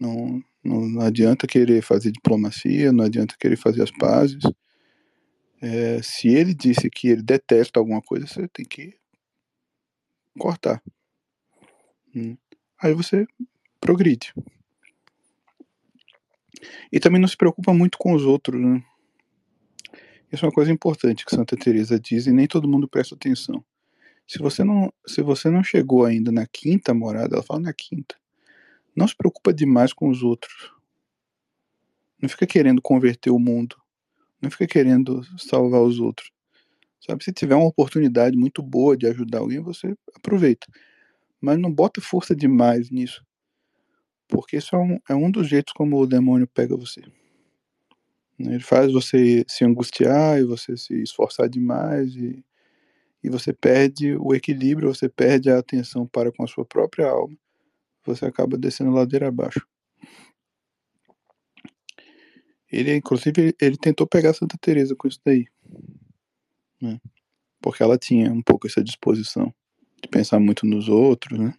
Não, 0.00 0.42
não, 0.62 0.88
não 0.88 1.02
adianta 1.02 1.46
querer 1.46 1.82
fazer 1.82 2.10
diplomacia, 2.10 2.92
não 2.92 3.04
adianta 3.04 3.36
querer 3.38 3.56
fazer 3.56 3.82
as 3.82 3.90
pazes. 3.90 4.42
É, 5.60 6.00
se 6.02 6.28
ele 6.28 6.54
disse 6.54 6.88
que 6.88 7.08
ele 7.08 7.22
detesta 7.22 7.80
alguma 7.80 8.00
coisa, 8.00 8.26
você 8.26 8.46
tem 8.48 8.64
que 8.64 8.94
cortar. 10.38 10.82
Hum. 12.14 12.36
Aí 12.80 12.94
você 12.94 13.26
progride. 13.80 14.32
E 16.92 17.00
também 17.00 17.20
não 17.20 17.28
se 17.28 17.36
preocupa 17.36 17.72
muito 17.72 17.98
com 17.98 18.14
os 18.14 18.24
outros, 18.24 18.60
né? 18.60 18.82
Isso 20.30 20.44
é 20.44 20.48
uma 20.48 20.54
coisa 20.54 20.70
importante 20.70 21.24
que 21.24 21.34
Santa 21.34 21.56
Teresa 21.56 21.98
diz 21.98 22.26
e 22.26 22.32
nem 22.32 22.46
todo 22.46 22.68
mundo 22.68 22.86
presta 22.86 23.14
atenção. 23.14 23.64
Se 24.26 24.38
você 24.38 24.62
não, 24.62 24.92
se 25.06 25.22
você 25.22 25.48
não 25.48 25.64
chegou 25.64 26.04
ainda 26.04 26.30
na 26.30 26.46
quinta 26.46 26.92
morada, 26.92 27.36
ela 27.36 27.42
fala 27.42 27.60
na 27.60 27.72
quinta. 27.72 28.14
Não 28.94 29.08
se 29.08 29.16
preocupa 29.16 29.54
demais 29.54 29.92
com 29.92 30.08
os 30.08 30.22
outros. 30.22 30.70
Não 32.20 32.28
fica 32.28 32.46
querendo 32.46 32.82
converter 32.82 33.30
o 33.30 33.38
mundo. 33.38 33.76
Não 34.40 34.50
fica 34.50 34.66
querendo 34.66 35.22
salvar 35.38 35.82
os 35.82 35.98
outros. 35.98 36.30
Sabe, 37.00 37.24
se 37.24 37.32
tiver 37.32 37.54
uma 37.54 37.68
oportunidade 37.68 38.36
muito 38.36 38.62
boa 38.62 38.96
de 38.96 39.06
ajudar 39.06 39.38
alguém, 39.38 39.60
você 39.60 39.94
aproveita. 40.14 40.66
Mas 41.40 41.58
não 41.58 41.72
bota 41.72 42.00
força 42.00 42.34
demais 42.34 42.90
nisso. 42.90 43.24
Porque 44.28 44.56
isso 44.58 44.76
é 44.76 44.78
um, 44.78 44.98
é 45.08 45.14
um 45.14 45.30
dos 45.30 45.48
jeitos 45.48 45.72
como 45.72 45.98
o 45.98 46.06
demônio 46.06 46.46
pega 46.46 46.76
você. 46.76 47.02
Ele 48.38 48.60
faz 48.60 48.92
você 48.92 49.44
se 49.48 49.64
angustiar 49.64 50.38
e 50.38 50.44
você 50.44 50.76
se 50.76 50.94
esforçar 51.02 51.48
demais 51.48 52.14
e, 52.14 52.44
e 53.22 53.28
você 53.28 53.52
perde 53.52 54.16
o 54.16 54.34
equilíbrio, 54.34 54.94
você 54.94 55.08
perde 55.08 55.50
a 55.50 55.58
atenção 55.58 56.06
para 56.06 56.30
com 56.30 56.44
a 56.44 56.46
sua 56.46 56.64
própria 56.64 57.08
alma, 57.08 57.36
você 58.06 58.26
acaba 58.26 58.58
descendo 58.58 58.92
ladeira 58.92 59.28
abaixo. 59.28 59.66
Ele, 62.70 62.94
inclusive, 62.94 63.54
ele 63.60 63.76
tentou 63.76 64.06
pegar 64.06 64.34
Santa 64.34 64.58
Teresa 64.60 64.94
com 64.94 65.08
isso 65.08 65.20
daí, 65.24 65.46
né? 66.80 67.00
porque 67.60 67.82
ela 67.82 67.98
tinha 67.98 68.30
um 68.32 68.42
pouco 68.42 68.66
essa 68.66 68.82
disposição 68.84 69.52
de 70.02 70.08
pensar 70.08 70.38
muito 70.38 70.66
nos 70.66 70.88
outros, 70.88 71.38
né? 71.38 71.54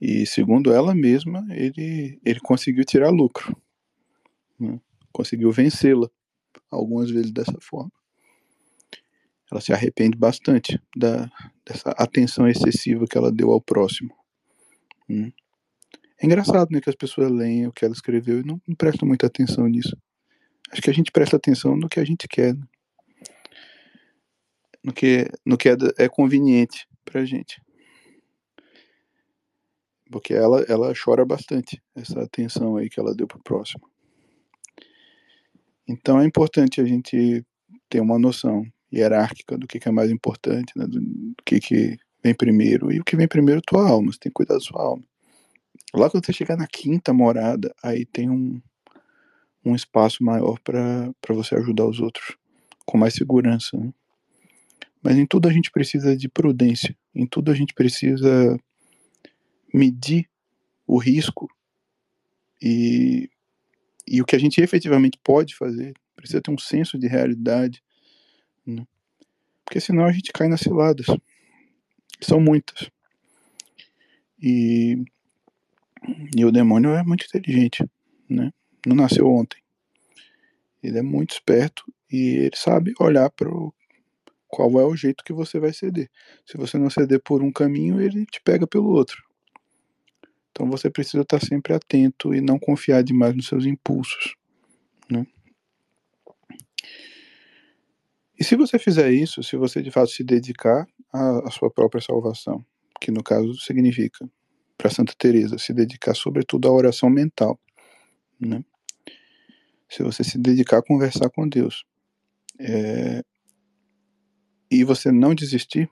E 0.00 0.26
segundo 0.26 0.72
ela 0.72 0.94
mesma, 0.94 1.46
ele, 1.50 2.20
ele 2.24 2.40
conseguiu 2.40 2.84
tirar 2.84 3.08
lucro. 3.08 3.56
Né? 4.58 4.78
Conseguiu 5.12 5.50
vencê-la 5.50 6.10
algumas 6.70 7.10
vezes 7.10 7.30
dessa 7.30 7.56
forma. 7.60 7.90
ela 9.50 9.60
se 9.60 9.72
arrepende 9.72 10.18
bastante 10.18 10.78
da, 10.94 11.30
dessa 11.64 11.90
atenção 11.92 12.46
excessiva 12.46 13.06
que 13.06 13.16
ela 13.16 13.32
deu 13.32 13.50
ao 13.50 13.60
próximo. 13.60 14.14
Hum. 15.08 15.32
É 16.20 16.26
engraçado, 16.26 16.68
né, 16.70 16.80
que 16.80 16.90
as 16.90 16.96
pessoas 16.96 17.30
leem 17.30 17.66
o 17.66 17.72
que 17.72 17.84
ela 17.84 17.94
escreveu 17.94 18.40
e 18.40 18.44
não, 18.44 18.60
não 18.66 18.74
prestam 18.74 19.06
muita 19.06 19.26
atenção 19.26 19.66
nisso. 19.66 19.96
Acho 20.70 20.80
que 20.80 20.90
a 20.90 20.94
gente 20.94 21.10
presta 21.10 21.36
atenção 21.36 21.76
no 21.76 21.88
que 21.88 22.00
a 22.00 22.04
gente 22.04 22.26
quer, 22.28 22.54
né? 22.54 22.66
no 24.84 24.92
que, 24.92 25.30
no 25.44 25.56
que 25.56 25.70
é, 25.70 25.76
é 25.98 26.08
conveniente 26.08 26.86
pra 27.04 27.24
gente. 27.24 27.60
Porque 30.10 30.34
ela, 30.34 30.60
ela 30.68 30.92
chora 30.94 31.24
bastante, 31.24 31.82
essa 31.94 32.22
atenção 32.22 32.76
aí 32.76 32.88
que 32.90 33.00
ela 33.00 33.14
deu 33.14 33.26
pro 33.26 33.42
próximo. 33.42 33.88
Então 35.88 36.20
é 36.20 36.24
importante 36.24 36.80
a 36.80 36.84
gente 36.84 37.44
ter 37.88 38.00
uma 38.00 38.18
noção 38.18 38.64
hierárquica 38.92 39.58
do 39.58 39.66
que, 39.66 39.80
que 39.80 39.88
é 39.88 39.92
mais 39.92 40.10
importante, 40.10 40.72
né, 40.76 40.86
do, 40.86 41.00
do 41.00 41.42
que, 41.44 41.58
que 41.58 41.96
vem 42.22 42.34
primeiro. 42.34 42.92
E 42.92 43.00
o 43.00 43.04
que 43.04 43.16
vem 43.16 43.26
primeiro 43.26 43.60
é 43.60 43.62
tua 43.66 43.88
alma, 43.88 44.12
você 44.12 44.18
tem 44.18 44.30
que 44.30 44.34
cuidar 44.34 44.54
da 44.54 44.60
sua 44.60 44.82
alma. 44.82 45.02
Lá 45.94 46.10
quando 46.10 46.26
você 46.26 46.32
chegar 46.32 46.56
na 46.56 46.66
quinta 46.66 47.12
morada, 47.12 47.72
aí 47.80 48.04
tem 48.04 48.28
um, 48.28 48.60
um 49.64 49.76
espaço 49.76 50.24
maior 50.24 50.58
para 50.58 51.14
você 51.28 51.54
ajudar 51.54 51.86
os 51.86 52.00
outros, 52.00 52.36
com 52.84 52.98
mais 52.98 53.14
segurança. 53.14 53.76
Né? 53.76 53.94
Mas 55.00 55.16
em 55.16 55.24
tudo 55.24 55.48
a 55.48 55.52
gente 55.52 55.70
precisa 55.70 56.16
de 56.16 56.28
prudência, 56.28 56.96
em 57.14 57.26
tudo 57.26 57.52
a 57.52 57.54
gente 57.54 57.72
precisa 57.72 58.58
medir 59.72 60.28
o 60.84 60.98
risco 60.98 61.48
e, 62.60 63.30
e 64.06 64.20
o 64.20 64.24
que 64.24 64.34
a 64.34 64.38
gente 64.38 64.60
efetivamente 64.60 65.18
pode 65.22 65.54
fazer. 65.54 65.94
Precisa 66.16 66.42
ter 66.42 66.50
um 66.50 66.58
senso 66.58 66.98
de 66.98 67.06
realidade, 67.06 67.80
né? 68.66 68.84
porque 69.64 69.78
senão 69.78 70.04
a 70.04 70.12
gente 70.12 70.32
cai 70.32 70.48
nas 70.48 70.60
ciladas. 70.60 71.06
São 72.20 72.40
muitas. 72.40 72.90
E, 74.40 75.04
e 76.36 76.44
o 76.44 76.52
demônio 76.52 76.90
é 76.90 77.02
muito 77.02 77.24
inteligente, 77.26 77.88
né? 78.28 78.52
Não 78.86 78.94
nasceu 78.94 79.26
ontem. 79.26 79.62
Ele 80.82 80.98
é 80.98 81.02
muito 81.02 81.32
esperto 81.32 81.84
e 82.10 82.36
ele 82.46 82.56
sabe 82.56 82.92
olhar 83.00 83.30
para 83.30 83.48
qual 84.48 84.78
é 84.78 84.84
o 84.84 84.94
jeito 84.94 85.24
que 85.24 85.32
você 85.32 85.58
vai 85.58 85.72
ceder. 85.72 86.10
Se 86.46 86.56
você 86.56 86.78
não 86.78 86.90
ceder 86.90 87.20
por 87.22 87.42
um 87.42 87.50
caminho, 87.50 88.00
ele 88.00 88.26
te 88.26 88.40
pega 88.42 88.66
pelo 88.66 88.88
outro. 88.88 89.22
Então 90.50 90.70
você 90.70 90.90
precisa 90.90 91.22
estar 91.22 91.40
sempre 91.40 91.72
atento 91.72 92.34
e 92.34 92.40
não 92.40 92.58
confiar 92.58 93.02
demais 93.02 93.34
nos 93.34 93.48
seus 93.48 93.64
impulsos. 93.64 94.36
Né? 95.10 95.26
E 98.38 98.44
se 98.44 98.54
você 98.54 98.78
fizer 98.78 99.10
isso, 99.10 99.42
se 99.42 99.56
você 99.56 99.82
de 99.82 99.90
fato 99.90 100.10
se 100.10 100.22
dedicar 100.22 100.86
à, 101.12 101.48
à 101.48 101.50
sua 101.50 101.70
própria 101.70 102.00
salvação, 102.00 102.64
que 103.00 103.10
no 103.10 103.22
caso 103.22 103.54
significa 103.54 104.28
para 104.84 104.92
Santa 104.92 105.14
Teresa 105.16 105.56
se 105.56 105.72
dedicar 105.72 106.14
sobretudo 106.14 106.68
à 106.68 106.70
oração 106.70 107.08
mental, 107.08 107.58
né? 108.38 108.62
Se 109.88 110.02
você 110.02 110.22
se 110.22 110.36
dedicar 110.36 110.76
a 110.76 110.82
conversar 110.82 111.30
com 111.30 111.48
Deus, 111.48 111.86
é, 112.60 113.24
e 114.70 114.84
você 114.84 115.10
não 115.10 115.34
desistir, 115.34 115.88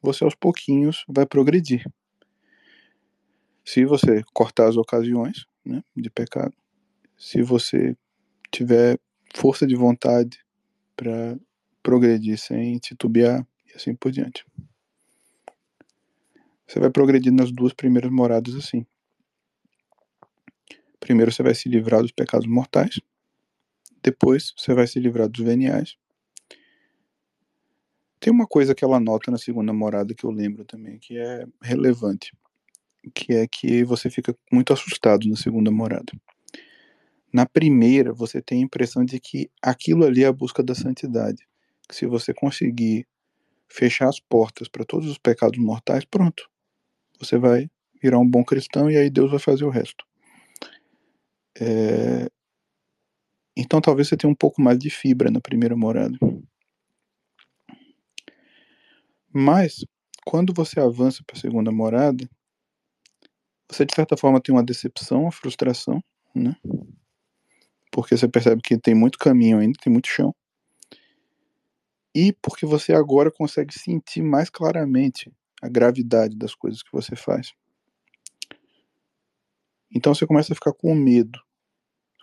você 0.00 0.22
aos 0.22 0.36
pouquinhos 0.36 1.04
vai 1.08 1.26
progredir. 1.26 1.84
Se 3.64 3.84
você 3.84 4.22
cortar 4.32 4.68
as 4.68 4.76
ocasiões 4.76 5.44
né, 5.64 5.82
de 5.96 6.08
pecado, 6.08 6.54
se 7.16 7.42
você 7.42 7.96
tiver 8.52 8.96
força 9.34 9.66
de 9.66 9.74
vontade 9.74 10.38
para 10.94 11.36
progredir 11.82 12.38
sem 12.38 12.78
titubear 12.78 13.44
e 13.66 13.74
assim 13.74 13.92
por 13.92 14.12
diante. 14.12 14.46
Você 16.68 16.78
vai 16.78 16.90
progredir 16.90 17.32
nas 17.32 17.50
duas 17.50 17.72
primeiras 17.72 18.10
moradas 18.10 18.54
assim. 18.54 18.86
Primeiro 21.00 21.32
você 21.32 21.42
vai 21.42 21.54
se 21.54 21.68
livrar 21.68 22.02
dos 22.02 22.12
pecados 22.12 22.46
mortais, 22.46 23.00
depois 24.02 24.52
você 24.56 24.74
vai 24.74 24.86
se 24.86 25.00
livrar 25.00 25.28
dos 25.28 25.44
veniais, 25.44 25.96
tem 28.20 28.32
uma 28.32 28.46
coisa 28.46 28.74
que 28.74 28.84
ela 28.84 28.98
nota 28.98 29.30
na 29.30 29.38
segunda 29.38 29.72
morada 29.72 30.14
que 30.14 30.24
eu 30.24 30.30
lembro 30.30 30.64
também, 30.64 30.98
que 30.98 31.16
é 31.16 31.46
relevante, 31.62 32.32
que 33.14 33.32
é 33.32 33.46
que 33.46 33.84
você 33.84 34.10
fica 34.10 34.36
muito 34.52 34.72
assustado 34.72 35.28
na 35.28 35.36
segunda 35.36 35.70
morada. 35.70 36.12
Na 37.32 37.46
primeira, 37.46 38.12
você 38.12 38.42
tem 38.42 38.60
a 38.60 38.64
impressão 38.64 39.04
de 39.04 39.20
que 39.20 39.50
aquilo 39.62 40.04
ali 40.04 40.24
é 40.24 40.26
a 40.26 40.32
busca 40.32 40.62
da 40.62 40.74
santidade. 40.74 41.46
Que 41.88 41.94
se 41.94 42.06
você 42.06 42.34
conseguir 42.34 43.06
fechar 43.68 44.08
as 44.08 44.18
portas 44.18 44.66
para 44.66 44.84
todos 44.84 45.08
os 45.08 45.18
pecados 45.18 45.58
mortais, 45.58 46.04
pronto. 46.04 46.50
Você 47.18 47.36
vai 47.38 47.68
virar 48.02 48.18
um 48.18 48.28
bom 48.28 48.44
cristão 48.44 48.90
e 48.90 48.96
aí 48.96 49.10
Deus 49.10 49.30
vai 49.30 49.40
fazer 49.40 49.64
o 49.64 49.70
resto. 49.70 50.04
É... 51.60 52.28
Então 53.56 53.80
talvez 53.80 54.08
você 54.08 54.16
tenha 54.16 54.30
um 54.30 54.36
pouco 54.36 54.62
mais 54.62 54.78
de 54.78 54.90
fibra 54.90 55.30
na 55.30 55.40
primeira 55.40 55.76
morada. 55.76 56.16
Mas, 59.32 59.84
quando 60.24 60.54
você 60.54 60.80
avança 60.80 61.22
para 61.26 61.36
a 61.36 61.40
segunda 61.40 61.70
morada, 61.70 62.28
você 63.70 63.84
de 63.84 63.94
certa 63.94 64.16
forma 64.16 64.40
tem 64.40 64.54
uma 64.54 64.64
decepção, 64.64 65.22
uma 65.22 65.32
frustração, 65.32 66.02
né? 66.34 66.56
Porque 67.92 68.16
você 68.16 68.28
percebe 68.28 68.62
que 68.62 68.78
tem 68.78 68.94
muito 68.94 69.18
caminho 69.18 69.58
ainda, 69.58 69.78
tem 69.82 69.92
muito 69.92 70.08
chão. 70.08 70.34
E 72.14 72.32
porque 72.32 72.64
você 72.64 72.92
agora 72.92 73.30
consegue 73.30 73.78
sentir 73.78 74.22
mais 74.22 74.48
claramente 74.48 75.30
a 75.62 75.68
gravidade 75.68 76.36
das 76.36 76.54
coisas 76.54 76.82
que 76.82 76.92
você 76.92 77.16
faz. 77.16 77.52
Então 79.94 80.14
você 80.14 80.26
começa 80.26 80.52
a 80.52 80.56
ficar 80.56 80.72
com 80.72 80.94
medo, 80.94 81.38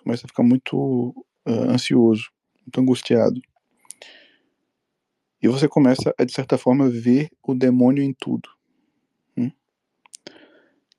começa 0.03 0.26
a 0.26 0.30
ficar 0.30 0.44
muito 0.44 1.10
uh, 1.48 1.70
ansioso, 1.70 2.32
muito 2.62 2.80
angustiado. 2.80 3.41
E 5.41 5.48
você 5.48 5.68
começa 5.68 6.14
a, 6.18 6.24
de 6.24 6.34
certa 6.34 6.57
forma, 6.57 6.90
ver 6.90 7.30
o 7.44 7.53
demônio 7.53 8.03
em 8.03 8.14
tudo. 8.14 8.49
Hum? 9.38 9.52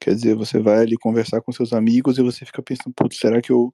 Quer 0.00 0.14
dizer, 0.14 0.34
você 0.34 0.60
vai 0.60 0.78
ali 0.78 0.96
conversar 0.96 1.40
com 1.40 1.52
seus 1.52 1.72
amigos 1.72 2.18
e 2.18 2.22
você 2.22 2.44
fica 2.44 2.62
pensando, 2.62 2.94
putz, 2.94 3.18
será 3.18 3.40
que 3.40 3.50
eu. 3.50 3.72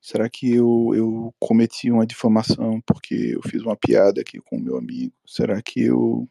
Será 0.00 0.28
que 0.28 0.52
eu, 0.52 0.92
eu 0.94 1.34
cometi 1.38 1.90
uma 1.90 2.06
difamação 2.06 2.78
porque 2.84 3.14
eu 3.14 3.40
fiz 3.48 3.62
uma 3.62 3.74
piada 3.74 4.20
aqui 4.20 4.38
com 4.38 4.56
o 4.56 4.60
meu 4.60 4.76
amigo? 4.76 5.14
Será 5.24 5.62
que 5.62 5.82
eu. 5.82 6.28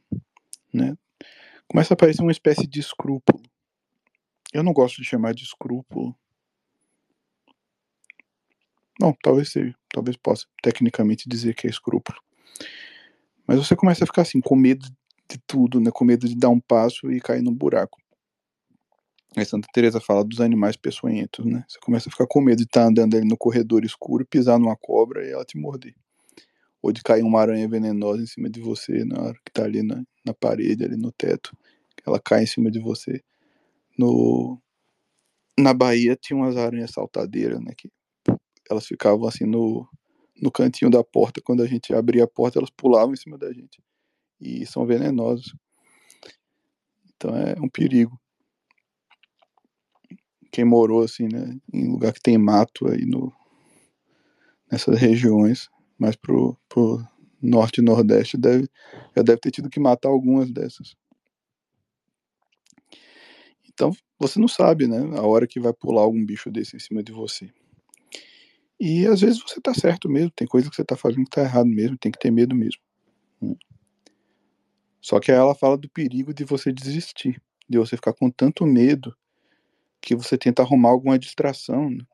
Né? 0.73 0.95
Começa 1.67 1.93
a 1.93 1.95
aparecer 1.95 2.21
uma 2.21 2.31
espécie 2.31 2.67
de 2.67 2.79
escrúpulo. 2.79 3.41
Eu 4.53 4.63
não 4.63 4.73
gosto 4.73 5.01
de 5.01 5.07
chamar 5.07 5.33
de 5.33 5.43
escrúpulo. 5.43 6.15
Não, 8.99 9.15
talvez 9.23 9.51
seja. 9.51 9.75
Talvez 9.89 10.17
possa 10.17 10.45
tecnicamente 10.61 11.27
dizer 11.27 11.55
que 11.55 11.67
é 11.67 11.69
escrúpulo. 11.69 12.19
Mas 13.47 13.57
você 13.57 13.75
começa 13.75 14.03
a 14.03 14.07
ficar 14.07 14.21
assim, 14.21 14.39
com 14.39 14.55
medo 14.55 14.87
de 15.29 15.37
tudo, 15.47 15.79
né? 15.79 15.91
Com 15.91 16.05
medo 16.05 16.27
de 16.27 16.35
dar 16.35 16.49
um 16.49 16.59
passo 16.59 17.11
e 17.11 17.19
cair 17.19 17.41
no 17.41 17.51
buraco. 17.51 17.99
Aí 19.35 19.45
Santa 19.45 19.67
Teresa 19.73 19.99
fala 19.99 20.23
dos 20.23 20.39
animais 20.39 20.77
peçonhentos, 20.77 21.43
né? 21.45 21.65
Você 21.67 21.79
começa 21.79 22.07
a 22.07 22.11
ficar 22.11 22.27
com 22.27 22.39
medo 22.39 22.57
de 22.57 22.63
estar 22.63 22.81
tá 22.81 22.87
andando 22.87 23.15
ali 23.15 23.27
no 23.27 23.37
corredor 23.37 23.83
escuro, 23.83 24.25
pisar 24.25 24.59
numa 24.59 24.75
cobra 24.75 25.25
e 25.25 25.31
ela 25.31 25.43
te 25.43 25.57
morder. 25.57 25.95
Ou 26.84 26.91
de 26.91 27.01
cair 27.01 27.23
uma 27.23 27.39
aranha 27.39 27.68
venenosa 27.68 28.22
em 28.22 28.27
cima 28.27 28.49
de 28.49 28.60
você 28.60 29.05
na 29.05 29.22
hora 29.22 29.39
que 29.45 29.51
tá 29.53 29.64
ali 29.64 29.81
na, 29.81 30.03
na 30.26 30.34
parede, 30.34 30.84
ali 30.84 30.97
no 30.97 31.14
teto. 31.14 31.55
Ela 32.05 32.19
cai 32.19 32.43
em 32.43 32.45
cima 32.45 32.69
de 32.69 32.80
você. 32.80 33.23
No, 33.97 34.61
na 35.57 35.73
Bahia 35.73 36.18
tinha 36.18 36.35
umas 36.35 36.57
aranhas 36.57 36.91
saltadeiras, 36.91 37.61
né? 37.61 37.73
Que 37.77 37.89
elas 38.69 38.85
ficavam 38.85 39.26
assim 39.27 39.45
no, 39.45 39.88
no 40.41 40.51
cantinho 40.51 40.91
da 40.91 41.03
porta, 41.03 41.41
quando 41.41 41.64
a 41.64 41.68
gente 41.68 41.93
abria 41.93 42.26
a 42.26 42.27
porta, 42.27 42.60
elas 42.60 42.69
pulavam 42.69 43.14
em 43.14 43.18
cima 43.18 43.38
da 43.38 43.51
gente. 43.53 43.81
E 44.41 44.65
são 44.65 44.85
venenosas. 44.85 45.55
Então 47.15 47.34
é 47.35 47.55
um 47.61 47.69
perigo. 47.69 48.19
Quem 50.51 50.65
morou 50.65 51.01
assim, 51.01 51.27
né, 51.31 51.57
em 51.72 51.89
lugar 51.89 52.11
que 52.14 52.22
tem 52.22 52.38
mato 52.38 52.88
aí 52.91 53.05
no 53.05 53.34
nessas 54.69 54.97
regiões, 54.99 55.69
mais 56.03 56.17
pro, 56.17 56.57
pro 56.67 57.01
norte 57.41 57.77
e 57.77 57.81
nordeste, 57.81 58.38
deve, 58.38 58.69
já 59.15 59.23
deve 59.23 59.39
ter 59.39 59.51
tido 59.51 59.69
que 59.69 59.80
matar 59.80 60.09
algumas 60.09 60.51
dessas. 60.51 60.97
Então, 63.69 63.95
você 64.19 64.38
não 64.38 64.49
sabe, 64.49 64.85
né, 64.85 64.99
a 65.17 65.21
hora 65.21 65.47
que 65.47 65.61
vai 65.61 65.71
pular 65.71 66.01
algum 66.01 66.25
bicho 66.25 66.51
desse 66.51 66.75
em 66.75 66.80
cima 66.80 67.01
de 67.01 67.13
você. 67.13 67.49
E 68.77 69.07
às 69.07 69.21
vezes 69.21 69.41
você 69.41 69.61
tá 69.61 69.73
certo 69.73 70.09
mesmo, 70.09 70.31
tem 70.31 70.45
coisa 70.45 70.69
que 70.69 70.75
você 70.75 70.84
tá 70.84 70.97
fazendo 70.97 71.23
que 71.23 71.30
tá 71.30 71.41
errado 71.41 71.67
mesmo, 71.67 71.97
tem 71.97 72.11
que 72.11 72.19
ter 72.19 72.31
medo 72.31 72.53
mesmo. 72.53 72.81
Né? 73.41 73.55
Só 74.99 75.21
que 75.21 75.31
aí 75.31 75.38
ela 75.38 75.55
fala 75.55 75.77
do 75.77 75.89
perigo 75.89 76.34
de 76.34 76.43
você 76.43 76.69
desistir, 76.69 77.41
de 77.69 77.77
você 77.77 77.95
ficar 77.95 78.13
com 78.13 78.30
tanto 78.30 78.65
medo 78.65 79.15
que 80.01 80.15
você 80.15 80.38
tenta 80.38 80.63
arrumar 80.63 80.89
alguma 80.89 81.17
distração. 81.17 81.89
Né? 81.89 82.05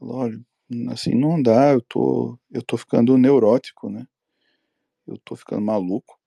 Olha, 0.00 0.44
assim 0.90 1.14
não 1.14 1.42
dá, 1.42 1.72
eu 1.72 1.80
tô, 1.82 2.38
eu 2.50 2.62
tô 2.62 2.76
ficando 2.76 3.16
neurótico, 3.18 3.88
né? 3.90 4.06
Eu 5.06 5.18
tô 5.24 5.36
ficando 5.36 5.62
maluco. 5.62 6.18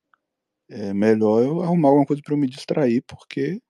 É 0.70 0.94
melhor 0.94 1.44
eu 1.44 1.62
arrumar 1.62 1.90
alguma 1.90 2.06
coisa 2.06 2.22
para 2.24 2.34
eu 2.34 2.38
me 2.38 2.48
distrair, 2.48 3.04
porque 3.08 3.62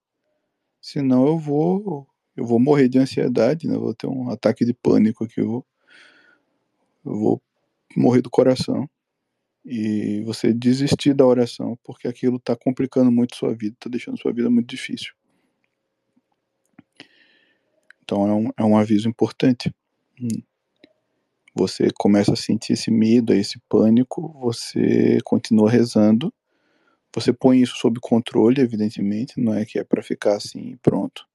senão 0.82 1.28
eu 1.28 1.38
vou 1.38 2.08
eu 2.36 2.46
vou 2.46 2.60
morrer 2.60 2.90
de 2.90 3.00
ansiedade, 3.00 3.68
né? 3.68 3.76
Eu 3.76 3.82
vou 3.82 3.94
ter 3.94 4.08
um 4.08 4.30
ataque 4.30 4.66
de 4.66 4.74
pânico 4.74 5.24
aqui, 5.24 5.40
eu 5.40 5.48
vou, 5.48 5.66
eu 7.06 7.16
vou 7.18 7.42
morrer 7.96 8.22
do 8.22 8.30
coração. 8.30 8.90
E 9.66 10.22
você 10.24 10.54
desistir 10.54 11.14
da 11.14 11.26
oração, 11.26 11.78
porque 11.84 12.08
aquilo 12.08 12.38
está 12.38 12.56
complicando 12.56 13.12
muito 13.12 13.36
sua 13.36 13.54
vida, 13.56 13.76
está 13.76 13.90
deixando 13.90 14.20
sua 14.20 14.32
vida 14.34 14.50
muito 14.50 14.68
difícil. 14.68 15.14
Então 18.04 18.28
é 18.28 18.34
um, 18.34 18.50
é 18.58 18.64
um 18.64 18.78
aviso 18.78 19.10
importante. 19.10 19.74
Hum. 20.22 20.44
Você 21.56 21.88
começa 21.98 22.34
a 22.34 22.36
sentir 22.36 22.74
esse 22.74 22.92
medo, 22.92 23.34
esse 23.34 23.58
pânico, 23.70 24.34
você 24.42 25.20
continua 25.24 25.72
rezando, 25.72 26.34
você 27.14 27.32
põe 27.32 27.62
isso 27.62 27.78
sob 27.78 27.98
controle, 28.02 28.60
evidentemente, 28.60 29.40
não 29.40 29.54
é 29.54 29.66
que 29.66 29.80
é 29.80 29.84
para 29.86 30.04
ficar 30.04 30.36
assim 30.36 30.78
pronto. 30.84 31.26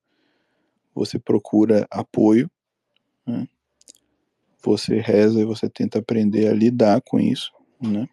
Você 0.94 1.18
procura 1.18 1.86
apoio, 1.90 2.50
né? 3.26 3.48
você 4.62 5.00
reza 5.00 5.40
e 5.40 5.44
você 5.44 5.70
tenta 5.70 5.98
aprender 5.98 6.48
a 6.48 6.52
lidar 6.52 7.00
com 7.00 7.18
isso, 7.18 7.50
né? 7.80 8.06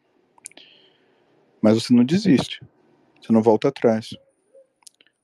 Mas 1.61 1.75
você 1.75 1.93
não 1.93 2.05
desiste, 2.05 2.61
você 3.19 3.33
não 3.33 3.41
volta 3.41 3.67
atrás. 3.67 4.11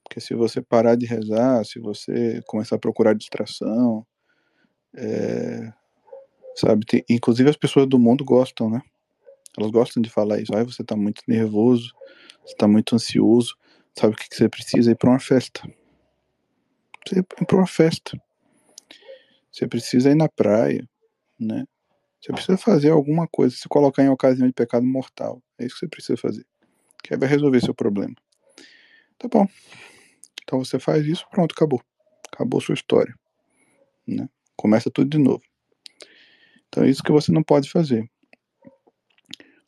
Porque 0.04 0.20
se 0.20 0.34
você 0.34 0.62
parar 0.62 0.96
de 0.96 1.06
rezar, 1.06 1.64
se 1.64 1.80
você 1.80 2.42
começar 2.46 2.76
a 2.76 2.80
procurar 2.80 3.14
distração, 3.14 4.06
é, 4.94 5.72
sabe, 6.56 6.86
tem, 6.86 7.04
inclusive 7.10 7.50
as 7.50 7.58
pessoas 7.58 7.88
do 7.88 8.00
mundo 8.00 8.24
gostam, 8.24 8.70
né? 8.70 8.82
Elas 9.58 9.72
gostam 9.72 10.02
de 10.02 10.10
falar 10.10 10.40
isso. 10.40 10.56
Ai, 10.56 10.64
você 10.64 10.84
tá 10.84 10.96
muito 10.96 11.22
nervoso, 11.28 11.94
você 12.44 12.56
tá 12.56 12.68
muito 12.68 12.96
ansioso. 12.96 13.56
Sabe 13.98 14.14
o 14.14 14.18
que, 14.18 14.28
que 14.28 14.36
você 14.36 14.50
precisa? 14.50 14.92
Ir 14.92 14.96
para 14.96 15.10
uma 15.10 15.20
festa. 15.20 15.62
Você 17.08 17.20
ir 17.20 17.24
para 17.24 17.58
uma 17.58 17.68
festa. 17.68 18.20
Você 19.52 19.68
precisa 19.68 20.10
ir 20.10 20.16
na 20.16 20.28
praia, 20.28 20.88
né? 21.40 21.66
Você 22.20 22.32
precisa 22.32 22.58
fazer 22.58 22.90
alguma 22.90 23.28
coisa, 23.28 23.56
se 23.56 23.68
colocar 23.68 24.02
em 24.04 24.10
ocasião 24.10 24.48
de 24.48 24.54
pecado 24.54 24.86
mortal. 24.86 25.44
É 25.60 25.66
isso 25.66 25.76
que 25.76 25.80
você 25.82 25.88
precisa 25.88 26.18
fazer. 26.18 26.46
Que 27.04 27.14
aí 27.14 27.20
vai 27.20 27.28
resolver 27.28 27.60
seu 27.60 27.74
problema. 27.76 28.16
Tá 29.20 29.28
bom. 29.28 29.46
Então 30.42 30.64
você 30.64 30.80
faz 30.80 31.06
isso, 31.06 31.28
pronto, 31.30 31.52
acabou. 31.52 31.82
Acabou 32.34 32.62
sua 32.62 32.74
história. 32.74 33.14
Né? 34.08 34.28
Começa 34.56 34.90
tudo 34.90 35.10
de 35.10 35.18
novo. 35.18 35.44
Então 36.74 36.84
é 36.84 36.90
isso 36.90 37.04
que 37.04 37.12
você 37.12 37.32
não 37.32 37.44
pode 37.44 37.70
fazer. 37.70 38.10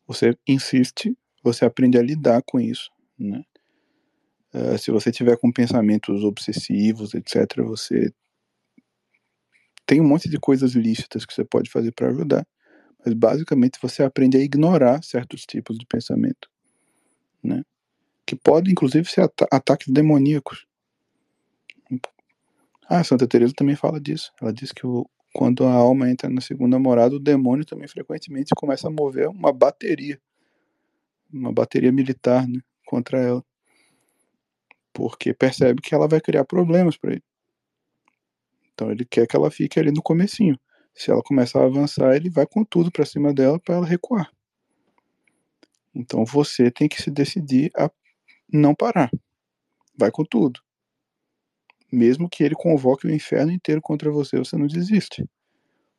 Você 0.07 0.35
insiste, 0.47 1.15
você 1.43 1.63
aprende 1.63 1.99
a 1.99 2.01
lidar 2.01 2.41
com 2.43 2.59
isso. 2.59 2.89
Né? 3.17 3.43
Uh, 4.51 4.75
se 4.79 4.89
você 4.89 5.11
tiver 5.11 5.37
com 5.37 5.51
pensamentos 5.51 6.23
obsessivos, 6.23 7.13
etc., 7.13 7.61
você 7.63 8.11
tem 9.85 10.01
um 10.01 10.07
monte 10.07 10.27
de 10.27 10.39
coisas 10.39 10.71
lícitas 10.71 11.27
que 11.27 11.33
você 11.35 11.45
pode 11.45 11.69
fazer 11.69 11.91
para 11.91 12.09
ajudar, 12.09 12.43
mas 13.05 13.13
basicamente 13.13 13.77
você 13.79 14.01
aprende 14.01 14.37
a 14.37 14.41
ignorar 14.41 15.03
certos 15.03 15.45
tipos 15.45 15.77
de 15.77 15.85
pensamento, 15.85 16.49
né? 17.43 17.63
Que 18.25 18.35
podem 18.35 18.71
inclusive 18.71 19.07
ser 19.07 19.21
ata 19.21 19.45
ataques 19.51 19.93
demoníacos. 19.93 20.65
Ah, 22.89 23.03
Santa 23.03 23.27
Teresa 23.27 23.53
também 23.55 23.75
fala 23.75 23.99
disso. 24.01 24.31
Ela 24.41 24.51
diz 24.51 24.71
que 24.71 24.87
o, 24.87 25.07
quando 25.35 25.65
a 25.65 25.73
alma 25.73 26.09
entra 26.09 26.29
na 26.29 26.39
segunda 26.39 26.79
morada, 26.79 27.13
o 27.13 27.19
demônio 27.19 27.65
também 27.65 27.89
frequentemente 27.89 28.55
começa 28.55 28.87
a 28.87 28.89
mover 28.89 29.27
uma 29.27 29.51
bateria, 29.51 30.17
uma 31.29 31.51
bateria 31.51 31.91
militar, 31.91 32.47
né, 32.47 32.61
contra 32.85 33.19
ela, 33.19 33.43
porque 34.93 35.33
percebe 35.33 35.81
que 35.81 35.93
ela 35.93 36.07
vai 36.07 36.21
criar 36.21 36.45
problemas 36.45 36.95
para 36.95 37.11
ele. 37.11 37.23
Então 38.73 38.89
ele 38.89 39.03
quer 39.03 39.27
que 39.27 39.35
ela 39.35 39.51
fique 39.51 39.77
ali 39.77 39.91
no 39.91 40.01
comecinho. 40.01 40.57
Se 40.93 41.11
ela 41.11 41.21
começar 41.21 41.59
a 41.59 41.65
avançar, 41.65 42.15
ele 42.15 42.29
vai 42.29 42.47
com 42.47 42.63
tudo 42.63 42.89
para 42.89 43.05
cima 43.05 43.33
dela 43.33 43.59
para 43.59 43.75
ela 43.75 43.85
recuar. 43.85 44.31
Então 45.93 46.23
você 46.23 46.71
tem 46.71 46.87
que 46.87 47.01
se 47.01 47.11
decidir 47.11 47.71
a 47.75 47.91
não 48.49 48.73
parar. 48.73 49.11
Vai 49.97 50.11
com 50.11 50.23
tudo 50.23 50.64
mesmo 51.91 52.29
que 52.29 52.43
ele 52.43 52.55
convoque 52.55 53.07
o 53.07 53.13
inferno 53.13 53.51
inteiro 53.51 53.81
contra 53.81 54.11
você, 54.11 54.37
você 54.37 54.57
não 54.57 54.67
desiste. 54.67 55.25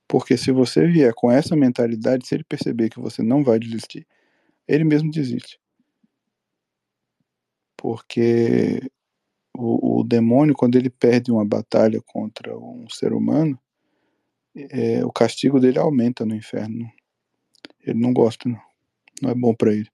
Porque 0.08 0.36
se 0.36 0.52
você 0.52 0.86
vier 0.86 1.12
com 1.14 1.30
essa 1.30 1.56
mentalidade, 1.56 2.26
se 2.26 2.34
ele 2.34 2.44
perceber 2.44 2.90
que 2.90 3.00
você 3.00 3.22
não 3.22 3.42
vai 3.42 3.58
desistir, 3.58 4.06
ele 4.68 4.84
mesmo 4.84 5.10
desiste. 5.10 5.58
Porque 7.76 8.80
o, 9.54 10.00
o 10.00 10.04
demônio, 10.04 10.54
quando 10.54 10.76
ele 10.76 10.90
perde 10.90 11.30
uma 11.30 11.44
batalha 11.44 12.00
contra 12.04 12.56
um 12.56 12.88
ser 12.88 13.12
humano, 13.12 13.58
é, 14.54 15.04
o 15.04 15.12
castigo 15.12 15.60
dele 15.60 15.78
aumenta 15.78 16.24
no 16.24 16.34
inferno. 16.34 16.90
Ele 17.82 17.98
não 17.98 18.12
gosta, 18.12 18.48
não. 18.48 18.60
Não 19.22 19.30
é 19.30 19.34
bom 19.34 19.54
para 19.54 19.72
ele. 19.72 19.88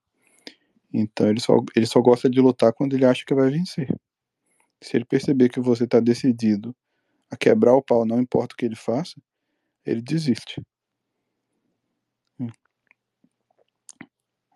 Então 0.93 1.29
ele 1.29 1.41
só, 1.41 1.57
ele 1.75 1.87
só 1.87 2.01
gosta 2.01 2.29
de 2.29 2.41
lutar 2.41 2.73
quando 2.73 2.95
ele 2.95 3.05
acha 3.05 3.25
que 3.25 3.35
vai 3.35 3.51
vencer. 3.51 3.89
Se 4.83 4.97
ele 4.97 5.05
perceber 5.05 5.49
que 5.49 5.61
você 5.61 5.85
está 5.85 6.01
decidido 6.01 6.75
a 7.31 7.37
quebrar 7.37 7.75
o 7.75 7.83
pau, 7.83 8.05
não 8.05 8.21
importa 8.21 8.55
o 8.55 8.57
que 8.57 8.65
ele 8.67 8.77
faça, 8.77 9.15
ele 9.87 10.03
desiste. 10.03 10.61
Hum. 12.39 12.49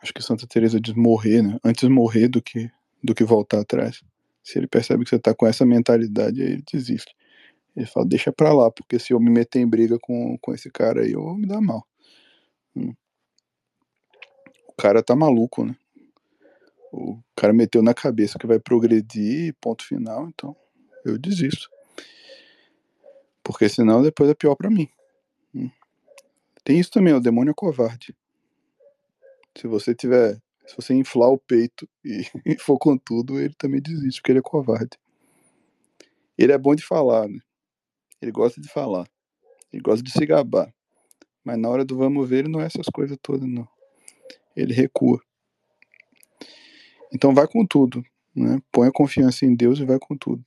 Acho 0.03 0.13
que 0.13 0.23
Santa 0.23 0.47
Teresa 0.47 0.81
diz 0.81 0.95
morrer, 0.95 1.43
né? 1.43 1.59
Antes 1.65 1.89
morrer 1.89 2.29
do 2.29 2.43
que 2.43 2.71
do 3.03 3.15
que 3.15 3.25
voltar 3.25 3.61
atrás. 3.61 4.03
Se 4.43 4.59
ele 4.59 4.67
percebe 4.67 5.05
que 5.05 5.11
você 5.11 5.17
está 5.17 5.35
com 5.35 5.47
essa 5.47 5.65
mentalidade, 5.65 6.43
aí 6.43 6.53
ele 6.55 6.65
desiste. 6.73 7.15
Ele 7.77 7.87
fala, 7.87 8.07
deixa 8.07 8.33
pra 8.33 8.53
lá, 8.53 8.71
porque 8.71 8.99
se 8.99 9.13
eu 9.13 9.21
me 9.21 9.31
meter 9.31 9.61
em 9.61 9.69
briga 9.69 9.99
com, 10.01 10.37
com 10.39 10.55
esse 10.55 10.71
cara 10.71 11.03
aí, 11.03 11.13
eu 11.13 11.23
vou 11.23 11.37
me 11.37 11.47
dar 11.47 11.61
mal. 11.61 11.87
Hum. 12.75 12.95
O 14.69 14.73
cara 14.77 15.03
tá 15.03 15.15
maluco, 15.15 15.65
né? 15.65 15.77
O 16.99 17.23
cara 17.37 17.53
meteu 17.53 17.83
na 17.83 17.93
cabeça 17.93 18.39
que 18.39 18.47
vai 18.47 18.59
progredir, 18.59 19.55
ponto 19.61 19.85
final, 19.85 20.29
então 20.29 20.57
eu 21.05 21.19
desisto. 21.19 21.69
Porque 23.45 23.69
senão 23.69 24.03
depois 24.03 24.31
é 24.31 24.35
pior 24.35 24.55
para 24.55 24.71
mim. 24.71 24.89
Hum. 25.55 25.71
Tem 26.65 26.81
isso 26.81 26.91
também, 26.91 27.13
o 27.13 27.21
demônio 27.21 27.51
é 27.51 27.55
covarde. 27.55 28.17
Se 29.59 29.67
você 29.67 29.95
tiver, 29.95 30.41
se 30.67 30.75
você 30.75 30.95
inflar 30.95 31.29
o 31.29 31.37
peito 31.37 31.87
e, 32.03 32.25
e 32.47 32.59
for 32.59 32.79
com 32.79 32.97
tudo, 32.97 33.39
ele 33.39 33.55
também 33.59 33.83
desiste, 33.83 34.23
porque 34.23 34.33
ele 34.33 34.39
é 34.39 34.43
covarde. 34.43 34.99
Ele 36.39 36.53
é 36.53 36.59
bom 36.59 36.75
de 36.75 36.83
falar, 36.83 37.29
né? 37.29 37.41
Ele 38.23 38.33
gosta 38.33 38.59
de 38.59 38.69
falar. 38.69 39.07
Ele 39.71 39.83
gosta 39.83 40.03
de 40.03 40.11
se 40.11 40.25
gabar. 40.25 40.73
Mas 41.45 41.59
na 41.59 41.69
hora 41.69 41.85
do 41.85 41.95
vamos 41.95 42.27
ver, 42.27 42.39
ele 42.39 42.49
não 42.49 42.61
é 42.63 42.65
essas 42.65 42.87
coisas 42.87 43.19
todas, 43.21 43.47
não. 43.47 43.69
Ele 44.57 44.73
recua. 44.73 45.21
Então 47.13 47.35
vai 47.35 47.47
com 47.47 47.65
tudo, 47.67 48.05
né? 48.35 48.61
Põe 48.71 48.89
a 48.89 48.93
confiança 48.93 49.45
em 49.45 49.55
Deus 49.55 49.79
e 49.79 49.85
vai 49.85 49.99
com 49.99 50.17
tudo. 50.17 50.45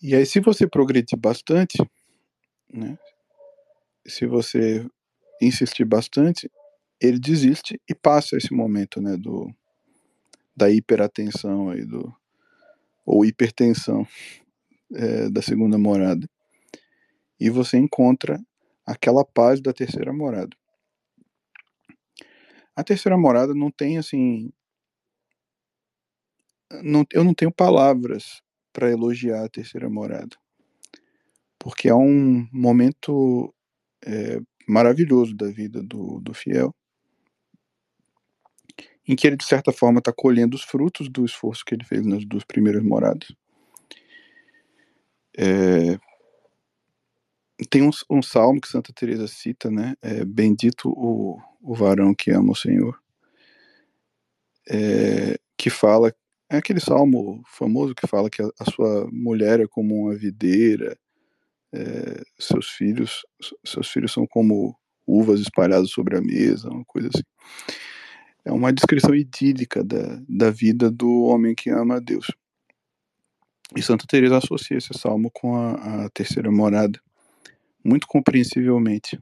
E 0.00 0.14
aí, 0.14 0.24
se 0.24 0.40
você 0.40 0.66
progredir 0.66 1.18
bastante, 1.18 1.78
né? 2.72 2.98
Se 4.06 4.26
você 4.26 4.86
insistir 5.40 5.84
bastante, 5.84 6.50
ele 7.00 7.18
desiste 7.18 7.80
e 7.88 7.94
passa 7.94 8.36
esse 8.36 8.52
momento, 8.52 9.00
né? 9.00 9.16
Do 9.16 9.52
da 10.56 10.68
hiperatenção 10.68 11.70
aí 11.70 11.84
do 11.84 12.12
ou 13.06 13.24
hipertensão 13.24 14.06
é, 14.92 15.30
da 15.30 15.40
segunda 15.40 15.78
morada. 15.78 16.28
E 17.40 17.48
você 17.48 17.78
encontra 17.78 18.40
aquela 18.84 19.24
paz 19.24 19.60
da 19.60 19.72
terceira 19.72 20.12
morada. 20.12 20.56
A 22.78 22.84
terceira 22.84 23.18
morada 23.18 23.52
não 23.56 23.72
tem 23.72 23.98
assim. 23.98 24.52
Não, 26.80 27.04
eu 27.12 27.24
não 27.24 27.34
tenho 27.34 27.50
palavras 27.50 28.40
para 28.72 28.88
elogiar 28.88 29.44
a 29.44 29.48
terceira 29.48 29.90
morada. 29.90 30.36
Porque 31.58 31.88
é 31.88 31.94
um 31.94 32.46
momento 32.52 33.52
é, 34.06 34.38
maravilhoso 34.68 35.34
da 35.34 35.48
vida 35.48 35.82
do, 35.82 36.20
do 36.20 36.32
fiel, 36.32 36.72
em 39.08 39.16
que 39.16 39.26
ele, 39.26 39.36
de 39.36 39.44
certa 39.44 39.72
forma, 39.72 39.98
está 39.98 40.12
colhendo 40.12 40.54
os 40.54 40.62
frutos 40.62 41.08
do 41.08 41.24
esforço 41.24 41.64
que 41.64 41.74
ele 41.74 41.84
fez 41.84 42.06
nas 42.06 42.24
duas 42.24 42.44
primeiras 42.44 42.84
moradas. 42.84 43.34
É, 45.36 45.98
tem 47.66 47.82
um, 47.82 47.90
um, 48.08 48.22
salmo 48.22 48.60
que 48.60 48.68
Santa 48.68 48.92
Teresa 48.92 49.26
cita, 49.26 49.70
né? 49.70 49.94
É, 50.00 50.24
Bendito 50.24 50.88
o, 50.90 51.40
o 51.60 51.74
varão 51.74 52.14
que 52.14 52.30
ama 52.30 52.52
o 52.52 52.56
Senhor, 52.56 52.98
é, 54.68 55.38
que 55.56 55.70
fala, 55.70 56.14
é 56.50 56.58
aquele 56.58 56.80
salmo 56.80 57.42
famoso 57.46 57.94
que 57.94 58.06
fala 58.06 58.30
que 58.30 58.42
a, 58.42 58.48
a, 58.60 58.70
sua 58.70 59.08
mulher 59.10 59.60
é 59.60 59.66
como 59.66 59.94
uma 60.04 60.14
videira, 60.14 60.96
é, 61.72 62.22
seus 62.38 62.68
filhos, 62.68 63.26
seus 63.64 63.88
filhos 63.88 64.12
são 64.12 64.26
como 64.26 64.76
uvas 65.06 65.40
espalhadas 65.40 65.90
sobre 65.90 66.16
a 66.16 66.20
mesa, 66.20 66.68
uma 66.68 66.84
coisa 66.84 67.08
assim. 67.12 67.24
É 68.44 68.52
uma 68.52 68.72
descrição 68.72 69.14
idílica 69.14 69.82
da, 69.82 70.20
da 70.28 70.50
vida 70.50 70.90
do 70.90 71.24
homem 71.24 71.54
que 71.54 71.70
ama 71.70 71.96
a 71.96 72.00
Deus. 72.00 72.26
E 73.76 73.82
Santa 73.82 74.06
Teresa 74.06 74.38
associa 74.38 74.78
esse 74.78 74.96
salmo 74.96 75.30
com 75.30 75.56
a, 75.56 76.04
a 76.04 76.10
terceira 76.10 76.50
morada, 76.50 76.98
muito 77.84 78.06
compreensivelmente, 78.06 79.18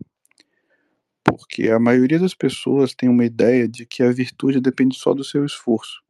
porque 1.24 1.68
a 1.68 1.78
maioria 1.78 2.18
das 2.18 2.34
pessoas 2.34 2.94
tem 2.94 3.08
uma 3.08 3.24
ideia 3.24 3.68
de 3.68 3.84
que 3.84 4.02
a 4.02 4.10
virtude 4.12 4.60
depende 4.60 4.96
só 4.96 5.12
do 5.12 5.24
seu 5.24 5.44
esforço, 5.44 6.02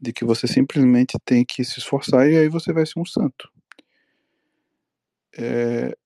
de 0.00 0.12
que 0.12 0.24
você 0.24 0.46
simplesmente 0.46 1.18
tem 1.24 1.44
que 1.44 1.64
se 1.64 1.78
esforçar 1.78 2.30
e 2.30 2.36
aí 2.36 2.48
você 2.48 2.72
vai 2.72 2.86
ser 2.86 2.98
um 2.98 3.04
santo. 3.04 3.50
É, 5.36 5.96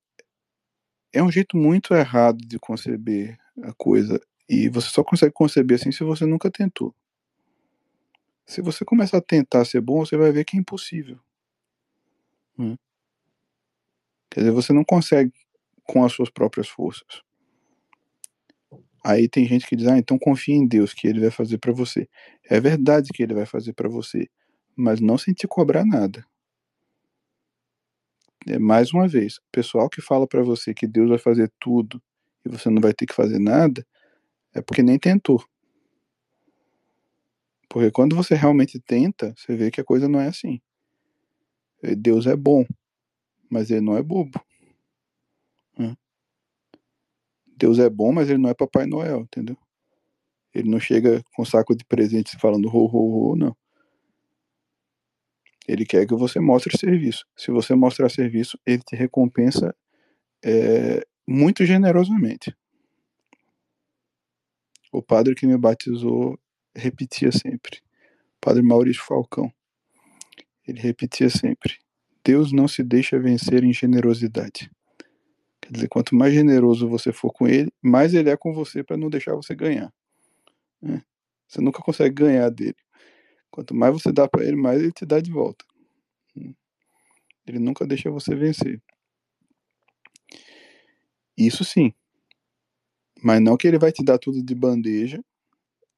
é 1.12 1.22
um 1.22 1.30
jeito 1.30 1.56
muito 1.56 1.94
errado 1.94 2.38
de 2.38 2.58
conceber 2.58 3.38
a 3.62 3.72
coisa 3.74 4.20
e 4.48 4.68
você 4.68 4.88
só 4.88 5.04
consegue 5.04 5.32
conceber 5.32 5.78
assim 5.78 5.92
se 5.92 6.02
você 6.04 6.24
nunca 6.24 6.50
tentou. 6.50 6.94
Se 8.44 8.60
você 8.60 8.84
começar 8.84 9.18
a 9.18 9.22
tentar 9.22 9.64
ser 9.64 9.80
bom, 9.80 10.04
você 10.04 10.16
vai 10.16 10.32
ver 10.32 10.44
que 10.44 10.56
é 10.56 10.60
impossível. 10.60 11.20
Hum. 12.58 12.76
Quer 14.38 14.42
dizer, 14.42 14.52
você 14.52 14.72
não 14.72 14.84
consegue 14.84 15.32
com 15.82 16.04
as 16.04 16.12
suas 16.12 16.30
próprias 16.30 16.68
forças. 16.68 17.24
Aí 19.04 19.28
tem 19.28 19.44
gente 19.44 19.66
que 19.66 19.74
diz: 19.74 19.88
"Ah, 19.88 19.98
então 19.98 20.16
confia 20.16 20.54
em 20.54 20.64
Deus 20.64 20.94
que 20.94 21.08
ele 21.08 21.18
vai 21.18 21.30
fazer 21.32 21.58
para 21.58 21.72
você". 21.72 22.08
É 22.48 22.60
verdade 22.60 23.08
que 23.12 23.20
ele 23.20 23.34
vai 23.34 23.44
fazer 23.46 23.72
para 23.72 23.88
você, 23.88 24.28
mas 24.76 25.00
não 25.00 25.18
sem 25.18 25.34
te 25.34 25.48
cobrar 25.48 25.84
nada. 25.84 26.24
É 28.46 28.60
mais 28.60 28.92
uma 28.92 29.08
vez, 29.08 29.40
pessoal 29.50 29.90
que 29.90 30.00
fala 30.00 30.24
para 30.24 30.44
você 30.44 30.72
que 30.72 30.86
Deus 30.86 31.08
vai 31.08 31.18
fazer 31.18 31.50
tudo 31.58 32.00
e 32.46 32.48
você 32.48 32.70
não 32.70 32.80
vai 32.80 32.92
ter 32.94 33.06
que 33.06 33.14
fazer 33.14 33.40
nada, 33.40 33.84
é 34.54 34.62
porque 34.62 34.82
nem 34.82 34.98
tentou. 34.98 35.44
Porque 37.68 37.90
quando 37.90 38.14
você 38.14 38.34
realmente 38.34 38.78
tenta, 38.78 39.34
você 39.36 39.56
vê 39.56 39.70
que 39.70 39.80
a 39.80 39.84
coisa 39.84 40.08
não 40.08 40.20
é 40.20 40.28
assim. 40.28 40.60
Deus 41.96 42.26
é 42.26 42.36
bom, 42.36 42.64
mas 43.50 43.70
ele 43.70 43.80
não 43.80 43.96
é 43.96 44.02
bobo. 44.02 44.40
Deus 47.58 47.80
é 47.80 47.90
bom, 47.90 48.12
mas 48.12 48.30
ele 48.30 48.38
não 48.38 48.48
é 48.48 48.54
Papai 48.54 48.86
Noel, 48.86 49.22
entendeu? 49.22 49.56
Ele 50.54 50.70
não 50.70 50.78
chega 50.78 51.22
com 51.34 51.44
saco 51.44 51.74
de 51.74 51.84
presentes 51.84 52.34
falando 52.40 52.68
ho, 52.68 52.86
ho, 52.86 53.32
ho, 53.32 53.36
não. 53.36 53.56
Ele 55.66 55.84
quer 55.84 56.06
que 56.06 56.14
você 56.14 56.38
mostre 56.38 56.78
serviço. 56.78 57.26
Se 57.36 57.50
você 57.50 57.74
mostrar 57.74 58.08
serviço, 58.10 58.58
ele 58.64 58.80
te 58.82 58.94
recompensa 58.94 59.74
é, 60.42 61.04
muito 61.26 61.66
generosamente. 61.66 62.56
O 64.92 65.02
padre 65.02 65.34
que 65.34 65.46
me 65.46 65.58
batizou 65.58 66.38
repetia 66.74 67.32
sempre. 67.32 67.82
Padre 68.40 68.62
Maurício 68.62 69.02
Falcão. 69.02 69.52
Ele 70.66 70.80
repetia 70.80 71.28
sempre: 71.28 71.76
Deus 72.24 72.52
não 72.52 72.68
se 72.68 72.82
deixa 72.82 73.18
vencer 73.18 73.64
em 73.64 73.72
generosidade. 73.72 74.70
Quer 75.60 75.72
dizer, 75.72 75.88
quanto 75.88 76.14
mais 76.14 76.32
generoso 76.32 76.88
você 76.88 77.12
for 77.12 77.32
com 77.32 77.46
ele, 77.46 77.72
mais 77.82 78.14
ele 78.14 78.30
é 78.30 78.36
com 78.36 78.52
você 78.52 78.82
para 78.82 78.96
não 78.96 79.10
deixar 79.10 79.34
você 79.34 79.54
ganhar. 79.54 79.92
Né? 80.80 81.02
Você 81.46 81.60
nunca 81.60 81.82
consegue 81.82 82.14
ganhar 82.14 82.50
dele. 82.50 82.76
Quanto 83.50 83.74
mais 83.74 83.92
você 83.92 84.12
dá 84.12 84.28
para 84.28 84.44
ele, 84.44 84.56
mais 84.56 84.80
ele 84.80 84.92
te 84.92 85.04
dá 85.04 85.20
de 85.20 85.30
volta. 85.30 85.64
Ele 87.46 87.58
nunca 87.58 87.86
deixa 87.86 88.10
você 88.10 88.34
vencer. 88.34 88.82
Isso 91.36 91.64
sim. 91.64 91.92
Mas 93.22 93.40
não 93.40 93.56
que 93.56 93.66
ele 93.66 93.78
vai 93.78 93.90
te 93.90 94.04
dar 94.04 94.18
tudo 94.18 94.42
de 94.42 94.54
bandeja 94.54 95.22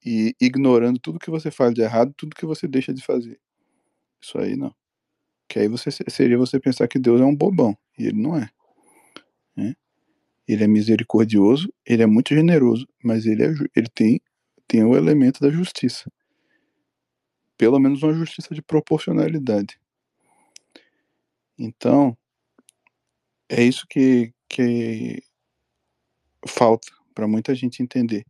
e 0.04 0.34
ignorando 0.40 0.98
tudo 0.98 1.18
que 1.18 1.30
você 1.30 1.50
faz 1.50 1.74
de 1.74 1.82
errado, 1.82 2.14
tudo 2.16 2.36
que 2.36 2.46
você 2.46 2.66
deixa 2.66 2.94
de 2.94 3.04
fazer. 3.04 3.40
Isso 4.20 4.38
aí 4.38 4.56
não. 4.56 4.74
Que 5.50 5.58
aí 5.58 5.66
você 5.66 5.90
seria 5.90 6.38
você 6.38 6.60
pensar 6.60 6.86
que 6.86 6.96
Deus 6.96 7.20
é 7.20 7.24
um 7.24 7.34
bobão 7.34 7.76
e 7.98 8.06
ele 8.06 8.22
não 8.22 8.36
é. 8.36 8.48
Né? 9.56 9.74
Ele 10.46 10.62
é 10.62 10.68
misericordioso, 10.68 11.74
ele 11.84 12.04
é 12.04 12.06
muito 12.06 12.32
generoso, 12.32 12.86
mas 13.02 13.26
ele, 13.26 13.42
é, 13.42 13.48
ele 13.74 13.88
tem, 13.92 14.20
tem 14.68 14.84
o 14.84 14.96
elemento 14.96 15.40
da 15.40 15.50
justiça. 15.50 16.08
Pelo 17.58 17.80
menos 17.80 18.00
uma 18.04 18.14
justiça 18.14 18.54
de 18.54 18.62
proporcionalidade. 18.62 19.76
Então, 21.58 22.16
é 23.48 23.60
isso 23.60 23.88
que, 23.88 24.32
que 24.48 25.20
falta 26.46 26.86
para 27.12 27.26
muita 27.26 27.56
gente 27.56 27.82
entender. 27.82 28.24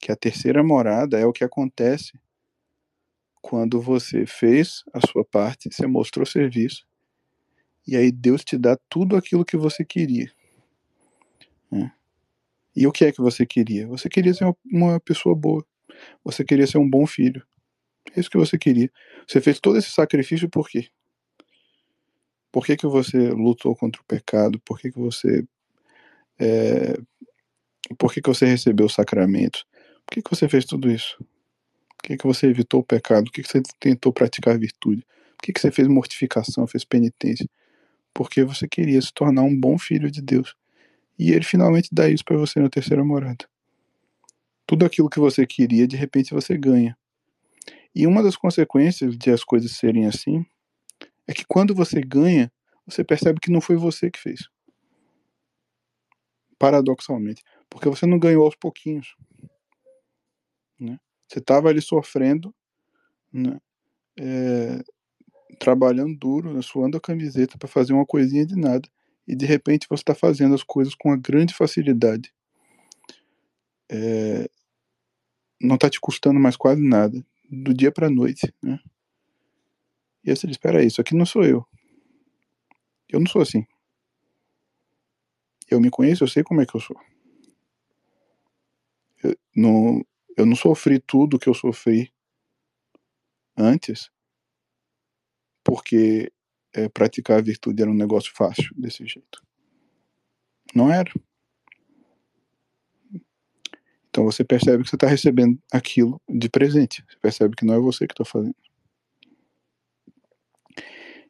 Que 0.00 0.10
a 0.10 0.16
terceira 0.16 0.64
morada 0.64 1.20
é 1.20 1.24
o 1.24 1.32
que 1.32 1.44
acontece 1.44 2.18
quando 3.44 3.78
você 3.78 4.24
fez 4.24 4.82
a 4.90 5.06
sua 5.06 5.22
parte, 5.22 5.68
você 5.70 5.86
mostrou 5.86 6.24
serviço, 6.24 6.86
e 7.86 7.94
aí 7.94 8.10
Deus 8.10 8.42
te 8.42 8.56
dá 8.56 8.74
tudo 8.88 9.16
aquilo 9.16 9.44
que 9.44 9.54
você 9.54 9.84
queria. 9.84 10.32
Né? 11.70 11.92
E 12.74 12.86
o 12.86 12.90
que 12.90 13.04
é 13.04 13.12
que 13.12 13.20
você 13.20 13.44
queria? 13.44 13.86
Você 13.86 14.08
queria 14.08 14.32
ser 14.32 14.50
uma 14.64 14.98
pessoa 14.98 15.36
boa. 15.36 15.62
Você 16.24 16.42
queria 16.42 16.66
ser 16.66 16.78
um 16.78 16.88
bom 16.88 17.06
filho. 17.06 17.46
É 18.16 18.20
isso 18.20 18.30
que 18.30 18.38
você 18.38 18.56
queria. 18.56 18.90
Você 19.28 19.42
fez 19.42 19.60
todo 19.60 19.76
esse 19.76 19.90
sacrifício 19.90 20.48
por 20.48 20.66
quê? 20.66 20.88
Por 22.50 22.64
que, 22.64 22.78
que 22.78 22.86
você 22.86 23.28
lutou 23.28 23.76
contra 23.76 24.00
o 24.00 24.06
pecado? 24.06 24.58
Por 24.60 24.80
que, 24.80 24.90
que 24.90 24.98
você. 24.98 25.46
É, 26.38 26.96
por 27.98 28.10
que, 28.10 28.22
que 28.22 28.28
você 28.28 28.46
recebeu 28.46 28.86
os 28.86 28.94
sacramentos? 28.94 29.66
Por 30.06 30.14
que, 30.14 30.22
que 30.22 30.30
você 30.30 30.48
fez 30.48 30.64
tudo 30.64 30.90
isso? 30.90 31.22
Que, 32.04 32.18
que 32.18 32.26
você 32.26 32.48
evitou 32.48 32.80
o 32.80 32.84
pecado? 32.84 33.24
Por 33.24 33.32
que, 33.32 33.42
que 33.42 33.48
você 33.48 33.62
tentou 33.80 34.12
praticar 34.12 34.58
virtude? 34.58 35.00
Por 35.38 35.42
que, 35.42 35.54
que 35.54 35.60
você 35.60 35.70
fez 35.70 35.88
mortificação, 35.88 36.66
fez 36.66 36.84
penitência? 36.84 37.48
Porque 38.12 38.44
você 38.44 38.68
queria 38.68 39.00
se 39.00 39.10
tornar 39.10 39.40
um 39.40 39.58
bom 39.58 39.78
filho 39.78 40.10
de 40.10 40.20
Deus. 40.20 40.54
E 41.18 41.32
ele 41.32 41.44
finalmente 41.44 41.88
dá 41.90 42.06
isso 42.06 42.22
para 42.22 42.36
você 42.36 42.60
na 42.60 42.68
terceira 42.68 43.02
morada. 43.02 43.48
Tudo 44.66 44.84
aquilo 44.84 45.08
que 45.08 45.18
você 45.18 45.46
queria, 45.46 45.88
de 45.88 45.96
repente 45.96 46.34
você 46.34 46.58
ganha. 46.58 46.94
E 47.94 48.06
uma 48.06 48.22
das 48.22 48.36
consequências 48.36 49.16
de 49.16 49.30
as 49.30 49.42
coisas 49.42 49.72
serem 49.72 50.04
assim 50.04 50.44
é 51.26 51.32
que 51.32 51.46
quando 51.48 51.74
você 51.74 52.02
ganha, 52.02 52.52
você 52.86 53.02
percebe 53.02 53.40
que 53.40 53.50
não 53.50 53.62
foi 53.62 53.76
você 53.76 54.10
que 54.10 54.20
fez. 54.20 54.50
Paradoxalmente. 56.58 57.42
Porque 57.70 57.88
você 57.88 58.04
não 58.04 58.18
ganhou 58.18 58.44
aos 58.44 58.56
pouquinhos. 58.56 59.16
Você 61.28 61.38
estava 61.38 61.68
ali 61.68 61.80
sofrendo, 61.80 62.54
né? 63.32 63.58
É, 64.18 64.82
trabalhando 65.58 66.16
duro, 66.16 66.52
né? 66.52 66.62
suando 66.62 66.96
a 66.96 67.00
camiseta 67.00 67.58
para 67.58 67.68
fazer 67.68 67.92
uma 67.92 68.06
coisinha 68.06 68.46
de 68.46 68.56
nada 68.56 68.88
e 69.26 69.34
de 69.34 69.46
repente 69.46 69.86
você 69.88 70.02
está 70.02 70.14
fazendo 70.14 70.54
as 70.54 70.62
coisas 70.62 70.94
com 70.94 71.08
uma 71.08 71.16
grande 71.16 71.54
facilidade. 71.54 72.32
É, 73.90 74.48
não 75.60 75.76
está 75.76 75.88
te 75.88 76.00
custando 76.00 76.38
mais 76.38 76.56
quase 76.56 76.82
nada, 76.82 77.24
do 77.50 77.72
dia 77.72 77.90
para 77.90 78.06
a 78.06 78.10
noite, 78.10 78.52
né? 78.62 78.78
E 80.22 80.30
aí 80.30 80.36
você 80.36 80.46
diz, 80.46 80.54
espera 80.54 80.80
aí, 80.80 80.86
isso 80.86 81.00
aqui 81.00 81.14
não 81.14 81.26
sou 81.26 81.44
eu. 81.44 81.66
Eu 83.08 83.20
não 83.20 83.26
sou 83.26 83.42
assim. 83.42 83.66
Eu 85.70 85.80
me 85.80 85.90
conheço, 85.90 86.24
eu 86.24 86.28
sei 86.28 86.42
como 86.42 86.60
é 86.60 86.66
que 86.66 86.74
eu 86.74 86.80
sou. 86.80 86.96
Eu 89.22 89.36
não, 89.54 90.04
eu 90.36 90.46
não 90.46 90.56
sofri 90.56 90.98
tudo 90.98 91.38
que 91.38 91.48
eu 91.48 91.54
sofri 91.54 92.12
antes 93.56 94.10
porque 95.62 96.30
é, 96.74 96.88
praticar 96.88 97.38
a 97.38 97.42
virtude 97.42 97.80
era 97.80 97.90
um 97.90 97.94
negócio 97.94 98.32
fácil 98.34 98.70
desse 98.76 99.06
jeito. 99.06 99.42
Não 100.74 100.92
era. 100.92 101.10
Então 104.08 104.24
você 104.24 104.44
percebe 104.44 104.84
que 104.84 104.90
você 104.90 104.96
está 104.96 105.06
recebendo 105.06 105.58
aquilo 105.72 106.20
de 106.28 106.48
presente. 106.48 107.04
Você 107.08 107.18
percebe 107.18 107.56
que 107.56 107.64
não 107.64 107.74
é 107.74 107.78
você 107.78 108.06
que 108.06 108.12
está 108.12 108.24
fazendo. 108.24 108.54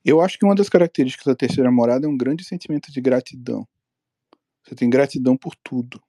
Eu 0.05 0.21
acho 0.21 0.39
que 0.39 0.45
uma 0.45 0.55
das 0.55 0.69
características 0.69 1.25
da 1.25 1.35
terceira 1.35 1.71
morada 1.71 2.05
é 2.05 2.09
um 2.09 2.17
grande 2.17 2.45
sentimento 2.45 2.93
de 2.93 3.01
gratidão. 3.01 3.67
Você 4.63 4.75
tem 4.75 4.91
gratidão 4.91 5.37
por 5.37 5.55
tudo. 5.57 6.03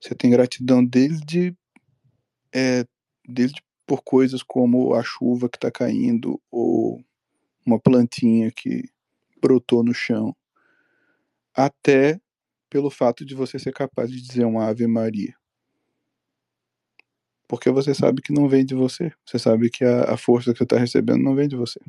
Você 0.00 0.14
tem 0.14 0.30
gratidão 0.30 0.84
desde, 0.84 1.56
é, 2.54 2.84
desde 3.26 3.62
por 3.86 4.02
coisas 4.02 4.42
como 4.42 4.94
a 4.94 5.02
chuva 5.02 5.48
que 5.48 5.56
está 5.56 5.70
caindo 5.70 6.40
ou 6.50 7.02
uma 7.64 7.78
plantinha 7.78 8.50
que 8.50 8.88
brotou 9.40 9.82
no 9.82 9.94
chão, 9.94 10.34
até 11.54 12.20
pelo 12.68 12.90
fato 12.90 13.24
de 13.24 13.34
você 13.34 13.58
ser 13.58 13.72
capaz 13.72 14.10
de 14.10 14.20
dizer 14.20 14.44
uma 14.44 14.66
Ave 14.66 14.86
Maria. 14.86 15.34
Porque 17.48 17.70
você 17.70 17.94
sabe 17.94 18.20
que 18.22 18.32
não 18.32 18.48
vem 18.48 18.64
de 18.64 18.74
você. 18.74 19.12
Você 19.24 19.38
sabe 19.38 19.70
que 19.70 19.84
a, 19.84 20.14
a 20.14 20.16
força 20.16 20.52
que 20.52 20.58
você 20.58 20.64
está 20.64 20.78
recebendo 20.78 21.22
não 21.22 21.34
vem 21.34 21.48
de 21.48 21.56
você. 21.56 21.80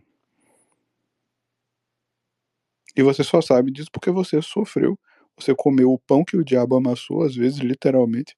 E 2.95 3.03
você 3.03 3.23
só 3.23 3.41
sabe 3.41 3.71
disso 3.71 3.89
porque 3.91 4.09
você 4.11 4.41
sofreu, 4.41 4.97
você 5.37 5.53
comeu 5.55 5.91
o 5.91 5.99
pão 5.99 6.25
que 6.25 6.35
o 6.35 6.43
diabo 6.43 6.75
amassou, 6.75 7.23
às 7.23 7.35
vezes 7.35 7.59
literalmente, 7.59 8.35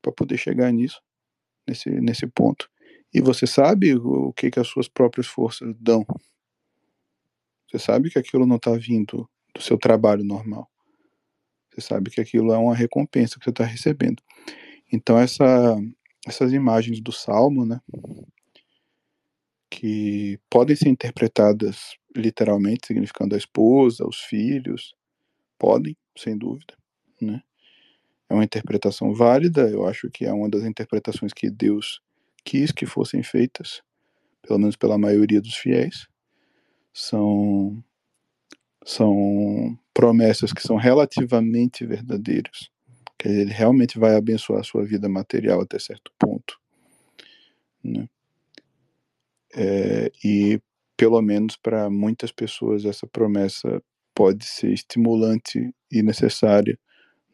para 0.00 0.12
poder 0.12 0.38
chegar 0.38 0.72
nisso, 0.72 1.00
nesse, 1.66 1.90
nesse 1.90 2.26
ponto. 2.26 2.70
E 3.12 3.20
você 3.20 3.46
sabe 3.46 3.94
o 3.94 4.32
que, 4.32 4.50
que 4.50 4.60
as 4.60 4.68
suas 4.68 4.88
próprias 4.88 5.26
forças 5.26 5.74
dão. 5.78 6.06
Você 7.68 7.78
sabe 7.78 8.10
que 8.10 8.18
aquilo 8.18 8.46
não 8.46 8.56
está 8.56 8.72
vindo 8.72 9.28
do 9.54 9.60
seu 9.60 9.78
trabalho 9.78 10.24
normal. 10.24 10.70
Você 11.70 11.80
sabe 11.80 12.10
que 12.10 12.20
aquilo 12.20 12.52
é 12.52 12.58
uma 12.58 12.74
recompensa 12.74 13.38
que 13.38 13.44
você 13.44 13.50
está 13.50 13.64
recebendo. 13.64 14.22
Então 14.92 15.18
essa, 15.18 15.76
essas 16.26 16.52
imagens 16.52 17.00
do 17.00 17.12
Salmo, 17.12 17.64
né, 17.64 17.80
que 19.70 20.38
podem 20.50 20.76
ser 20.76 20.88
interpretadas 20.90 21.96
literalmente, 22.14 22.86
significando 22.86 23.34
a 23.34 23.38
esposa, 23.38 24.06
os 24.06 24.20
filhos, 24.20 24.94
podem, 25.58 25.96
sem 26.16 26.36
dúvida, 26.36 26.74
né? 27.20 27.42
É 28.28 28.34
uma 28.34 28.44
interpretação 28.44 29.14
válida, 29.14 29.68
eu 29.68 29.86
acho 29.86 30.10
que 30.10 30.24
é 30.24 30.32
uma 30.32 30.48
das 30.48 30.64
interpretações 30.64 31.32
que 31.32 31.50
Deus 31.50 32.00
quis 32.44 32.72
que 32.72 32.86
fossem 32.86 33.22
feitas, 33.22 33.82
pelo 34.42 34.58
menos 34.58 34.76
pela 34.76 34.98
maioria 34.98 35.40
dos 35.40 35.54
fiéis. 35.54 36.08
São 36.94 37.82
são 38.84 39.78
promessas 39.94 40.52
que 40.52 40.62
são 40.62 40.76
relativamente 40.76 41.86
verdadeiras, 41.86 42.70
que 43.18 43.28
ele 43.28 43.52
realmente 43.52 43.98
vai 43.98 44.16
abençoar 44.16 44.60
a 44.60 44.64
sua 44.64 44.84
vida 44.84 45.08
material 45.08 45.60
até 45.60 45.78
certo 45.78 46.12
ponto, 46.18 46.58
né? 47.84 48.08
É, 49.54 50.10
e 50.24 50.60
pelo 50.96 51.20
menos 51.20 51.56
para 51.56 51.90
muitas 51.90 52.32
pessoas 52.32 52.84
essa 52.84 53.06
promessa 53.06 53.82
pode 54.14 54.44
ser 54.44 54.72
estimulante 54.72 55.74
e 55.90 56.02
necessária 56.02 56.78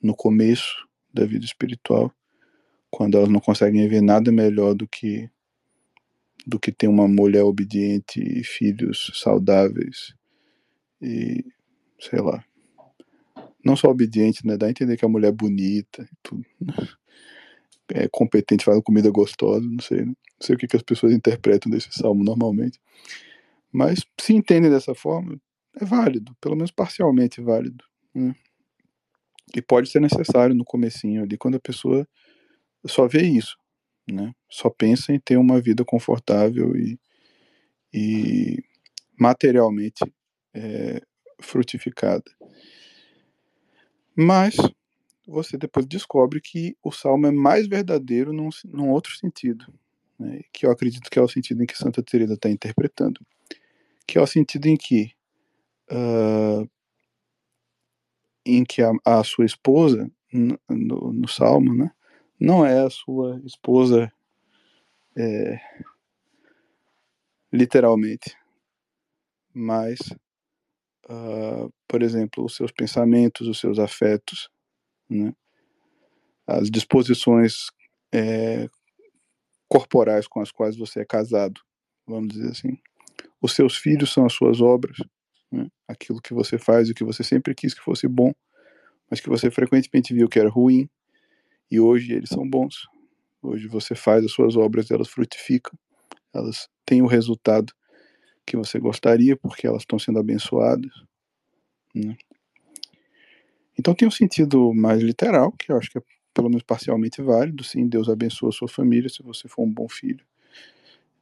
no 0.03 0.15
começo 0.15 0.87
da 1.13 1.25
vida 1.27 1.45
espiritual, 1.45 2.13
quando 2.91 3.17
elas 3.17 3.29
não 3.29 3.41
conseguem 3.41 3.89
ver 3.89 4.01
nada 4.01 4.31
melhor 4.31 4.75
do 4.75 4.87
que 4.87 5.29
do 6.47 6.59
que 6.59 6.73
ter 6.73 6.89
uma 6.89 7.07
mulher 7.07 7.43
obediente 7.43 8.21
e 8.23 8.43
filhos 8.43 9.11
saudáveis 9.15 10.15
e 11.03 11.45
sei 12.01 12.21
lá. 12.21 12.43
Não 13.63 13.77
só 13.77 13.89
obediente, 13.91 14.47
né? 14.47 14.57
Dá 14.57 14.67
a 14.67 14.71
entender 14.71 14.97
que 14.97 15.05
a 15.05 15.09
mulher 15.09 15.29
é 15.29 15.33
bonita 15.33 16.03
e 16.03 16.17
tudo. 16.23 16.47
É 17.91 18.09
competente, 18.09 18.65
faz 18.65 18.81
comida 18.83 19.11
gostosa, 19.11 19.67
não 19.67 19.81
sei, 19.81 20.05
né? 20.05 20.07
Não 20.07 20.47
sei 20.47 20.55
o 20.55 20.59
que, 20.59 20.69
que 20.69 20.77
as 20.77 20.83
pessoas 20.83 21.13
interpretam 21.13 21.71
desse 21.71 21.89
salmo 21.93 22.23
normalmente. 22.23 22.81
Mas 23.73 24.05
se 24.21 24.33
entendem 24.33 24.71
dessa 24.71 24.95
forma, 24.95 25.39
é 25.81 25.85
válido, 25.85 26.37
pelo 26.41 26.57
menos 26.57 26.71
parcialmente 26.71 27.41
válido. 27.41 27.85
Né? 28.15 28.35
E 29.55 29.63
pode 29.63 29.91
ser 29.91 30.01
necessário 30.01 30.55
no 30.55 30.65
comecinho 30.65 31.23
ali, 31.23 31.37
quando 31.37 31.57
a 31.57 31.61
pessoa 31.61 32.07
só 32.87 33.07
vê 33.07 33.23
isso, 33.23 33.57
né? 34.11 34.33
Só 34.49 34.71
pensa 34.71 35.13
em 35.13 35.19
ter 35.19 35.37
uma 35.37 35.61
vida 35.61 35.85
confortável 35.85 36.77
e, 36.77 36.99
e 37.93 38.63
materialmente 39.19 40.05
é, 40.55 41.01
frutificada. 41.41 42.31
Mas 44.17 44.57
você 45.27 45.57
depois 45.57 45.87
descobre 45.87 46.41
que 46.41 46.77
o 46.83 46.91
salmo 46.91 47.27
é 47.27 47.31
mais 47.31 47.67
verdadeiro 47.67 48.33
num, 48.33 48.49
num 48.65 48.91
outro 48.91 49.15
sentido, 49.17 49.67
né? 50.19 50.41
que 50.53 50.67
eu 50.67 50.71
acredito 50.71 51.11
que 51.11 51.19
é 51.19 51.23
o 51.23 51.29
sentido 51.29 51.63
em 51.63 51.67
que 51.67 51.77
Santa 51.77 52.03
Teresa 52.03 52.35
está 52.35 52.49
interpretando, 52.49 53.21
que 54.07 54.19
é 54.19 54.21
o 54.21 54.27
sentido 54.27 54.67
em 54.67 54.77
que 54.77 55.13
uh, 55.91 56.69
em 58.45 58.65
que 58.65 58.83
a, 58.83 58.93
a 59.05 59.23
sua 59.25 59.45
esposa 59.45 60.11
no, 60.33 61.13
no, 61.13 61.29
salmo, 61.29 61.75
né, 61.75 61.91
não 62.39 62.65
é 62.65 62.81
a 62.81 62.91
sua 62.91 63.41
esposa 63.45 64.13
é, 65.17 65.59
literalmente, 67.53 68.37
mas 69.53 69.99
uh, 71.09 71.73
por 71.87 72.03
exemplo, 72.03 72.45
os 72.45 72.55
seus 72.55 72.71
pensamentos, 72.71 73.49
os 73.49 73.59
seus 73.59 73.79
afetos, 73.79 74.49
né? 75.09 75.35
as 76.47 76.71
disposições 76.71 77.67
é, 78.13 78.67
corporais 79.69 80.27
com 80.27 80.41
as 80.41 80.51
quais 80.51 80.77
você 80.77 81.01
é 81.01 81.05
casado, 81.05 81.61
vamos 82.07 82.29
dizer 82.29 82.51
assim. 82.51 82.79
Os 83.41 83.53
seus 83.53 83.77
filhos 83.77 84.13
são 84.13 84.27
as 84.27 84.33
suas 84.33 84.61
obras, 84.61 84.97
né? 85.51 85.69
aquilo 85.87 86.21
que 86.21 86.35
você 86.35 86.59
faz 86.59 86.89
e 86.89 86.95
que 86.95 87.05
você 87.05 87.23
sempre 87.23 87.55
quis 87.55 87.75
que 87.75 87.81
fosse 87.81 88.07
bom, 88.07 88.33
mas 89.11 89.21
que 89.21 89.29
você 89.29 89.51
frequentemente 89.51 90.13
viu 90.13 90.29
que 90.29 90.39
era 90.39 90.49
ruim, 90.49 90.89
e 91.71 91.79
hoje 91.79 92.13
eles 92.13 92.31
são 92.31 92.49
bons. 92.49 92.87
Hoje 93.43 93.69
você 93.69 93.95
faz 93.95 94.25
as 94.25 94.33
suas 94.33 94.57
obras, 94.57 94.91
elas 94.91 95.09
frutificam, 95.09 95.79
elas 96.35 96.69
têm 96.85 97.03
o 97.03 97.07
resultado 97.07 97.73
que 98.47 98.57
você 98.57 98.79
gostaria, 98.79 99.37
porque 99.37 99.67
elas 99.67 99.83
estão 99.83 99.99
sendo 99.99 100.19
abençoadas. 100.19 100.93
Né? 101.95 102.17
Então 103.79 103.95
tem 103.95 104.09
um 104.09 104.11
sentido 104.11 104.73
mais 104.75 105.03
literal, 105.03 105.53
que 105.53 105.71
eu 105.71 105.77
acho 105.77 105.91
que 105.91 105.99
é 105.99 106.03
pelo 106.35 106.49
menos 106.49 106.63
parcialmente 106.63 107.21
válido. 107.21 107.63
Sim, 107.65 107.87
Deus 107.89 108.09
abençoa 108.09 108.49
a 108.49 108.53
sua 108.53 108.69
família 108.69 109.09
se 109.09 109.23
você 109.23 109.49
for 109.49 109.63
um 109.63 109.73
bom 109.73 109.89
filho. 109.89 110.25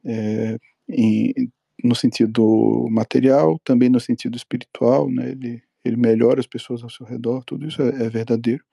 É, 0.05 0.57
em, 0.87 1.51
no 1.83 1.95
sentido 1.95 2.87
material, 2.89 3.59
também 3.63 3.89
no 3.89 3.99
sentido 3.99 4.35
espiritual, 4.35 5.09
né? 5.09 5.31
ele, 5.31 5.61
ele 5.83 5.97
melhora 5.97 6.39
as 6.39 6.47
pessoas 6.47 6.83
ao 6.83 6.89
seu 6.89 7.05
redor, 7.05 7.43
tudo 7.45 7.67
isso 7.67 7.81
é, 7.81 7.89
é 8.05 8.09
verdadeiro. 8.09 8.63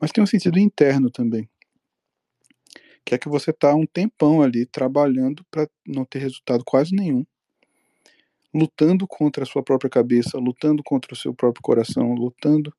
Mas 0.00 0.12
tem 0.12 0.22
um 0.22 0.26
sentido 0.26 0.58
interno 0.58 1.10
também, 1.10 1.48
que 3.04 3.14
é 3.14 3.18
que 3.18 3.28
você 3.28 3.50
está 3.50 3.74
um 3.74 3.86
tempão 3.86 4.42
ali 4.42 4.66
trabalhando 4.66 5.44
para 5.50 5.68
não 5.86 6.04
ter 6.04 6.18
resultado 6.18 6.62
quase 6.64 6.94
nenhum 6.94 7.24
lutando 8.56 9.06
contra 9.06 9.42
a 9.42 9.46
sua 9.46 9.62
própria 9.62 9.90
cabeça, 9.90 10.38
lutando 10.38 10.82
contra 10.82 11.12
o 11.12 11.16
seu 11.16 11.34
próprio 11.34 11.62
coração, 11.62 12.14
lutando 12.14 12.72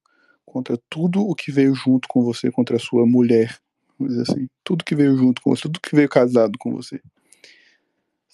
contra 0.45 0.77
tudo 0.89 1.21
o 1.21 1.35
que 1.35 1.51
veio 1.51 1.75
junto 1.75 2.07
com 2.07 2.23
você, 2.23 2.51
contra 2.51 2.77
a 2.77 2.79
sua 2.79 3.05
mulher, 3.05 3.57
vamos 3.97 4.15
dizer 4.15 4.31
assim, 4.31 4.47
tudo 4.63 4.83
que 4.83 4.95
veio 4.95 5.15
junto 5.15 5.41
com 5.41 5.55
você, 5.55 5.63
tudo 5.63 5.79
que 5.79 5.95
veio 5.95 6.09
casado 6.09 6.57
com 6.57 6.71
você. 6.71 6.99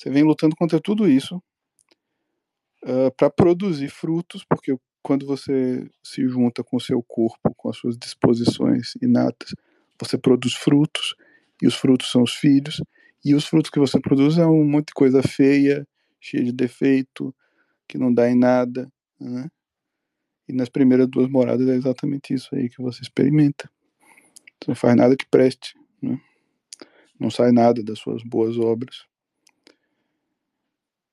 Você 0.03 0.09
vem 0.09 0.23
lutando 0.23 0.53
contra 0.53 0.81
tudo 0.81 1.09
isso 1.09 1.37
uh, 2.83 3.07
ah, 3.07 3.11
para 3.15 3.29
produzir 3.29 3.87
frutos, 3.87 4.43
porque 4.43 4.75
quando 5.01 5.25
você 5.25 5.89
se 6.03 6.27
junta 6.27 6.61
com 6.61 6.75
o 6.75 6.81
seu 6.81 7.01
corpo, 7.01 7.55
com 7.55 7.69
as 7.69 7.77
suas 7.77 7.97
disposições 7.97 8.95
inatas, 9.01 9.55
você 9.97 10.17
produz 10.17 10.55
frutos, 10.55 11.15
e 11.61 11.67
os 11.67 11.75
frutos 11.75 12.11
são 12.11 12.21
os 12.21 12.33
filhos, 12.33 12.83
e 13.23 13.33
os 13.33 13.45
frutos 13.45 13.71
que 13.71 13.79
você 13.79 13.97
produz 13.97 14.37
é 14.37 14.45
um 14.45 14.65
monte 14.65 14.87
de 14.87 14.93
coisa 14.93 15.23
feia, 15.23 15.87
cheia 16.19 16.43
de 16.43 16.51
defeito, 16.51 17.33
que 17.87 17.97
não 17.97 18.13
dá 18.13 18.29
em 18.29 18.37
nada, 18.37 18.91
né? 19.17 19.49
E 20.49 20.51
nas 20.51 20.67
primeiras 20.67 21.07
duas 21.07 21.29
moradas 21.29 21.65
é 21.69 21.75
exatamente 21.75 22.33
isso 22.33 22.53
aí 22.53 22.67
que 22.67 22.81
você 22.81 23.01
experimenta. 23.01 23.71
Você 24.59 24.67
não 24.67 24.75
faz 24.75 24.97
nada 24.97 25.15
que 25.15 25.25
preste, 25.25 25.79
né? 26.01 26.19
Não 27.17 27.31
sai 27.31 27.53
nada 27.53 27.81
das 27.81 27.99
suas 27.99 28.21
boas 28.21 28.57
obras. 28.57 29.05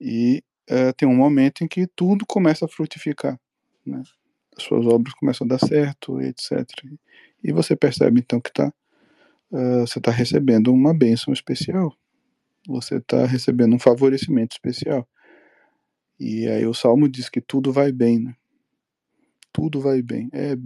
E 0.01 0.43
é, 0.69 0.93
tem 0.93 1.09
um 1.09 1.15
momento 1.15 1.63
em 1.63 1.69
que 1.69 1.87
tudo 1.87 2.25
começa 2.27 2.65
a 2.65 2.69
frutificar, 2.69 3.39
né? 3.85 4.03
As 4.57 4.65
suas 4.65 4.87
obras 4.87 5.15
começam 5.15 5.47
a 5.47 5.49
dar 5.49 5.59
certo, 5.59 6.21
etc. 6.21 6.63
E 7.43 7.53
você 7.53 7.77
percebe 7.77 8.21
então 8.21 8.41
que 8.41 8.53
tá, 8.53 8.73
uh, 9.53 9.81
você 9.81 9.99
está 9.99 10.11
recebendo 10.11 10.73
uma 10.73 10.93
bênção 10.93 11.33
especial 11.33 11.97
você 12.67 12.97
está 12.97 13.25
recebendo 13.27 13.75
um 13.75 13.79
favorecimento 13.79 14.55
especial. 14.55 15.09
E 16.19 16.47
aí 16.49 16.67
o 16.67 16.75
Salmo 16.75 17.09
diz 17.09 17.29
que 17.29 17.41
tudo 17.41 17.73
vai 17.73 17.93
bem, 17.93 18.19
né? 18.19 18.37
Tudo 19.53 19.81
vai 19.81 20.03
bem. 20.03 20.29
É, 20.33 20.57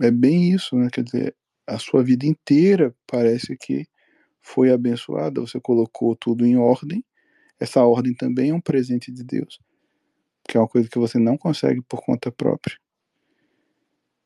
é 0.00 0.10
bem 0.10 0.52
isso, 0.52 0.76
né? 0.76 0.88
Quer 0.92 1.04
dizer, 1.04 1.36
a 1.66 1.78
sua 1.78 2.02
vida 2.02 2.26
inteira 2.26 2.94
parece 3.06 3.56
que 3.56 3.86
foi 4.40 4.70
abençoada, 4.70 5.40
você 5.40 5.60
colocou 5.60 6.14
tudo 6.14 6.44
em 6.44 6.56
ordem. 6.56 7.04
Essa 7.62 7.84
ordem 7.84 8.12
também 8.12 8.50
é 8.50 8.54
um 8.54 8.60
presente 8.60 9.12
de 9.12 9.22
Deus, 9.22 9.60
que 10.48 10.56
é 10.56 10.60
uma 10.60 10.66
coisa 10.66 10.88
que 10.88 10.98
você 10.98 11.16
não 11.16 11.38
consegue 11.38 11.80
por 11.82 12.04
conta 12.04 12.32
própria. 12.32 12.76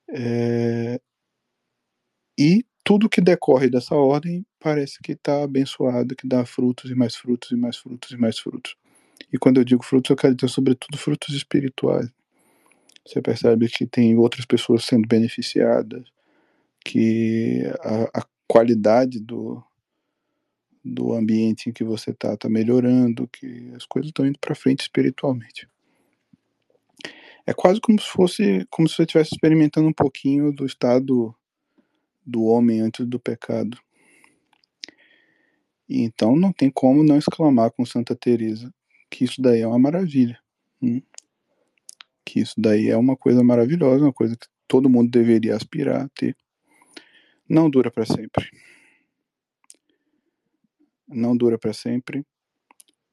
É... 0.08 0.98
E 2.38 2.64
tudo 2.82 3.10
que 3.10 3.20
decorre 3.20 3.68
dessa 3.68 3.94
ordem 3.94 4.46
parece 4.58 4.98
que 5.02 5.12
está 5.12 5.42
abençoado, 5.42 6.16
que 6.16 6.26
dá 6.26 6.46
frutos 6.46 6.90
e 6.90 6.94
mais 6.94 7.14
frutos 7.14 7.50
e 7.50 7.56
mais 7.56 7.76
frutos 7.76 8.10
e 8.10 8.16
mais 8.16 8.38
frutos. 8.38 8.74
E 9.30 9.36
quando 9.36 9.58
eu 9.58 9.64
digo 9.64 9.84
frutos, 9.84 10.08
eu 10.08 10.16
quero 10.16 10.34
dizer 10.34 10.48
sobretudo 10.48 10.96
frutos 10.96 11.34
espirituais. 11.34 12.08
Você 13.06 13.20
percebe 13.20 13.68
que 13.68 13.86
tem 13.86 14.16
outras 14.16 14.46
pessoas 14.46 14.86
sendo 14.86 15.06
beneficiadas, 15.06 16.10
que 16.82 17.64
a, 17.80 18.20
a 18.20 18.26
qualidade 18.48 19.20
do, 19.20 19.62
do 20.86 21.12
ambiente 21.12 21.68
em 21.68 21.72
que 21.72 21.82
você 21.82 22.10
está 22.10 22.34
está 22.34 22.48
melhorando, 22.48 23.28
que 23.28 23.72
as 23.74 23.84
coisas 23.84 24.10
estão 24.10 24.26
indo 24.26 24.38
para 24.38 24.54
frente 24.54 24.82
espiritualmente. 24.82 25.68
É 27.44 27.52
quase 27.52 27.80
como 27.80 28.00
se 28.00 28.08
fosse, 28.08 28.66
como 28.70 28.88
se 28.88 28.94
você 28.94 29.02
estivesse 29.02 29.34
experimentando 29.34 29.88
um 29.88 29.92
pouquinho 29.92 30.52
do 30.52 30.64
estado 30.64 31.34
do 32.24 32.44
homem 32.44 32.80
antes 32.80 33.06
do 33.06 33.18
pecado. 33.18 33.78
E 35.88 36.02
então 36.02 36.36
não 36.36 36.52
tem 36.52 36.70
como 36.70 37.04
não 37.04 37.16
exclamar 37.16 37.70
com 37.70 37.86
Santa 37.86 38.14
Teresa 38.16 38.72
que 39.10 39.24
isso 39.24 39.40
daí 39.40 39.60
é 39.60 39.66
uma 39.66 39.78
maravilha. 39.78 40.38
Hum? 40.82 41.00
Que 42.24 42.40
isso 42.40 42.54
daí 42.58 42.88
é 42.88 42.96
uma 42.96 43.16
coisa 43.16 43.42
maravilhosa, 43.42 44.04
uma 44.04 44.12
coisa 44.12 44.36
que 44.36 44.46
todo 44.66 44.90
mundo 44.90 45.10
deveria 45.10 45.54
aspirar 45.54 46.02
a 46.02 46.08
ter. 46.08 46.36
Não 47.48 47.70
dura 47.70 47.90
para 47.90 48.04
sempre. 48.04 48.50
Não 51.08 51.36
dura 51.36 51.58
para 51.58 51.72
sempre, 51.72 52.26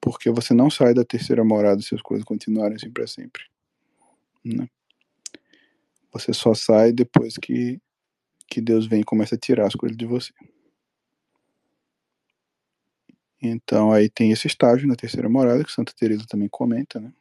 porque 0.02 0.30
você 0.30 0.54
não 0.54 0.70
sai 0.70 0.94
da 0.94 1.06
terceira 1.06 1.44
morada 1.44 1.82
se 1.82 1.96
as 1.96 2.02
coisas 2.02 2.26
continuarem 2.26 2.76
assim 2.76 2.92
para 2.92 3.08
sempre. 3.08 3.44
Né? 4.44 4.68
Você 6.12 6.34
só 6.34 6.54
sai 6.54 6.92
depois 6.92 7.38
que, 7.38 7.82
que 8.48 8.60
Deus 8.62 8.86
vem 8.86 9.02
e 9.02 9.06
começa 9.06 9.36
a 9.36 9.38
tirar 9.38 9.68
as 9.68 9.76
coisas 9.76 9.98
de 9.98 10.06
você. 10.06 10.34
Então 13.42 13.92
aí 13.92 14.10
tem 14.10 14.32
esse 14.32 14.48
estágio 14.48 14.88
na 14.88 14.96
terceira 14.96 15.28
morada 15.28 15.64
que 15.64 15.72
Santa 15.72 15.94
Teresa 15.94 16.26
também 16.28 16.48
comenta, 16.48 17.00
né? 17.00 17.12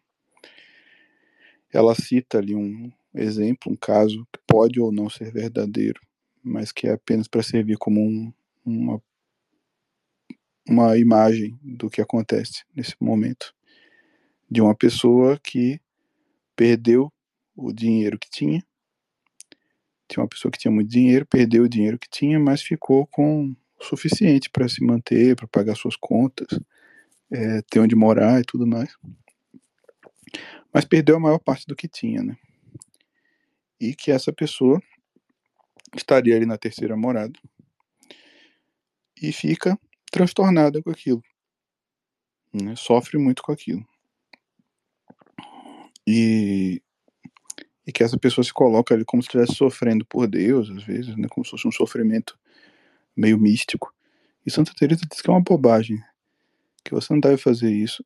Ela 1.72 1.94
cita 1.94 2.38
ali 2.38 2.54
um 2.54 2.92
exemplo, 3.14 3.72
um 3.72 3.76
caso 3.76 4.26
que 4.32 4.38
pode 4.46 4.78
ou 4.78 4.92
não 4.92 5.08
ser 5.08 5.32
verdadeiro, 5.32 6.00
mas 6.42 6.70
que 6.70 6.86
é 6.86 6.92
apenas 6.92 7.26
para 7.26 7.42
servir 7.42 7.78
como 7.78 8.00
um, 8.00 8.32
uma 8.64 9.02
uma 10.68 10.96
imagem 10.96 11.58
do 11.62 11.90
que 11.90 12.00
acontece 12.00 12.64
nesse 12.74 12.94
momento 13.00 13.54
de 14.50 14.60
uma 14.60 14.74
pessoa 14.74 15.38
que 15.42 15.80
perdeu 16.54 17.12
o 17.56 17.72
dinheiro 17.72 18.18
que 18.18 18.30
tinha. 18.30 18.62
Tinha 20.08 20.22
uma 20.22 20.28
pessoa 20.28 20.52
que 20.52 20.58
tinha 20.58 20.70
muito 20.70 20.90
dinheiro, 20.90 21.26
perdeu 21.26 21.64
o 21.64 21.68
dinheiro 21.68 21.98
que 21.98 22.08
tinha, 22.08 22.38
mas 22.38 22.60
ficou 22.60 23.06
com 23.06 23.54
o 23.80 23.84
suficiente 23.84 24.50
para 24.50 24.68
se 24.68 24.84
manter, 24.84 25.34
para 25.34 25.48
pagar 25.48 25.74
suas 25.74 25.96
contas, 25.96 26.60
é, 27.30 27.62
ter 27.62 27.80
onde 27.80 27.96
morar 27.96 28.40
e 28.40 28.44
tudo 28.44 28.66
mais. 28.66 28.94
Mas 30.72 30.84
perdeu 30.84 31.16
a 31.16 31.20
maior 31.20 31.38
parte 31.38 31.66
do 31.66 31.74
que 31.74 31.88
tinha, 31.88 32.22
né? 32.22 32.36
E 33.80 33.94
que 33.94 34.12
essa 34.12 34.32
pessoa 34.32 34.80
estaria 35.96 36.36
ali 36.36 36.46
na 36.46 36.56
terceira 36.56 36.96
morada 36.96 37.38
e 39.20 39.32
fica 39.32 39.78
transtornada 40.12 40.80
com 40.82 40.90
aquilo. 40.90 41.22
Né? 42.52 42.76
Sofre 42.76 43.18
muito 43.18 43.42
com 43.42 43.50
aquilo. 43.50 43.84
E, 46.06 46.82
e 47.86 47.92
que 47.92 48.04
essa 48.04 48.18
pessoa 48.18 48.44
se 48.44 48.52
coloca 48.52 48.94
ali 48.94 49.04
como 49.04 49.22
se 49.22 49.28
estivesse 49.28 49.54
sofrendo 49.54 50.04
por 50.04 50.28
Deus, 50.28 50.70
às 50.70 50.84
vezes, 50.84 51.16
né? 51.16 51.26
como 51.28 51.44
se 51.44 51.50
fosse 51.50 51.66
um 51.66 51.72
sofrimento 51.72 52.38
meio 53.16 53.38
místico. 53.38 53.92
E 54.44 54.50
Santa 54.50 54.72
Teresa 54.76 55.02
diz 55.10 55.20
que 55.20 55.30
é 55.30 55.32
uma 55.32 55.40
bobagem, 55.40 55.98
que 56.84 56.92
você 56.92 57.12
não 57.12 57.20
deve 57.20 57.38
fazer 57.38 57.72
isso, 57.72 58.04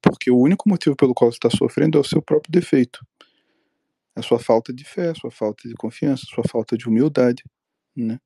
porque 0.00 0.30
o 0.30 0.38
único 0.38 0.68
motivo 0.68 0.96
pelo 0.96 1.14
qual 1.14 1.30
você 1.30 1.36
está 1.36 1.50
sofrendo 1.50 1.98
é 1.98 2.00
o 2.00 2.04
seu 2.04 2.22
próprio 2.22 2.50
defeito. 2.50 3.06
A 4.14 4.22
sua 4.22 4.38
falta 4.38 4.72
de 4.72 4.84
fé, 4.84 5.10
a 5.10 5.14
sua 5.14 5.30
falta 5.30 5.68
de 5.68 5.74
confiança, 5.74 6.24
a 6.24 6.34
sua 6.34 6.44
falta 6.48 6.76
de 6.76 6.88
humildade, 6.88 7.44
né? 7.94 8.18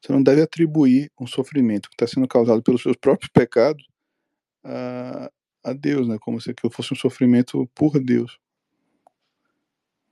Você 0.00 0.12
não 0.12 0.22
deve 0.22 0.42
atribuir 0.42 1.10
um 1.20 1.26
sofrimento 1.26 1.88
que 1.88 1.94
está 1.94 2.06
sendo 2.06 2.28
causado 2.28 2.62
pelos 2.62 2.82
seus 2.82 2.96
próprios 2.96 3.30
pecados 3.32 3.84
a, 4.64 5.30
a 5.64 5.72
Deus, 5.72 6.06
né? 6.06 6.16
Como 6.20 6.40
se 6.40 6.50
aquilo 6.50 6.72
fosse 6.72 6.92
um 6.92 6.96
sofrimento 6.96 7.68
por 7.74 7.98
Deus. 7.98 8.38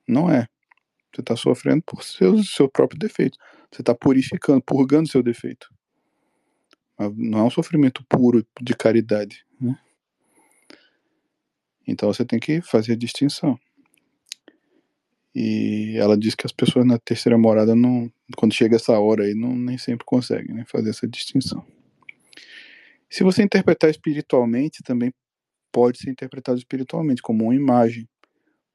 Não 0.09 0.31
é. 0.31 0.49
Você 1.15 1.21
está 1.21 1.37
sofrendo 1.37 1.83
por 1.83 2.03
seu, 2.03 2.43
seu 2.43 2.69
próprio 2.69 2.99
defeito. 2.99 3.39
Você 3.71 3.83
está 3.83 3.95
purificando, 3.95 4.63
purgando 4.63 5.09
seu 5.09 5.23
defeito. 5.23 5.69
Não 7.17 7.41
é 7.41 7.43
um 7.43 7.51
sofrimento 7.51 8.05
puro 8.09 8.47
de 8.61 8.75
caridade. 8.75 9.45
Né? 9.61 9.79
Então 11.87 12.13
você 12.13 12.25
tem 12.25 12.39
que 12.39 12.61
fazer 12.61 12.93
a 12.93 12.97
distinção. 12.97 13.59
E 15.39 15.99
ela 15.99 16.17
diz 16.17 16.35
que 16.35 16.47
as 16.47 16.53
pessoas 16.53 16.87
na 16.87 16.99
terceira 16.99 17.37
morada 17.37 17.77
não, 17.77 18.11
quando 18.39 18.55
chega 18.55 18.77
essa 18.77 18.99
hora 18.99 19.25
aí, 19.25 19.35
não, 19.35 19.55
nem 19.55 19.77
sempre 19.77 20.03
conseguem 20.03 20.55
né, 20.55 20.65
fazer 20.67 20.89
essa 20.89 21.07
distinção. 21.07 21.63
Se 23.11 23.23
você 23.23 23.43
interpretar 23.43 23.91
espiritualmente, 23.91 24.83
também 24.83 25.13
pode 25.71 25.99
ser 25.99 26.09
interpretado 26.09 26.57
espiritualmente 26.57 27.21
como 27.21 27.45
uma 27.45 27.55
imagem, 27.55 28.09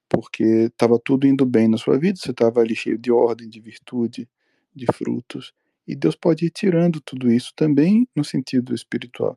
porque 0.07 0.43
estava 0.43 0.99
tudo 1.03 1.25
indo 1.25 1.47
bem 1.47 1.67
na 1.67 1.79
sua 1.79 1.97
vida, 1.97 2.19
você 2.19 2.29
estava 2.29 2.59
ali 2.59 2.75
cheio 2.75 2.99
de 2.99 3.11
ordem, 3.11 3.49
de 3.49 3.59
virtude, 3.59 4.29
de 4.75 4.85
frutos, 4.93 5.53
e 5.87 5.95
Deus 5.95 6.15
pode 6.15 6.45
ir 6.45 6.51
tirando 6.51 7.01
tudo 7.01 7.31
isso 7.31 7.53
também 7.55 8.07
no 8.15 8.23
sentido 8.23 8.75
espiritual. 8.75 9.35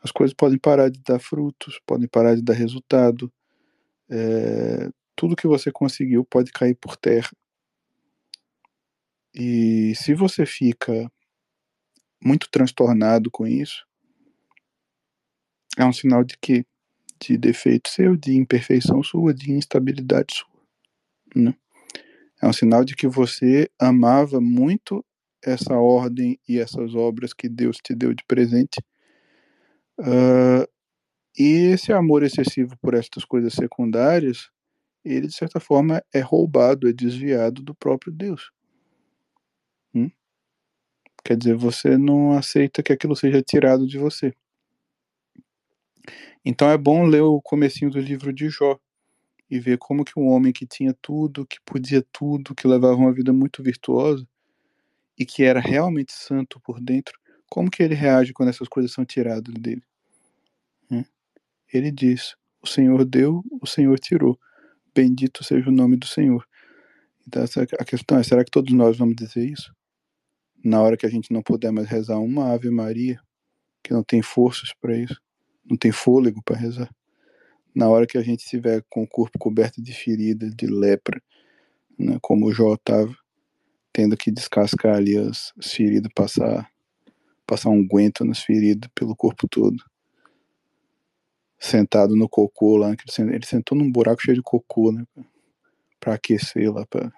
As 0.00 0.12
coisas 0.12 0.32
podem 0.32 0.58
parar 0.58 0.90
de 0.90 1.00
dar 1.00 1.18
frutos, 1.18 1.80
podem 1.84 2.06
parar 2.06 2.36
de 2.36 2.42
dar 2.42 2.54
resultado, 2.54 3.32
é, 4.08 4.88
tudo 5.16 5.34
que 5.34 5.46
você 5.46 5.72
conseguiu 5.72 6.24
pode 6.24 6.52
cair 6.52 6.74
por 6.74 6.96
terra. 6.96 7.30
E 9.34 9.94
se 9.96 10.14
você 10.14 10.46
fica 10.46 11.10
muito 12.22 12.48
transtornado 12.50 13.30
com 13.30 13.46
isso, 13.46 13.86
é 15.76 15.84
um 15.84 15.92
sinal 15.92 16.22
de 16.22 16.38
que 16.38 16.64
de 17.18 17.36
defeito 17.38 17.88
seu, 17.88 18.16
de 18.16 18.36
imperfeição 18.36 19.02
sua, 19.02 19.32
de 19.32 19.52
instabilidade 19.52 20.34
sua. 20.34 20.48
Né? 21.34 21.54
É 22.42 22.46
um 22.46 22.52
sinal 22.52 22.84
de 22.84 22.94
que 22.94 23.08
você 23.08 23.70
amava 23.78 24.40
muito 24.40 25.04
essa 25.42 25.74
ordem 25.74 26.38
e 26.48 26.58
essas 26.58 26.94
obras 26.94 27.32
que 27.32 27.48
Deus 27.48 27.78
te 27.78 27.94
deu 27.94 28.12
de 28.12 28.24
presente. 28.24 28.80
Uh, 29.98 30.68
e 31.38 31.72
esse 31.72 31.92
amor 31.92 32.22
excessivo 32.22 32.76
por 32.78 32.94
estas 32.94 33.24
coisas 33.24 33.54
secundárias 33.54 34.50
ele, 35.06 35.28
de 35.28 35.34
certa 35.34 35.60
forma, 35.60 36.02
é 36.12 36.20
roubado, 36.20 36.88
é 36.88 36.92
desviado 36.92 37.62
do 37.62 37.74
próprio 37.74 38.12
Deus. 38.12 38.50
Hum? 39.94 40.10
Quer 41.24 41.36
dizer, 41.36 41.56
você 41.56 41.96
não 41.96 42.32
aceita 42.32 42.82
que 42.82 42.92
aquilo 42.92 43.14
seja 43.16 43.42
tirado 43.42 43.86
de 43.86 43.98
você. 43.98 44.34
Então 46.44 46.70
é 46.70 46.78
bom 46.78 47.04
ler 47.04 47.22
o 47.22 47.40
comecinho 47.40 47.90
do 47.90 47.98
livro 47.98 48.32
de 48.32 48.48
Jó 48.48 48.78
e 49.50 49.58
ver 49.58 49.78
como 49.78 50.04
que 50.04 50.18
um 50.18 50.28
homem 50.28 50.52
que 50.52 50.66
tinha 50.66 50.94
tudo, 51.00 51.46
que 51.46 51.58
podia 51.64 52.04
tudo, 52.12 52.54
que 52.54 52.66
levava 52.66 52.96
uma 52.96 53.12
vida 53.12 53.32
muito 53.32 53.62
virtuosa 53.62 54.26
e 55.18 55.24
que 55.24 55.42
era 55.42 55.60
realmente 55.60 56.12
santo 56.12 56.60
por 56.60 56.80
dentro, 56.80 57.18
como 57.48 57.70
que 57.70 57.82
ele 57.82 57.94
reage 57.94 58.32
quando 58.32 58.50
essas 58.50 58.68
coisas 58.68 58.92
são 58.92 59.04
tiradas 59.04 59.54
dele? 59.54 59.82
Hum? 60.90 61.04
Ele 61.72 61.90
diz: 61.90 62.36
O 62.60 62.66
Senhor 62.66 63.04
deu, 63.04 63.44
o 63.60 63.66
Senhor 63.66 63.98
tirou. 63.98 64.38
Bendito 64.96 65.44
seja 65.44 65.68
o 65.68 65.72
nome 65.72 65.94
do 65.94 66.06
Senhor. 66.06 66.42
Então, 67.28 67.44
a 67.78 67.84
questão 67.84 68.18
é: 68.18 68.22
será 68.22 68.42
que 68.42 68.50
todos 68.50 68.72
nós 68.72 68.96
vamos 68.96 69.14
dizer 69.14 69.44
isso? 69.44 69.70
Na 70.64 70.80
hora 70.80 70.96
que 70.96 71.04
a 71.04 71.10
gente 71.10 71.30
não 71.34 71.42
puder 71.42 71.70
mais 71.70 71.86
rezar 71.86 72.18
uma 72.18 72.50
Ave 72.50 72.70
Maria, 72.70 73.20
que 73.84 73.92
não 73.92 74.02
tem 74.02 74.22
forças 74.22 74.72
para 74.80 74.96
isso, 74.96 75.20
não 75.66 75.76
tem 75.76 75.92
fôlego 75.92 76.42
para 76.42 76.56
rezar. 76.56 76.90
Na 77.74 77.90
hora 77.90 78.06
que 78.06 78.16
a 78.16 78.22
gente 78.22 78.40
estiver 78.40 78.82
com 78.88 79.02
o 79.02 79.06
corpo 79.06 79.38
coberto 79.38 79.82
de 79.82 79.92
ferida, 79.92 80.48
de 80.48 80.66
lepra, 80.66 81.22
né, 81.98 82.16
como 82.22 82.46
o 82.46 82.52
Jó 82.52 82.72
estava, 82.72 83.14
tendo 83.92 84.16
que 84.16 84.30
descascar 84.30 84.96
ali 84.96 85.14
as, 85.18 85.52
as 85.58 85.72
feridas, 85.74 86.10
passar, 86.14 86.70
passar 87.46 87.68
um 87.68 87.86
nas 88.22 88.42
feridas 88.42 88.90
pelo 88.94 89.14
corpo 89.14 89.46
todo 89.46 89.76
sentado 91.58 92.14
no 92.14 92.28
cocô 92.28 92.76
lá, 92.76 92.94
ele 93.18 93.46
sentou 93.46 93.76
num 93.76 93.90
buraco 93.90 94.22
cheio 94.22 94.36
de 94.36 94.42
cocô, 94.42 94.92
né? 94.92 95.04
Pra 95.98 96.14
aquecer 96.14 96.72
lá, 96.72 96.86
pra. 96.86 97.12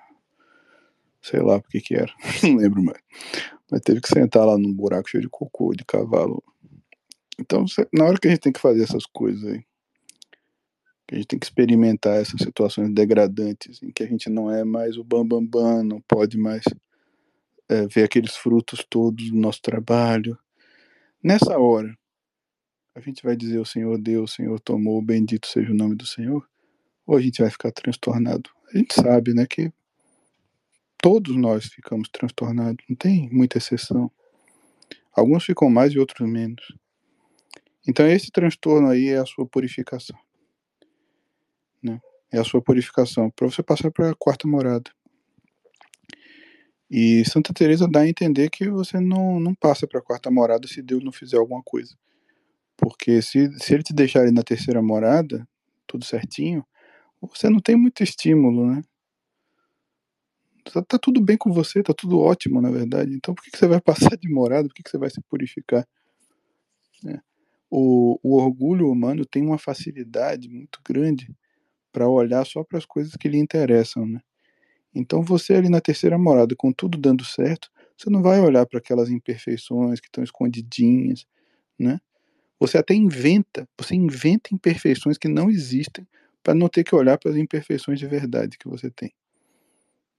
Sei 1.20 1.40
lá 1.40 1.56
o 1.56 1.62
que 1.62 1.81
que 1.81 1.94
era, 1.94 2.12
não 2.43 2.56
lembro 2.56 2.82
mais. 2.82 3.01
Mas 3.70 3.81
teve 3.82 4.01
que 4.01 4.09
sentar 4.09 4.47
lá 4.47 4.56
num 4.56 4.73
buraco 4.73 5.10
cheio 5.10 5.23
de 5.23 5.28
cocô, 5.28 5.74
de 5.74 5.85
cavalo. 5.85 6.43
Então, 7.39 7.65
na 7.93 8.05
hora 8.05 8.19
que 8.19 8.28
a 8.28 8.31
gente 8.31 8.40
tem 8.40 8.52
que 8.52 8.60
fazer 8.60 8.82
essas 8.82 9.05
coisas 9.05 9.44
aí, 9.44 9.65
que 11.06 11.15
a 11.15 11.19
gente 11.19 11.27
tem 11.27 11.39
que 11.39 11.47
experimentar 11.47 12.20
essas 12.20 12.40
situações 12.40 12.93
degradantes, 12.93 13.82
em 13.82 13.90
que 13.90 14.02
a 14.02 14.06
gente 14.06 14.28
não 14.28 14.51
é 14.51 14.65
mais 14.65 14.97
o 14.97 15.05
bambambam, 15.05 15.47
bam, 15.47 15.77
bam, 15.77 15.82
não 15.82 16.01
pode 16.02 16.36
mais 16.36 16.62
é, 17.69 17.86
ver 17.86 18.05
aqueles 18.05 18.36
frutos 18.36 18.85
todos 18.89 19.31
do 19.31 19.36
nosso 19.36 19.62
trabalho. 19.62 20.39
Nessa 21.23 21.59
hora, 21.59 21.97
a 22.99 23.01
gente 23.01 23.23
vai 23.23 23.37
dizer 23.37 23.59
o 23.59 23.65
Senhor 23.65 23.97
deu, 23.99 24.25
o 24.25 24.29
Senhor 24.29 24.59
tomou, 24.61 25.01
bendito 25.01 25.47
seja 25.47 25.70
o 25.70 25.75
nome 25.75 25.95
do 25.95 26.07
Senhor? 26.07 26.47
Ou 27.07 27.16
a 27.16 27.20
gente 27.20 27.41
vai 27.41 27.51
ficar 27.51 27.70
transtornado? 27.73 28.51
A 28.73 28.79
gente 28.79 28.95
sabe, 28.95 29.33
né, 29.33 29.47
que 29.47 29.73
todos 30.99 31.37
nós 31.37 31.66
ficamos 31.66 32.09
transtornados, 32.09 32.85
não 32.89 32.97
tem 32.97 33.31
muita 33.31 33.59
exceção. 33.59 34.11
Alguns 35.12 35.45
ficam 35.45 35.70
mais 35.70 35.93
e 35.93 35.99
outros 35.99 36.29
menos. 36.29 36.77
Então 37.87 38.07
esse 38.07 38.31
transtorno 38.31 38.89
aí 38.89 39.09
é 39.09 39.19
a 39.19 39.27
sua 39.27 39.47
purificação. 39.47 40.19
Né? 41.83 42.01
é 42.31 42.39
a 42.39 42.45
sua 42.45 42.61
purificação, 42.61 43.31
para 43.31 43.49
você 43.49 43.62
passar 43.62 43.91
para 43.91 44.11
a 44.11 44.15
quarta 44.15 44.47
morada. 44.47 44.91
E 46.91 47.25
Santa 47.25 47.53
Teresa 47.53 47.87
dá 47.89 48.01
a 48.01 48.09
entender 48.09 48.51
que 48.51 48.69
você 48.69 48.99
não, 48.99 49.39
não 49.39 49.55
passa 49.55 49.87
para 49.87 50.01
a 50.01 50.03
quarta 50.03 50.31
morada 50.31 50.66
se 50.66 50.83
Deus 50.83 51.03
não 51.03 51.12
fizer 51.12 51.37
alguma 51.37 51.62
coisa. 51.62 51.95
Porque 52.79 53.21
se, 53.21 53.51
se 53.59 53.75
ele 53.75 53.83
te 53.83 53.93
deixar 53.93 54.23
ali 54.23 54.33
na 54.33 54.43
terceira 54.45 54.81
morada, 54.81 55.47
tudo 55.87 56.05
certinho, 56.05 56.65
você 57.23 57.51
não 57.51 57.61
tem 57.61 57.77
muito 57.77 58.03
estímulo, 58.03 58.67
né? 58.67 58.83
Tá, 60.73 60.83
tá 60.83 60.99
tudo 60.99 61.21
bem 61.21 61.37
com 61.37 61.51
você, 61.53 61.83
tá 61.83 61.93
tudo 61.95 62.19
ótimo, 62.21 62.61
na 62.61 62.71
verdade. 62.71 63.13
Então 63.15 63.35
por 63.35 63.43
que, 63.43 63.51
que 63.51 63.59
você 63.59 63.67
vai 63.67 63.81
passar 63.83 64.17
de 64.17 64.29
morada? 64.31 64.69
Por 64.69 64.75
que, 64.75 64.83
que 64.83 64.91
você 64.91 64.99
vai 64.99 65.11
se 65.11 65.21
purificar? 65.23 65.87
É. 67.07 67.21
O, 67.71 68.19
o 68.23 68.37
orgulho 68.37 68.91
humano 68.91 69.27
tem 69.27 69.45
uma 69.45 69.59
facilidade 69.59 70.49
muito 70.49 70.81
grande 70.87 71.31
para 71.93 72.09
olhar 72.09 72.45
só 72.47 72.65
para 72.65 72.79
as 72.79 72.87
coisas 72.87 73.15
que 73.17 73.29
lhe 73.29 73.39
interessam, 73.39 74.07
né? 74.07 74.21
Então 74.95 75.23
você 75.23 75.55
ali 75.55 75.69
na 75.71 75.81
terceira 75.81 76.19
morada, 76.19 76.57
com 76.57 76.73
tudo 76.73 76.99
dando 76.99 77.25
certo, 77.25 77.71
você 77.97 78.11
não 78.11 78.23
vai 78.23 78.41
olhar 78.41 78.67
para 78.67 78.79
aquelas 78.79 79.11
imperfeições 79.11 80.01
que 80.01 80.09
estão 80.09 80.25
escondidinhas, 80.25 81.27
né? 81.79 82.01
Você 82.59 82.78
até 82.78 82.94
inventa, 82.94 83.68
você 83.76 83.94
inventa 83.94 84.55
imperfeições 84.55 85.16
que 85.16 85.28
não 85.28 85.48
existem 85.48 86.06
para 86.43 86.55
não 86.55 86.68
ter 86.68 86.85
que 86.85 86.94
olhar 86.94 87.18
para 87.18 87.30
as 87.30 87.36
imperfeições 87.36 87.98
de 87.98 88.06
verdade 88.06 88.59
que 88.59 88.68
você 88.68 88.90
tem. 88.90 89.12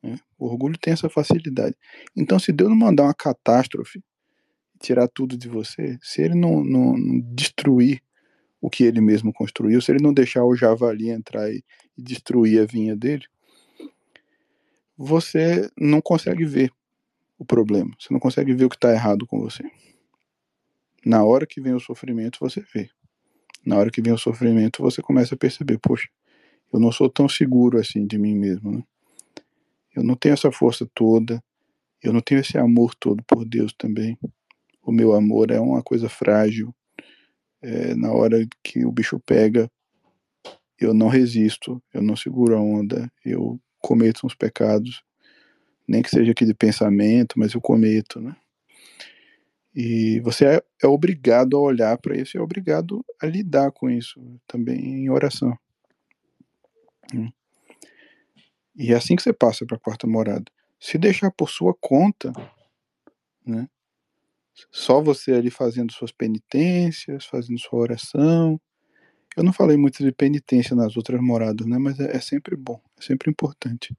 Né? 0.01 0.17
O 0.37 0.45
orgulho 0.45 0.77
tem 0.77 0.93
essa 0.93 1.09
facilidade. 1.09 1.75
Então, 2.15 2.39
se 2.39 2.51
Deus 2.51 2.69
não 2.69 2.77
mandar 2.77 3.03
uma 3.03 3.13
catástrofe, 3.13 4.01
tirar 4.79 5.07
tudo 5.07 5.37
de 5.37 5.49
você, 5.49 5.97
se 6.01 6.21
ele 6.21 6.35
não, 6.35 6.63
não, 6.63 6.97
não 6.97 7.19
destruir 7.33 8.01
o 8.61 8.69
que 8.69 8.83
ele 8.83 9.01
mesmo 9.01 9.33
construiu, 9.33 9.81
se 9.81 9.91
ele 9.91 10.01
não 10.01 10.13
deixar 10.13 10.43
o 10.43 10.55
javali 10.55 11.09
entrar 11.09 11.51
e, 11.51 11.63
e 11.97 12.01
destruir 12.01 12.61
a 12.61 12.65
vinha 12.65 12.95
dele, 12.95 13.25
você 14.97 15.69
não 15.77 16.01
consegue 16.01 16.45
ver 16.45 16.71
o 17.37 17.45
problema, 17.45 17.91
você 17.97 18.13
não 18.13 18.19
consegue 18.19 18.53
ver 18.53 18.65
o 18.65 18.69
que 18.69 18.75
está 18.75 18.91
errado 18.91 19.25
com 19.25 19.39
você. 19.39 19.63
Na 21.05 21.23
hora 21.23 21.45
que 21.47 21.61
vem 21.61 21.73
o 21.73 21.79
sofrimento, 21.79 22.39
você 22.39 22.63
vê. 22.73 22.89
Na 23.65 23.77
hora 23.77 23.91
que 23.91 24.01
vem 24.01 24.13
o 24.13 24.17
sofrimento, 24.17 24.81
você 24.81 25.01
começa 25.01 25.35
a 25.35 25.37
perceber, 25.37 25.77
poxa, 25.79 26.07
eu 26.71 26.79
não 26.79 26.91
sou 26.91 27.09
tão 27.09 27.27
seguro 27.27 27.79
assim 27.79 28.05
de 28.05 28.17
mim 28.17 28.35
mesmo, 28.35 28.71
né? 28.71 28.83
Eu 29.95 30.03
não 30.03 30.15
tenho 30.15 30.33
essa 30.33 30.51
força 30.51 30.87
toda, 30.93 31.43
eu 32.01 32.13
não 32.13 32.21
tenho 32.21 32.39
esse 32.41 32.57
amor 32.57 32.95
todo 32.95 33.23
por 33.23 33.43
Deus 33.43 33.73
também. 33.77 34.17
O 34.81 34.91
meu 34.91 35.13
amor 35.13 35.51
é 35.51 35.59
uma 35.59 35.81
coisa 35.81 36.07
frágil. 36.07 36.73
É, 37.61 37.93
na 37.95 38.11
hora 38.11 38.47
que 38.63 38.85
o 38.85 38.91
bicho 38.91 39.19
pega, 39.19 39.69
eu 40.79 40.93
não 40.93 41.07
resisto, 41.07 41.81
eu 41.93 42.01
não 42.01 42.15
seguro 42.15 42.55
a 42.55 42.61
onda, 42.61 43.11
eu 43.25 43.59
cometo 43.79 44.25
uns 44.25 44.33
pecados, 44.33 45.03
nem 45.87 46.01
que 46.01 46.09
seja 46.09 46.31
aqui 46.31 46.45
de 46.45 46.53
pensamento, 46.53 47.37
mas 47.37 47.53
eu 47.53 47.59
cometo, 47.59 48.21
né? 48.21 48.35
E 49.75 50.19
você 50.21 50.45
é, 50.45 50.63
é 50.83 50.87
obrigado 50.87 51.55
a 51.55 51.59
olhar 51.59 51.97
para 51.97 52.17
isso 52.17 52.37
é 52.37 52.41
obrigado 52.41 53.05
a 53.21 53.25
lidar 53.25 53.71
com 53.71 53.89
isso 53.89 54.19
também 54.47 54.79
em 54.79 55.09
oração. 55.09 55.57
Hum. 57.13 57.31
E 58.75 58.93
é 58.93 58.95
assim 58.95 59.15
que 59.15 59.21
você 59.21 59.33
passa 59.33 59.65
para 59.65 59.77
a 59.77 59.79
quarta 59.79 60.07
morada. 60.07 60.45
Se 60.79 60.97
deixar 60.97 61.31
por 61.31 61.49
sua 61.49 61.73
conta, 61.79 62.31
né? 63.45 63.67
Só 64.71 65.01
você 65.01 65.33
ali 65.33 65.49
fazendo 65.49 65.91
suas 65.91 66.11
penitências, 66.11 67.25
fazendo 67.25 67.59
sua 67.59 67.79
oração, 67.79 68.59
eu 69.37 69.43
não 69.43 69.53
falei 69.53 69.77
muito 69.77 70.03
de 70.03 70.11
penitência 70.11 70.75
nas 70.75 70.97
outras 70.97 71.21
moradas, 71.21 71.65
né? 71.65 71.77
Mas 71.77 71.99
é, 71.99 72.15
é 72.15 72.19
sempre 72.19 72.55
bom, 72.55 72.81
é 72.97 73.01
sempre 73.01 73.29
importante. 73.29 73.95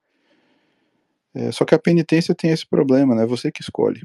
É, 1.33 1.53
só 1.53 1.65
que 1.65 1.75
a 1.75 1.79
penitência 1.79 2.35
tem 2.35 2.51
esse 2.51 2.67
problema, 2.67 3.15
né? 3.15 3.25
Você 3.27 3.51
que 3.53 3.63
escolhe. 3.63 4.03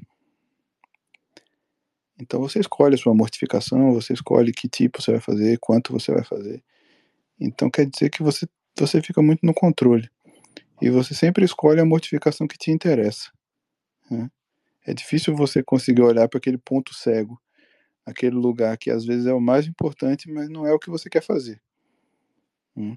Então 2.19 2.39
você 2.39 2.59
escolhe 2.59 2.95
a 2.95 2.97
sua 2.97 3.13
mortificação, 3.13 3.93
você 3.93 4.13
escolhe 4.13 4.53
que 4.53 4.69
tipo 4.69 5.01
você 5.01 5.11
vai 5.11 5.21
fazer, 5.21 5.57
quanto 5.59 5.91
você 5.91 6.11
vai 6.13 6.23
fazer. 6.23 6.63
Então 7.39 7.69
quer 7.69 7.85
dizer 7.85 8.09
que 8.09 8.23
você, 8.23 8.47
você 8.77 9.01
fica 9.01 9.21
muito 9.21 9.45
no 9.45 9.53
controle. 9.53 10.09
E 10.81 10.89
você 10.89 11.13
sempre 11.13 11.43
escolhe 11.45 11.79
a 11.79 11.85
mortificação 11.85 12.47
que 12.47 12.57
te 12.57 12.71
interessa. 12.71 13.31
Né? 14.09 14.29
É 14.85 14.93
difícil 14.93 15.35
você 15.35 15.63
conseguir 15.63 16.01
olhar 16.01 16.27
para 16.27 16.37
aquele 16.37 16.57
ponto 16.57 16.93
cego 16.93 17.39
aquele 18.05 18.35
lugar 18.35 18.77
que 18.77 18.91
às 18.91 19.03
vezes 19.03 19.25
é 19.25 19.33
o 19.33 19.41
mais 19.41 19.65
importante, 19.65 20.29
mas 20.29 20.47
não 20.47 20.65
é 20.65 20.71
o 20.71 20.79
que 20.79 20.89
você 20.89 21.09
quer 21.09 21.21
fazer. 21.21 21.59
Hum. 22.77 22.95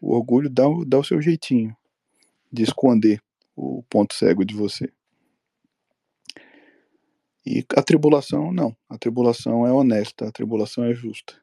O 0.00 0.14
orgulho 0.14 0.48
dá, 0.48 0.64
dá 0.86 0.98
o 0.98 1.04
seu 1.04 1.20
jeitinho 1.20 1.76
de 2.52 2.62
esconder 2.62 3.20
o 3.56 3.82
ponto 3.90 4.14
cego 4.14 4.44
de 4.44 4.54
você. 4.54 4.92
E 7.50 7.64
a 7.74 7.82
tribulação, 7.82 8.52
não. 8.52 8.76
A 8.90 8.98
tribulação 8.98 9.66
é 9.66 9.72
honesta, 9.72 10.28
a 10.28 10.30
tribulação 10.30 10.84
é 10.84 10.92
justa. 10.92 11.34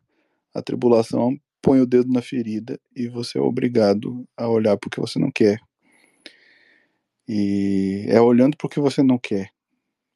A 0.54 0.62
tribulação 0.62 1.36
põe 1.60 1.82
o 1.82 1.86
dedo 1.88 2.14
na 2.14 2.22
ferida 2.22 2.80
e 2.96 3.08
você 3.08 3.40
é 3.40 3.42
obrigado 3.42 4.24
a 4.38 4.48
olhar 4.48 4.78
porque 4.78 5.02
você 5.02 5.18
não 5.18 5.32
quer. 5.32 5.60
E 7.28 8.06
é 8.08 8.22
olhando 8.22 8.56
porque 8.56 8.80
você 8.80 9.02
não 9.02 9.18
quer 9.18 9.50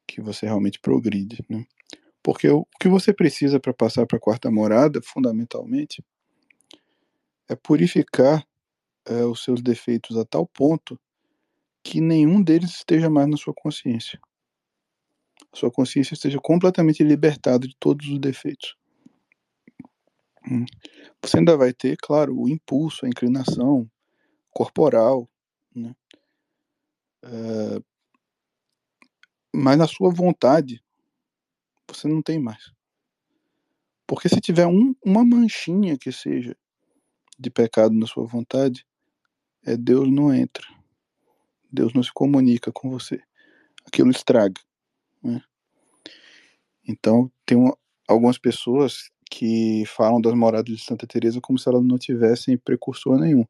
que 0.07 0.21
você 0.21 0.45
realmente 0.45 0.79
progride. 0.79 1.43
Né? 1.49 1.65
Porque 2.21 2.47
o 2.47 2.67
que 2.79 2.87
você 2.87 3.11
precisa 3.11 3.59
para 3.59 3.73
passar 3.73 4.05
para 4.05 4.17
a 4.17 4.21
quarta 4.21 4.51
morada, 4.51 5.01
fundamentalmente, 5.03 6.05
é 7.49 7.55
purificar 7.55 8.45
é, 9.07 9.25
os 9.25 9.43
seus 9.43 9.59
defeitos 9.59 10.15
a 10.17 10.23
tal 10.23 10.45
ponto 10.45 10.99
que 11.83 11.99
nenhum 11.99 12.43
deles 12.43 12.75
esteja 12.75 13.09
mais 13.09 13.27
na 13.27 13.37
sua 13.37 13.55
consciência. 13.55 14.19
A 15.51 15.57
sua 15.57 15.71
consciência 15.71 16.13
esteja 16.13 16.39
completamente 16.39 17.03
libertada 17.03 17.67
de 17.67 17.75
todos 17.79 18.07
os 18.07 18.19
defeitos. 18.19 18.75
Hum. 20.49 20.65
Você 21.21 21.37
ainda 21.37 21.57
vai 21.57 21.73
ter, 21.73 21.97
claro, 21.97 22.37
o 22.37 22.47
impulso, 22.47 23.05
a 23.05 23.09
inclinação 23.09 23.89
corporal, 24.51 25.29
né? 25.75 25.95
É, 27.23 27.81
mas 29.53 29.77
na 29.77 29.87
sua 29.87 30.11
vontade 30.11 30.83
você 31.87 32.07
não 32.07 32.21
tem 32.21 32.39
mais. 32.39 32.71
Porque 34.07 34.29
se 34.29 34.39
tiver 34.39 34.67
um, 34.67 34.95
uma 35.03 35.23
manchinha 35.23 35.97
que 35.97 36.11
seja 36.11 36.55
de 37.37 37.49
pecado 37.49 37.93
na 37.93 38.07
sua 38.07 38.25
vontade, 38.25 38.85
é 39.65 39.77
Deus 39.77 40.11
não 40.11 40.33
entra. 40.33 40.65
Deus 41.71 41.93
não 41.93 42.01
se 42.01 42.11
comunica 42.11 42.71
com 42.71 42.89
você. 42.89 43.21
Aquilo 43.85 44.11
estraga. 44.11 44.59
Né? 45.23 45.41
Então, 46.87 47.31
tem 47.45 47.57
uma, 47.57 47.77
algumas 48.07 48.37
pessoas 48.37 49.09
que 49.29 49.83
falam 49.85 50.19
das 50.19 50.33
moradas 50.33 50.75
de 50.75 50.83
Santa 50.83 51.05
Teresa 51.05 51.39
como 51.39 51.59
se 51.59 51.69
elas 51.69 51.83
não 51.83 51.97
tivessem 51.97 52.57
precursor 52.57 53.19
nenhum. 53.19 53.45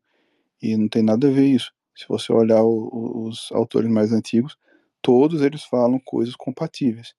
E 0.62 0.76
não 0.76 0.90
tem 0.90 1.02
nada 1.02 1.28
a 1.28 1.32
ver 1.32 1.46
isso. 1.46 1.72
Se 1.96 2.06
você 2.08 2.34
olhar 2.34 2.64
o, 2.64 3.28
os 3.28 3.50
autores 3.52 3.90
mais 3.90 4.12
antigos, 4.12 4.58
todos 5.02 5.42
eles 5.42 5.64
falam 5.64 6.00
coisas 6.00 6.36
compatíveis 6.36 7.14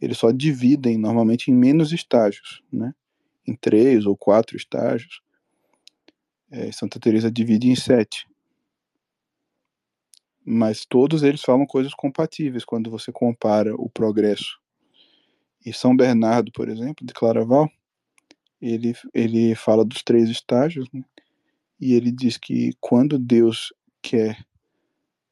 eles 0.00 0.18
só 0.18 0.30
dividem 0.30 0.96
normalmente 0.96 1.50
em 1.50 1.54
menos 1.54 1.92
estágios, 1.92 2.62
né? 2.72 2.94
Em 3.46 3.54
três 3.54 4.06
ou 4.06 4.16
quatro 4.16 4.56
estágios. 4.56 5.20
É, 6.50 6.70
Santa 6.72 7.00
Teresa 7.00 7.30
divide 7.30 7.68
em 7.68 7.76
sete. 7.76 8.27
Mas 10.50 10.86
todos 10.86 11.22
eles 11.22 11.42
falam 11.42 11.66
coisas 11.66 11.92
compatíveis 11.92 12.64
quando 12.64 12.90
você 12.90 13.12
compara 13.12 13.74
o 13.74 13.90
progresso. 13.90 14.58
E 15.64 15.74
São 15.74 15.94
Bernardo, 15.94 16.50
por 16.52 16.70
exemplo, 16.70 17.04
de 17.06 17.12
Claraval, 17.12 17.70
ele, 18.58 18.94
ele 19.12 19.54
fala 19.54 19.84
dos 19.84 20.02
três 20.02 20.30
estágios, 20.30 20.88
né? 20.90 21.04
e 21.78 21.92
ele 21.92 22.10
diz 22.10 22.38
que 22.38 22.72
quando 22.80 23.18
Deus 23.18 23.74
quer 24.00 24.40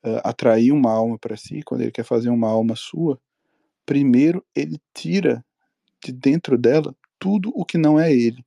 uh, 0.05 0.20
atrair 0.22 0.70
uma 0.70 0.93
alma 0.93 1.18
para 1.18 1.34
si, 1.34 1.62
quando 1.62 1.80
ele 1.80 1.93
quer 1.93 2.05
fazer 2.05 2.28
uma 2.28 2.51
alma 2.51 2.76
sua, 2.76 3.18
primeiro 3.86 4.44
ele 4.55 4.78
tira 4.93 5.43
de 6.05 6.12
dentro 6.12 6.59
dela 6.59 6.94
tudo 7.18 7.51
o 7.55 7.64
que 7.64 7.78
não 7.78 7.98
é 7.98 8.12
ele. 8.12 8.44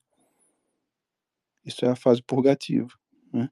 Isso 1.65 1.83
é 1.83 1.89
a 1.89 1.95
fase 1.95 2.21
purgativa. 2.21 2.89
Né? 3.33 3.49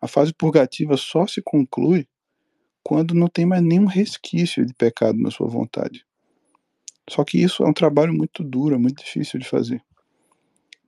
A 0.00 0.08
fase 0.08 0.32
purgativa 0.32 0.96
só 0.96 1.26
se 1.26 1.42
conclui 1.42 2.08
quando 2.84 3.14
não 3.14 3.28
tem 3.28 3.46
mais 3.46 3.62
nenhum 3.62 3.86
resquício 3.86 4.64
de 4.64 4.74
pecado 4.74 5.18
na 5.18 5.30
sua 5.30 5.48
vontade. 5.48 6.04
Só 7.08 7.24
que 7.24 7.42
isso 7.42 7.62
é 7.64 7.66
um 7.68 7.72
trabalho 7.72 8.12
muito 8.12 8.44
duro, 8.44 8.74
é 8.74 8.78
muito 8.78 9.02
difícil 9.02 9.40
de 9.40 9.48
fazer. 9.48 9.82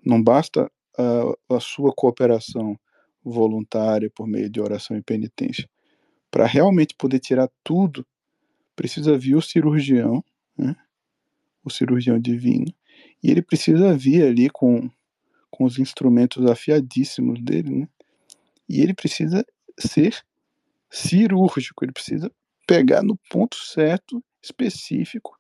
Não 0.05 0.23
basta 0.23 0.70
a, 0.97 1.56
a 1.56 1.60
sua 1.60 1.93
cooperação 1.93 2.78
voluntária 3.24 4.10
por 4.14 4.27
meio 4.27 4.48
de 4.48 4.60
oração 4.60 4.97
e 4.97 5.02
penitência. 5.02 5.68
Para 6.31 6.47
realmente 6.47 6.94
poder 6.94 7.18
tirar 7.18 7.51
tudo 7.64 8.06
precisa 8.74 9.16
vir 9.16 9.35
o 9.35 9.43
cirurgião, 9.43 10.23
né? 10.56 10.77
o 11.64 11.70
cirurgião 11.70 12.20
divino, 12.20 12.73
e 13.23 13.31
ele 13.31 13.40
precisa 13.40 13.97
vir 13.97 14.23
ali 14.23 14.51
com, 14.51 14.90
com 15.51 15.64
os 15.64 15.78
instrumentos 15.78 16.44
afiadíssimos 16.47 17.43
dele, 17.43 17.70
né? 17.70 17.89
E 18.68 18.82
ele 18.82 18.93
precisa 18.93 19.44
ser 19.78 20.23
cirúrgico, 20.90 21.84
ele 21.84 21.92
precisa 21.92 22.30
pegar 22.66 23.02
no 23.02 23.16
ponto 23.30 23.56
certo, 23.56 24.22
específico 24.42 25.38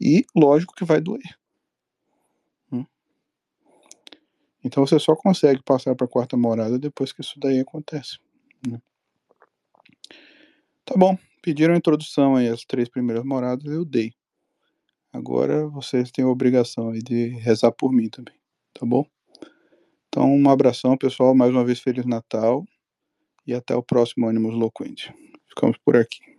e 0.00 0.24
lógico 0.34 0.74
que 0.74 0.84
vai 0.84 1.00
doer. 1.00 1.38
Hum. 2.72 2.84
Então 4.64 4.86
você 4.86 4.98
só 4.98 5.14
consegue 5.16 5.62
passar 5.62 5.94
para 5.94 6.06
a 6.06 6.10
quarta 6.10 6.36
morada 6.36 6.78
depois 6.78 7.12
que 7.12 7.20
isso 7.20 7.38
daí 7.38 7.60
acontece. 7.60 8.18
Né? 8.66 8.80
Tá 10.84 10.94
bom, 10.96 11.18
pediram 11.42 11.74
a 11.74 11.78
introdução 11.78 12.36
aí, 12.36 12.48
as 12.48 12.64
três 12.64 12.88
primeiras 12.88 13.24
moradas, 13.24 13.66
eu 13.66 13.84
dei. 13.84 14.12
Agora 15.12 15.66
vocês 15.68 16.10
têm 16.10 16.24
a 16.24 16.28
obrigação 16.28 16.90
aí 16.90 17.00
de 17.00 17.28
rezar 17.38 17.72
por 17.72 17.92
mim 17.92 18.08
também, 18.08 18.34
tá 18.74 18.84
bom? 18.84 19.06
Então, 20.08 20.34
um 20.34 20.50
abração, 20.50 20.96
pessoal. 20.96 21.34
Mais 21.34 21.50
uma 21.50 21.64
vez, 21.64 21.80
Feliz 21.80 22.06
Natal. 22.06 22.64
E 23.48 23.54
até 23.54 23.74
o 23.74 23.82
próximo 23.82 24.28
Ânimos 24.28 24.54
Loquente. 24.54 25.10
Ficamos 25.48 25.78
por 25.78 25.96
aqui. 25.96 26.37